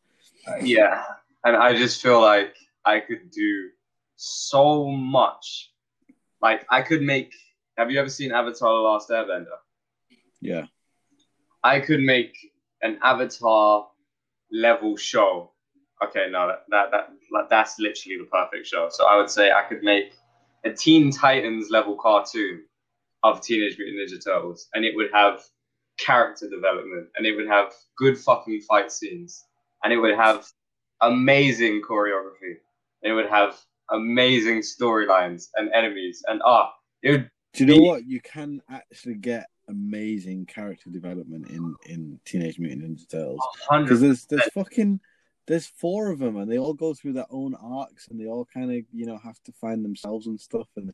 Yeah, 0.62 1.02
and 1.44 1.56
I 1.56 1.76
just 1.76 2.02
feel 2.02 2.20
like 2.20 2.56
I 2.84 3.00
could 3.00 3.30
do 3.30 3.70
so 4.16 4.88
much. 4.88 5.72
Like 6.42 6.66
I 6.70 6.82
could 6.82 7.02
make. 7.02 7.34
Have 7.76 7.90
you 7.90 7.98
ever 8.00 8.08
seen 8.08 8.32
Avatar: 8.32 8.72
The 8.72 8.80
Last 8.80 9.10
Airbender? 9.10 9.58
Yeah, 10.40 10.66
I 11.62 11.80
could 11.80 12.00
make 12.00 12.36
an 12.82 12.98
Avatar 13.02 13.88
level 14.52 14.96
show. 14.96 15.52
Okay, 16.02 16.28
no, 16.30 16.48
that, 16.48 16.64
that 16.70 16.90
that 16.90 17.10
like, 17.30 17.48
that's 17.48 17.78
literally 17.78 18.18
the 18.18 18.24
perfect 18.24 18.66
show. 18.66 18.88
So 18.90 19.06
I 19.06 19.16
would 19.16 19.30
say 19.30 19.52
I 19.52 19.62
could 19.62 19.82
make 19.82 20.14
a 20.64 20.70
Teen 20.70 21.10
Titans 21.10 21.70
level 21.70 21.96
cartoon 21.96 22.64
of 23.22 23.40
Teenage 23.40 23.78
Mutant 23.78 24.10
Ninja 24.10 24.24
Turtles, 24.24 24.68
and 24.74 24.84
it 24.84 24.94
would 24.96 25.10
have 25.12 25.42
character 25.98 26.48
development, 26.48 27.08
and 27.16 27.26
it 27.26 27.36
would 27.36 27.48
have 27.48 27.72
good 27.96 28.18
fucking 28.18 28.62
fight 28.62 28.90
scenes, 28.90 29.44
and 29.84 29.92
it 29.92 29.98
would 29.98 30.16
have 30.16 30.46
amazing 31.00 31.82
choreography. 31.88 32.56
It 33.02 33.12
would 33.12 33.28
have 33.28 33.58
amazing 33.90 34.60
storylines 34.60 35.48
and 35.56 35.70
enemies, 35.72 36.22
and 36.26 36.40
ah, 36.44 36.72
it 37.02 37.10
would 37.10 37.30
Do 37.54 37.64
you 37.64 37.72
know 37.72 37.80
Me- 37.80 37.88
what? 37.88 38.06
You 38.06 38.20
can 38.20 38.60
actually 38.70 39.16
get 39.16 39.46
amazing 39.68 40.46
character 40.46 40.90
development 40.90 41.48
in 41.48 41.74
in 41.86 42.20
Teenage 42.24 42.58
Mutant 42.58 42.98
Ninja 42.98 43.08
Turtles 43.08 43.40
because 43.82 44.00
there's 44.00 44.26
there's 44.26 44.48
fucking 44.52 45.00
there's 45.46 45.66
four 45.66 46.10
of 46.10 46.18
them 46.18 46.36
and 46.36 46.50
they 46.50 46.58
all 46.58 46.74
go 46.74 46.94
through 46.94 47.12
their 47.12 47.26
own 47.30 47.54
arcs 47.60 48.08
and 48.08 48.20
they 48.20 48.26
all 48.26 48.46
kind 48.52 48.70
of 48.70 48.84
you 48.92 49.06
know 49.06 49.18
have 49.18 49.42
to 49.44 49.52
find 49.52 49.84
themselves 49.84 50.26
and 50.26 50.40
stuff 50.40 50.68
and 50.76 50.92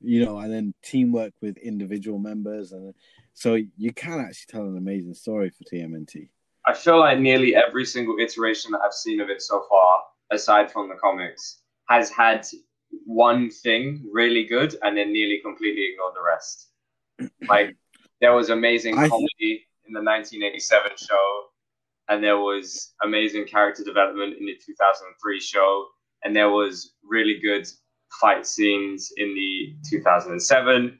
you 0.00 0.24
know 0.24 0.38
and 0.38 0.52
then 0.52 0.74
teamwork 0.82 1.32
with 1.40 1.56
individual 1.58 2.18
members 2.18 2.72
and 2.72 2.94
so 3.32 3.58
you 3.76 3.92
can 3.92 4.20
actually 4.20 4.46
tell 4.48 4.62
an 4.62 4.76
amazing 4.78 5.14
story 5.14 5.50
for 5.50 5.64
TMNT. 5.64 6.28
I 6.66 6.74
feel 6.74 6.98
like 6.98 7.18
nearly 7.18 7.54
every 7.54 7.84
single 7.84 8.16
iteration 8.18 8.72
that 8.72 8.80
I've 8.84 8.92
seen 8.92 9.20
of 9.20 9.30
it 9.30 9.40
so 9.40 9.64
far, 9.68 10.02
aside 10.32 10.70
from 10.70 10.88
the 10.88 10.96
comics, 10.96 11.60
has 11.88 12.10
had 12.10 12.46
one 13.04 13.50
thing 13.50 14.04
really 14.12 14.44
good 14.44 14.76
and 14.82 14.96
then 14.96 15.12
nearly 15.12 15.40
completely 15.44 15.90
ignored 15.92 16.14
the 16.14 16.22
rest. 16.22 16.70
Like 17.48 17.76
there 18.20 18.34
was 18.34 18.50
amazing 18.50 18.98
I 18.98 19.02
th- 19.02 19.10
comedy 19.10 19.66
in 19.86 19.92
the 19.92 20.02
1987 20.02 20.92
show, 20.96 21.44
and 22.08 22.22
there 22.22 22.38
was 22.38 22.94
amazing 23.04 23.46
character 23.46 23.84
development 23.84 24.34
in 24.38 24.46
the 24.46 24.56
2003 24.64 25.40
show, 25.40 25.86
and 26.24 26.34
there 26.34 26.50
was 26.50 26.94
really 27.04 27.38
good 27.40 27.66
fight 28.20 28.46
scenes 28.46 29.12
in 29.16 29.34
the 29.34 29.76
2007 29.90 30.98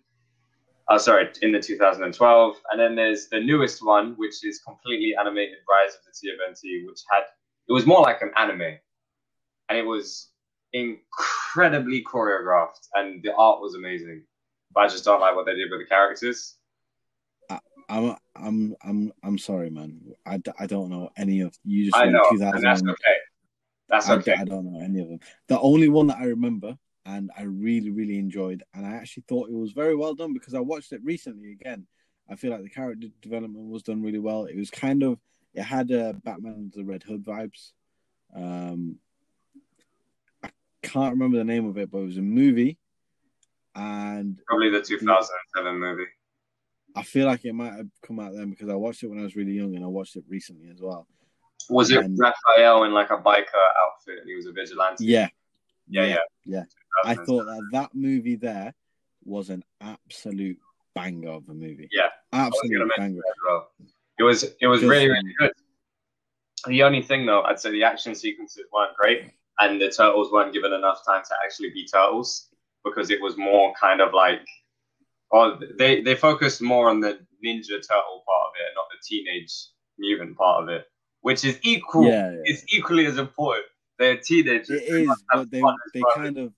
uh, 0.89 0.99
sorry, 0.99 1.29
in 1.43 1.53
the 1.53 1.61
2012. 1.61 2.57
And 2.71 2.81
then 2.81 2.95
there's 2.95 3.29
the 3.29 3.41
newest 3.41 3.85
one, 3.85 4.15
which 4.17 4.45
is 4.45 4.61
completely 4.61 5.15
animated 5.19 5.57
Rise 5.69 5.95
of 5.95 6.01
the 6.05 6.13
TMNT, 6.13 6.87
which 6.87 7.01
had, 7.11 7.25
it 7.69 7.73
was 7.73 7.87
more 7.87 8.01
like 8.01 8.23
an 8.23 8.33
anime. 8.37 8.79
And 9.69 9.79
it 9.79 9.87
was 9.87 10.29
incredibly 10.73 12.05
choreographed, 12.05 12.89
and 12.95 13.23
the 13.23 13.35
art 13.35 13.61
was 13.61 13.75
amazing. 13.75 14.23
But 14.73 14.85
I 14.85 14.89
just 14.89 15.05
don't 15.05 15.21
like 15.21 15.35
what 15.35 15.47
they 15.47 15.55
did 15.55 15.71
with 15.71 15.81
the 15.81 15.87
characters. 15.87 16.57
I'm 17.89 18.17
I'm 18.35 18.75
I'm 18.83 19.13
I'm 19.23 19.39
sorry, 19.39 19.71
man. 19.71 20.01
I, 20.25 20.39
d- 20.39 20.53
I 20.59 20.67
don't 20.67 20.91
know 20.91 21.11
any 21.17 21.41
of 21.41 21.57
you. 21.65 21.87
Just 21.87 21.97
I 21.97 22.07
know, 22.07 22.25
2000 22.31 22.55
and 22.57 22.65
that's 22.65 22.83
okay. 22.83 23.17
That's 23.89 24.09
I, 24.09 24.15
okay. 24.17 24.35
I 24.35 24.45
don't 24.45 24.73
know 24.73 24.81
any 24.81 25.01
of 25.01 25.09
them. 25.09 25.21
The 25.49 25.61
only 25.61 25.89
one 25.89 26.09
that 26.09 26.19
I 26.19 26.25
remember 26.25 26.77
and 27.07 27.31
I 27.39 27.43
really, 27.45 27.91
really 27.91 28.19
enjoyed, 28.19 28.65
and 28.75 28.85
I 28.85 28.91
actually 28.95 29.25
thought 29.29 29.49
it 29.49 29.55
was 29.55 29.73
very 29.73 29.95
well 29.95 30.15
done 30.15 30.33
because 30.33 30.55
I 30.55 30.61
watched 30.61 30.93
it 30.93 31.01
recently 31.05 31.53
again. 31.53 31.87
I 32.29 32.35
feel 32.35 32.51
like 32.51 32.63
the 32.63 32.69
character 32.69 33.07
development 33.23 33.69
was 33.71 33.85
done 33.85 34.03
really 34.03 34.19
well. 34.19 34.47
It 34.47 34.57
was 34.57 34.71
kind 34.71 35.05
of, 35.05 35.19
it 35.55 35.63
had 35.63 35.93
uh, 35.93 36.15
Batman 36.25 36.73
the 36.75 36.85
Red 36.85 37.05
Hood 37.05 37.25
vibes. 37.25 37.71
Um, 38.35 38.97
I 40.43 40.51
can't 40.83 41.13
remember 41.13 41.39
the 41.39 41.45
name 41.45 41.67
of 41.69 41.79
it, 41.79 41.91
but 41.91 41.99
it 41.99 42.07
was 42.07 42.19
a 42.19 42.23
movie, 42.23 42.77
and 43.77 44.41
Probably 44.47 44.71
the 44.71 44.83
2007 44.83 45.79
movie. 45.79 46.05
I 46.97 47.03
feel 47.03 47.27
like 47.27 47.45
it 47.45 47.53
might 47.53 47.75
have 47.75 47.89
come 48.03 48.19
out 48.19 48.33
then 48.35 48.51
because 48.51 48.71
I 48.71 48.75
watched 48.75 49.03
it 49.03 49.09
when 49.09 49.21
I 49.21 49.23
was 49.23 49.37
really 49.37 49.53
young, 49.53 49.77
and 49.77 49.85
I 49.85 49.89
watched 49.89 50.17
it 50.17 50.25
recently 50.29 50.71
as 50.71 50.81
well. 50.81 51.07
Was 51.71 51.91
it 51.91 52.05
And- 52.05 52.19
Raphael 52.19 52.85
in 52.85 52.93
like 52.93 53.11
a 53.11 53.19
biker 53.19 53.45
outfit 53.79 54.19
and 54.21 54.29
he 54.29 54.35
was 54.35 54.47
a 54.47 54.53
vigilante? 54.53 55.05
Yeah, 55.05 55.29
yeah, 55.89 56.05
yeah. 56.05 56.17
yeah. 56.45 56.63
I 57.05 57.15
thought 57.15 57.45
that 57.45 57.69
that 57.73 57.95
movie 57.95 58.37
there 58.37 58.75
was 59.25 59.51
an 59.51 59.65
absolute 59.81 60.59
banger 60.95 61.31
of 61.31 61.49
a 61.49 61.55
movie. 61.55 61.89
Yeah, 61.93 62.09
absolute 62.33 62.79
gonna 62.79 62.91
banger. 62.97 63.23
well. 63.47 63.69
It 64.19 64.23
was 64.23 64.45
it 64.61 64.67
was 64.67 64.83
really 64.83 65.09
really 65.09 65.35
good. 65.39 65.53
The 66.67 66.83
only 66.83 67.03
thing 67.03 67.27
though, 67.27 67.43
I'd 67.43 67.61
say 67.61 67.71
the 67.71 67.85
action 67.85 68.15
sequences 68.15 68.65
weren't 68.73 68.97
great, 68.97 69.31
and 69.61 69.81
the 69.81 69.91
turtles 69.91 70.33
weren't 70.33 70.53
given 70.53 70.73
enough 70.73 71.05
time 71.07 71.23
to 71.23 71.35
actually 71.45 71.71
be 71.71 71.87
turtles 71.87 72.49
because 72.85 73.11
it 73.11 73.21
was 73.21 73.37
more 73.37 73.73
kind 73.81 74.01
of 74.01 74.15
like, 74.15 74.41
oh, 75.33 75.59
they 75.79 76.01
they 76.01 76.15
focused 76.15 76.63
more 76.63 76.89
on 76.89 77.01
the 77.01 77.19
ninja 77.45 77.69
turtle 77.69 78.25
part 78.27 78.47
of 78.49 78.53
it, 78.59 78.73
not 78.75 78.87
the 78.91 78.99
teenage 79.05 79.53
mutant 79.99 80.37
part 80.37 80.63
of 80.63 80.69
it, 80.69 80.87
which 81.21 81.45
is 81.45 81.59
equal. 81.63 82.07
Yeah, 82.07 82.31
yeah. 82.31 82.39
It's 82.45 82.65
equally 82.75 83.07
as 83.07 83.19
important. 83.19 83.67
They're 83.99 84.17
teenagers. 84.17 84.71
it 84.71 84.91
They 84.91 85.03
is, 85.03 85.25
but 85.33 85.51
they 85.51 85.63
they 85.95 86.01
brothers. 86.01 86.15
kind 86.17 86.39
of 86.39 86.53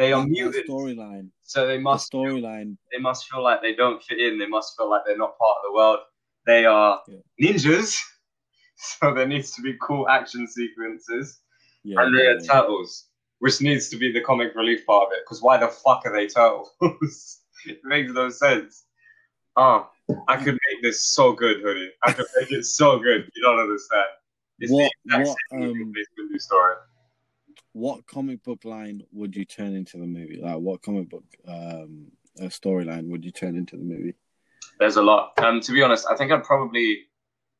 they 0.00 0.12
are 0.14 0.24
that 0.24 0.64
storyline. 0.66 1.28
so 1.42 1.66
they 1.66 1.76
The 1.76 1.82
must 1.82 2.10
storyline. 2.12 2.76
they 2.90 2.98
must 2.98 3.28
feel 3.30 3.42
like 3.42 3.60
they 3.60 3.74
don't 3.74 4.02
fit 4.02 4.18
in. 4.18 4.38
They 4.38 4.46
must 4.46 4.76
feel 4.76 4.88
like 4.88 5.02
they're 5.04 5.18
not 5.18 5.38
part 5.38 5.56
of 5.58 5.62
the 5.70 5.72
world. 5.74 5.98
They 6.46 6.64
are 6.64 7.02
Yeah. 7.06 7.18
ninjas, 7.40 8.00
so 8.76 9.12
there 9.14 9.26
needs 9.28 9.52
to 9.56 9.62
be 9.62 9.74
cool 9.80 10.08
action 10.08 10.46
sequences, 10.48 11.40
Yeah, 11.84 12.00
and 12.02 12.16
they 12.16 12.24
yeah, 12.24 12.30
are 12.30 12.40
turtles, 12.40 13.08
which 13.40 13.60
needs 13.60 13.88
to 13.90 13.96
be 13.98 14.10
the 14.10 14.22
comic 14.22 14.54
relief 14.54 14.86
part 14.86 15.08
of 15.08 15.12
it. 15.12 15.20
Because 15.24 15.42
why 15.42 15.58
the 15.58 15.68
fuck 15.68 16.02
are 16.06 16.12
they 16.12 16.26
turtles? 16.28 16.70
it 17.66 17.80
makes 17.84 18.10
no 18.12 18.30
sense. 18.30 18.84
Oh, 19.56 19.88
I 20.28 20.36
could 20.36 20.58
make 20.70 20.82
this 20.82 21.04
so 21.04 21.32
good, 21.32 21.60
hoodie. 21.60 21.90
I 22.02 22.12
could 22.12 22.26
make 22.40 22.50
it 22.52 22.64
so 22.64 22.98
good. 22.98 23.28
You 23.34 23.42
don't 23.42 23.58
understand. 23.60 24.06
It's 24.60 24.72
What- 24.72 24.90
the 25.04 25.16
exact 25.16 25.28
what, 25.52 25.60
same 25.60 25.92
um, 25.92 26.38
story. 26.38 26.74
What 27.72 28.06
comic 28.06 28.42
book 28.42 28.64
line 28.64 29.02
would 29.12 29.36
you 29.36 29.44
turn 29.44 29.74
into 29.74 29.98
the 29.98 30.06
movie? 30.06 30.40
Like, 30.42 30.58
what 30.58 30.82
comic 30.82 31.08
book 31.08 31.24
um, 31.46 32.10
uh, 32.40 32.44
storyline 32.44 33.08
would 33.10 33.24
you 33.24 33.30
turn 33.30 33.56
into 33.56 33.76
the 33.76 33.84
movie? 33.84 34.14
There's 34.78 34.96
a 34.96 35.02
lot. 35.02 35.32
Um, 35.38 35.60
to 35.60 35.72
be 35.72 35.82
honest, 35.82 36.06
I 36.10 36.16
think 36.16 36.32
I'd 36.32 36.44
probably, 36.44 37.06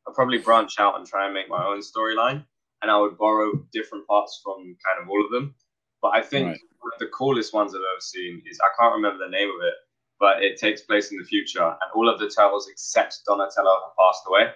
I'd 0.09 0.15
probably 0.15 0.39
branch 0.39 0.79
out 0.79 0.97
and 0.97 1.07
try 1.07 1.27
and 1.27 1.35
make 1.35 1.49
my 1.49 1.65
own 1.65 1.81
storyline, 1.81 2.45
and 2.83 2.91
I 2.91 2.99
would 2.99 3.19
borrow 3.19 3.53
different 3.73 4.07
parts 4.07 4.41
from 4.43 4.77
kind 4.85 5.03
of 5.03 5.09
all 5.09 5.25
of 5.25 5.31
them. 5.31 5.55
But 6.03 6.15
I 6.15 6.23
think 6.23 6.47
Right. 6.47 6.61
one 6.81 6.93
of 6.95 6.99
the 6.99 7.09
coolest 7.09 7.53
ones 7.53 7.75
I've 7.75 7.81
ever 7.81 8.01
seen 8.01 8.43
is 8.51 8.59
I 8.61 8.69
can't 8.81 8.95
remember 8.95 9.23
the 9.25 9.31
name 9.31 9.49
of 9.49 9.63
it, 9.63 9.75
but 10.19 10.43
it 10.43 10.59
takes 10.59 10.81
place 10.81 11.13
in 11.13 11.19
the 11.19 11.25
future, 11.25 11.63
and 11.63 11.91
all 11.95 12.09
of 12.09 12.19
the 12.19 12.29
turtles 12.29 12.69
except 12.69 13.21
Donatello 13.27 13.71
have 13.85 13.97
passed 13.99 14.23
away, 14.27 14.51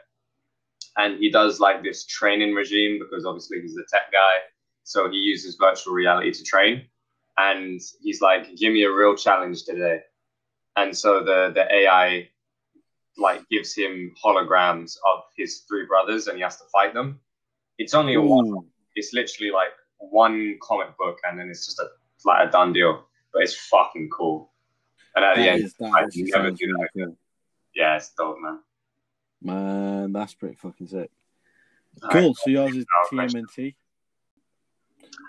and 0.97 1.19
he 1.19 1.31
does 1.31 1.61
like 1.61 1.83
this 1.83 2.07
training 2.07 2.55
regime 2.55 2.99
because 2.99 3.27
obviously 3.27 3.61
he's 3.61 3.75
the 3.75 3.85
tech 3.91 4.11
guy, 4.11 4.39
so 4.85 5.11
he 5.11 5.17
uses 5.17 5.57
virtual 5.57 5.95
reality 5.95 6.33
to 6.33 6.45
train, 6.45 6.87
and 7.37 7.81
he's 8.01 8.21
like, 8.21 8.55
"Give 8.57 8.73
me 8.73 8.85
a 8.85 8.93
real 8.93 9.17
challenge 9.17 9.65
today," 9.65 10.01
and 10.77 10.97
so 10.97 11.25
the 11.25 11.51
the 11.53 11.73
AI 11.75 12.29
like 13.17 13.49
gives 13.49 13.75
him 13.75 14.15
holograms 14.23 14.97
of 15.13 15.23
his 15.37 15.61
three 15.69 15.87
brothers 15.87 16.27
and 16.27 16.37
he 16.37 16.43
has 16.43 16.57
to 16.57 16.65
fight 16.73 16.95
them. 16.95 17.21
It's 17.79 17.95
only 17.95 18.15
a 18.15 18.21
one. 18.21 18.47
Ooh, 18.47 18.67
It's 18.95 19.13
literally 19.13 19.53
like 19.53 19.71
one 19.99 20.59
comic 20.63 20.97
book 20.97 21.19
and 21.25 21.39
then 21.39 21.49
it's 21.49 21.67
just 21.67 21.79
a 21.79 21.87
like 22.25 22.49
a 22.49 22.51
done 22.51 22.73
deal. 22.73 23.07
But 23.33 23.43
it's 23.43 23.55
fucking 23.55 24.11
cool. 24.11 24.53
And 25.17 25.25
at 25.25 25.37
the 25.37 25.49
end, 25.49 25.65
is, 25.65 25.75
that 25.75 25.93
I 25.95 26.03
actually 26.03 26.25
never 26.25 26.49
sounds 26.49 26.59
do 26.59 26.67
really 26.67 26.89
cool. 27.07 27.17
yeah, 27.75 27.97
it's 27.97 28.11
dope, 28.11 28.39
man. 28.41 28.61
Man, 29.43 30.13
that's 30.13 30.35
pretty 30.35 30.57
fucking 30.57 30.89
sick. 30.89 31.11
Cool. 32.11 32.35
So 32.35 32.51
yours 32.51 32.75
is. 32.75 32.87
TMNT. 33.13 33.75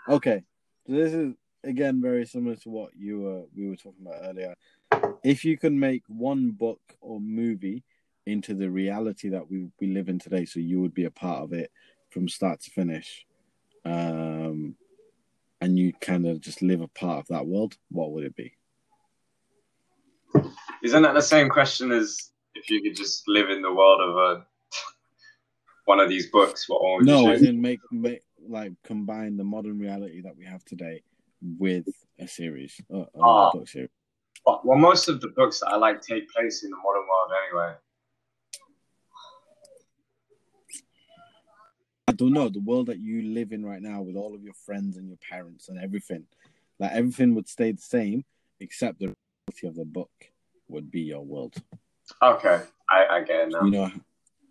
Okay. 0.10 0.44
So 0.88 0.94
this 0.94 1.14
is 1.14 1.34
again 1.64 2.02
very 2.02 2.26
similar 2.26 2.56
to 2.57 2.70
what 2.70 2.91
you 2.95 3.22
were 3.22 3.44
we 3.56 3.68
were 3.70 3.76
talking 3.76 4.06
about 4.06 4.22
earlier. 4.24 4.56
If 5.24 5.44
you 5.44 5.57
could 5.57 5.74
make 5.74 6.03
one 6.07 6.52
book 6.52 6.82
or 7.02 7.20
movie 7.20 7.84
into 8.28 8.53
the 8.53 8.70
reality 8.70 9.30
that 9.30 9.49
we, 9.49 9.68
we 9.80 9.88
live 9.88 10.10
in 10.10 10.20
today, 10.20 10.45
so 10.45 10.60
you 10.60 10.82
would 10.82 10.94
be 10.94 11.06
a 11.06 11.12
part 11.12 11.44
of 11.44 11.53
it 11.53 11.72
from 12.12 12.28
start 12.30 12.60
to 12.62 12.72
finish, 12.72 13.26
um, 13.84 14.76
and 15.62 15.78
you 15.78 15.94
kind 16.02 16.26
of 16.28 16.40
just 16.41 16.62
live 16.62 16.82
a 16.82 16.88
part 16.88 17.20
of 17.20 17.28
that 17.28 17.45
world, 17.45 17.76
what 17.90 18.12
would 18.12 18.24
it 18.24 18.36
be? 18.36 18.53
Isn't 20.84 21.03
that 21.03 21.14
the 21.14 21.22
same 21.22 21.49
question 21.49 21.91
as 21.91 22.32
if 22.53 22.70
you 22.70 22.82
could 22.82 22.95
just 22.95 23.28
live 23.28 23.49
in 23.49 23.62
the 23.62 23.74
world 23.74 24.02
of 24.02 24.16
a 24.16 24.45
one 25.86 25.99
of 25.99 26.10
these 26.10 26.30
books? 26.30 26.70
What 26.70 26.84
one 26.84 26.98
would 26.98 27.06
No, 27.06 27.22
you 27.32 27.38
choose? 27.38 27.48
in 27.48 27.62
make 27.62 27.80
make 27.91 28.22
like 28.50 28.74
combine 28.84 29.38
the 29.38 29.44
modern 29.44 29.80
reality 29.80 30.22
that 30.22 30.36
we 30.38 30.46
have 30.46 30.64
today 30.66 31.02
with 31.60 31.88
a 32.20 32.28
series, 32.28 32.80
uh, 32.94 33.06
Ah. 33.20 33.50
a 33.50 33.52
book 33.58 33.68
series. 33.68 33.90
Well, 34.46 34.78
most 34.78 35.10
of 35.10 35.22
the 35.22 35.30
books 35.30 35.62
that 35.62 35.70
I 35.70 35.76
like 35.78 36.02
take 36.02 36.30
place 36.30 36.64
in 36.64 36.70
the 36.70 36.78
modern 36.78 37.08
world 37.08 37.32
anyway. 37.48 37.76
I 42.08 42.12
don't 42.12 42.34
know 42.34 42.50
the 42.50 42.60
world 42.60 42.88
that 42.88 43.00
you 43.00 43.24
live 43.34 43.52
in 43.52 43.66
right 43.66 43.82
now 43.82 44.02
with 44.02 44.16
all 44.16 44.36
of 44.36 44.44
your 44.44 44.54
friends 44.54 44.98
and 44.98 45.08
your 45.08 45.18
parents 45.18 45.70
and 45.70 45.80
everything. 45.80 46.26
Like 46.80 46.92
everything 46.92 47.34
would 47.36 47.48
stay 47.48 47.72
the 47.72 47.82
same 47.82 48.24
except 48.60 49.00
the 49.00 49.16
reality 49.48 49.68
of 49.68 49.76
the 49.76 49.86
book 49.86 50.12
would 50.68 50.92
be 50.92 51.02
your 51.02 51.22
world. 51.26 51.56
Okay, 52.22 52.62
I, 52.90 53.06
I 53.06 53.24
get 53.24 53.48
it 53.48 53.52
now. 53.52 53.66
You 53.66 53.72
know, 53.72 53.92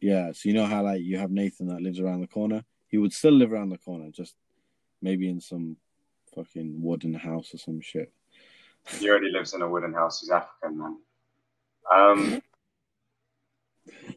yeah. 0.01 0.33
So 0.33 0.49
you 0.49 0.55
know 0.55 0.67
how 0.67 0.83
like 0.83 1.03
you 1.03 1.19
have 1.19 1.31
Nathan 1.31 1.69
that 1.69 1.81
lives 1.83 2.01
around 2.01 2.21
the 2.21 2.27
corner. 2.27 2.65
He 2.95 2.99
would 2.99 3.13
still 3.13 3.33
live 3.33 3.53
around 3.53 3.71
the 3.71 3.79
corner, 3.79 4.09
just 4.13 4.37
maybe 5.03 5.29
in 5.29 5.41
some 5.41 5.79
fucking 6.33 6.81
wooden 6.81 7.13
house 7.13 7.53
or 7.53 7.59
some 7.59 7.81
shit. 7.81 8.13
He 8.87 9.11
already 9.11 9.33
lives 9.33 9.53
in 9.53 9.63
a 9.63 9.69
wooden 9.69 9.93
house. 9.93 10.21
He's 10.21 10.31
African, 10.31 10.79
man. 10.79 10.99
Um, 11.93 12.41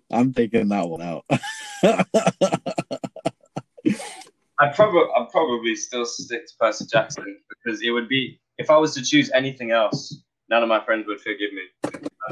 I'm 0.12 0.32
taking 0.32 0.68
that 0.68 0.88
one 0.88 1.02
out. 1.02 1.26
I'd 4.60 4.76
probably 4.76 5.06
I'd 5.18 5.30
probably 5.32 5.76
still 5.76 6.06
stick 6.06 6.45
to 6.45 6.54
Percy 6.60 6.86
Jackson 6.86 7.40
because 7.49 7.82
it 7.82 7.90
would 7.90 8.08
be 8.08 8.40
if 8.60 8.70
I 8.70 8.78
was 8.78 8.94
to 8.94 9.02
choose 9.02 9.32
anything 9.34 9.72
else, 9.72 10.22
none 10.52 10.62
of 10.62 10.70
my 10.70 10.86
friends 10.86 11.08
would 11.08 11.22
forgive 11.22 11.52
me. 11.52 11.64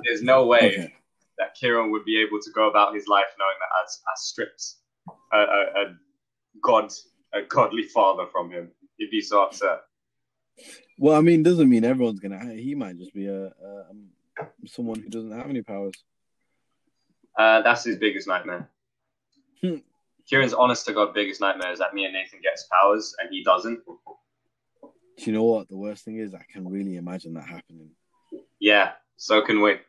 There's 0.04 0.22
no 0.22 0.46
way 0.46 0.60
okay. 0.60 0.94
that 1.40 1.56
Kieran 1.56 1.90
would 1.90 2.06
be 2.06 2.22
able 2.22 2.40
to 2.40 2.52
go 2.52 2.70
about 2.70 2.94
his 2.94 3.08
life 3.08 3.34
knowing 3.40 3.58
that 3.60 3.70
I, 3.74 3.82
I 3.82 4.14
stripped 4.18 4.64
a, 5.34 5.38
a, 5.38 5.42
a 5.42 5.96
god 6.61 6.91
a 7.34 7.41
godly 7.41 7.84
father 7.84 8.26
from 8.32 8.52
him. 8.52 8.72
He'd 8.98 9.11
be 9.11 9.22
so 9.22 9.44
upset. 9.44 9.82
Well, 10.98 11.15
I 11.15 11.22
mean, 11.22 11.44
doesn't 11.44 11.69
mean 11.69 11.84
everyone's 11.84 12.19
gonna. 12.19 12.53
He 12.53 12.76
might 12.76 12.98
just 12.98 13.14
be 13.14 13.27
a, 13.27 13.48
a 13.48 13.86
um, 13.90 14.10
someone 14.65 15.02
who 15.02 15.10
doesn't 15.10 15.32
have 15.32 15.49
any 15.49 15.61
powers. 15.61 15.94
Uh, 17.38 17.61
that's 17.61 17.84
his 17.84 17.98
biggest 17.98 18.27
nightmare. 18.27 18.69
Hmm. 19.61 19.77
Kieran's 20.27 20.53
honest 20.53 20.86
to 20.86 20.94
god 20.94 21.14
biggest 21.14 21.41
nightmare 21.41 21.72
is 21.72 21.80
that 21.80 21.94
me 21.94 22.06
and 22.06 22.14
Nathan 22.14 22.40
gets 22.41 22.68
powers 22.72 23.14
and 23.19 23.30
he 23.32 23.44
doesn't. 23.44 23.82
Do 23.86 25.23
you 25.23 25.34
know 25.34 25.44
what 25.44 25.69
the 25.69 25.77
worst 25.77 26.03
thing 26.03 26.18
is? 26.18 26.34
I 26.34 26.45
can 26.52 26.68
really 26.68 26.95
imagine 26.95 27.34
that 27.36 27.48
happening. 27.48 27.91
Yeah, 28.60 28.94
so 29.18 29.41
can 29.41 29.61
we. 29.61 29.80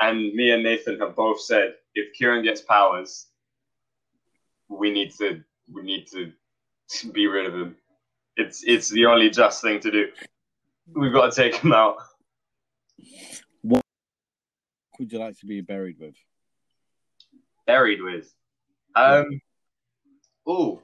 And 0.00 0.34
me 0.34 0.50
and 0.50 0.62
Nathan 0.62 0.98
have 0.98 1.14
both 1.14 1.40
said 1.40 1.74
if 1.94 2.12
Kieran 2.14 2.42
gets 2.42 2.60
powers, 2.62 3.28
we 4.78 4.90
need 4.90 5.12
to 5.18 5.42
we 5.72 5.82
need 5.82 6.06
to 6.08 6.32
be 7.12 7.26
rid 7.26 7.46
of 7.46 7.54
him. 7.54 7.76
It's 8.36 8.62
it's 8.64 8.88
the 8.88 9.06
only 9.06 9.30
just 9.30 9.62
thing 9.62 9.80
to 9.80 9.90
do. 9.90 10.08
We've 10.94 11.12
got 11.12 11.32
to 11.32 11.36
take 11.36 11.56
him 11.56 11.72
out. 11.72 11.96
What 13.62 13.82
would 14.98 15.12
you 15.12 15.18
like 15.18 15.38
to 15.40 15.46
be 15.46 15.60
buried 15.60 15.98
with? 15.98 16.14
Buried 17.66 18.02
with. 18.02 18.32
Um. 18.94 19.40
Oh. 20.46 20.82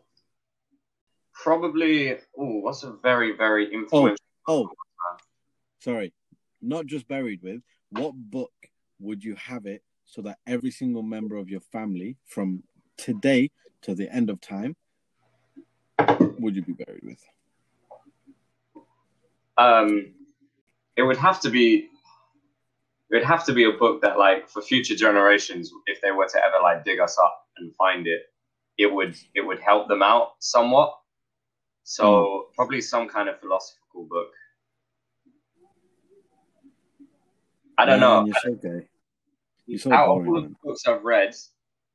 Probably. 1.33 2.17
Oh, 2.39 2.59
what's 2.61 2.83
a 2.83 2.93
very 3.03 3.37
very 3.37 3.73
influential. 3.73 4.19
Oh, 4.47 4.69
sorry, 5.81 6.13
not 6.61 6.87
just 6.87 7.07
buried 7.07 7.43
with. 7.43 7.61
What 7.91 8.15
book 8.15 8.53
would 8.99 9.23
you 9.23 9.37
have 9.37 9.67
it 9.67 9.83
so 10.05 10.23
that 10.23 10.39
every 10.47 10.71
single 10.71 11.03
member 11.03 11.37
of 11.37 11.49
your 11.49 11.61
family, 11.61 12.17
from 12.27 12.63
today 12.99 13.51
to 13.83 13.95
the 13.95 14.13
end 14.13 14.29
of 14.29 14.41
time, 14.41 14.77
would 16.39 16.55
you 16.55 16.63
be 16.63 16.73
buried 16.73 17.03
with? 17.03 17.25
Um, 19.57 20.13
it 20.97 21.03
would 21.03 21.17
have 21.17 21.41
to 21.41 21.51
be. 21.51 21.89
It 23.11 23.15
would 23.15 23.25
have 23.25 23.47
to 23.47 23.55
be 23.55 23.65
a 23.65 23.73
book 23.73 24.03
that, 24.03 24.19
like, 24.19 24.51
for 24.51 24.61
future 24.61 24.95
generations, 24.95 25.73
if 25.87 26.03
they 26.03 26.11
were 26.13 26.29
to 26.29 26.39
ever 26.45 26.63
like 26.63 26.85
dig 26.85 27.01
us 27.01 27.17
up 27.19 27.47
and 27.57 27.75
find 27.75 28.07
it, 28.07 28.23
it 28.77 28.93
would 28.93 29.17
it 29.35 29.41
would 29.41 29.61
help 29.61 29.89
them 29.89 30.03
out 30.03 30.33
somewhat. 30.41 30.95
So 31.85 32.49
probably 32.55 32.83
some 32.83 33.09
kind 33.09 33.29
of 33.31 33.41
philosophical 33.41 34.05
book. 34.05 34.29
I 37.79 37.87
don't 37.87 38.01
know. 38.01 38.27
You're 38.27 38.35
so 38.43 38.55
gay. 38.55 38.89
You're 39.67 39.79
so 39.79 39.93
Out 39.93 40.09
of 40.09 40.29
all 40.29 40.43
the 40.43 40.55
books 40.63 40.87
I've 40.87 41.03
read, 41.03 41.35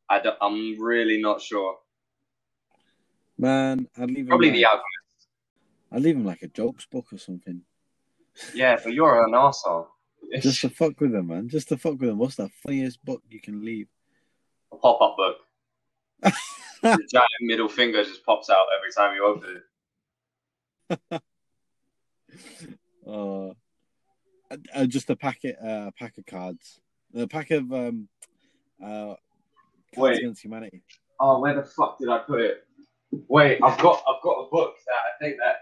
I 0.10 0.20
don't, 0.20 0.38
I'm 0.42 0.82
really 0.82 1.22
not 1.22 1.42
sure. 1.42 1.78
Man, 3.38 3.88
I'd 3.98 4.10
leave 4.10 4.20
him. 4.20 4.28
Probably 4.28 4.50
like, 4.50 4.56
The 4.58 4.66
Alchemist. 4.66 5.28
I'd 5.92 6.02
leave 6.02 6.16
him 6.16 6.26
like 6.26 6.42
a 6.42 6.48
jokes 6.48 6.86
book 6.86 7.06
or 7.12 7.18
something. 7.18 7.62
Yeah, 8.54 8.78
but 8.84 8.94
you're 8.94 9.26
an 9.26 9.32
arsehole. 9.32 9.88
Just 10.40 10.62
to 10.62 10.70
fuck 10.82 11.00
with 11.00 11.12
them, 11.12 11.28
man. 11.28 11.50
Just 11.50 11.70
to 11.70 11.78
fuck 11.78 12.00
with 12.00 12.10
them. 12.10 12.18
What's 12.18 12.36
the 12.36 12.50
funniest 12.64 13.04
book 13.04 13.22
you 13.30 13.40
can 13.40 13.64
leave? 13.64 13.88
a 14.74 14.78
pop-up 14.78 15.18
book. 15.18 15.38
the 16.82 17.08
giant 17.12 17.28
middle 17.42 17.70
finger 17.70 18.04
just 18.04 18.26
pops 18.26 18.50
out 18.50 18.66
every 18.78 18.92
time 18.92 19.16
you 19.16 19.26
open 19.26 19.62
it. 21.12 21.22
Uh, 23.06 23.50
uh, 24.74 24.86
just 24.86 25.10
a 25.10 25.16
packet, 25.16 25.58
uh, 25.62 25.92
pack 26.00 26.18
of 26.18 26.26
cards, 26.26 26.80
a 27.14 27.28
pack 27.28 27.52
of 27.52 27.72
um, 27.74 28.08
uh, 28.84 29.14
Wait. 29.98 30.18
Against 30.20 30.44
Humanity. 30.44 30.84
Oh, 31.20 31.40
where 31.40 31.56
the 31.56 31.64
fuck 31.64 32.00
did 32.00 32.10
I 32.10 32.20
put 32.20 32.42
it? 32.42 32.66
Wait, 33.28 33.60
I've 33.64 33.78
got 33.80 34.04
I've 34.08 34.22
got 34.24 34.46
a 34.46 34.50
book 34.50 34.76
that 34.88 34.94
I 34.96 35.24
think 35.24 35.38
that 35.38 35.58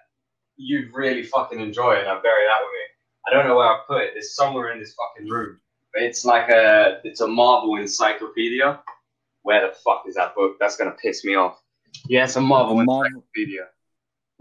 you'd 0.58 0.94
really 0.94 1.24
fucking 1.24 1.60
enjoy, 1.60 1.94
and 1.96 2.08
I 2.08 2.14
buried 2.14 2.48
that 2.48 2.60
with 2.62 2.72
me. 2.72 3.28
I 3.28 3.34
don't 3.34 3.48
know 3.48 3.58
where 3.58 3.68
I 3.68 3.80
put 3.88 4.02
it. 4.04 4.14
It's 4.16 4.36
somewhere 4.36 4.72
in 4.72 4.80
this 4.80 4.96
fucking 4.96 5.30
room. 5.30 5.60
But 5.94 6.04
it's 6.04 6.24
like 6.24 6.50
a 6.50 7.02
it's 7.04 7.22
a 7.22 7.28
Marvel 7.28 7.76
encyclopedia. 7.76 8.80
Where 9.44 9.68
the 9.68 9.74
fuck 9.76 10.04
is 10.08 10.16
that 10.16 10.34
book? 10.36 10.58
That's 10.60 10.78
gonna 10.78 10.96
piss 11.02 11.26
me 11.26 11.36
off. 11.36 11.62
Yeah, 12.08 12.24
it's 12.24 12.36
a 12.38 12.42
Marvel 12.42 12.80
A 12.80 12.86
Marvel- 12.86 13.04
encyclopedia. 13.06 13.68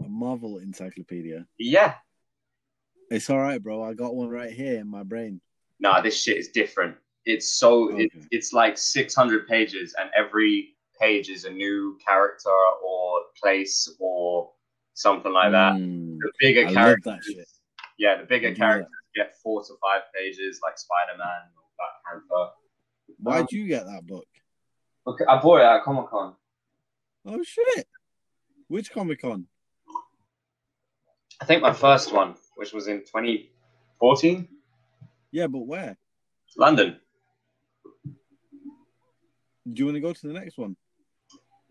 A 0.03 0.07
Marvel 0.07 0.57
encyclopedia. 0.59 1.45
Yeah. 1.59 1.95
It's 3.09 3.29
all 3.29 3.39
right, 3.39 3.61
bro. 3.61 3.83
I 3.83 3.93
got 3.93 4.15
one 4.15 4.29
right 4.29 4.51
here 4.51 4.79
in 4.79 4.87
my 4.87 5.03
brain. 5.03 5.41
Nah, 5.81 5.99
this 5.99 6.15
shit 6.21 6.37
is 6.37 6.47
different. 6.47 6.95
It's 7.25 7.51
so 7.51 7.95
it, 7.97 8.11
it's 8.31 8.51
like 8.53 8.77
600 8.77 9.47
pages, 9.47 9.93
and 9.99 10.09
every 10.15 10.75
page 10.99 11.29
is 11.29 11.45
a 11.45 11.49
new 11.51 11.97
character 12.05 12.49
or 12.83 13.21
place 13.41 13.93
or 13.99 14.51
something 14.93 15.31
like 15.31 15.51
that. 15.51 15.73
Mm, 15.73 16.17
The 16.19 16.31
bigger 16.39 16.67
I 16.67 16.73
characters, 16.73 17.59
yeah, 17.99 18.17
the 18.17 18.25
bigger 18.25 18.53
characters 18.55 18.91
get 19.15 19.35
four 19.43 19.61
to 19.63 19.73
five 19.81 20.01
pages, 20.15 20.59
like 20.63 20.77
Spider 20.77 21.17
Man 21.17 21.27
or 21.55 21.63
Black 21.77 22.23
Panther. 22.29 22.51
Why'd 23.19 23.51
you 23.51 23.67
get 23.67 23.85
that 23.85 24.05
book? 24.07 24.25
Okay, 25.05 25.25
I 25.27 25.39
bought 25.39 25.61
it 25.61 25.65
at 25.65 25.83
Comic 25.83 26.09
Con. 26.09 26.35
Oh 27.25 27.43
shit! 27.43 27.87
Which 28.67 28.91
Comic 28.91 29.21
Con? 29.21 29.45
I 31.39 31.45
think 31.45 31.61
my 31.61 31.73
first 31.73 32.13
one, 32.13 32.35
which 32.55 32.71
was 32.73 32.87
in 32.87 32.99
2014, 32.99 34.47
Yeah, 35.31 35.47
but 35.47 35.59
where? 35.59 35.97
London. 36.57 36.99
Do 39.65 39.79
you 39.79 39.85
want 39.85 39.95
to 39.95 40.01
go 40.01 40.13
to 40.13 40.27
the 40.27 40.33
next 40.33 40.57
one? 40.57 40.75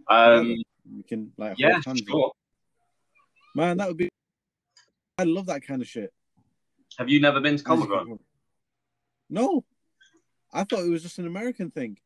Um, 0.08 0.56
We 0.96 1.02
can 1.02 1.32
like 1.36 1.56
yeah, 1.58 1.80
sure. 1.80 2.32
Man, 3.54 3.76
that 3.78 3.88
would 3.88 3.96
be. 3.96 4.08
I 5.18 5.24
love 5.24 5.46
that 5.46 5.62
kind 5.66 5.82
of 5.82 5.88
shit. 5.88 6.12
Have 6.98 7.08
you 7.08 7.20
never 7.20 7.40
been 7.40 7.56
to 7.56 7.62
Comic 7.64 7.88
Con? 7.88 8.18
No, 9.28 9.64
I 10.52 10.64
thought 10.64 10.84
it 10.84 10.90
was 10.90 11.02
just 11.02 11.18
an 11.18 11.26
American 11.26 11.70
thing. 11.70 11.98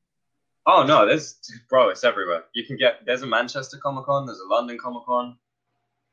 Oh 0.66 0.85
no, 0.85 1.06
there's 1.06 1.39
bro, 1.69 1.90
it's 1.90 2.05
everywhere. 2.05 2.44
You 2.55 2.65
can 2.65 2.77
get 2.77 3.05
there's 3.05 3.23
a 3.23 3.27
Manchester 3.27 3.78
Comic 3.78 4.05
Con, 4.06 4.27
there's 4.27 4.40
a 4.40 4.47
London 4.48 4.78
Comic 4.78 5.05
Con, 5.05 5.36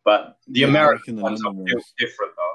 but 0.04 0.38
the 0.48 0.64
American 0.64 1.20
ones 1.20 1.44
are 1.44 1.52
ones- 1.52 1.94
different 1.98 2.34
though. 2.36 2.48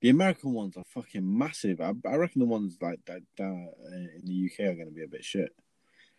The 0.00 0.10
American 0.10 0.52
ones 0.52 0.76
are 0.76 0.84
fucking 0.94 1.38
massive. 1.38 1.80
I, 1.80 1.92
I 2.08 2.14
reckon 2.16 2.38
the 2.40 2.46
ones 2.46 2.78
like 2.80 3.00
that 3.06 3.22
uh, 3.40 3.44
in 3.44 4.22
the 4.24 4.46
UK 4.50 4.66
are 4.66 4.74
going 4.74 4.86
to 4.88 4.94
be 4.94 5.02
a 5.02 5.08
bit 5.08 5.24
shit. 5.24 5.50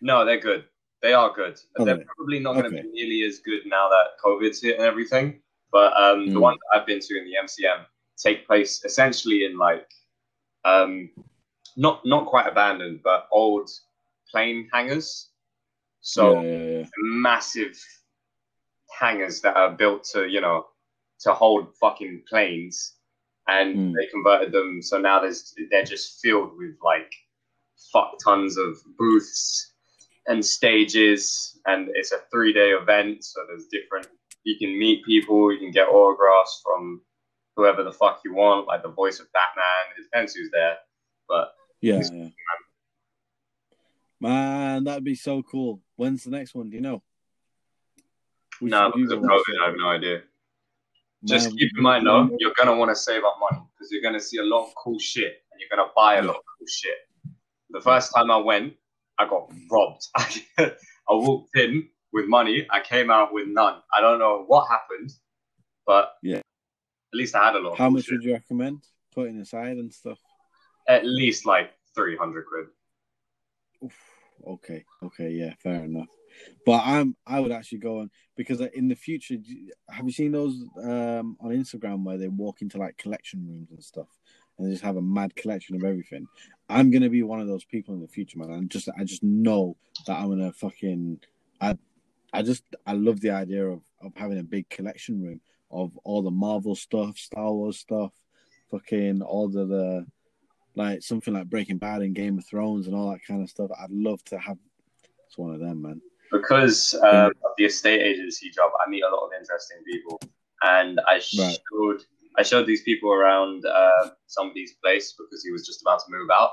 No, 0.01 0.25
they're 0.25 0.39
good. 0.39 0.65
They 1.01 1.13
are 1.13 1.31
good. 1.33 1.57
They're 1.77 2.03
probably 2.15 2.39
not 2.39 2.53
going 2.53 2.65
to 2.65 2.81
be 2.81 2.89
nearly 2.91 3.23
as 3.23 3.39
good 3.39 3.61
now 3.65 3.87
that 3.89 4.19
COVID's 4.23 4.61
hit 4.61 4.75
and 4.75 4.83
everything. 4.85 5.41
But 5.71 5.93
um, 5.95 6.27
the 6.27 6.35
Mm. 6.35 6.41
ones 6.41 6.59
that 6.73 6.79
I've 6.79 6.87
been 6.87 6.99
to 6.99 7.17
in 7.17 7.25
the 7.25 7.35
MCM 7.43 7.85
take 8.17 8.45
place 8.45 8.83
essentially 8.83 9.45
in 9.45 9.57
like 9.57 9.87
um, 10.65 11.09
not 11.77 12.05
not 12.05 12.25
quite 12.25 12.47
abandoned, 12.47 13.01
but 13.03 13.27
old 13.31 13.69
plane 14.29 14.67
hangars. 14.73 15.29
So 16.01 16.41
yeah, 16.41 16.49
yeah, 16.49 16.63
yeah. 16.79 16.85
massive 16.97 17.77
hangars 18.99 19.41
that 19.41 19.55
are 19.55 19.71
built 19.71 20.03
to 20.13 20.27
you 20.27 20.41
know 20.41 20.67
to 21.21 21.33
hold 21.33 21.75
fucking 21.79 22.23
planes 22.29 22.95
and 23.47 23.75
Mm. 23.75 23.93
they 23.95 24.07
converted 24.07 24.51
them 24.51 24.81
so 24.81 24.97
now 24.99 25.19
there's 25.19 25.53
they're 25.71 25.83
just 25.83 26.19
filled 26.21 26.57
with 26.57 26.75
like 26.83 27.11
fuck 27.93 28.15
tons 28.23 28.57
of 28.57 28.77
booths 28.97 29.68
and 30.29 30.43
stages 30.43 31.59
and 31.65 31.89
it's 31.95 32.13
a 32.13 32.19
three 32.31 32.53
day 32.53 32.69
event 32.69 33.23
so 33.23 33.41
there's 33.47 33.65
different 33.65 34.07
you 34.45 34.57
can 34.57 34.79
meet 34.79 35.03
people 35.03 35.51
you 35.51 35.59
can 35.59 35.71
get 35.71 35.89
autographs 35.89 36.61
from 36.63 37.01
whoever 37.59 37.83
the 37.83 37.91
fuck 37.91 38.21
you 38.23 38.33
want, 38.33 38.67
like 38.67 38.83
the 38.83 38.89
voice 38.89 39.19
of 39.19 39.27
Batman. 39.33 39.97
It 39.97 40.03
depends 40.03 40.33
who's 40.33 40.49
there, 40.51 40.77
but 41.27 41.53
Yeah, 41.81 42.01
yeah. 42.11 42.29
Man, 44.21 44.85
that'd 44.85 45.03
be 45.03 45.15
so 45.15 45.43
cool. 45.43 45.81
When's 45.97 46.23
the 46.23 46.31
next 46.31 46.55
one? 46.55 46.69
Do 46.69 46.75
you 46.75 46.81
know? 46.81 47.01
We 48.61 48.69
no, 48.69 48.91
because 48.93 49.11
of 49.11 49.19
COVID. 49.19 49.61
I 49.61 49.65
have 49.67 49.75
no 49.77 49.89
idea. 49.89 50.21
Just 51.25 51.49
Man, 51.49 51.57
keep 51.57 51.71
in 51.75 51.83
mind 51.83 52.07
though, 52.07 52.29
you're 52.39 52.53
gonna 52.57 52.75
want 52.75 52.91
to 52.91 52.95
save 52.95 53.23
up 53.23 53.37
money 53.39 53.65
because 53.73 53.91
you're 53.91 54.01
gonna 54.01 54.19
see 54.19 54.37
a 54.37 54.43
lot 54.43 54.67
of 54.67 54.75
cool 54.75 54.99
shit 54.99 55.43
and 55.51 55.59
you're 55.59 55.69
gonna 55.69 55.91
buy 55.95 56.15
a 56.15 56.21
lot 56.21 56.37
of 56.37 56.43
cool 56.57 56.67
shit. 56.67 56.97
The 57.71 57.81
first 57.81 58.13
time 58.15 58.31
I 58.31 58.37
went, 58.37 58.73
I 59.19 59.27
got 59.27 59.51
robbed. 59.69 60.07
I 60.17 60.73
walked 61.09 61.55
in 61.57 61.89
with 62.13 62.25
money, 62.27 62.65
I 62.71 62.79
came 62.79 63.11
out 63.11 63.33
with 63.33 63.47
none. 63.47 63.81
I 63.95 64.01
don't 64.01 64.17
know 64.17 64.45
what 64.47 64.67
happened, 64.67 65.11
but 65.85 66.13
Yeah. 66.23 66.37
at 66.37 66.43
least 67.13 67.35
I 67.35 67.45
had 67.45 67.55
a 67.55 67.59
lot. 67.59 67.77
How 67.77 67.89
much 67.89 68.05
shit. 68.05 68.13
would 68.13 68.23
you 68.23 68.33
recommend 68.33 68.83
putting 69.13 69.39
aside 69.39 69.77
and 69.77 69.93
stuff? 69.93 70.19
At 70.87 71.05
least 71.05 71.45
like 71.45 71.71
three 71.93 72.17
hundred 72.17 72.45
quid. 72.45 72.67
Oof, 73.83 73.95
okay, 74.47 74.85
okay, 75.03 75.29
yeah, 75.29 75.53
fair 75.61 75.83
enough. 75.83 76.07
But 76.65 76.81
I'm 76.85 77.15
I 77.27 77.39
would 77.39 77.51
actually 77.51 77.79
go 77.79 77.99
on 77.99 78.09
because 78.35 78.61
in 78.61 78.87
the 78.87 78.95
future, 78.95 79.35
have 79.89 80.05
you 80.05 80.11
seen 80.11 80.31
those 80.31 80.55
um, 80.81 81.37
on 81.41 81.51
Instagram 81.51 82.03
where 82.03 82.17
they 82.17 82.27
walk 82.27 82.61
into 82.61 82.77
like 82.77 82.97
collection 82.97 83.45
rooms 83.45 83.69
and 83.71 83.83
stuff, 83.83 84.07
and 84.59 84.71
just 84.71 84.83
have 84.83 84.97
a 84.97 85.01
mad 85.01 85.35
collection 85.35 85.75
of 85.75 85.83
everything? 85.83 86.27
I'm 86.69 86.91
gonna 86.91 87.09
be 87.09 87.23
one 87.23 87.39
of 87.39 87.47
those 87.47 87.65
people 87.65 87.95
in 87.95 88.01
the 88.01 88.07
future, 88.07 88.37
man. 88.37 88.51
I'm 88.51 88.69
just 88.69 88.89
I 88.97 89.03
just 89.03 89.23
know 89.23 89.75
that 90.05 90.19
I'm 90.19 90.29
gonna 90.29 90.53
fucking 90.53 91.19
I 91.59 91.77
I 92.31 92.41
just 92.43 92.63
I 92.85 92.93
love 92.93 93.21
the 93.21 93.31
idea 93.31 93.65
of 93.65 93.81
of 94.01 94.13
having 94.15 94.39
a 94.39 94.43
big 94.43 94.69
collection 94.69 95.21
room 95.21 95.41
of 95.71 95.97
all 96.03 96.21
the 96.21 96.31
Marvel 96.31 96.75
stuff, 96.75 97.17
Star 97.17 97.51
Wars 97.51 97.79
stuff, 97.79 98.11
fucking 98.71 99.21
all 99.21 99.47
the 99.47 99.65
the 99.65 100.05
like 100.75 101.01
something 101.01 101.33
like 101.33 101.49
Breaking 101.49 101.77
Bad 101.77 102.01
and 102.01 102.15
Game 102.15 102.37
of 102.37 102.45
Thrones 102.45 102.87
and 102.87 102.95
all 102.95 103.11
that 103.11 103.25
kind 103.25 103.41
of 103.41 103.49
stuff. 103.49 103.71
I'd 103.79 103.91
love 103.91 104.23
to 104.25 104.37
have. 104.37 104.57
It's 105.27 105.37
one 105.37 105.53
of 105.53 105.59
them, 105.59 105.83
man. 105.83 106.01
because 106.31 106.95
um, 107.03 107.27
of 107.27 107.51
the 107.57 107.65
estate 107.65 108.01
agency 108.01 108.49
job, 108.49 108.71
I 108.83 108.89
meet 108.89 109.03
a 109.03 109.09
lot 109.09 109.27
of 109.27 109.31
interesting 109.39 109.77
people, 109.85 110.19
and 110.63 110.99
I 111.07 111.21
Right. 111.37 111.59
I 112.37 112.43
showed 112.43 112.65
these 112.67 112.83
people 112.83 113.11
around 113.11 113.65
uh, 113.65 114.09
somebody's 114.27 114.73
place 114.83 115.13
because 115.17 115.43
he 115.43 115.51
was 115.51 115.65
just 115.65 115.81
about 115.81 115.99
to 115.99 116.05
move 116.09 116.29
out, 116.29 116.51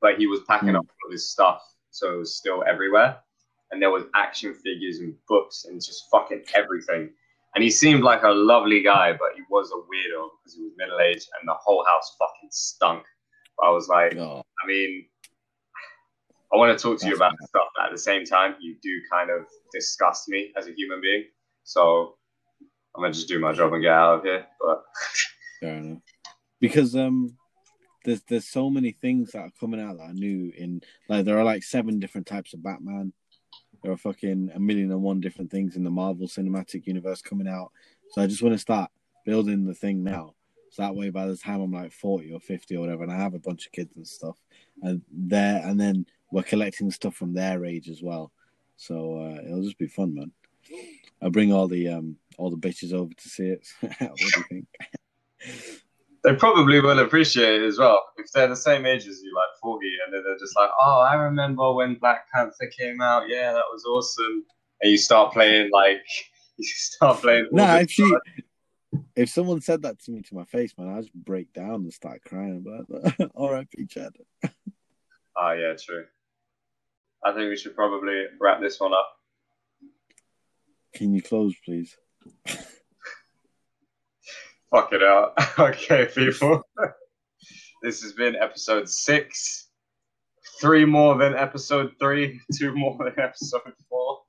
but 0.00 0.18
he 0.18 0.26
was 0.26 0.40
packing 0.48 0.70
Hmm. 0.70 0.76
up 0.76 0.86
all 0.86 1.10
his 1.12 1.30
stuff, 1.30 1.62
so 1.90 2.14
it 2.14 2.16
was 2.18 2.36
still 2.36 2.64
everywhere, 2.66 3.18
and 3.70 3.82
there 3.82 3.90
was 3.90 4.04
action 4.14 4.54
figures 4.54 4.98
and 5.00 5.14
books 5.28 5.64
and 5.66 5.82
just 5.84 6.04
fucking 6.10 6.44
everything. 6.54 7.10
And 7.54 7.64
he 7.64 7.70
seemed 7.70 8.02
like 8.02 8.22
a 8.22 8.30
lovely 8.30 8.82
guy, 8.82 9.12
but 9.12 9.30
he 9.34 9.42
was 9.50 9.70
a 9.72 9.76
weirdo 9.76 10.28
because 10.38 10.54
he 10.54 10.62
was 10.62 10.72
middle 10.76 11.00
aged 11.00 11.26
and 11.40 11.48
the 11.48 11.54
whole 11.54 11.84
house 11.86 12.14
fucking 12.18 12.50
stunk. 12.50 13.02
But 13.56 13.66
I 13.68 13.70
was 13.70 13.88
like, 13.88 14.14
Oh, 14.16 14.42
I 14.62 14.66
mean, 14.66 15.06
I 16.52 16.56
want 16.56 16.76
to 16.78 16.82
talk 16.82 17.00
to 17.00 17.08
you 17.08 17.16
about 17.16 17.32
bad. 17.40 17.48
stuff, 17.48 17.68
but 17.74 17.86
at 17.86 17.92
the 17.92 17.98
same 17.98 18.24
time, 18.24 18.56
you 18.60 18.76
do 18.82 19.00
kind 19.10 19.30
of 19.30 19.46
disgust 19.72 20.28
me 20.28 20.52
as 20.56 20.66
a 20.68 20.72
human 20.72 21.00
being. 21.00 21.24
So 21.64 22.16
I'm 22.96 23.02
gonna 23.02 23.12
just 23.12 23.28
do 23.28 23.38
my 23.38 23.52
job 23.52 23.72
and 23.74 23.82
get 23.82 23.92
out 23.92 24.18
of 24.18 24.24
here. 24.24 24.46
But 24.60 24.84
fair 25.60 25.76
enough. 25.76 25.98
Because 26.60 26.96
um, 26.96 27.36
there's 28.04 28.22
there's 28.22 28.48
so 28.48 28.70
many 28.70 28.92
things 28.92 29.32
that 29.32 29.40
are 29.40 29.52
coming 29.60 29.80
out 29.80 29.98
that 29.98 30.04
are 30.04 30.14
new. 30.14 30.50
In 30.56 30.80
like 31.08 31.26
there 31.26 31.38
are 31.38 31.44
like 31.44 31.62
seven 31.62 31.98
different 31.98 32.26
types 32.26 32.54
of 32.54 32.62
Batman. 32.62 33.12
There 33.82 33.92
are 33.92 33.98
fucking 33.98 34.50
a 34.54 34.58
million 34.58 34.90
and 34.90 35.02
one 35.02 35.20
different 35.20 35.50
things 35.50 35.76
in 35.76 35.84
the 35.84 35.90
Marvel 35.90 36.26
Cinematic 36.26 36.86
Universe 36.86 37.20
coming 37.20 37.46
out. 37.46 37.70
So 38.12 38.22
I 38.22 38.26
just 38.26 38.42
want 38.42 38.54
to 38.54 38.58
start 38.58 38.90
building 39.26 39.66
the 39.66 39.74
thing 39.74 40.02
now. 40.02 40.34
So 40.70 40.82
that 40.82 40.94
way, 40.94 41.10
by 41.10 41.26
the 41.26 41.36
time 41.36 41.60
I'm 41.60 41.72
like 41.72 41.92
40 41.92 42.32
or 42.32 42.40
50 42.40 42.76
or 42.76 42.80
whatever, 42.80 43.02
and 43.02 43.12
I 43.12 43.16
have 43.16 43.34
a 43.34 43.38
bunch 43.38 43.66
of 43.66 43.72
kids 43.72 43.94
and 43.96 44.06
stuff, 44.06 44.36
and 44.82 45.02
there, 45.10 45.60
and 45.64 45.78
then 45.78 46.06
we're 46.30 46.42
collecting 46.42 46.90
stuff 46.90 47.14
from 47.14 47.34
their 47.34 47.64
age 47.64 47.88
as 47.88 48.02
well. 48.02 48.32
So 48.76 49.18
uh, 49.18 49.42
it'll 49.44 49.62
just 49.62 49.78
be 49.78 49.86
fun, 49.86 50.14
man. 50.14 50.32
I'll 51.22 51.30
bring 51.30 51.52
all 51.52 51.68
the 51.68 51.88
um 51.88 52.16
all 52.38 52.50
the 52.50 52.56
bitches 52.56 52.92
over 52.92 53.12
to 53.12 53.28
see 53.28 53.46
it. 53.46 53.66
what 53.80 54.16
do 54.16 54.24
you 54.36 54.44
think? 54.48 54.66
they 56.26 56.34
probably 56.34 56.80
will 56.80 56.98
appreciate 56.98 57.62
it 57.62 57.66
as 57.66 57.78
well 57.78 58.02
if 58.16 58.26
they're 58.32 58.48
the 58.48 58.56
same 58.56 58.84
age 58.84 59.06
as 59.06 59.22
you, 59.22 59.32
like 59.32 59.60
40, 59.62 59.86
and 60.04 60.14
then 60.14 60.24
they're 60.24 60.38
just 60.38 60.56
like, 60.56 60.70
"Oh, 60.80 61.00
I 61.00 61.14
remember 61.14 61.72
when 61.72 61.94
Black 61.94 62.26
Panther 62.34 62.70
came 62.76 63.00
out. 63.00 63.28
Yeah, 63.28 63.52
that 63.52 63.64
was 63.70 63.84
awesome." 63.84 64.44
And 64.82 64.90
you 64.90 64.98
start 64.98 65.32
playing 65.32 65.70
like 65.70 66.04
you 66.56 66.66
start 66.66 67.20
playing. 67.20 67.48
No, 67.52 67.64
Nah, 67.64 67.76
if 67.76 67.90
she, 67.90 68.12
if 69.14 69.28
someone 69.28 69.60
said 69.60 69.82
that 69.82 70.00
to 70.00 70.10
me 70.10 70.22
to 70.22 70.34
my 70.34 70.44
face, 70.44 70.72
man, 70.76 70.88
I'd 70.88 71.02
just 71.02 71.14
break 71.14 71.52
down 71.52 71.74
and 71.74 71.92
start 71.92 72.22
crying. 72.24 72.64
But 72.64 73.30
all 73.34 73.52
right, 73.52 73.68
Chad. 73.88 74.12
Ah, 75.36 75.52
yeah, 75.52 75.74
true. 75.80 76.06
I 77.24 77.32
think 77.32 77.50
we 77.50 77.56
should 77.56 77.76
probably 77.76 78.24
wrap 78.40 78.60
this 78.60 78.80
one 78.80 78.92
up. 78.92 79.15
Can 80.96 81.12
you 81.12 81.20
close, 81.20 81.54
please? 81.62 81.94
Fuck 84.70 84.94
it 84.94 85.02
out. 85.02 85.34
okay, 85.58 86.08
people. 86.14 86.62
this 87.82 88.00
has 88.00 88.14
been 88.14 88.34
episode 88.34 88.88
six. 88.88 89.68
Three 90.58 90.86
more 90.86 91.18
than 91.18 91.34
episode 91.34 91.92
three, 92.00 92.40
two 92.54 92.74
more 92.74 92.96
than 92.98 93.12
episode 93.22 93.74
four. 93.90 94.22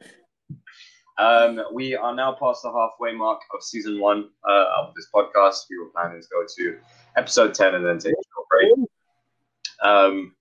Um, 1.18 1.62
we 1.72 1.96
are 1.96 2.14
now 2.14 2.34
past 2.34 2.64
the 2.64 2.72
halfway 2.74 3.14
mark 3.14 3.40
of 3.56 3.64
season 3.64 4.02
one 4.02 4.28
uh, 4.48 4.66
of 4.78 4.94
this 4.94 5.08
podcast. 5.16 5.68
We 5.70 5.80
were 5.80 5.90
planning 5.96 6.22
to 6.22 6.28
go 6.30 6.46
to 6.58 6.80
episode 7.16 7.54
10 7.54 7.76
and 7.76 7.86
then 7.86 7.98
take 7.98 8.12
a 8.12 8.24
short 8.36 8.48
break. 8.50 8.90
Um, 9.82 10.36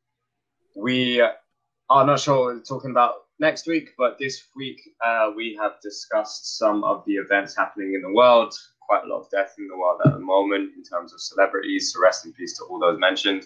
we 0.74 1.20
are 1.20 2.05
not 2.05 2.19
sure 2.19 2.47
what 2.47 2.57
we're 2.57 2.62
talking 2.62 2.90
about 2.90 3.26
next 3.38 3.66
week, 3.66 3.90
but 3.98 4.18
this 4.18 4.44
week 4.54 4.80
uh, 5.04 5.30
we 5.34 5.58
have 5.60 5.72
discussed 5.82 6.58
some 6.58 6.84
of 6.84 7.04
the 7.06 7.14
events 7.14 7.56
happening 7.56 7.94
in 7.94 8.02
the 8.02 8.12
world. 8.12 8.54
Quite 8.80 9.04
a 9.04 9.08
lot 9.08 9.20
of 9.20 9.30
death 9.30 9.54
in 9.58 9.68
the 9.68 9.76
world 9.76 10.00
at 10.04 10.12
the 10.12 10.20
moment 10.20 10.72
in 10.76 10.82
terms 10.82 11.12
of 11.12 11.20
celebrities. 11.20 11.92
So 11.92 12.00
rest 12.00 12.24
in 12.24 12.32
peace 12.32 12.56
to 12.58 12.64
all 12.64 12.78
those 12.78 12.98
mentioned, 12.98 13.44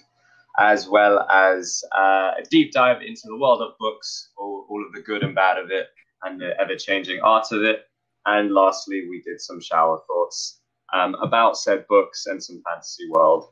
as 0.59 0.89
well 0.89 1.27
as 1.31 1.83
uh, 1.97 2.33
a 2.39 2.43
deep 2.51 2.73
dive 2.73 3.03
into 3.03 3.23
the 3.25 3.37
world 3.37 3.63
of 3.63 3.79
books, 3.79 4.31
all, 4.37 4.67
all 4.69 4.85
of 4.87 4.93
the 4.93 5.01
good 5.01 5.23
and 5.23 5.35
bad 5.35 5.59
of 5.59 5.71
it, 5.71 5.89
and 6.23 6.41
the 6.41 6.53
ever-changing 6.61 7.21
art 7.23 7.47
of 7.53 7.63
it. 7.63 7.87
And 8.27 8.53
lastly, 8.53 9.07
we 9.09 9.23
did 9.23 9.41
some 9.41 9.61
shower 9.61 9.99
thoughts 10.07 10.61
um, 10.93 11.15
about 11.23 11.57
said 11.57 11.87
books 11.89 12.27
and 12.27 12.43
some 12.43 12.63
fantasy 12.69 13.09
world, 13.11 13.47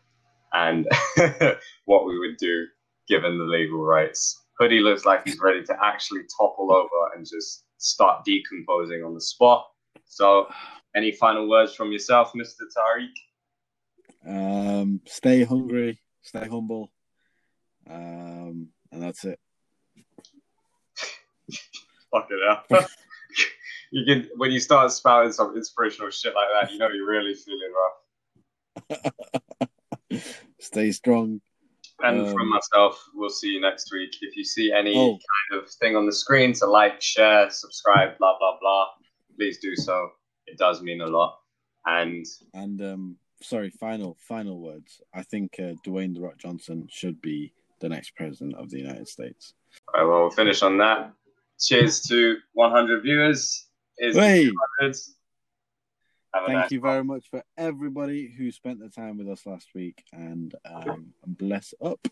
and 0.52 0.86
what 1.86 2.06
we 2.06 2.18
would 2.18 2.36
do 2.38 2.66
given 3.08 3.38
the 3.38 3.44
legal 3.44 3.82
rights. 3.82 4.44
Hoodie 4.58 4.80
looks 4.80 5.04
like 5.04 5.24
he's 5.24 5.38
ready 5.40 5.62
to 5.64 5.76
actually 5.82 6.22
topple 6.36 6.72
over 6.72 7.14
and 7.14 7.24
just 7.26 7.64
start 7.78 8.24
decomposing 8.24 9.04
on 9.04 9.14
the 9.14 9.20
spot. 9.20 9.66
So, 10.04 10.48
any 10.96 11.12
final 11.12 11.48
words 11.48 11.74
from 11.74 11.92
yourself, 11.92 12.32
Mr. 12.34 12.62
Tariq? 12.76 13.10
Um, 14.26 15.00
stay 15.06 15.44
hungry, 15.44 16.00
stay 16.22 16.48
humble, 16.48 16.90
um, 17.88 18.68
and 18.90 19.02
that's 19.02 19.24
it. 19.24 19.38
Fuck 22.10 22.28
it 22.30 22.40
out. 22.48 22.64
you 23.92 24.04
can 24.04 24.28
when 24.36 24.50
you 24.50 24.60
start 24.60 24.90
spouting 24.92 25.32
some 25.32 25.56
inspirational 25.56 26.10
shit 26.10 26.34
like 26.34 26.48
that, 26.60 26.72
you 26.72 26.78
know 26.78 26.88
you're 26.88 27.08
really 27.08 27.34
feeling 27.34 27.72
rough. 27.72 29.12
Stay 30.60 30.90
strong. 30.92 31.40
And 32.00 32.20
Um, 32.26 32.32
from 32.32 32.48
myself, 32.48 33.04
we'll 33.14 33.28
see 33.30 33.48
you 33.48 33.60
next 33.60 33.90
week. 33.92 34.14
If 34.22 34.36
you 34.36 34.44
see 34.44 34.72
any 34.72 34.96
Oh. 34.96 35.18
kind 35.50 35.62
of 35.62 35.68
thing 35.70 35.96
on 35.96 36.06
the 36.06 36.12
screen 36.12 36.52
to 36.54 36.66
like, 36.66 37.02
share, 37.02 37.50
subscribe, 37.50 38.16
blah 38.18 38.38
blah 38.38 38.58
blah, 38.60 38.86
please 39.36 39.58
do 39.58 39.74
so. 39.76 40.12
It 40.46 40.58
does 40.58 40.80
mean 40.82 41.00
a 41.00 41.06
lot. 41.06 41.40
And 41.86 42.24
And 42.54 42.80
um, 42.82 43.18
sorry, 43.42 43.70
final 43.70 44.16
final 44.20 44.60
words. 44.60 45.00
I 45.12 45.22
think 45.22 45.56
uh, 45.58 45.74
Dwayne 45.84 46.14
the 46.14 46.20
Rock 46.20 46.38
Johnson 46.38 46.86
should 46.90 47.20
be 47.20 47.52
the 47.80 47.88
next 47.88 48.14
president 48.14 48.54
of 48.56 48.70
the 48.70 48.78
United 48.78 49.08
States. 49.08 49.54
all 49.94 50.00
right, 50.00 50.08
well, 50.08 50.20
we'll 50.22 50.30
finish 50.30 50.62
on 50.62 50.78
that. 50.78 51.12
Cheers 51.60 52.02
to 52.02 52.36
100 52.52 53.02
viewers. 53.02 53.66
Is 53.98 54.14
Hey, 54.16 54.46
100. 54.46 54.54
Have 54.86 54.94
a 54.94 54.94
thank 56.34 56.48
nice 56.48 56.70
you 56.70 56.80
very 56.80 57.04
much 57.04 57.28
for 57.30 57.42
everybody 57.56 58.32
who 58.36 58.50
spent 58.50 58.80
the 58.80 58.88
time 58.88 59.18
with 59.18 59.28
us 59.28 59.46
last 59.46 59.68
week, 59.74 60.04
and 60.12 60.54
um, 60.64 61.12
bless 61.26 61.74
up. 61.82 62.06